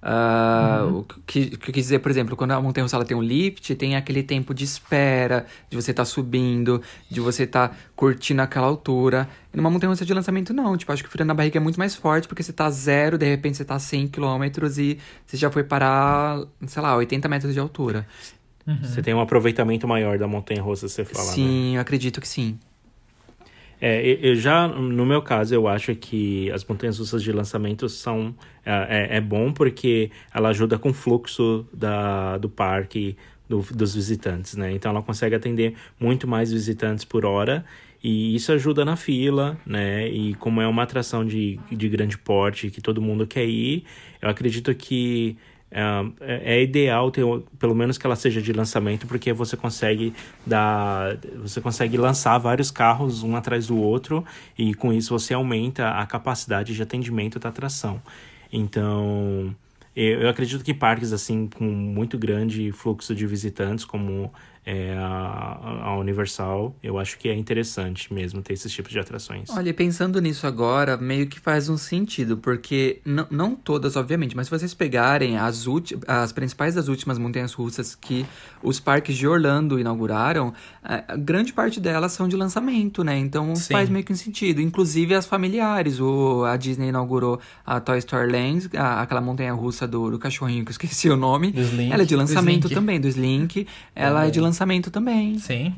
Ah, 0.06 0.84
O 0.86 1.02
que, 1.26 1.56
que 1.56 1.70
eu 1.70 1.72
quis 1.72 1.84
dizer, 1.84 1.98
por 2.00 2.10
exemplo, 2.10 2.36
quando 2.36 2.50
a 2.50 2.60
montanha-russa 2.60 2.94
ela 2.96 3.06
tem 3.06 3.16
um 3.16 3.22
lift, 3.22 3.74
tem 3.74 3.96
aquele 3.96 4.22
tempo 4.22 4.52
de 4.52 4.62
espera, 4.62 5.46
de 5.70 5.76
você 5.76 5.92
estar 5.92 6.04
subindo, 6.04 6.82
de 7.10 7.20
você 7.20 7.44
estar 7.44 7.74
curtindo 7.96 8.42
aquela 8.42 8.66
altura. 8.66 9.26
E 9.52 9.56
numa 9.56 9.70
montanha-russa 9.70 10.04
de 10.04 10.12
lançamento, 10.12 10.52
não. 10.52 10.76
Tipo, 10.76 10.92
acho 10.92 11.02
que 11.02 11.08
o 11.08 11.12
frio 11.12 11.24
na 11.24 11.32
barriga 11.32 11.56
é 11.58 11.60
muito 11.60 11.78
mais 11.78 11.94
forte, 11.94 12.28
porque 12.28 12.42
você 12.42 12.52
tá 12.52 12.68
zero, 12.70 13.16
de 13.16 13.24
repente 13.26 13.56
você 13.56 13.64
tá 13.64 13.78
100 13.78 14.06
km 14.06 14.44
e 14.78 14.98
você 15.26 15.36
já 15.38 15.50
foi 15.50 15.64
parar, 15.64 16.38
sei 16.66 16.82
lá, 16.82 16.94
80 16.96 17.26
metros 17.28 17.54
de 17.54 17.58
altura. 17.60 18.06
Você 18.82 19.02
tem 19.02 19.12
um 19.14 19.20
aproveitamento 19.20 19.86
maior 19.86 20.18
da 20.18 20.26
montanha-russa, 20.26 20.88
você 20.88 21.04
fala, 21.04 21.26
né? 21.26 21.32
sim, 21.34 21.74
eu 21.76 21.80
acredito 21.80 22.20
que 22.20 22.28
sim. 22.28 22.58
É, 23.80 24.18
eu- 24.22 24.34
já, 24.36 24.66
no 24.68 25.04
meu 25.04 25.20
caso, 25.20 25.54
eu 25.54 25.68
acho 25.68 25.94
que 25.94 26.50
as 26.52 26.64
montanhas 26.64 26.98
russas 26.98 27.22
de 27.22 27.32
lançamento 27.32 27.88
são 27.88 28.34
é, 28.64 29.10
é- 29.12 29.16
é 29.16 29.20
bom 29.20 29.52
porque 29.52 30.10
ela 30.32 30.48
ajuda 30.48 30.78
com 30.78 30.88
o 30.90 30.94
fluxo 30.94 31.66
da, 31.72 32.38
do 32.38 32.48
parque 32.48 33.14
do- 33.46 33.60
dos 33.74 33.94
visitantes, 33.94 34.56
né? 34.56 34.72
Então 34.72 34.90
ela 34.90 35.02
consegue 35.02 35.34
atender 35.34 35.74
muito 36.00 36.26
mais 36.26 36.50
visitantes 36.50 37.04
por 37.04 37.26
hora 37.26 37.62
e 38.02 38.34
isso 38.34 38.52
ajuda 38.52 38.84
na 38.86 38.96
fila, 38.96 39.58
né? 39.66 40.08
E 40.08 40.34
como 40.36 40.62
é 40.62 40.66
uma 40.66 40.84
atração 40.84 41.26
de, 41.26 41.60
de 41.70 41.88
grande 41.90 42.16
porte 42.16 42.70
que 42.70 42.80
todo 42.80 43.02
mundo 43.02 43.26
quer 43.26 43.44
ir, 43.44 43.84
eu 44.22 44.30
acredito 44.30 44.74
que 44.74 45.36
é, 46.20 46.56
é 46.56 46.62
ideal 46.62 47.10
ter 47.10 47.24
pelo 47.58 47.74
menos 47.74 47.98
que 47.98 48.06
ela 48.06 48.14
seja 48.14 48.40
de 48.40 48.52
lançamento 48.52 49.06
porque 49.08 49.32
você 49.32 49.56
consegue 49.56 50.14
dar 50.46 51.16
você 51.42 51.60
consegue 51.60 51.96
lançar 51.96 52.38
vários 52.38 52.70
carros 52.70 53.24
um 53.24 53.34
atrás 53.34 53.66
do 53.66 53.76
outro 53.76 54.24
e 54.56 54.72
com 54.72 54.92
isso 54.92 55.18
você 55.18 55.34
aumenta 55.34 55.90
a 55.90 56.06
capacidade 56.06 56.74
de 56.74 56.82
atendimento 56.82 57.40
da 57.40 57.48
atração 57.48 58.00
então 58.52 59.54
eu 59.96 60.28
acredito 60.28 60.64
que 60.64 60.72
parques 60.72 61.12
assim 61.12 61.48
com 61.48 61.64
muito 61.64 62.16
grande 62.16 62.70
fluxo 62.70 63.14
de 63.14 63.26
visitantes 63.26 63.84
como 63.84 64.32
é, 64.66 64.94
a, 64.98 65.82
a 65.84 65.98
Universal 65.98 66.74
eu 66.82 66.98
acho 66.98 67.18
que 67.18 67.28
é 67.28 67.34
interessante 67.34 68.12
mesmo 68.12 68.40
ter 68.42 68.54
esses 68.54 68.72
tipos 68.72 68.92
de 68.92 68.98
atrações 68.98 69.50
Olha, 69.50 69.68
e 69.70 69.72
pensando 69.72 70.20
nisso 70.20 70.46
agora, 70.46 70.96
meio 70.96 71.26
que 71.26 71.38
faz 71.38 71.68
um 71.68 71.76
sentido, 71.76 72.36
porque 72.36 73.00
não, 73.04 73.26
não 73.30 73.54
todas, 73.54 73.96
obviamente, 73.96 74.34
mas 74.36 74.46
se 74.46 74.50
vocês 74.50 74.72
pegarem 74.74 75.36
as, 75.36 75.64
as 76.06 76.32
principais 76.32 76.74
das 76.74 76.88
últimas 76.88 77.18
montanhas 77.18 77.52
russas 77.52 77.94
que 77.94 78.24
os 78.62 78.80
parques 78.80 79.16
de 79.16 79.26
Orlando 79.26 79.78
inauguraram, 79.78 80.52
a 80.82 81.16
grande 81.16 81.52
parte 81.52 81.80
delas 81.80 82.12
são 82.12 82.28
de 82.28 82.36
lançamento, 82.36 83.02
né? 83.04 83.16
Então 83.18 83.54
Sim. 83.56 83.72
faz 83.74 83.88
meio 83.88 84.04
que 84.04 84.12
um 84.12 84.16
sentido. 84.16 84.60
Inclusive 84.60 85.14
as 85.14 85.26
familiares. 85.26 86.00
O, 86.00 86.44
a 86.44 86.56
Disney 86.56 86.88
inaugurou 86.88 87.40
a 87.64 87.80
Toy 87.80 87.98
Story 87.98 88.30
Land, 88.30 88.70
a- 88.76 89.02
aquela 89.02 89.20
montanha 89.20 89.52
russa 89.52 89.86
do, 89.86 90.10
do 90.10 90.18
cachorrinho 90.18 90.64
que 90.64 90.70
eu 90.70 90.72
esqueci 90.76 91.08
o 91.08 91.16
nome. 91.16 91.54
Ela 91.90 92.02
é 92.02 92.06
de 92.06 92.16
lançamento 92.16 92.68
também, 92.68 93.00
do 93.00 93.08
Slink. 93.08 93.66
Ela 93.94 94.26
é 94.26 94.30
de 94.30 94.40
lançamento 94.40 94.53
também. 94.90 95.38
Sim. 95.38 95.74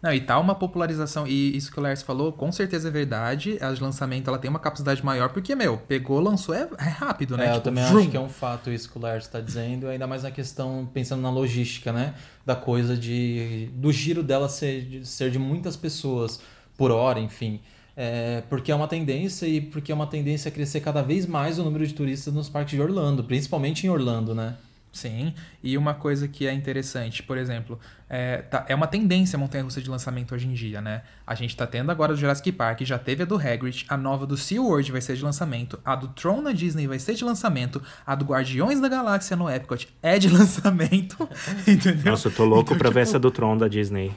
Não, 0.00 0.12
e 0.12 0.20
tá 0.20 0.38
uma 0.38 0.54
popularização, 0.54 1.26
e 1.26 1.56
isso 1.56 1.72
que 1.72 1.78
o 1.80 1.82
Lars 1.82 2.02
falou, 2.02 2.32
com 2.32 2.52
certeza 2.52 2.86
é 2.88 2.90
verdade. 2.90 3.58
A 3.60 3.72
de 3.72 3.82
lançamento 3.82 4.28
ela 4.28 4.38
tem 4.38 4.48
uma 4.48 4.60
capacidade 4.60 5.04
maior, 5.04 5.30
porque, 5.30 5.54
meu, 5.56 5.76
pegou, 5.78 6.20
lançou, 6.20 6.54
é, 6.54 6.68
é 6.78 6.88
rápido, 6.88 7.36
né? 7.36 7.46
É, 7.46 7.48
eu 7.48 7.52
Tipo, 7.54 7.64
também 7.64 7.84
vrum. 7.86 7.98
acho 8.00 8.10
que 8.10 8.16
é 8.16 8.20
um 8.20 8.28
fato 8.28 8.70
isso 8.70 8.88
que 8.90 8.96
o 8.96 9.00
Lars 9.00 9.24
está 9.24 9.40
dizendo, 9.40 9.88
ainda 9.88 10.06
mais 10.06 10.22
na 10.22 10.30
questão, 10.30 10.88
pensando 10.94 11.20
na 11.20 11.30
logística, 11.30 11.92
né? 11.92 12.14
Da 12.46 12.54
coisa 12.54 12.96
de. 12.96 13.68
do 13.74 13.90
giro 13.90 14.22
dela 14.22 14.48
ser 14.48 14.82
de, 14.82 15.06
ser 15.06 15.30
de 15.32 15.38
muitas 15.38 15.76
pessoas 15.76 16.40
por 16.76 16.92
hora, 16.92 17.18
enfim. 17.18 17.60
É, 17.96 18.44
porque 18.48 18.70
é 18.70 18.74
uma 18.76 18.86
tendência 18.86 19.44
e 19.46 19.60
porque 19.60 19.90
é 19.90 19.94
uma 19.94 20.06
tendência 20.06 20.48
a 20.48 20.52
crescer 20.52 20.80
cada 20.80 21.02
vez 21.02 21.26
mais 21.26 21.58
o 21.58 21.64
número 21.64 21.84
de 21.84 21.92
turistas 21.92 22.32
nos 22.32 22.48
parques 22.48 22.76
de 22.76 22.80
Orlando, 22.80 23.24
principalmente 23.24 23.84
em 23.84 23.90
Orlando, 23.90 24.32
né? 24.36 24.54
Sim, 24.90 25.34
e 25.62 25.76
uma 25.76 25.94
coisa 25.94 26.26
que 26.26 26.46
é 26.46 26.52
interessante, 26.52 27.22
por 27.22 27.36
exemplo, 27.38 27.78
é, 28.08 28.38
tá- 28.38 28.64
é 28.68 28.74
uma 28.74 28.86
tendência 28.86 29.36
a 29.36 29.38
montanha-russa 29.38 29.80
de 29.82 29.88
lançamento 29.88 30.34
hoje 30.34 30.48
em 30.48 30.54
dia, 30.54 30.80
né? 30.80 31.02
A 31.26 31.34
gente 31.34 31.54
tá 31.56 31.66
tendo 31.66 31.90
agora 31.92 32.14
do 32.14 32.18
Jurassic 32.18 32.50
Park, 32.52 32.80
já 32.82 32.98
teve 32.98 33.22
a 33.22 33.26
do 33.26 33.36
Hagrid, 33.36 33.84
a 33.88 33.96
nova 33.96 34.26
do 34.26 34.36
SeaWorld 34.36 34.90
vai 34.90 35.00
ser 35.00 35.14
de 35.14 35.22
lançamento, 35.22 35.78
a 35.84 35.94
do 35.94 36.08
Tron 36.08 36.40
na 36.40 36.52
Disney 36.52 36.86
vai 36.86 36.98
ser 36.98 37.14
de 37.14 37.22
lançamento, 37.24 37.82
a 38.06 38.14
do 38.14 38.24
Guardiões 38.24 38.80
da 38.80 38.88
Galáxia 38.88 39.36
no 39.36 39.48
Epcot 39.48 39.86
é 40.02 40.18
de 40.18 40.28
lançamento, 40.32 41.28
entendeu? 41.68 42.12
nossa 42.12 42.28
eu 42.28 42.32
tô 42.32 42.44
louco 42.44 42.72
Então, 42.72 42.78
pra 42.78 42.88
ver 42.88 43.00
tipo, 43.00 43.10
essa 43.10 43.18
do 43.18 43.30
Tron 43.30 43.56
da 43.58 43.68
Disney 43.68 44.10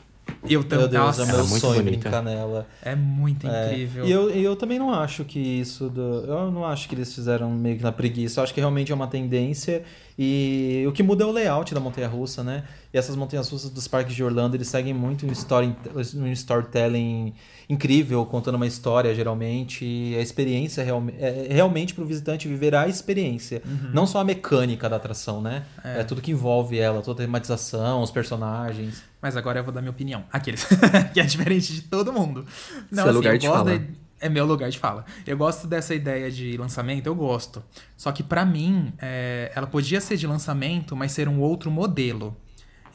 Eu 0.43 0.59
Meu 0.61 0.63
também, 0.63 0.87
Deus, 0.89 1.03
nossa, 1.05 1.21
é 1.23 1.25
meu 1.25 1.35
é 1.35 1.43
muito 1.43 1.59
sonho 1.59 1.83
bonita. 1.83 2.09
brincar 2.09 2.23
nela. 2.23 2.67
é 2.81 2.95
muito 2.95 3.47
É, 3.47 3.67
incrível. 3.73 4.05
E 4.05 4.11
eu, 4.11 4.35
e 4.35 4.43
eu 4.43 4.55
também 4.55 4.79
não 4.79 4.91
acho 4.93 5.23
que 5.23 5.39
isso 5.39 5.87
do. 5.89 6.01
Eu 6.25 6.51
não 6.51 6.65
acho 6.65 6.89
que 6.89 6.95
eles 6.95 7.13
fizeram 7.13 7.49
meio 7.51 7.77
que 7.77 7.83
na 7.83 7.91
preguiça. 7.91 8.39
Eu 8.39 8.43
acho 8.43 8.53
que 8.53 8.59
realmente 8.59 8.91
é 8.91 8.95
uma 8.95 9.07
tendência. 9.07 9.83
E 10.17 10.83
o 10.87 10.91
que 10.91 11.01
muda 11.01 11.23
é 11.23 11.27
o 11.27 11.31
layout 11.31 11.73
da 11.73 11.79
montanha 11.79 12.07
russa, 12.07 12.43
né? 12.43 12.63
E 12.93 12.97
essas 12.97 13.15
montanhas 13.15 13.49
russas 13.49 13.69
dos 13.71 13.87
parques 13.87 14.13
de 14.15 14.23
Orlando, 14.23 14.55
eles 14.55 14.67
seguem 14.67 14.93
muito 14.93 15.25
um, 15.25 15.31
story, 15.31 15.75
um 16.15 16.27
storytelling 16.27 17.33
incrível, 17.69 18.25
contando 18.25 18.55
uma 18.55 18.67
história, 18.67 19.13
geralmente. 19.15 19.85
E 19.85 20.15
a 20.15 20.21
experiência 20.21 20.83
realme, 20.83 21.13
é 21.19 21.47
realmente 21.51 21.93
para 21.93 22.03
o 22.03 22.07
visitante 22.07 22.47
viver 22.47 22.75
a 22.75 22.87
experiência. 22.87 23.61
Não 23.93 24.05
só 24.05 24.19
a 24.19 24.23
mecânica 24.23 24.89
da 24.89 24.95
atração, 24.97 25.41
né? 25.41 25.63
É. 25.83 26.03
tudo 26.03 26.21
que 26.21 26.31
envolve 26.31 26.77
ela, 26.77 27.01
toda 27.01 27.23
a 27.23 27.25
tematização, 27.25 28.01
os 28.01 28.11
personagens. 28.11 29.03
Mas 29.22 29.38
agora 29.38 29.59
eu 29.59 29.63
vou 29.63 29.72
dar 29.74 29.82
minha 29.82 29.91
opinião. 29.91 30.26
Aqueles. 30.32 30.65
que 31.13 31.19
é 31.19 31.24
diferente 31.24 31.74
de 31.74 31.82
todo 31.84 32.11
mundo. 32.11 32.45
Não, 32.89 33.03
Seu 33.03 33.13
lugar 33.13 33.36
eu 33.36 33.38
de 33.38 33.47
gosto 33.47 33.65
fala. 33.65 33.78
da- 33.80 33.86
É 34.19 34.30
meu 34.30 34.45
lugar 34.45 34.69
de 34.69 34.80
fala. 34.80 35.05
Eu 35.28 35.38
gosto 35.38 35.67
dessa 35.67 35.93
ideia 35.93 36.30
de 36.32 36.57
lançamento, 36.57 37.05
eu 37.07 37.13
gosto. 37.15 37.63
Só 37.95 38.11
que 38.11 38.24
pra 38.24 38.43
mim, 38.45 38.93
é, 38.99 39.51
ela 39.55 39.67
podia 39.67 40.01
ser 40.01 40.17
de 40.17 40.26
lançamento, 40.28 40.95
mas 40.95 41.11
ser 41.11 41.28
um 41.28 41.39
outro 41.39 41.69
modelo. 41.69 42.36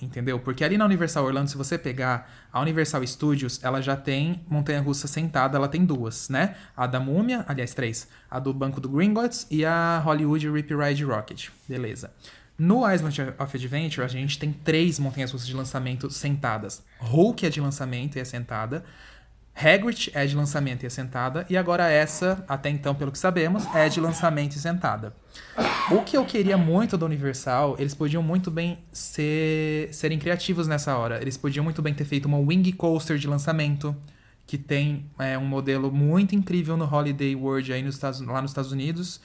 Entendeu? 0.03 0.39
Porque 0.39 0.63
ali 0.63 0.77
na 0.77 0.85
Universal 0.85 1.25
Orlando, 1.25 1.49
se 1.49 1.57
você 1.57 1.79
pegar 1.79 2.31
a 2.53 2.61
Universal 2.61 3.07
Studios, 3.07 3.59
ela 3.63 3.81
já 3.81 3.97
tem 3.97 4.43
montanha-russa 4.47 5.09
sentada, 5.09 5.57
ela 5.57 5.69
tem 5.69 5.87
duas, 5.87 6.29
né? 6.29 6.55
A 6.77 6.87
da 6.87 7.01
Múmia, 7.01 7.45
aliás, 7.49 7.73
três. 7.73 8.07
A 8.31 8.39
do 8.39 8.53
Banco 8.53 8.79
do 8.79 8.91
Gringotts 8.91 9.47
e 9.51 9.65
a 9.65 9.99
Hollywood 10.05 10.51
Rip 10.51 10.75
Ride 10.75 11.03
Rocket. 11.03 11.49
Beleza. 11.67 12.11
No 12.59 12.91
Island 12.91 13.35
of 13.39 13.57
Adventure, 13.57 14.05
a 14.05 14.09
gente 14.09 14.39
tem 14.39 14.51
três 14.51 14.99
montanhas-russas 14.99 15.47
de 15.47 15.55
lançamento 15.55 16.11
sentadas. 16.11 16.83
Hulk 17.01 17.45
é 17.45 17.51
de 17.51 17.61
lançamento 17.61 18.17
e 18.17 18.21
é 18.21 18.25
sentada. 18.25 18.83
Hagrid 19.55 20.11
é 20.15 20.27
de 20.27 20.35
lançamento 20.35 20.83
e 20.83 20.87
é 20.87 20.91
sentada. 20.91 21.47
E 21.49 21.57
agora 21.57 21.89
essa, 21.89 22.45
até 22.49 22.71
então, 22.71 22.95
pelo 22.95 23.13
que 23.13 23.19
sabemos, 23.19 23.67
é 23.75 23.89
de 23.89 24.01
lançamento 24.01 24.55
e 24.55 24.59
sentada. 24.59 25.15
O 25.91 26.03
que 26.03 26.17
eu 26.17 26.25
queria 26.25 26.57
muito 26.57 26.97
da 26.97 27.07
Universal, 27.07 27.77
eles 27.79 27.95
podiam 27.95 28.23
muito 28.23 28.51
bem 28.51 28.79
ser, 28.93 29.89
serem 29.93 30.19
criativos 30.19 30.67
nessa 30.67 30.97
hora. 30.97 31.21
Eles 31.21 31.37
podiam 31.37 31.63
muito 31.63 31.81
bem 31.81 31.93
ter 31.95 32.05
feito 32.05 32.27
uma 32.27 32.39
Wing 32.39 32.73
Coaster 32.73 33.19
de 33.19 33.27
lançamento, 33.27 33.97
que 34.47 34.59
tem 34.59 35.11
é, 35.19 35.37
um 35.39 35.47
modelo 35.47 35.91
muito 35.91 36.35
incrível 36.35 36.77
no 36.77 36.85
Holiday 36.85 37.35
World 37.35 37.73
aí 37.73 37.83
nos 37.83 37.97
Estados, 37.97 38.21
lá 38.21 38.41
nos 38.43 38.51
Estados 38.51 38.73
Unidos, 38.73 39.21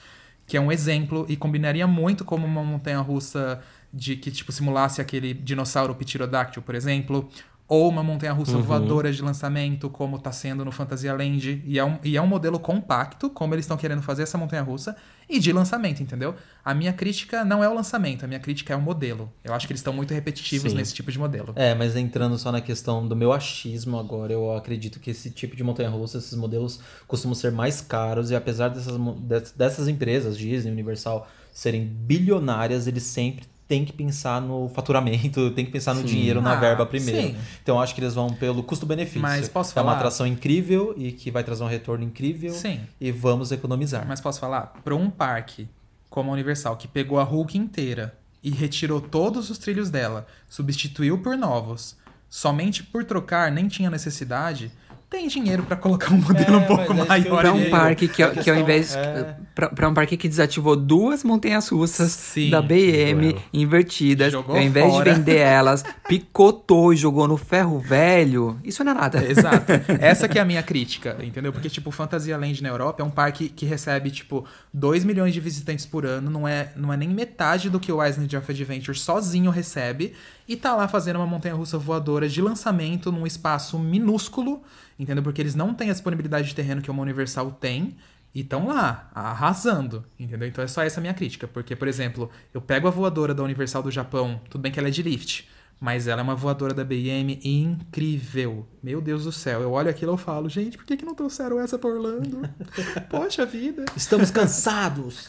que 0.46 0.56
é 0.56 0.60
um 0.60 0.70
exemplo 0.70 1.24
e 1.28 1.36
combinaria 1.36 1.86
muito 1.86 2.24
como 2.24 2.46
uma 2.46 2.62
montanha-russa 2.62 3.60
de 3.92 4.16
que 4.16 4.30
tipo 4.30 4.50
simulasse 4.52 5.00
aquele 5.00 5.34
dinossauro 5.34 5.94
pterodáctil, 5.94 6.62
por 6.62 6.74
exemplo, 6.74 7.28
ou 7.72 7.88
uma 7.88 8.02
montanha-russa 8.02 8.58
voadora 8.58 9.10
de 9.10 9.22
lançamento, 9.22 9.88
como 9.88 10.18
tá 10.18 10.30
sendo 10.30 10.62
no 10.62 10.70
Fantasyland, 10.70 11.62
e 11.64 11.78
é 11.78 11.84
um, 11.84 11.98
e 12.04 12.18
é 12.18 12.20
um 12.20 12.26
modelo 12.26 12.60
compacto, 12.60 13.30
como 13.30 13.54
eles 13.54 13.64
estão 13.64 13.78
querendo 13.78 14.02
fazer 14.02 14.24
essa 14.24 14.36
montanha-russa, 14.36 14.94
e 15.26 15.38
de 15.38 15.54
lançamento, 15.54 16.02
entendeu? 16.02 16.34
A 16.62 16.74
minha 16.74 16.92
crítica 16.92 17.46
não 17.46 17.64
é 17.64 17.68
o 17.70 17.72
lançamento, 17.72 18.26
a 18.26 18.28
minha 18.28 18.38
crítica 18.38 18.74
é 18.74 18.76
o 18.76 18.80
modelo. 18.82 19.32
Eu 19.42 19.54
acho 19.54 19.66
que 19.66 19.72
eles 19.72 19.80
estão 19.80 19.94
muito 19.94 20.12
repetitivos 20.12 20.72
Sim. 20.72 20.76
nesse 20.76 20.92
tipo 20.92 21.10
de 21.10 21.18
modelo. 21.18 21.54
É, 21.56 21.74
mas 21.74 21.96
entrando 21.96 22.36
só 22.36 22.52
na 22.52 22.60
questão 22.60 23.08
do 23.08 23.16
meu 23.16 23.32
achismo 23.32 23.98
agora, 23.98 24.34
eu 24.34 24.54
acredito 24.54 25.00
que 25.00 25.08
esse 25.08 25.30
tipo 25.30 25.56
de 25.56 25.64
montanha-russa, 25.64 26.18
esses 26.18 26.36
modelos 26.36 26.78
costumam 27.08 27.34
ser 27.34 27.52
mais 27.52 27.80
caros 27.80 28.30
e 28.30 28.36
apesar 28.36 28.68
dessas, 28.68 29.52
dessas 29.56 29.88
empresas, 29.88 30.36
Disney, 30.36 30.70
Universal, 30.70 31.26
serem 31.50 31.86
bilionárias, 31.86 32.86
eles 32.86 33.04
sempre 33.04 33.46
têm 33.72 33.86
que 33.86 33.92
pensar 33.94 34.38
no 34.38 34.68
faturamento, 34.68 35.50
tem 35.56 35.64
que 35.64 35.70
pensar 35.70 35.94
no 35.94 36.02
dinheiro, 36.04 36.42
na 36.42 36.52
Ah, 36.52 36.56
verba 36.56 36.84
primeiro. 36.84 37.28
sim. 37.28 37.36
Então 37.62 37.80
acho 37.80 37.94
que 37.94 38.02
eles 38.02 38.12
vão 38.12 38.28
pelo 38.28 38.62
custo-benefício. 38.62 39.22
Mas 39.22 39.48
posso 39.48 39.70
É 39.70 39.80
uma 39.80 39.86
falar? 39.86 39.96
atração 39.96 40.26
incrível 40.26 40.92
e 40.98 41.10
que 41.10 41.30
vai 41.30 41.42
trazer 41.42 41.64
um 41.64 41.68
retorno 41.68 42.04
incrível 42.04 42.52
Sim. 42.52 42.80
e 43.00 43.10
vamos 43.10 43.50
economizar. 43.50 44.04
Mas 44.06 44.20
posso 44.20 44.38
falar? 44.38 44.74
Para 44.84 44.94
um 44.94 45.08
parque 45.08 45.66
como 46.10 46.28
a 46.28 46.34
Universal, 46.34 46.76
que 46.76 46.86
pegou 46.86 47.18
a 47.18 47.22
Hulk 47.22 47.56
inteira 47.56 48.14
e 48.42 48.50
retirou 48.50 49.00
todos 49.00 49.48
os 49.48 49.56
trilhos 49.56 49.88
dela, 49.88 50.26
substituiu 50.50 51.16
por 51.16 51.34
novos, 51.38 51.96
somente 52.28 52.82
por 52.82 53.04
trocar, 53.04 53.50
nem 53.50 53.68
tinha 53.68 53.88
necessidade, 53.88 54.70
tem 55.08 55.28
dinheiro 55.28 55.62
pra 55.62 55.76
colocar 55.76 56.12
um 56.12 56.18
modelo 56.18 56.56
É, 56.56 56.58
um 56.58 56.66
pouco 56.66 56.92
é 56.92 56.94
maior. 57.06 57.38
Pra 57.40 57.52
olhei. 57.54 57.68
um 57.68 57.70
parque 57.70 58.08
que, 58.08 58.26
que 58.42 58.50
ao 58.50 58.56
invés. 58.56 58.94
é- 58.96 59.36
Pra, 59.54 59.68
pra 59.68 59.88
um 59.88 59.94
parque 59.94 60.16
que 60.16 60.28
desativou 60.28 60.74
duas 60.74 61.22
montanhas 61.22 61.68
russas 61.68 62.10
Sim. 62.10 62.48
da 62.48 62.62
BM 62.62 63.36
invertidas. 63.52 64.32
Jogou 64.32 64.56
ao 64.56 64.62
invés 64.62 64.90
fora. 64.90 65.10
de 65.10 65.18
vender 65.18 65.36
elas, 65.36 65.84
picotou 66.08 66.92
e 66.92 66.96
jogou 66.96 67.28
no 67.28 67.36
ferro 67.36 67.78
velho. 67.78 68.58
Isso 68.64 68.82
não 68.82 68.92
é 68.92 68.94
nada. 68.94 69.22
Exato. 69.22 69.72
Essa 70.00 70.26
que 70.26 70.38
é 70.38 70.42
a 70.42 70.44
minha 70.44 70.62
crítica, 70.62 71.18
entendeu? 71.22 71.52
Porque, 71.52 71.68
tipo, 71.68 71.90
Fantasyland 71.90 72.62
na 72.62 72.68
Europa 72.70 73.02
é 73.02 73.04
um 73.04 73.10
parque 73.10 73.48
que 73.48 73.66
recebe, 73.66 74.10
tipo, 74.10 74.44
2 74.72 75.04
milhões 75.04 75.34
de 75.34 75.40
visitantes 75.40 75.84
por 75.84 76.06
ano. 76.06 76.30
Não 76.30 76.48
é, 76.48 76.72
não 76.74 76.92
é 76.92 76.96
nem 76.96 77.08
metade 77.08 77.68
do 77.68 77.78
que 77.78 77.92
o 77.92 78.04
Island 78.04 78.34
of 78.36 78.50
Adventure 78.50 78.98
sozinho 78.98 79.50
recebe. 79.50 80.14
E 80.48 80.56
tá 80.56 80.74
lá 80.74 80.88
fazendo 80.88 81.16
uma 81.16 81.26
montanha-russa 81.26 81.78
voadora 81.78 82.28
de 82.28 82.40
lançamento 82.40 83.12
num 83.12 83.26
espaço 83.26 83.78
minúsculo, 83.78 84.62
entendeu? 84.98 85.22
Porque 85.22 85.40
eles 85.40 85.54
não 85.54 85.72
têm 85.72 85.90
a 85.90 85.92
disponibilidade 85.92 86.48
de 86.48 86.54
terreno 86.54 86.82
que 86.82 86.90
uma 86.90 87.02
Universal 87.02 87.50
tem. 87.52 87.94
E 88.34 88.40
estão 88.40 88.66
lá, 88.68 89.10
arrasando, 89.14 90.04
entendeu? 90.18 90.48
Então 90.48 90.64
é 90.64 90.66
só 90.66 90.82
essa 90.82 91.00
a 91.00 91.02
minha 91.02 91.12
crítica. 91.14 91.46
Porque, 91.46 91.76
por 91.76 91.86
exemplo, 91.86 92.30
eu 92.54 92.60
pego 92.62 92.88
a 92.88 92.90
voadora 92.90 93.34
da 93.34 93.42
Universal 93.42 93.82
do 93.82 93.90
Japão, 93.90 94.40
tudo 94.48 94.62
bem 94.62 94.72
que 94.72 94.78
ela 94.78 94.88
é 94.88 94.90
de 94.90 95.02
lift, 95.02 95.46
mas 95.78 96.06
ela 96.08 96.20
é 96.20 96.24
uma 96.24 96.34
voadora 96.34 96.72
da 96.72 96.82
BM 96.84 97.38
incrível. 97.42 98.66
Meu 98.82 99.00
Deus 99.02 99.24
do 99.24 99.32
céu. 99.32 99.60
Eu 99.60 99.72
olho 99.72 99.90
aquilo 99.90 100.12
e 100.12 100.14
eu 100.14 100.16
falo, 100.16 100.48
gente, 100.48 100.78
por 100.78 100.86
que, 100.86 100.96
que 100.96 101.04
não 101.04 101.14
trouxeram 101.14 101.60
essa 101.60 101.78
pra 101.78 101.90
Orlando? 101.90 102.40
Poxa 103.10 103.44
vida. 103.44 103.84
Estamos 103.96 104.30
cansados. 104.30 105.28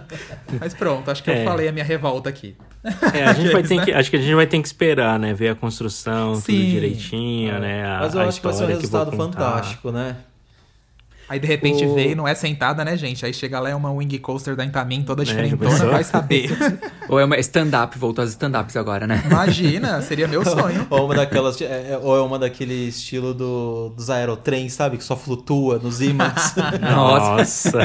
Mas 0.60 0.72
pronto, 0.72 1.10
acho 1.10 1.22
que 1.22 1.30
eu 1.30 1.34
É. 1.34 1.44
falei 1.44 1.68
a 1.68 1.72
minha 1.72 1.84
revolta 1.84 2.28
aqui. 2.30 2.56
É, 3.12 3.24
a 3.24 3.32
gente 3.34 3.50
vai 3.52 3.62
ter 3.62 3.74
né? 3.76 3.84
que, 3.84 3.92
acho 3.92 4.08
que 4.10 4.16
a 4.16 4.20
gente 4.20 4.34
vai 4.34 4.46
ter 4.46 4.58
que 4.60 4.66
esperar, 4.66 5.18
né? 5.18 5.34
Ver 5.34 5.48
a 5.48 5.54
construção, 5.54 6.36
Sim. 6.36 6.52
tudo 6.52 6.70
direitinho, 6.70 7.58
né? 7.58 7.84
A, 7.84 7.98
Mas 8.00 8.14
eu 8.14 8.20
a 8.20 8.24
acho 8.24 8.40
que 8.40 8.46
vai 8.46 8.54
ser 8.56 8.64
um 8.64 8.68
resultado 8.68 9.12
fantástico, 9.16 9.90
né? 9.90 10.16
Aí 11.28 11.38
de 11.38 11.46
repente 11.46 11.84
O- 11.84 11.94
veio, 11.94 12.16
não 12.16 12.26
é 12.26 12.34
sentada, 12.34 12.82
né, 12.84 12.96
gente? 12.96 13.24
Aí 13.26 13.34
chega 13.34 13.60
lá 13.60 13.68
é 13.68 13.74
uma 13.74 13.92
wing 13.92 14.18
coaster 14.18 14.56
da 14.56 14.64
Intamin 14.64 15.02
toda 15.02 15.24
já 15.24 15.32
diferentona, 15.32 15.70
pensou? 15.70 15.90
vai 15.90 16.02
saber. 16.02 16.48
Ou 17.08 17.20
é 17.20 17.24
uma 17.24 17.36
stand-up, 17.38 17.98
voltou 17.98 18.22
às 18.24 18.30
stand-ups 18.30 18.76
agora, 18.76 19.06
né? 19.06 19.22
Imagina, 19.26 20.00
seria 20.00 20.26
meu 20.26 20.42
sonho. 20.44 20.86
Ou 20.88 21.04
uma 21.04 21.14
daquelas. 21.14 21.60
é, 21.60 21.90
é- 21.92 21.98
ou 22.02 22.16
é 22.16 22.20
uma 22.22 22.38
daquele 22.38 22.88
estilo 22.88 23.34
do, 23.34 23.90
dos 23.90 24.08
aerotrens, 24.08 24.72
sabe? 24.72 24.96
Que 24.96 25.04
só 25.04 25.16
flutua 25.16 25.78
nos 25.78 26.00
ímãs. 26.00 26.54
Nossa. 26.80 27.78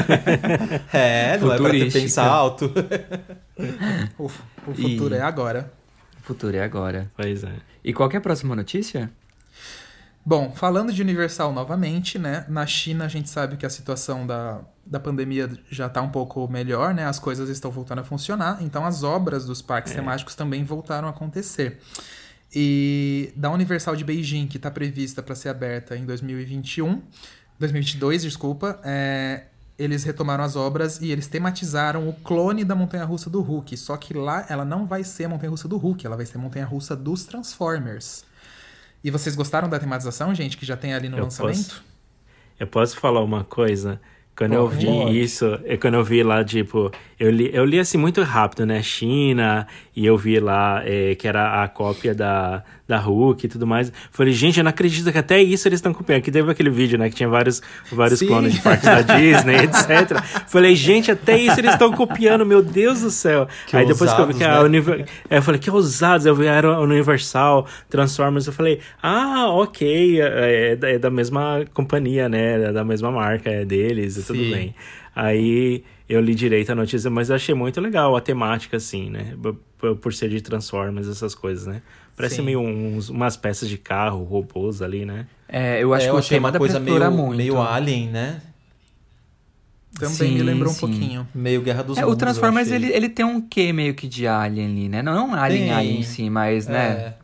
é, 0.92 1.36
não 1.38 1.52
é 1.52 1.56
pra 1.58 1.70
pensar 1.70 2.26
alto. 2.26 2.72
O, 4.18 4.24
o 4.26 4.74
futuro 4.74 5.14
E- 5.14 5.18
é 5.18 5.22
agora. 5.22 5.72
O 6.22 6.26
futuro 6.26 6.56
é 6.56 6.62
agora. 6.62 7.10
pois 7.16 7.44
é. 7.44 7.52
E 7.84 7.92
qual 7.92 8.08
que 8.08 8.16
é 8.16 8.18
a 8.18 8.22
próxima 8.22 8.56
notícia? 8.56 9.10
Bom, 10.26 10.52
falando 10.54 10.90
de 10.90 11.02
Universal 11.02 11.52
novamente, 11.52 12.18
né? 12.18 12.46
Na 12.48 12.66
China 12.66 13.04
a 13.04 13.08
gente 13.08 13.28
sabe 13.28 13.58
que 13.58 13.66
a 13.66 13.70
situação 13.70 14.26
da, 14.26 14.62
da 14.86 14.98
pandemia 14.98 15.50
já 15.70 15.86
tá 15.86 16.00
um 16.00 16.08
pouco 16.08 16.48
melhor, 16.48 16.94
né? 16.94 17.04
As 17.04 17.18
coisas 17.18 17.50
estão 17.50 17.70
voltando 17.70 17.98
a 17.98 18.04
funcionar, 18.04 18.62
então 18.62 18.86
as 18.86 19.02
obras 19.02 19.44
dos 19.44 19.60
parques 19.60 19.92
temáticos 19.92 20.34
também 20.34 20.64
voltaram 20.64 21.08
a 21.08 21.10
acontecer. 21.10 21.78
E 22.54 23.32
da 23.36 23.50
Universal 23.50 23.96
de 23.96 24.04
Beijing, 24.04 24.46
que 24.46 24.56
está 24.56 24.70
prevista 24.70 25.22
para 25.22 25.34
ser 25.34 25.50
aberta 25.50 25.94
em 25.94 26.06
2021, 26.06 27.02
2022, 27.58 28.22
desculpa, 28.22 28.80
é, 28.82 29.44
eles 29.78 30.04
retomaram 30.04 30.42
as 30.42 30.56
obras 30.56 31.02
e 31.02 31.10
eles 31.10 31.26
tematizaram 31.26 32.08
o 32.08 32.12
clone 32.12 32.64
da 32.64 32.74
montanha-russa 32.74 33.28
do 33.28 33.42
Hulk. 33.42 33.76
Só 33.76 33.96
que 33.98 34.14
lá 34.14 34.46
ela 34.48 34.64
não 34.64 34.86
vai 34.86 35.04
ser 35.04 35.24
a 35.24 35.28
montanha-russa 35.28 35.68
do 35.68 35.76
Hulk, 35.76 36.06
ela 36.06 36.16
vai 36.16 36.24
ser 36.24 36.38
a 36.38 36.40
montanha-russa 36.40 36.96
dos 36.96 37.24
Transformers. 37.24 38.24
E 39.04 39.10
vocês 39.10 39.36
gostaram 39.36 39.68
da 39.68 39.78
tematização, 39.78 40.34
gente, 40.34 40.56
que 40.56 40.64
já 40.66 40.76
tem 40.76 40.94
ali 40.94 41.08
no 41.08 41.18
Eu 41.18 41.24
lançamento? 41.24 41.56
posso- 41.56 41.84
Eu 42.58 42.66
posso 42.66 42.96
falar 42.98 43.20
uma 43.22 43.44
coisa? 43.44 44.00
Quando 44.36 44.54
eu 44.54 44.68
Pode. 44.68 44.78
vi 44.86 45.20
isso, 45.22 45.60
é 45.64 45.76
quando 45.76 45.94
eu 45.94 46.02
vi 46.02 46.22
lá, 46.24 46.42
tipo, 46.42 46.90
eu 47.20 47.30
li, 47.30 47.50
eu 47.54 47.64
li 47.64 47.78
assim 47.78 47.96
muito 47.98 48.20
rápido, 48.22 48.64
né? 48.66 48.82
China, 48.82 49.66
e 49.94 50.04
eu 50.06 50.16
vi 50.18 50.40
lá 50.40 50.82
é, 50.84 51.14
que 51.14 51.28
era 51.28 51.62
a 51.62 51.68
cópia 51.68 52.12
da, 52.14 52.64
da 52.86 52.98
Hulk 52.98 53.46
e 53.46 53.48
tudo 53.48 53.66
mais. 53.66 53.90
Falei, 54.10 54.32
gente, 54.32 54.58
eu 54.58 54.64
não 54.64 54.68
acredito 54.70 55.10
que 55.10 55.16
até 55.18 55.42
isso 55.42 55.66
eles 55.66 55.78
estão 55.78 55.94
copiando. 55.94 56.20
Que 56.22 56.30
teve 56.30 56.50
aquele 56.50 56.68
vídeo, 56.70 56.98
né? 56.98 57.08
Que 57.08 57.16
tinha 57.16 57.28
vários, 57.28 57.62
vários 57.90 58.18
Sim. 58.18 58.26
clones 58.26 58.52
de 58.54 58.60
parques 58.60 58.84
da 58.84 59.00
Disney, 59.16 59.54
etc. 59.56 60.22
Falei, 60.48 60.74
gente, 60.76 61.10
até 61.10 61.38
isso 61.38 61.58
eles 61.58 61.72
estão 61.72 61.90
copiando, 61.92 62.44
meu 62.44 62.62
Deus 62.62 63.00
do 63.00 63.10
céu. 63.10 63.48
Que 63.66 63.76
Aí 63.76 63.86
depois 63.86 64.12
que 64.12 64.20
eu 64.20 64.26
vi 64.26 64.32
ousados, 64.34 64.36
que 64.38 64.44
a 64.44 64.58
né? 64.60 64.64
Univer... 64.66 65.06
é, 65.30 65.38
eu 65.38 65.42
falei, 65.42 65.58
que 65.60 65.70
ousados, 65.70 66.26
eu 66.26 66.34
vi 66.34 66.46
era 66.46 66.78
Universal, 66.80 67.66
Transformers, 67.88 68.46
eu 68.46 68.52
falei, 68.52 68.80
ah, 69.02 69.46
ok, 69.48 70.20
é, 70.20 70.72
é 70.72 70.76
da- 70.76 70.90
é 70.90 70.98
da 70.98 71.10
mesma 71.10 71.64
companhia, 71.72 72.28
né, 72.28 72.62
é 72.68 72.72
da 72.72 72.84
mesma 72.84 73.10
marca, 73.10 73.48
é 73.50 73.64
deles, 73.64 74.16
e 74.16 74.22
tudo 74.22 74.38
bem. 74.50 74.74
Aí 75.14 75.82
eu 76.08 76.20
li 76.20 76.34
direito 76.34 76.70
a 76.70 76.74
notícia, 76.74 77.08
mas 77.10 77.30
eu 77.30 77.36
achei 77.36 77.54
muito 77.54 77.80
legal 77.80 78.14
a 78.16 78.20
temática, 78.20 78.76
assim, 78.76 79.08
né, 79.10 79.34
por 80.00 80.12
ser 80.12 80.28
de 80.28 80.40
Transformers, 80.40 81.08
essas 81.08 81.34
coisas, 81.34 81.66
né. 81.66 81.80
Parece 82.16 82.36
Sim. 82.36 82.42
meio 82.42 82.60
uns, 82.60 83.08
umas 83.08 83.36
peças 83.36 83.68
de 83.68 83.76
carro, 83.76 84.22
robôs 84.22 84.80
ali, 84.80 85.04
né. 85.04 85.26
É, 85.48 85.82
eu 85.82 85.92
acho 85.92 86.06
É, 86.06 86.08
que 86.10 86.14
o 86.14 86.18
achei 86.18 86.36
tema 86.36 86.50
uma 86.50 86.58
coisa 86.58 86.78
meio, 86.78 87.10
muito. 87.10 87.36
meio 87.36 87.60
alien, 87.60 88.08
né? 88.08 88.40
Também 89.98 90.32
me 90.32 90.38
Sim, 90.38 90.42
lembrou 90.42 90.70
um 90.72 90.74
sim. 90.74 90.80
pouquinho. 90.80 91.28
Meio 91.34 91.62
Guerra 91.62 91.82
dos 91.84 91.96
É, 91.98 92.00
Mundos. 92.02 92.14
o 92.14 92.18
Transformers, 92.18 92.68
eu 92.68 92.74
ele, 92.76 92.92
ele 92.92 93.08
tem 93.08 93.24
um 93.24 93.40
quê 93.40 93.72
meio 93.72 93.94
que 93.94 94.08
de 94.08 94.26
alien 94.26 94.66
ali, 94.66 94.88
né? 94.88 95.02
Não, 95.02 95.14
não 95.14 95.28
um 95.30 95.34
alien, 95.34 95.62
Tem. 95.66 95.72
alien 95.72 96.00
em 96.00 96.02
si, 96.02 96.28
mas, 96.28 96.66
né? 96.66 97.14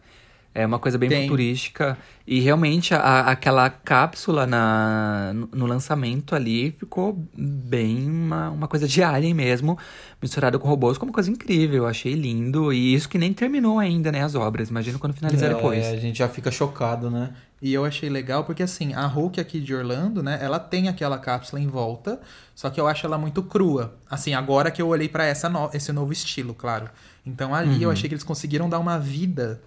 É 0.53 0.67
uma 0.67 0.81
coisa 0.81 0.99
bem 0.99 1.09
Tem. 1.09 1.23
futurística. 1.23 1.97
E 2.27 2.41
realmente 2.41 2.93
a- 2.93 3.21
aquela 3.31 3.71
cápsula 3.71 4.47
na, 4.47 5.33
no, 5.33 5.65
lançamento 5.67 6.35
ali 6.35 6.73
ficou 6.73 7.25
bem 7.37 8.09
uma, 8.11 8.51
uma 8.51 8.67
coisa 8.69 8.89
de 8.89 9.01
alien 9.03 9.33
mesmo, 9.33 9.79
misturado 10.21 10.59
com 10.59 10.67
robôs, 10.69 10.99
como 10.99 11.11
uma 11.11 11.15
coisa 11.15 11.31
incrível. 11.31 11.85
Eu 11.85 11.87
achei 11.87 12.15
lindo. 12.15 12.73
E 12.73 12.95
isso 12.95 13.09
que 13.09 13.17
nem 13.17 13.33
terminou 13.33 13.79
ainda, 13.79 14.11
né? 14.11 14.23
As 14.25 14.35
obras. 14.35 14.71
Imagina 14.71 14.99
quando 14.99 15.13
finalizar 15.15 15.51
É, 15.51 15.55
depois. 15.55 15.87
a 15.87 15.97
gente 15.97 16.19
já 16.19 16.29
fica 16.29 16.51
chocado, 16.51 17.09
né? 17.11 17.31
E 17.63 17.73
eu 17.73 17.85
achei 17.85 18.09
legal 18.09 18.43
porque, 18.43 18.63
assim, 18.63 18.93
a 18.95 19.07
Hulk 19.07 19.39
aqui 19.39 19.61
de 19.61 19.73
Orlando, 19.75 20.21
né? 20.23 20.39
Ela 20.43 20.59
tem 20.59 20.89
aquela 20.89 21.19
cápsula 21.19 21.61
em 21.61 21.67
volta, 21.69 22.19
só 22.57 22.71
que 22.71 22.81
eu 22.81 22.89
acho 22.89 23.07
ela 23.07 23.19
muito 23.19 23.43
crua. 23.43 23.95
Assim, 24.11 24.35
agora 24.35 24.71
que 24.71 24.81
eu 24.83 24.89
olhei 24.89 25.09
essa 25.21 25.49
no- 25.49 25.71
esse 25.73 25.93
novo 25.93 26.13
estilo, 26.13 26.55
claro. 26.55 26.89
Então 27.25 27.55
ali 27.55 27.83
eu 27.83 27.91
achei 27.91 28.09
que 28.09 28.15
eles 28.15 28.25
conseguiram 28.25 28.69
dar 28.69 28.79
uma 28.79 28.99
vida 28.99 29.61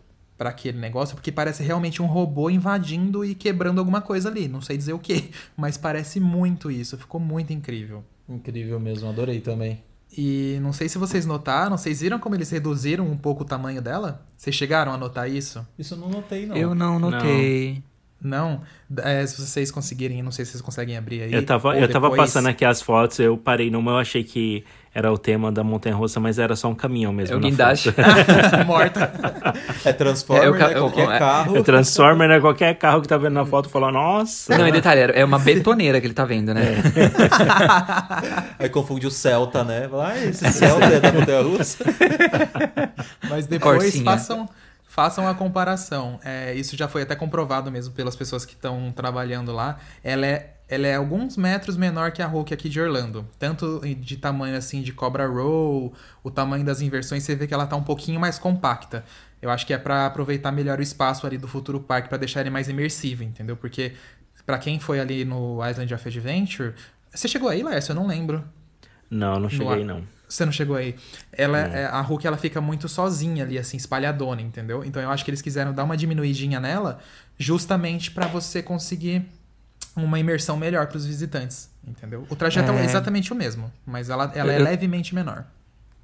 pra 0.43 0.49
aquele 0.49 0.77
negócio, 0.77 1.15
porque 1.15 1.31
parece 1.31 1.63
realmente 1.63 2.01
um 2.01 2.05
robô 2.05 2.49
invadindo 2.49 3.23
e 3.23 3.33
quebrando 3.33 3.79
alguma 3.79 4.01
coisa 4.01 4.27
ali. 4.27 4.49
Não 4.49 4.59
sei 4.59 4.75
dizer 4.75 4.91
o 4.91 4.99
que, 4.99 5.31
mas 5.55 5.77
parece 5.77 6.19
muito 6.19 6.69
isso. 6.69 6.97
Ficou 6.97 7.19
muito 7.19 7.53
incrível. 7.53 8.03
Incrível 8.27 8.77
mesmo, 8.77 9.07
adorei 9.07 9.39
também. 9.39 9.79
E 10.15 10.59
não 10.61 10.73
sei 10.73 10.89
se 10.89 10.97
vocês 10.97 11.25
notaram, 11.25 11.77
vocês 11.77 12.01
viram 12.01 12.19
como 12.19 12.35
eles 12.35 12.49
reduziram 12.49 13.07
um 13.07 13.15
pouco 13.15 13.43
o 13.43 13.45
tamanho 13.45 13.81
dela? 13.81 14.25
Vocês 14.35 14.53
chegaram 14.53 14.91
a 14.91 14.97
notar 14.97 15.31
isso? 15.31 15.65
Isso 15.79 15.93
eu 15.93 15.97
não 15.97 16.09
notei, 16.09 16.45
não. 16.45 16.57
Eu 16.57 16.75
não 16.75 16.99
notei. 16.99 17.81
Não? 18.21 18.61
É, 18.97 19.25
se 19.25 19.41
vocês 19.41 19.71
conseguirem, 19.71 20.21
não 20.21 20.31
sei 20.31 20.43
se 20.43 20.51
vocês 20.51 20.61
conseguem 20.61 20.97
abrir 20.97 21.21
aí. 21.21 21.33
Eu 21.33 21.45
tava, 21.45 21.77
eu 21.79 21.89
tava 21.89 22.09
depois. 22.09 22.29
passando 22.29 22.47
aqui 22.47 22.65
as 22.65 22.81
fotos, 22.81 23.17
eu 23.19 23.37
parei 23.37 23.71
numa, 23.71 23.91
eu 23.91 23.97
achei 23.97 24.23
que 24.25 24.65
era 24.95 25.11
o 25.11 25.17
tema 25.17 25.51
da 25.51 25.63
montanha-russa, 25.63 26.19
mas 26.19 26.37
era 26.37 26.55
só 26.55 26.67
um 26.69 26.75
caminhão 26.75 27.11
mesmo 27.11 27.33
É 27.33 27.37
o 27.37 27.39
guindaste. 27.39 27.93
Morta. 28.67 29.11
É 29.83 29.91
Transformer, 29.91 30.43
É, 30.43 30.47
eu 30.47 30.53
ca- 30.57 30.67
né? 30.67 30.73
Qualquer 30.75 31.03
eu- 31.05 31.11
é- 31.11 31.19
carro. 31.19 31.57
É 31.57 31.63
Transformer, 31.63 32.29
né? 32.29 32.39
Qualquer 32.39 32.73
carro 32.75 33.01
que 33.01 33.07
tá 33.07 33.17
vendo 33.17 33.33
na 33.33 33.45
foto 33.45 33.69
fala, 33.69 33.91
nossa. 33.91 34.55
Não, 34.57 34.67
e 34.67 34.71
detalhe, 34.71 35.01
é 35.13 35.25
uma 35.25 35.39
betoneira 35.39 35.99
que 35.99 36.05
ele 36.07 36.13
tá 36.13 36.25
vendo, 36.25 36.53
né? 36.53 36.61
Aí 38.59 38.69
confunde 38.69 39.07
o 39.07 39.11
Celta, 39.11 39.63
né? 39.63 39.87
Fala, 39.89 40.09
Ah, 40.09 40.23
esse 40.25 40.51
Celta 40.51 40.85
é 40.85 40.99
da 40.99 41.11
Montanha 41.11 41.41
Russa. 41.41 41.83
Mas 43.29 43.47
depois 43.47 43.81
Corsinha. 43.83 44.03
façam, 44.05 44.49
façam 44.87 45.27
a 45.27 45.33
comparação. 45.33 46.19
É, 46.23 46.53
isso 46.53 46.77
já 46.77 46.87
foi 46.87 47.01
até 47.03 47.15
comprovado 47.15 47.71
mesmo 47.71 47.93
pelas 47.93 48.15
pessoas 48.15 48.45
que 48.45 48.53
estão 48.53 48.91
trabalhando 48.95 49.51
lá. 49.51 49.77
Ela 50.03 50.25
é, 50.25 50.52
ela 50.73 50.87
é 50.87 50.95
alguns 50.95 51.37
metros 51.37 51.77
menor 51.77 52.11
que 52.11 52.21
a 52.21 52.25
Hulk 52.25 52.53
aqui 52.53 52.67
de 52.67 52.81
Orlando. 52.81 53.27
Tanto 53.37 53.79
de 53.81 54.17
tamanho 54.17 54.57
assim 54.57 54.81
de 54.81 54.91
Cobra 54.91 55.27
Roll, 55.27 55.93
o 56.23 56.31
tamanho 56.31 56.65
das 56.65 56.81
inversões, 56.81 57.23
você 57.23 57.35
vê 57.35 57.45
que 57.45 57.53
ela 57.53 57.67
tá 57.67 57.75
um 57.75 57.83
pouquinho 57.83 58.19
mais 58.19 58.39
compacta. 58.39 59.05
Eu 59.41 59.51
acho 59.51 59.67
que 59.67 59.73
é 59.73 59.77
pra 59.77 60.07
aproveitar 60.07 60.51
melhor 60.51 60.79
o 60.79 60.81
espaço 60.81 61.27
ali 61.27 61.37
do 61.37 61.47
futuro 61.47 61.79
parque 61.79 62.09
pra 62.09 62.17
deixar 62.17 62.41
ele 62.41 62.49
mais 62.49 62.69
imersivo, 62.69 63.23
entendeu? 63.23 63.55
Porque 63.55 63.93
pra 64.45 64.57
quem 64.57 64.79
foi 64.79 64.99
ali 64.99 65.23
no 65.23 65.59
Island 65.67 65.93
of 65.93 66.07
Adventure, 66.07 66.73
você 67.13 67.27
chegou 67.27 67.49
aí, 67.49 67.61
Lércio? 67.61 67.91
Eu 67.91 67.95
não 67.95 68.07
lembro. 68.07 68.43
Não, 69.09 69.39
não 69.39 69.49
cheguei, 69.49 69.81
ar. 69.81 69.85
não. 69.85 70.03
Você 70.27 70.45
não 70.45 70.51
chegou 70.51 70.75
aí. 70.75 70.95
Ela, 71.31 71.59
é, 71.59 71.85
a 71.85 72.01
Hulk 72.01 72.25
ela 72.25 72.37
fica 72.37 72.59
muito 72.59 72.89
sozinha 72.89 73.43
ali, 73.43 73.59
assim, 73.59 73.77
espalhadona, 73.77 74.41
entendeu? 74.41 74.83
Então 74.83 74.99
eu 74.99 75.11
acho 75.11 75.23
que 75.23 75.29
eles 75.29 75.43
quiseram 75.43 75.71
dar 75.71 75.83
uma 75.83 75.95
diminuidinha 75.95 76.59
nela, 76.59 76.97
justamente 77.37 78.09
pra 78.09 78.25
você 78.25 78.63
conseguir 78.63 79.29
uma 79.95 80.19
imersão 80.19 80.57
melhor 80.57 80.87
pros 80.87 81.05
visitantes, 81.05 81.69
entendeu? 81.87 82.25
O 82.29 82.35
trajeto 82.35 82.71
é, 82.71 82.81
É. 82.81 82.85
exatamente 82.85 83.31
o 83.31 83.35
mesmo, 83.35 83.71
mas 83.85 84.09
ela, 84.09 84.31
ela 84.35 84.51
é 84.53 84.59
Eu- 84.59 84.63
levemente 84.63 85.13
menor. 85.13 85.45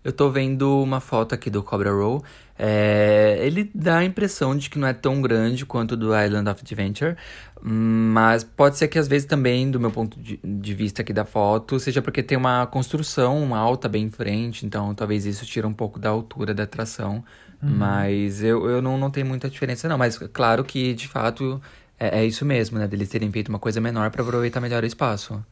Eu 0.02 0.14
tô 0.14 0.30
vendo 0.32 0.82
uma 0.82 1.02
foto 1.02 1.36
aqui 1.36 1.50
do 1.50 1.62
Cobra 1.62 1.92
Roll. 1.92 2.24
É, 2.58 3.38
ele 3.42 3.70
dá 3.76 3.98
a 3.98 4.06
impressão 4.06 4.56
de 4.56 4.70
que 4.70 4.80
não 4.80 4.88
é 4.88 4.94
tão 4.94 5.22
grande 5.22 5.66
quanto 5.66 5.98
do 5.98 6.18
Island 6.18 6.50
of 6.50 6.62
Adventure, 6.62 7.18
mas 7.62 8.44
pode 8.44 8.78
ser 8.78 8.88
que 8.88 8.98
às 8.98 9.10
vezes 9.10 9.26
também, 9.28 9.70
do 9.70 9.78
meu 9.78 9.92
ponto 9.92 10.18
de, 10.18 10.40
de 10.42 10.74
vista 10.74 11.02
aqui 11.02 11.12
da 11.12 11.26
foto, 11.26 11.78
seja 11.82 12.02
porque 12.02 12.24
tem 12.24 12.38
uma 12.38 12.66
construção 12.66 13.54
alta 13.54 13.90
bem 13.90 14.06
em 14.06 14.10
frente, 14.10 14.66
então 14.66 14.96
talvez 14.96 15.26
isso 15.26 15.46
tire 15.46 15.68
um 15.68 15.74
pouco 15.74 16.00
da 16.00 16.10
altura 16.10 16.54
da 16.54 16.64
atração. 16.64 17.24
Mas 17.62 18.42
eu, 18.42 18.70
eu 18.70 18.82
não, 18.82 18.98
não 18.98 19.12
tenho 19.12 19.26
muita 19.26 19.50
diferença, 19.50 19.86
não. 19.90 19.98
Mas 19.98 20.18
claro 20.32 20.64
que, 20.64 20.94
de 20.94 21.10
fato, 21.10 21.62
é, 22.00 22.20
é 22.20 22.26
isso 22.26 22.46
mesmo, 22.46 22.80
né? 22.80 22.88
Deles 22.88 23.10
terem 23.10 23.32
feito 23.32 23.50
uma 23.50 23.60
coisa 23.60 23.82
menor 23.82 24.10
para 24.10 24.24
aproveitar 24.24 24.62
melhor 24.62 24.84
o 24.84 24.88
espaço. 24.88 25.44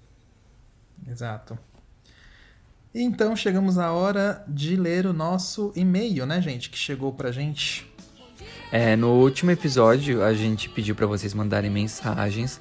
Exato. 1.07 1.57
Então 2.95 3.35
chegamos 3.35 3.77
à 3.77 3.91
hora 3.91 4.43
de 4.47 4.75
ler 4.75 5.05
o 5.05 5.13
nosso 5.13 5.71
e-mail, 5.75 6.25
né, 6.25 6.41
gente? 6.41 6.69
Que 6.69 6.77
chegou 6.77 7.11
pra 7.13 7.31
gente. 7.31 7.85
É, 8.71 8.95
no 8.95 9.11
último 9.11 9.51
episódio, 9.51 10.23
a 10.23 10.33
gente 10.33 10.67
pediu 10.69 10.95
para 10.95 11.05
vocês 11.05 11.33
mandarem 11.33 11.69
mensagens. 11.69 12.59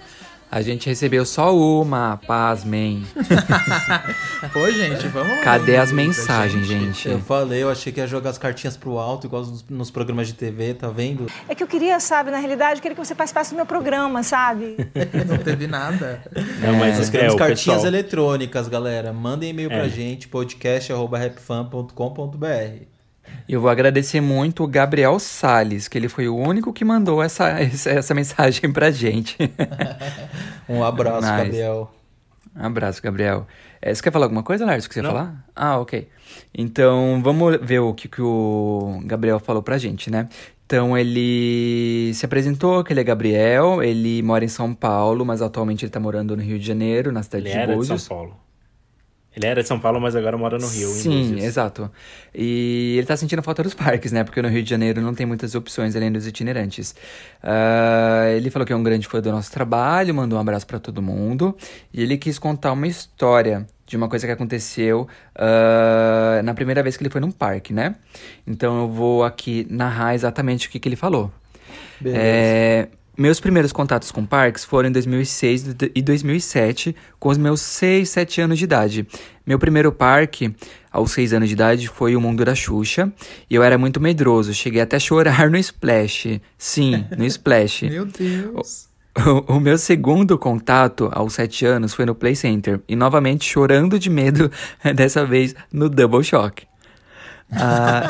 A 0.51 0.62
gente 0.62 0.88
recebeu 0.88 1.24
só 1.26 1.55
uma, 1.57 2.18
pasmem. 2.26 3.05
Pô, 4.53 4.70
gente, 4.70 5.09
vamos 5.09 5.36
lá. 5.38 5.42
Cadê 5.42 5.76
as 5.76 5.90
mensagens, 5.90 6.64
gente? 6.66 7.09
Eu 7.09 7.18
falei, 7.20 7.62
eu 7.64 7.70
achei 7.70 7.92
que 7.92 7.99
ia 8.01 8.07
jogar 8.07 8.30
as 8.30 8.38
cartinhas 8.38 8.76
pro 8.76 8.97
alto, 8.99 9.26
igual 9.26 9.44
nos, 9.44 9.64
nos 9.68 9.90
programas 9.90 10.28
de 10.28 10.34
TV, 10.34 10.74
tá 10.74 10.88
vendo? 10.88 11.26
É 11.49 11.55
que 11.55 11.62
eu 11.62 11.66
queria, 11.66 11.99
sabe, 11.99 12.30
na 12.30 12.36
realidade, 12.38 12.78
eu 12.78 12.82
queria 12.82 12.94
que 12.94 13.05
você 13.05 13.14
participasse 13.14 13.51
do 13.51 13.57
meu 13.57 13.66
programa, 13.66 14.22
sabe? 14.22 14.76
Não 15.26 15.38
teve 15.38 15.66
nada. 15.66 16.22
Não, 16.61 16.74
mas 16.76 16.99
Nós 16.99 17.09
é, 17.09 17.11
queremos 17.11 17.34
o 17.34 17.38
cartinhas 17.38 17.78
pessoal, 17.78 17.86
eletrônicas, 17.86 18.68
galera. 18.68 19.12
Mandem 19.12 19.51
e-mail 19.51 19.68
pra 19.68 19.86
É. 19.86 19.88
gente, 19.88 20.28
podcast.rapfan.com.br. 20.28 22.95
E 23.49 23.53
eu 23.53 23.61
vou 23.61 23.70
agradecer 23.70 24.20
muito 24.20 24.64
o 24.64 24.66
Gabriel 24.66 25.18
Sales, 25.18 25.87
que 25.89 25.97
ele 25.97 26.09
foi 26.09 26.29
o 26.29 26.37
único 26.37 26.72
que 26.72 26.85
mandou 26.85 27.22
essa, 27.22 27.49
essa, 27.61 28.14
mensagem 28.14 28.72
pra 28.72 28.91
gente. 28.91 29.37
Um 30.68 30.83
abraço, 30.83 31.20
Nice. 31.20 31.45
Gabriel. 31.45 31.91
Um 32.57 32.66
abraço, 32.66 33.03
Gabriel. 33.03 33.47
É, 33.81 33.95
você 33.95 34.03
quer 34.03 34.11
falar 34.11 34.27
alguma 34.27 34.43
coisa, 34.43 34.66
Lars? 34.66 34.87
Que 34.89 34.95
você 34.95 35.01
ia 35.01 35.05
Não. 35.05 35.11
falar? 35.11 35.45
Ah, 35.55 35.79
ok. 35.79 36.09
Então, 36.53 37.20
vamos 37.22 37.59
ver 37.62 37.79
o 37.79 37.95
que, 37.95 38.09
que 38.09 38.20
o 38.20 39.01
Gabriel 39.05 39.39
falou 39.39 39.62
pra 39.62 39.79
gente, 39.79 40.11
né? 40.11 40.29
Então, 40.64 40.99
ele 40.99 42.11
se 42.14 42.27
apresentou, 42.27 42.83
que 42.83 42.93
ele 42.93 42.99
é 42.99 43.05
Gabriel, 43.05 43.81
ele 43.81 44.20
mora 44.22 44.45
em 44.45 44.49
São 44.49 44.74
Paulo, 44.74 45.24
mas 45.24 45.41
atualmente 45.41 45.85
ele 45.85 45.93
tá 45.93 46.01
morando 46.01 46.37
no 46.37 46.43
Rio 46.43 46.59
de 46.59 46.66
Janeiro, 46.66 47.12
na 47.12 47.22
cidade 47.22 47.45
Ele 47.45 47.53
de 47.53 47.59
era 47.59 47.72
de 47.72 47.79
Búzios. 47.79 48.03
São 48.03 48.16
Paulo. 48.16 48.37
Ele 49.37 49.47
era 49.47 49.62
de 49.62 49.68
São 49.68 49.78
Paulo, 49.78 50.01
mas 50.01 50.16
agora 50.16 50.39
mora 50.39 50.59
no 50.59 50.66
Rio. 50.66 50.89
Sim, 50.89 51.39
exato. 51.41 51.91
E 52.34 52.95
ele 52.97 53.07
tá 53.07 53.14
sentindo 53.18 53.43
falta 53.43 53.62
dos 53.62 53.74
parques, 53.74 54.11
né? 54.11 54.24
Porque 54.24 54.41
no 54.41 54.49
Rio 54.49 54.62
de 54.62 54.70
Janeiro 54.70 55.03
não 55.03 55.14
tem 55.14 55.26
muitas 55.26 55.55
opções 55.55 55.95
além 55.95 56.11
dos 56.11 56.26
itinerantes. 56.26 56.95
Ah, 57.43 58.30
ele 58.34 58.51
falou 58.51 58.64
que 58.64 58.72
é 58.72 58.76
um 58.76 58.82
grande 58.82 59.07
fã 59.07 59.20
do 59.20 59.30
nosso 59.30 59.53
trabalho, 59.53 60.14
mandou 60.14 60.39
um 60.39 60.41
abraço 60.41 60.66
pra 60.66 60.78
todo 60.78 61.03
mundo. 61.03 61.55
E 61.93 62.03
ele 62.03 62.16
quis 62.16 62.39
contar 62.39 62.72
uma 62.72 62.87
história 62.87 63.66
de 63.87 63.95
uma 63.95 64.09
coisa 64.09 64.26
que 64.26 64.32
aconteceu 64.32 65.07
ah, 65.34 66.41
na 66.43 66.55
primeira 66.55 66.82
vez 66.82 66.97
que 66.97 67.03
ele 67.03 67.11
foi 67.11 67.20
num 67.20 67.30
parque, 67.30 67.74
né? 67.74 67.95
Então 68.47 68.80
eu 68.80 68.89
vou 68.89 69.22
aqui 69.22 69.66
narrar 69.68 70.14
exatamente 70.14 70.66
o 70.66 70.70
que, 70.70 70.80
que 70.80 70.89
ele 70.89 70.97
falou. 70.97 71.30
Beleza. 72.01 72.22
É, 72.22 72.89
meus 73.17 73.41
primeiros 73.41 73.73
contatos 73.73 74.11
com 74.11 74.25
parques 74.25 74.64
foram 74.64 74.89
em 74.89 74.93
2006 74.93 75.77
e 75.95 76.03
2007, 76.03 76.95
com 77.19 77.29
os 77.29 77.39
meus 77.39 77.61
6, 77.61 78.09
7 78.09 78.41
anos 78.43 78.59
de 78.59 78.64
idade. 78.64 79.07
Meu 79.47 79.59
primeiro 79.59 79.91
parque, 79.93 80.55
aos 80.91 81.12
6 81.12 81.33
anos 81.33 81.49
de 81.49 81.55
idade, 81.55 81.89
foi 81.89 82.14
o 82.17 82.21
Mundo 82.21 82.45
da 82.45 82.55
Xuxa, 82.55 83.12
e 83.49 83.55
eu 83.55 83.62
era 83.62 83.79
muito 83.79 84.01
medroso, 84.01 84.53
cheguei 84.53 84.81
até 84.81 84.97
a 84.97 85.01
chorar 85.01 85.49
no 85.51 85.57
Splash. 85.57 86.41
Sim, 86.59 87.05
no 87.17 87.25
Splash. 87.25 87.83
Meu 87.89 88.05
Deus. 88.05 88.89
O, 89.49 89.55
o 89.55 89.61
meu 89.61 89.79
segundo 89.79 90.37
contato, 90.37 91.09
aos 91.11 91.33
7 91.33 91.64
anos, 91.64 91.95
foi 91.95 92.05
no 92.05 92.14
Play 92.14 92.37
Center, 92.37 92.83
e 92.87 92.95
novamente 92.95 93.49
chorando 93.49 93.99
de 93.99 94.11
medo, 94.11 94.51
dessa 94.95 95.25
vez 95.25 95.55
no 95.73 95.89
Double 95.89 96.23
Shock. 96.23 96.67
Ah, 97.51 98.09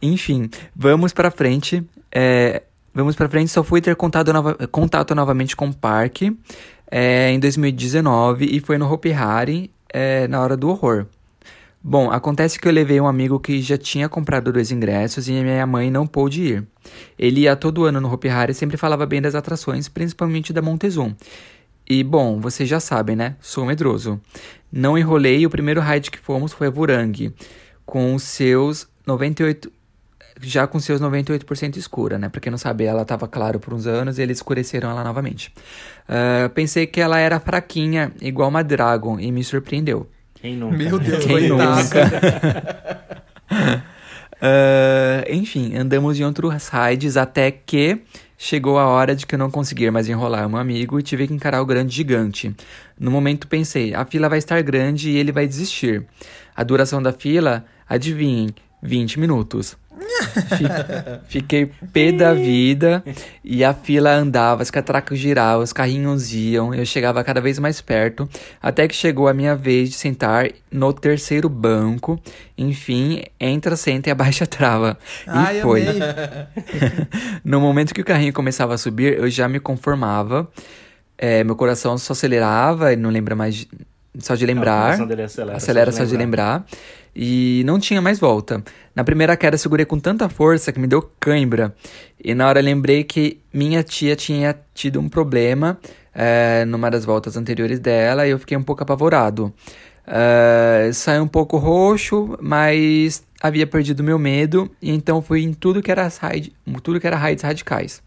Enfim, 0.00 0.48
vamos 0.74 1.12
pra 1.12 1.30
frente. 1.30 1.84
É, 2.12 2.62
vamos 2.94 3.16
pra 3.16 3.28
frente, 3.28 3.50
só 3.50 3.62
fui 3.62 3.80
ter 3.80 3.96
contato, 3.96 4.32
nova- 4.32 4.54
contato 4.68 5.14
novamente 5.14 5.56
com 5.56 5.68
o 5.68 5.74
parque 5.74 6.36
é, 6.90 7.30
em 7.30 7.40
2019 7.40 8.44
e 8.44 8.60
foi 8.60 8.78
no 8.78 8.90
Hopi 8.90 9.12
Hari 9.12 9.70
é, 9.92 10.26
na 10.28 10.40
hora 10.40 10.56
do 10.56 10.68
horror. 10.68 11.06
Bom, 11.84 12.12
acontece 12.12 12.60
que 12.60 12.68
eu 12.68 12.72
levei 12.72 13.00
um 13.00 13.08
amigo 13.08 13.40
que 13.40 13.60
já 13.60 13.76
tinha 13.76 14.08
comprado 14.08 14.52
dois 14.52 14.70
ingressos 14.70 15.26
e 15.26 15.32
minha 15.32 15.66
mãe 15.66 15.90
não 15.90 16.06
pôde 16.06 16.42
ir. 16.42 16.66
Ele 17.18 17.40
ia 17.40 17.56
todo 17.56 17.84
ano 17.84 18.00
no 18.00 18.12
Hopi 18.12 18.28
Hari 18.28 18.52
e 18.52 18.54
sempre 18.54 18.76
falava 18.76 19.04
bem 19.04 19.20
das 19.20 19.34
atrações, 19.34 19.88
principalmente 19.88 20.52
da 20.52 20.62
Montezum. 20.62 21.12
E, 21.88 22.04
bom, 22.04 22.40
vocês 22.40 22.68
já 22.68 22.78
sabem, 22.78 23.16
né? 23.16 23.34
Sou 23.40 23.66
medroso. 23.66 24.20
Não 24.70 24.96
enrolei 24.96 25.44
o 25.44 25.50
primeiro 25.50 25.80
ride 25.80 26.10
que 26.10 26.18
fomos 26.20 26.52
foi 26.52 26.68
a 26.68 26.70
Vurang, 26.70 27.34
com 27.84 28.16
seus 28.16 28.86
98... 29.04 29.70
Já 30.40 30.66
com 30.66 30.80
seus 30.80 31.00
98% 31.00 31.76
escura, 31.76 32.18
né? 32.18 32.28
Pra 32.28 32.40
quem 32.40 32.50
não 32.50 32.58
sabe, 32.58 32.84
ela 32.84 33.04
tava 33.04 33.28
claro 33.28 33.60
por 33.60 33.74
uns 33.74 33.86
anos 33.86 34.18
e 34.18 34.22
eles 34.22 34.38
escureceram 34.38 34.90
ela 34.90 35.04
novamente. 35.04 35.52
Ah, 36.08 36.50
pensei 36.54 36.86
que 36.86 37.00
ela 37.00 37.18
era 37.18 37.38
fraquinha, 37.38 38.12
igual 38.20 38.48
uma 38.48 38.64
Dragon, 38.64 39.18
e 39.20 39.30
me 39.30 39.44
surpreendeu. 39.44 40.08
Quem 40.34 40.56
nunca? 40.56 40.76
Meu? 40.76 40.98
Deus, 40.98 41.24
Quem 41.24 41.48
coitado. 41.48 41.88
Ah, 44.44 45.24
enfim, 45.30 45.76
andamos 45.76 46.18
em 46.18 46.24
outros 46.24 46.68
rides 46.68 47.16
até 47.16 47.48
que 47.52 48.00
chegou 48.36 48.76
a 48.76 48.88
hora 48.88 49.14
de 49.14 49.24
que 49.24 49.36
eu 49.36 49.38
não 49.38 49.48
conseguir 49.48 49.92
mais 49.92 50.08
enrolar 50.08 50.48
meu 50.48 50.58
amigo 50.58 50.98
e 50.98 51.02
tive 51.04 51.28
que 51.28 51.32
encarar 51.32 51.62
o 51.62 51.64
grande 51.64 51.94
gigante. 51.94 52.52
No 52.98 53.08
momento 53.08 53.46
pensei, 53.46 53.94
a 53.94 54.04
fila 54.04 54.28
vai 54.28 54.38
estar 54.38 54.60
grande 54.62 55.10
e 55.10 55.16
ele 55.16 55.30
vai 55.30 55.46
desistir. 55.46 56.04
A 56.56 56.64
duração 56.64 57.00
da 57.00 57.12
fila, 57.12 57.64
adivinhem, 57.88 58.48
20 58.82 59.20
minutos. 59.20 59.76
Fi- 60.56 61.20
Fiquei 61.28 61.70
pé 61.92 62.10
da 62.12 62.32
vida 62.34 63.02
e 63.44 63.62
a 63.64 63.72
fila 63.72 64.10
andava, 64.14 64.62
as 64.62 64.70
catracas 64.70 65.18
giravam, 65.18 65.62
os 65.62 65.72
carrinhos 65.72 66.32
iam, 66.32 66.74
eu 66.74 66.84
chegava 66.84 67.22
cada 67.22 67.40
vez 67.40 67.58
mais 67.58 67.80
perto, 67.80 68.28
até 68.60 68.86
que 68.88 68.94
chegou 68.94 69.28
a 69.28 69.34
minha 69.34 69.54
vez 69.54 69.90
de 69.90 69.94
sentar 69.96 70.48
no 70.70 70.92
terceiro 70.92 71.48
banco. 71.48 72.20
Enfim, 72.58 73.22
entra, 73.38 73.76
senta 73.76 74.08
e 74.08 74.12
abaixa 74.12 74.44
a 74.44 74.46
trava. 74.46 74.98
E 75.26 75.30
Ai, 75.30 75.60
foi. 75.60 75.82
amei. 75.88 76.00
No 77.44 77.60
momento 77.60 77.94
que 77.94 78.00
o 78.00 78.04
carrinho 78.04 78.32
começava 78.32 78.74
a 78.74 78.78
subir, 78.78 79.18
eu 79.18 79.28
já 79.30 79.48
me 79.48 79.60
conformava. 79.60 80.48
É, 81.16 81.44
meu 81.44 81.54
coração 81.56 81.96
só 81.98 82.12
acelerava, 82.12 82.92
e 82.92 82.96
não 82.96 83.10
lembra 83.10 83.34
mais 83.36 83.54
de- 83.54 83.68
só 84.18 84.34
de 84.34 84.44
lembrar. 84.46 84.84
coração 84.86 85.06
dele 85.06 85.22
acelera 85.22 85.56
Acelera 85.56 85.92
só 85.92 86.04
de 86.04 86.16
lembrar. 86.16 86.64
E 87.14 87.62
não 87.66 87.78
tinha 87.78 88.00
mais 88.00 88.18
volta. 88.18 88.62
Na 88.94 89.04
primeira 89.04 89.36
queda, 89.36 89.58
segurei 89.58 89.84
com 89.84 89.98
tanta 89.98 90.28
força 90.28 90.72
que 90.72 90.80
me 90.80 90.86
deu 90.86 91.02
cãibra. 91.20 91.74
E 92.22 92.34
na 92.34 92.48
hora 92.48 92.60
lembrei 92.60 93.04
que 93.04 93.40
minha 93.52 93.82
tia 93.82 94.16
tinha 94.16 94.58
tido 94.72 94.98
um 94.98 95.08
problema 95.08 95.78
é, 96.14 96.64
numa 96.64 96.90
das 96.90 97.04
voltas 97.04 97.36
anteriores 97.36 97.78
dela 97.78 98.26
e 98.26 98.30
eu 98.30 98.38
fiquei 98.38 98.56
um 98.56 98.62
pouco 98.62 98.82
apavorado. 98.82 99.52
É, 100.06 100.90
saí 100.92 101.20
um 101.20 101.28
pouco 101.28 101.56
roxo, 101.58 102.36
mas 102.40 103.22
havia 103.40 103.66
perdido 103.66 104.02
meu 104.02 104.18
medo 104.18 104.70
e 104.80 104.90
então 104.90 105.22
fui 105.22 105.42
em 105.42 105.52
tudo 105.52 105.82
que 105.82 105.90
era 105.90 106.08
tudo 106.82 107.00
que 107.00 107.06
era 107.06 107.16
raids 107.16 107.42
radicais. 107.42 108.02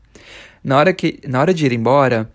Na 0.64 0.78
hora 0.78 0.94
que 0.94 1.20
na 1.28 1.40
hora 1.40 1.54
de 1.54 1.66
ir 1.66 1.72
embora, 1.72 2.30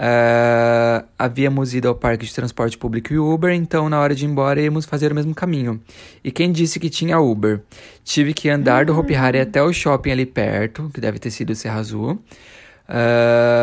ah, 0.00 1.04
havíamos 1.18 1.74
ido 1.74 1.88
ao 1.88 1.94
parque 1.94 2.24
de 2.24 2.32
transporte 2.32 2.78
público 2.78 3.12
e 3.12 3.18
Uber, 3.18 3.50
então 3.52 3.88
na 3.88 3.98
hora 3.98 4.14
de 4.14 4.24
ir 4.24 4.28
embora 4.28 4.60
íamos 4.60 4.84
fazer 4.84 5.10
o 5.10 5.14
mesmo 5.14 5.34
caminho. 5.34 5.80
E 6.22 6.30
quem 6.30 6.52
disse 6.52 6.78
que 6.78 6.88
tinha 6.88 7.18
Uber? 7.18 7.60
Tive 8.04 8.32
que 8.32 8.48
andar 8.48 8.84
do 8.84 8.96
Hopi 8.96 9.16
Hari 9.16 9.40
até 9.40 9.60
o 9.60 9.72
shopping 9.72 10.12
ali 10.12 10.24
perto, 10.24 10.88
que 10.94 11.00
deve 11.00 11.18
ter 11.18 11.32
sido 11.32 11.50
o 11.50 11.54
Serra 11.56 11.80
Azul, 11.80 12.22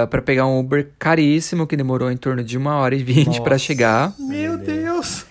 para 0.10 0.22
pegar 0.22 0.46
um 0.46 0.60
Uber 0.60 0.90
caríssimo, 1.00 1.66
que 1.66 1.78
demorou 1.78 2.12
em 2.12 2.18
torno 2.18 2.44
de 2.44 2.58
uma 2.58 2.76
hora 2.76 2.96
e 2.96 3.02
vinte 3.02 3.42
para 3.42 3.58
chegar. 3.58 4.14
Meu 4.20 4.58
Deus. 4.58 5.26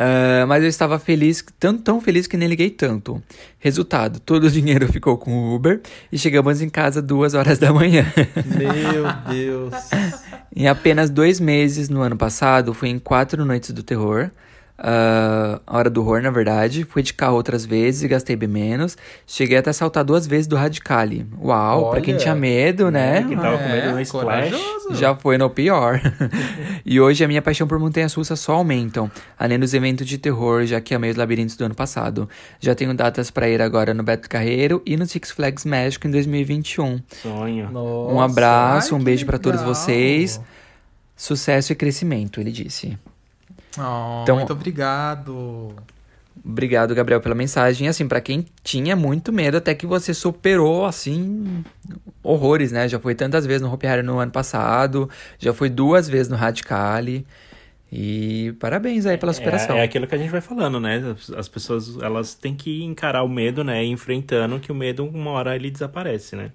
Ah, 0.00 0.46
mas 0.46 0.62
eu 0.62 0.68
estava 0.68 0.96
feliz, 1.00 1.44
tão, 1.58 1.76
tão 1.76 2.00
feliz 2.00 2.28
que 2.28 2.36
nem 2.36 2.48
liguei 2.48 2.70
tanto. 2.70 3.20
Resultado, 3.58 4.20
todo 4.20 4.44
o 4.44 4.50
dinheiro 4.50 4.86
ficou 4.92 5.18
com 5.18 5.32
o 5.32 5.54
Uber 5.56 5.80
e 6.12 6.16
chegamos 6.16 6.62
em 6.62 6.68
casa 6.68 7.02
duas 7.02 7.34
horas 7.34 7.58
da 7.58 7.72
manhã. 7.72 8.06
Meu 8.56 9.04
Deus. 9.28 9.74
Em 10.54 10.66
apenas 10.66 11.10
dois 11.10 11.38
meses 11.38 11.88
no 11.88 12.00
ano 12.00 12.16
passado, 12.16 12.74
fui 12.74 12.88
em 12.88 12.98
quatro 12.98 13.44
noites 13.44 13.70
do 13.70 13.82
terror. 13.82 14.30
Ah, 14.80 15.60
a 15.66 15.76
hora 15.76 15.90
do 15.90 16.00
horror, 16.00 16.22
na 16.22 16.30
verdade. 16.30 16.84
Fui 16.84 17.02
de 17.02 17.12
carro 17.12 17.34
outras 17.34 17.64
vezes 17.66 18.02
e 18.04 18.08
gastei 18.08 18.36
bem 18.36 18.48
menos. 18.48 18.96
Cheguei 19.26 19.56
até 19.58 19.70
a 19.70 19.72
saltar 19.72 20.04
duas 20.04 20.26
vezes 20.26 20.46
do 20.46 20.54
Radicali. 20.56 21.26
Uau, 21.42 21.90
pra 21.90 22.00
quem 22.00 22.14
Olha. 22.14 22.22
tinha 22.22 22.34
medo, 22.34 22.90
né? 22.90 23.24
Quem 23.26 23.36
tava 23.36 23.58
com 23.58 23.68
medo 23.68 23.90
no 23.92 23.98
É, 23.98 24.02
Splash. 24.02 24.24
corajoso. 24.50 24.94
Já 24.94 25.14
foi 25.16 25.36
no 25.36 25.50
pior. 25.50 26.00
e 26.86 27.00
hoje 27.00 27.24
a 27.24 27.28
minha 27.28 27.42
paixão 27.42 27.66
por 27.66 27.78
montanhas 27.78 28.14
russas 28.14 28.38
só 28.38 28.52
aumentam, 28.54 29.10
além 29.38 29.58
dos 29.58 29.74
eventos 29.74 30.06
de 30.06 30.16
terror, 30.16 30.64
já 30.64 30.80
que 30.80 30.94
amei 30.94 31.10
os 31.10 31.16
labirintos 31.16 31.56
do 31.56 31.64
ano 31.64 31.74
passado. 31.74 32.28
Já 32.60 32.74
tenho 32.74 32.94
datas 32.94 33.30
pra 33.30 33.48
ir 33.48 33.60
agora 33.60 33.92
no 33.92 34.02
Beto 34.04 34.28
Carreiro 34.30 34.80
e 34.86 34.96
no 34.96 35.06
Six 35.06 35.30
Flags 35.32 35.64
México 35.64 36.06
em 36.06 36.10
2021. 36.10 37.00
Sonho. 37.22 37.70
Nossa. 37.70 38.14
um 38.14 38.20
abraço, 38.20 38.94
Ai, 38.94 39.00
um 39.00 39.04
beijo 39.04 39.26
pra 39.26 39.38
todos 39.38 39.60
legal. 39.60 39.74
vocês. 39.74 40.40
Sucesso 41.16 41.72
e 41.72 41.74
crescimento, 41.76 42.40
ele 42.40 42.52
disse. 42.52 42.96
Oh, 43.76 44.20
Então- 44.22 44.36
muito 44.36 44.52
obrigado. 44.52 45.74
Obrigado, 46.44 46.94
Gabriel, 46.94 47.20
pela 47.20 47.34
mensagem. 47.34 47.88
Assim, 47.88 48.06
pra 48.06 48.20
quem 48.20 48.46
tinha 48.62 48.94
muito 48.94 49.32
medo, 49.32 49.56
até 49.56 49.74
que 49.74 49.86
você 49.86 50.14
superou, 50.14 50.86
assim, 50.86 51.64
horrores, 52.22 52.70
né? 52.72 52.88
Já 52.88 52.98
foi 53.00 53.14
tantas 53.14 53.44
vezes 53.44 53.60
no 53.60 53.72
Hopi 53.72 53.86
Hari 53.86 54.02
no 54.02 54.18
ano 54.18 54.30
passado, 54.30 55.10
já 55.38 55.52
foi 55.52 55.68
duas 55.68 56.08
vezes 56.08 56.28
no 56.28 56.36
Radicali. 56.36 57.26
E 57.90 58.54
parabéns 58.60 59.04
aí 59.06 59.16
pela 59.18 59.32
superação. 59.32 59.76
É, 59.76 59.80
é 59.80 59.82
aquilo 59.84 60.06
que 60.06 60.14
a 60.14 60.18
gente 60.18 60.30
vai 60.30 60.40
falando, 60.40 60.78
né? 60.78 61.02
As- 61.18 61.30
As 61.30 61.48
pessoas, 61.48 61.96
elas 62.00 62.34
têm 62.34 62.54
que 62.54 62.84
encarar 62.84 63.22
o 63.24 63.28
medo, 63.28 63.64
né? 63.64 63.84
E 63.84 63.88
enfrentando 63.90 64.60
que 64.60 64.70
o 64.70 64.74
medo, 64.74 65.04
uma 65.06 65.30
hora, 65.32 65.56
ele 65.56 65.70
desaparece, 65.70 66.36
né? 66.36 66.52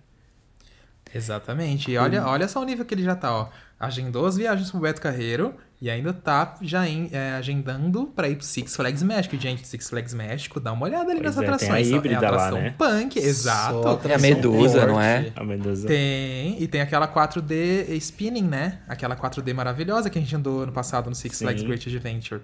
Exatamente. 1.13 1.91
E 1.91 1.97
olha, 1.97 2.25
olha 2.25 2.47
só 2.47 2.61
o 2.61 2.65
nível 2.65 2.85
que 2.85 2.93
ele 2.93 3.03
já 3.03 3.15
tá, 3.15 3.31
ó. 3.35 3.47
Agendou 3.79 4.25
as 4.25 4.35
viagens 4.37 4.71
pro 4.71 4.79
Beto 4.79 5.01
Carreiro 5.01 5.53
e 5.83 5.89
ainda 5.89 6.13
tá 6.13 6.55
já 6.61 6.87
em- 6.87 7.09
é, 7.11 7.33
agendando 7.33 8.05
pra 8.15 8.29
ir 8.29 8.37
pro 8.37 8.45
Six 8.45 8.73
Flags 8.73 9.03
México. 9.03 9.35
Gente, 9.37 9.67
Six 9.67 9.89
Flags 9.89 10.13
México, 10.13 10.57
dá 10.61 10.71
uma 10.71 10.85
olhada 10.85 11.11
ali 11.11 11.19
Pois 11.21 11.35
nas 11.35 11.37
é, 11.37 11.39
tem 11.41 11.49
a 11.49 11.55
atrações. 11.55 11.87
Só- 11.89 11.95
híbrida 11.97 12.15
é 12.15 12.19
lá, 12.21 12.27
atração 12.37 12.61
né? 12.61 12.75
punk, 12.77 13.19
exato. 13.19 13.81
Só 13.83 13.89
É 13.89 13.91
a 13.91 13.93
atração 13.95 14.29
Medusa, 14.29 14.79
forte. 14.79 14.87
não 14.93 15.01
é? 15.01 15.31
A 15.35 15.43
Mendoza. 15.43 15.85
Tem, 15.87 16.55
e 16.63 16.67
tem 16.69 16.79
aquela 16.79 17.05
4D 17.07 17.85
spinning, 17.97 18.43
né? 18.47 18.79
Aquela 18.87 19.15
4D 19.17 19.53
maravilhosa 19.53 20.09
que 20.09 20.17
a 20.17 20.21
gente 20.21 20.33
andou 20.33 20.61
ano 20.61 20.71
passado 20.71 21.09
no 21.09 21.15
Six 21.15 21.35
Sim. 21.37 21.43
Flags 21.45 21.63
Great 21.63 21.89
Adventure. 21.89 22.41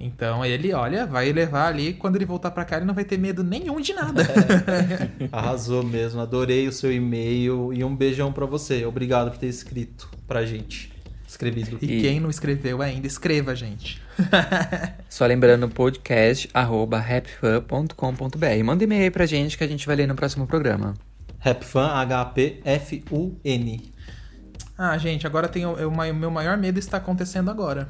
Então 0.00 0.44
ele, 0.44 0.72
olha, 0.72 1.06
vai 1.06 1.30
levar 1.32 1.68
ali, 1.68 1.92
quando 1.92 2.16
ele 2.16 2.24
voltar 2.24 2.50
pra 2.50 2.64
cá, 2.64 2.78
ele 2.78 2.86
não 2.86 2.94
vai 2.94 3.04
ter 3.04 3.16
medo 3.16 3.44
nenhum 3.44 3.80
de 3.80 3.92
nada. 3.94 4.26
Arrasou 5.30 5.84
mesmo, 5.84 6.20
adorei 6.20 6.66
o 6.66 6.72
seu 6.72 6.92
e-mail 6.92 7.72
e 7.72 7.84
um 7.84 7.94
beijão 7.94 8.32
pra 8.32 8.44
você. 8.44 8.84
Obrigado 8.84 9.30
por 9.30 9.38
ter 9.38 9.46
escrito 9.46 10.08
pra 10.26 10.44
gente. 10.44 10.91
Escrevido. 11.42 11.78
E 11.80 12.00
quem 12.00 12.20
não 12.20 12.30
escreveu 12.30 12.80
ainda, 12.80 13.06
escreva, 13.06 13.54
gente. 13.56 14.00
Só 15.08 15.26
lembrando, 15.26 15.68
podcast 15.68 16.48
arroba 16.54 17.00
rapfan.com.br. 17.00 18.64
Manda 18.64 18.84
e-mail 18.84 19.02
aí 19.02 19.10
pra 19.10 19.26
gente 19.26 19.58
que 19.58 19.64
a 19.64 19.66
gente 19.66 19.86
vai 19.86 19.96
ler 19.96 20.06
no 20.06 20.14
próximo 20.14 20.46
programa. 20.46 20.94
Rapfan, 21.40 21.88
H-P-F-U-N. 21.88 23.92
Ah, 24.78 24.96
gente, 24.98 25.26
agora 25.26 25.48
tem 25.48 25.66
o, 25.66 25.74
o 25.74 26.14
meu 26.14 26.30
maior 26.30 26.56
medo 26.56 26.78
está 26.78 26.98
acontecendo 26.98 27.50
agora. 27.50 27.88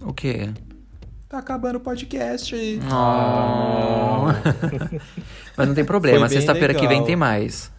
O 0.00 0.12
quê? 0.12 0.50
Tá 1.28 1.38
acabando 1.38 1.76
o 1.76 1.80
podcast. 1.80 2.54
Oh. 2.90 4.26
Mas 5.56 5.68
não 5.68 5.74
tem 5.74 5.84
problema, 5.84 6.28
sexta-feira 6.28 6.72
que 6.72 6.86
vem 6.86 7.04
tem 7.04 7.16
mais. 7.16 7.72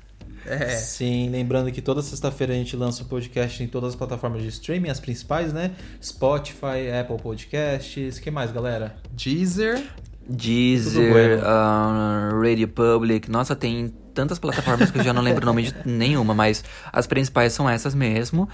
É. 0.50 0.70
Sim, 0.78 1.30
lembrando 1.30 1.72
que 1.72 1.82
toda 1.82 2.02
sexta-feira 2.02 2.54
a 2.54 2.56
gente 2.56 2.76
lança 2.76 3.04
o 3.04 3.06
podcast 3.06 3.62
em 3.64 3.68
todas 3.68 3.90
as 3.90 3.96
plataformas 3.96 4.42
de 4.42 4.48
streaming, 4.50 4.90
as 4.90 5.00
principais, 5.00 5.54
né? 5.54 5.72
Spotify, 6.02 6.90
Apple 7.00 7.18
Podcasts. 7.22 8.20
que 8.20 8.32
mais, 8.32 8.52
galera? 8.52 8.96
Deezer. 9.12 9.82
Deezer, 10.28 11.12
bueno. 11.12 11.42
ah, 11.46 12.30
Radio 12.44 12.68
Public. 12.68 13.30
Nossa, 13.32 13.56
tem 13.56 13.94
tantas 14.14 14.38
plataformas 14.38 14.92
que 14.92 15.00
eu 15.00 15.04
já 15.04 15.14
não 15.14 15.22
lembro 15.22 15.44
o 15.44 15.46
nome 15.46 15.64
de 15.64 15.74
nenhuma, 15.86 16.34
mas 16.34 16.64
as 16.92 17.08
principais 17.08 17.54
são 17.54 17.70
essas 17.70 17.96
mesmo. 17.96 18.48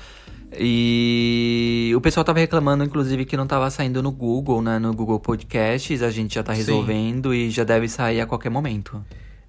E 0.57 1.91
o 1.95 1.99
pessoal 1.99 2.23
tava 2.23 2.39
reclamando, 2.39 2.83
inclusive, 2.83 3.25
que 3.25 3.35
não 3.35 3.47
tava 3.47 3.69
saindo 3.69 4.01
no 4.01 4.11
Google, 4.11 4.61
né? 4.61 4.79
No 4.79 4.93
Google 4.93 5.19
Podcasts. 5.19 6.01
A 6.01 6.09
gente 6.09 6.35
já 6.35 6.43
tá 6.43 6.53
Sim. 6.53 6.59
resolvendo 6.59 7.33
e 7.33 7.49
já 7.49 7.63
deve 7.63 7.89
sair 7.89 8.21
a 8.21 8.25
qualquer 8.25 8.49
momento. 8.49 9.03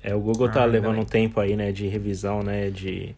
É, 0.07 0.15
o 0.15 0.21
Google 0.21 0.49
tá 0.49 0.63
Ah, 0.63 0.67
levando 0.67 1.01
um 1.01 1.05
tempo 1.05 1.41
aí, 1.41 1.57
né, 1.57 1.73
de 1.73 1.89
revisão, 1.89 2.41
né, 2.43 2.71
de... 2.71 3.15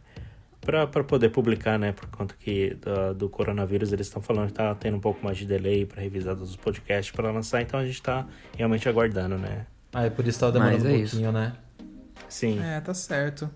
Pra, 0.63 0.87
pra 0.87 1.05
poder 1.05 1.29
publicar, 1.29 1.79
né, 1.79 1.93
por 1.93 2.07
conta 2.09 2.35
que 2.39 2.75
do, 2.81 3.15
do 3.15 3.29
coronavírus 3.29 3.93
eles 3.93 4.07
estão 4.07 4.21
falando 4.23 4.49
que 4.49 4.55
tá 4.55 4.75
tendo 4.75 4.97
um 4.97 5.01
pouco 5.01 5.23
mais 5.25 5.37
de 5.39 5.45
delay 5.47 5.85
pra 5.87 6.01
revisar 6.03 6.35
dos 6.35 6.57
podcasts 6.57 7.15
pra 7.15 7.31
lançar, 7.31 7.61
então 7.63 7.79
a 7.79 7.87
gente 7.87 8.03
tá 8.03 8.27
realmente 8.57 8.89
aguardando, 8.89 9.37
né. 9.39 9.67
Ah, 9.93 10.05
é 10.05 10.11
por 10.11 10.27
isso 10.27 10.39
que 10.39 10.41
tava 10.41 10.53
demorando 10.53 10.89
é 10.89 10.93
um 10.93 10.97
isso. 10.97 11.11
pouquinho, 11.13 11.33
né? 11.33 11.53
Sim. 12.29 12.59
É, 12.63 12.81
tá 12.81 12.93
certo. 12.93 13.51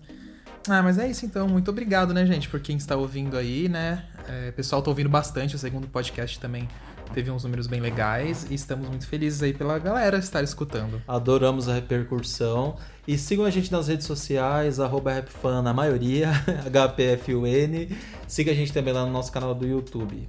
Ah, 0.68 0.82
mas 0.82 0.96
é 0.96 1.08
isso 1.08 1.26
então. 1.26 1.48
Muito 1.48 1.70
obrigado, 1.70 2.14
né, 2.14 2.24
gente, 2.24 2.48
por 2.48 2.60
quem 2.60 2.76
está 2.76 2.96
ouvindo 2.96 3.36
aí, 3.36 3.68
né? 3.68 4.04
É, 4.28 4.50
o 4.50 4.52
pessoal 4.52 4.80
tá 4.80 4.90
ouvindo 4.90 5.08
bastante. 5.10 5.56
O 5.56 5.58
segundo 5.58 5.88
podcast 5.88 6.38
também 6.38 6.68
teve 7.12 7.30
uns 7.30 7.44
números 7.44 7.66
bem 7.66 7.80
legais. 7.80 8.46
E 8.50 8.54
estamos 8.54 8.88
muito 8.88 9.06
felizes 9.06 9.42
aí 9.42 9.52
pela 9.52 9.78
galera 9.78 10.18
estar 10.18 10.42
escutando. 10.42 11.00
Adoramos 11.06 11.68
a 11.68 11.74
repercussão. 11.74 12.76
E 13.06 13.18
sigam 13.18 13.44
a 13.44 13.50
gente 13.50 13.70
nas 13.72 13.88
redes 13.88 14.06
sociais, 14.06 14.78
arroba 14.80 15.12
rapfan 15.14 15.60
na 15.62 15.72
maioria, 15.74 16.30
HPFUN. 16.70 17.94
Siga 18.28 18.52
a 18.52 18.54
gente 18.54 18.72
também 18.72 18.92
lá 18.94 19.04
no 19.04 19.12
nosso 19.12 19.32
canal 19.32 19.54
do 19.54 19.66
YouTube. 19.66 20.28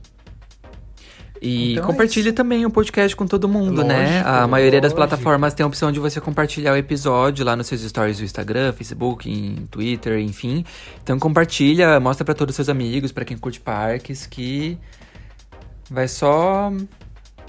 E 1.42 1.74
Então 1.74 1.84
é 1.84 1.88
compartilhe 1.88 2.28
isso. 2.30 2.36
também 2.36 2.66
o 2.66 2.70
podcast 2.70 3.16
com 3.18 3.28
todo 3.28 3.50
mundo, 3.50 3.84
né? 3.84 4.22
Lógico, 4.22 4.30
A 4.30 4.48
maioria 4.48 4.80
das 4.80 4.94
lógico. 4.94 5.08
plataformas 5.10 5.54
tem 5.54 5.64
a 5.64 5.68
opção 5.68 5.92
de 5.92 6.00
você 6.00 6.22
compartilhar 6.22 6.72
o 6.74 6.78
episódio 6.78 7.44
lá 7.46 7.54
nos 7.56 7.68
seus 7.68 7.82
stories 7.82 8.18
do 8.20 8.24
Instagram, 8.24 8.72
Facebook, 8.72 9.30
em 9.30 9.68
Twitter, 9.70 10.20
enfim. 10.20 10.64
Então 11.04 11.20
compartilha, 11.20 12.00
mostra 12.00 12.24
pra 12.24 12.34
todos 12.34 12.54
os 12.54 12.56
seus 12.56 12.70
amigos, 12.70 13.12
pra 13.12 13.26
quem 13.26 13.38
curte 13.38 13.60
parques, 13.60 14.26
que 14.26 14.78
vai 15.94 16.08
só. 16.08 16.72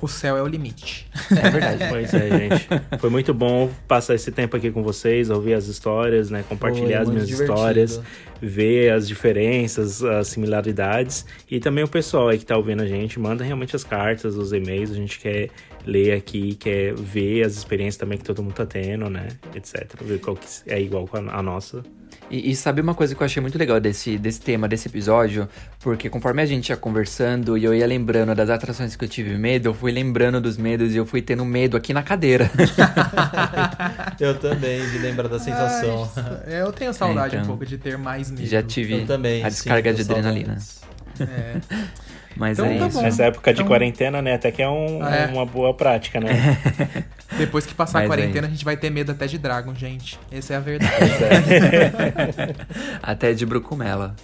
O 0.03 0.09
céu 0.09 0.37
é 0.37 0.43
o 0.43 0.47
limite. 0.47 1.09
É 1.31 1.51
verdade. 1.51 1.85
Pois 1.89 2.13
é, 2.13 2.29
gente. 2.29 2.69
Foi 2.99 3.09
muito 3.09 3.33
bom 3.33 3.71
passar 3.89 4.15
esse 4.15 4.31
tempo 4.31 4.55
aqui 4.55 4.71
com 4.71 4.83
vocês, 4.83 5.31
ouvir 5.31 5.55
as 5.55 5.67
histórias, 5.67 6.29
né? 6.29 6.45
Compartilhar 6.47 6.99
Foi 6.99 7.03
as 7.03 7.09
minhas 7.09 7.29
divertido. 7.29 7.55
histórias, 7.55 8.03
ver 8.43 8.93
as 8.93 9.09
diferenças, 9.09 10.03
as 10.03 10.29
similaridades. 10.29 11.25
E 11.51 11.59
também 11.59 11.83
o 11.85 11.89
pessoal 11.89 12.29
aí 12.29 12.39
que 12.39 12.45
tá 12.45 12.57
ouvindo 12.57 12.83
a 12.83 12.87
gente, 12.87 13.19
manda 13.19 13.43
realmente 13.43 13.75
as 13.75 13.85
cartas, 13.85 14.37
os 14.37 14.53
e-mails, 14.53 14.91
a 14.91 14.95
gente 14.95 15.19
quer 15.19 15.49
ler 15.87 16.13
aqui, 16.13 16.55
quer 16.55 16.95
ver 16.95 17.43
as 17.45 17.55
experiências 17.55 17.97
também 17.97 18.19
que 18.19 18.25
todo 18.25 18.43
mundo 18.43 18.55
tá 18.55 18.67
tendo, 18.67 19.09
né? 19.09 19.29
Etc. 19.55 19.91
Ver 20.03 20.19
qual 20.21 20.37
que 20.37 20.47
é 20.67 20.81
igual 20.81 21.07
com 21.07 21.17
a 21.17 21.43
nossa. 21.43 21.83
E, 22.31 22.51
e 22.51 22.57
sabe 22.57 22.81
uma 22.81 22.95
coisa 22.95 23.15
que 23.15 23.23
eu 23.23 23.25
achei 23.25 23.41
muito 23.41 23.57
legal 23.59 23.79
desse, 23.79 24.17
desse 24.19 24.41
tema, 24.41 24.67
desse 24.67 24.89
episódio? 24.89 25.49
Porque 25.81 26.09
conforme 26.09 26.41
a 26.43 26.47
gente 26.47 26.71
ia 26.71 26.77
conversando 26.77 27.57
e 27.57 27.65
eu 27.65 27.75
ia 27.75 27.87
lembrando 27.87 28.35
das 28.35 28.49
atrações 28.51 28.97
que 28.97 29.05
eu 29.05 29.09
tive 29.09 29.37
medo, 29.37 29.69
eu 29.69 29.75
fui 29.75 29.93
lembrando 29.93 30.41
dos 30.41 30.57
medos 30.57 30.95
e 30.95 30.97
eu 30.97 31.05
fui 31.07 31.21
tendo 31.21 31.45
medo 31.45 31.77
aqui 31.77 31.93
na 31.93 32.03
cadeira. 32.03 32.51
Eu 34.21 34.39
também, 34.39 34.81
de 34.91 34.99
lembrar 34.99 35.29
da 35.29 35.39
sensação. 35.39 36.11
Ai, 36.47 36.61
eu 36.63 36.73
tenho 36.73 36.93
saudade 36.95 37.35
É, 37.35 37.39
então. 37.39 37.45
um 37.45 37.49
pouco 37.59 37.67
de 37.67 37.77
ter 37.79 37.99
mais 37.99 38.31
medo. 38.31 38.47
Já 38.47 38.63
tive 38.63 38.95
Eu 39.01 39.07
também. 39.07 39.45
a 39.45 39.49
descarga 39.49 39.91
sinto 39.95 40.07
de 40.07 40.13
adrenalina. 40.13 40.59
saudades. 40.61 40.81
É. 41.21 41.61
Mas 42.37 42.59
Então 42.59 42.71
é 42.71 42.79
tá 42.79 42.87
isso. 42.89 42.97
bom. 42.99 43.03
Nessa 43.05 43.25
época 43.25 43.53
de 43.53 43.61
Então- 43.61 43.69
quarentena, 43.69 44.21
né? 44.21 44.35
Até 44.35 44.51
que 44.51 44.61
é, 44.63 44.69
um- 44.69 45.07
É. 45.07 45.27
uma 45.27 45.47
boa 45.47 45.73
prática, 45.75 46.19
né? 46.21 46.29
Depois 47.39 47.65
que 47.67 47.75
passar 47.75 47.95
Mas 47.99 48.03
a 48.03 48.05
é 48.05 48.09
quarentena, 48.09 48.39
isso. 48.41 48.47
a 48.47 48.51
gente 48.51 48.65
vai 48.65 48.77
ter 48.77 48.91
medo 48.91 49.13
até 49.13 49.27
de 49.27 49.39
Dragon, 49.39 49.75
gente. 49.75 50.19
Essa 50.33 50.55
é 50.55 50.57
a 50.57 50.61
verdade. 50.61 50.95
Até 53.03 53.33
de 53.33 53.45
brucumela. 53.47 54.15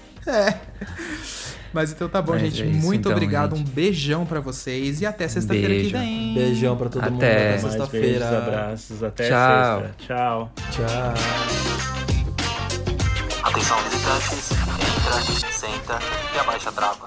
Mas 1.72 1.92
então 1.92 2.08
tá 2.08 2.20
bom, 2.20 2.32
Mas 2.32 2.42
gente. 2.42 2.62
é 2.62 2.66
isso, 2.66 2.84
Muito 2.84 3.00
então, 3.00 3.12
obrigado. 3.12 3.56
gente. 3.56 3.68
Um 3.68 3.72
beijão 3.72 4.26
pra 4.26 4.40
vocês 4.40 5.00
e 5.00 5.06
até 5.06 5.28
sexta-feira 5.28 5.72
que 5.74 5.88
vem. 5.88 6.34
Beijão 6.34 6.76
pra 6.76 6.88
todo 6.88 7.10
mundo. 7.10 7.22
Até. 7.22 7.30
Até 7.30 7.62
Mais 7.62 7.62
beijos, 7.62 7.70
sexta-feira. 7.72 8.38
abraços. 8.38 9.02
Até 9.04 9.28
Tchau. 9.28 9.82
sexta. 9.82 10.04
Tchau. 10.06 10.52
Tchau. 10.70 11.14
Atenção 13.44 13.78
visitantes, 13.84 14.50
entra, 14.52 15.52
senta 15.52 15.98
e 16.34 16.38
abaixa 16.40 16.68
a 16.68 16.72
trava. 16.72 17.06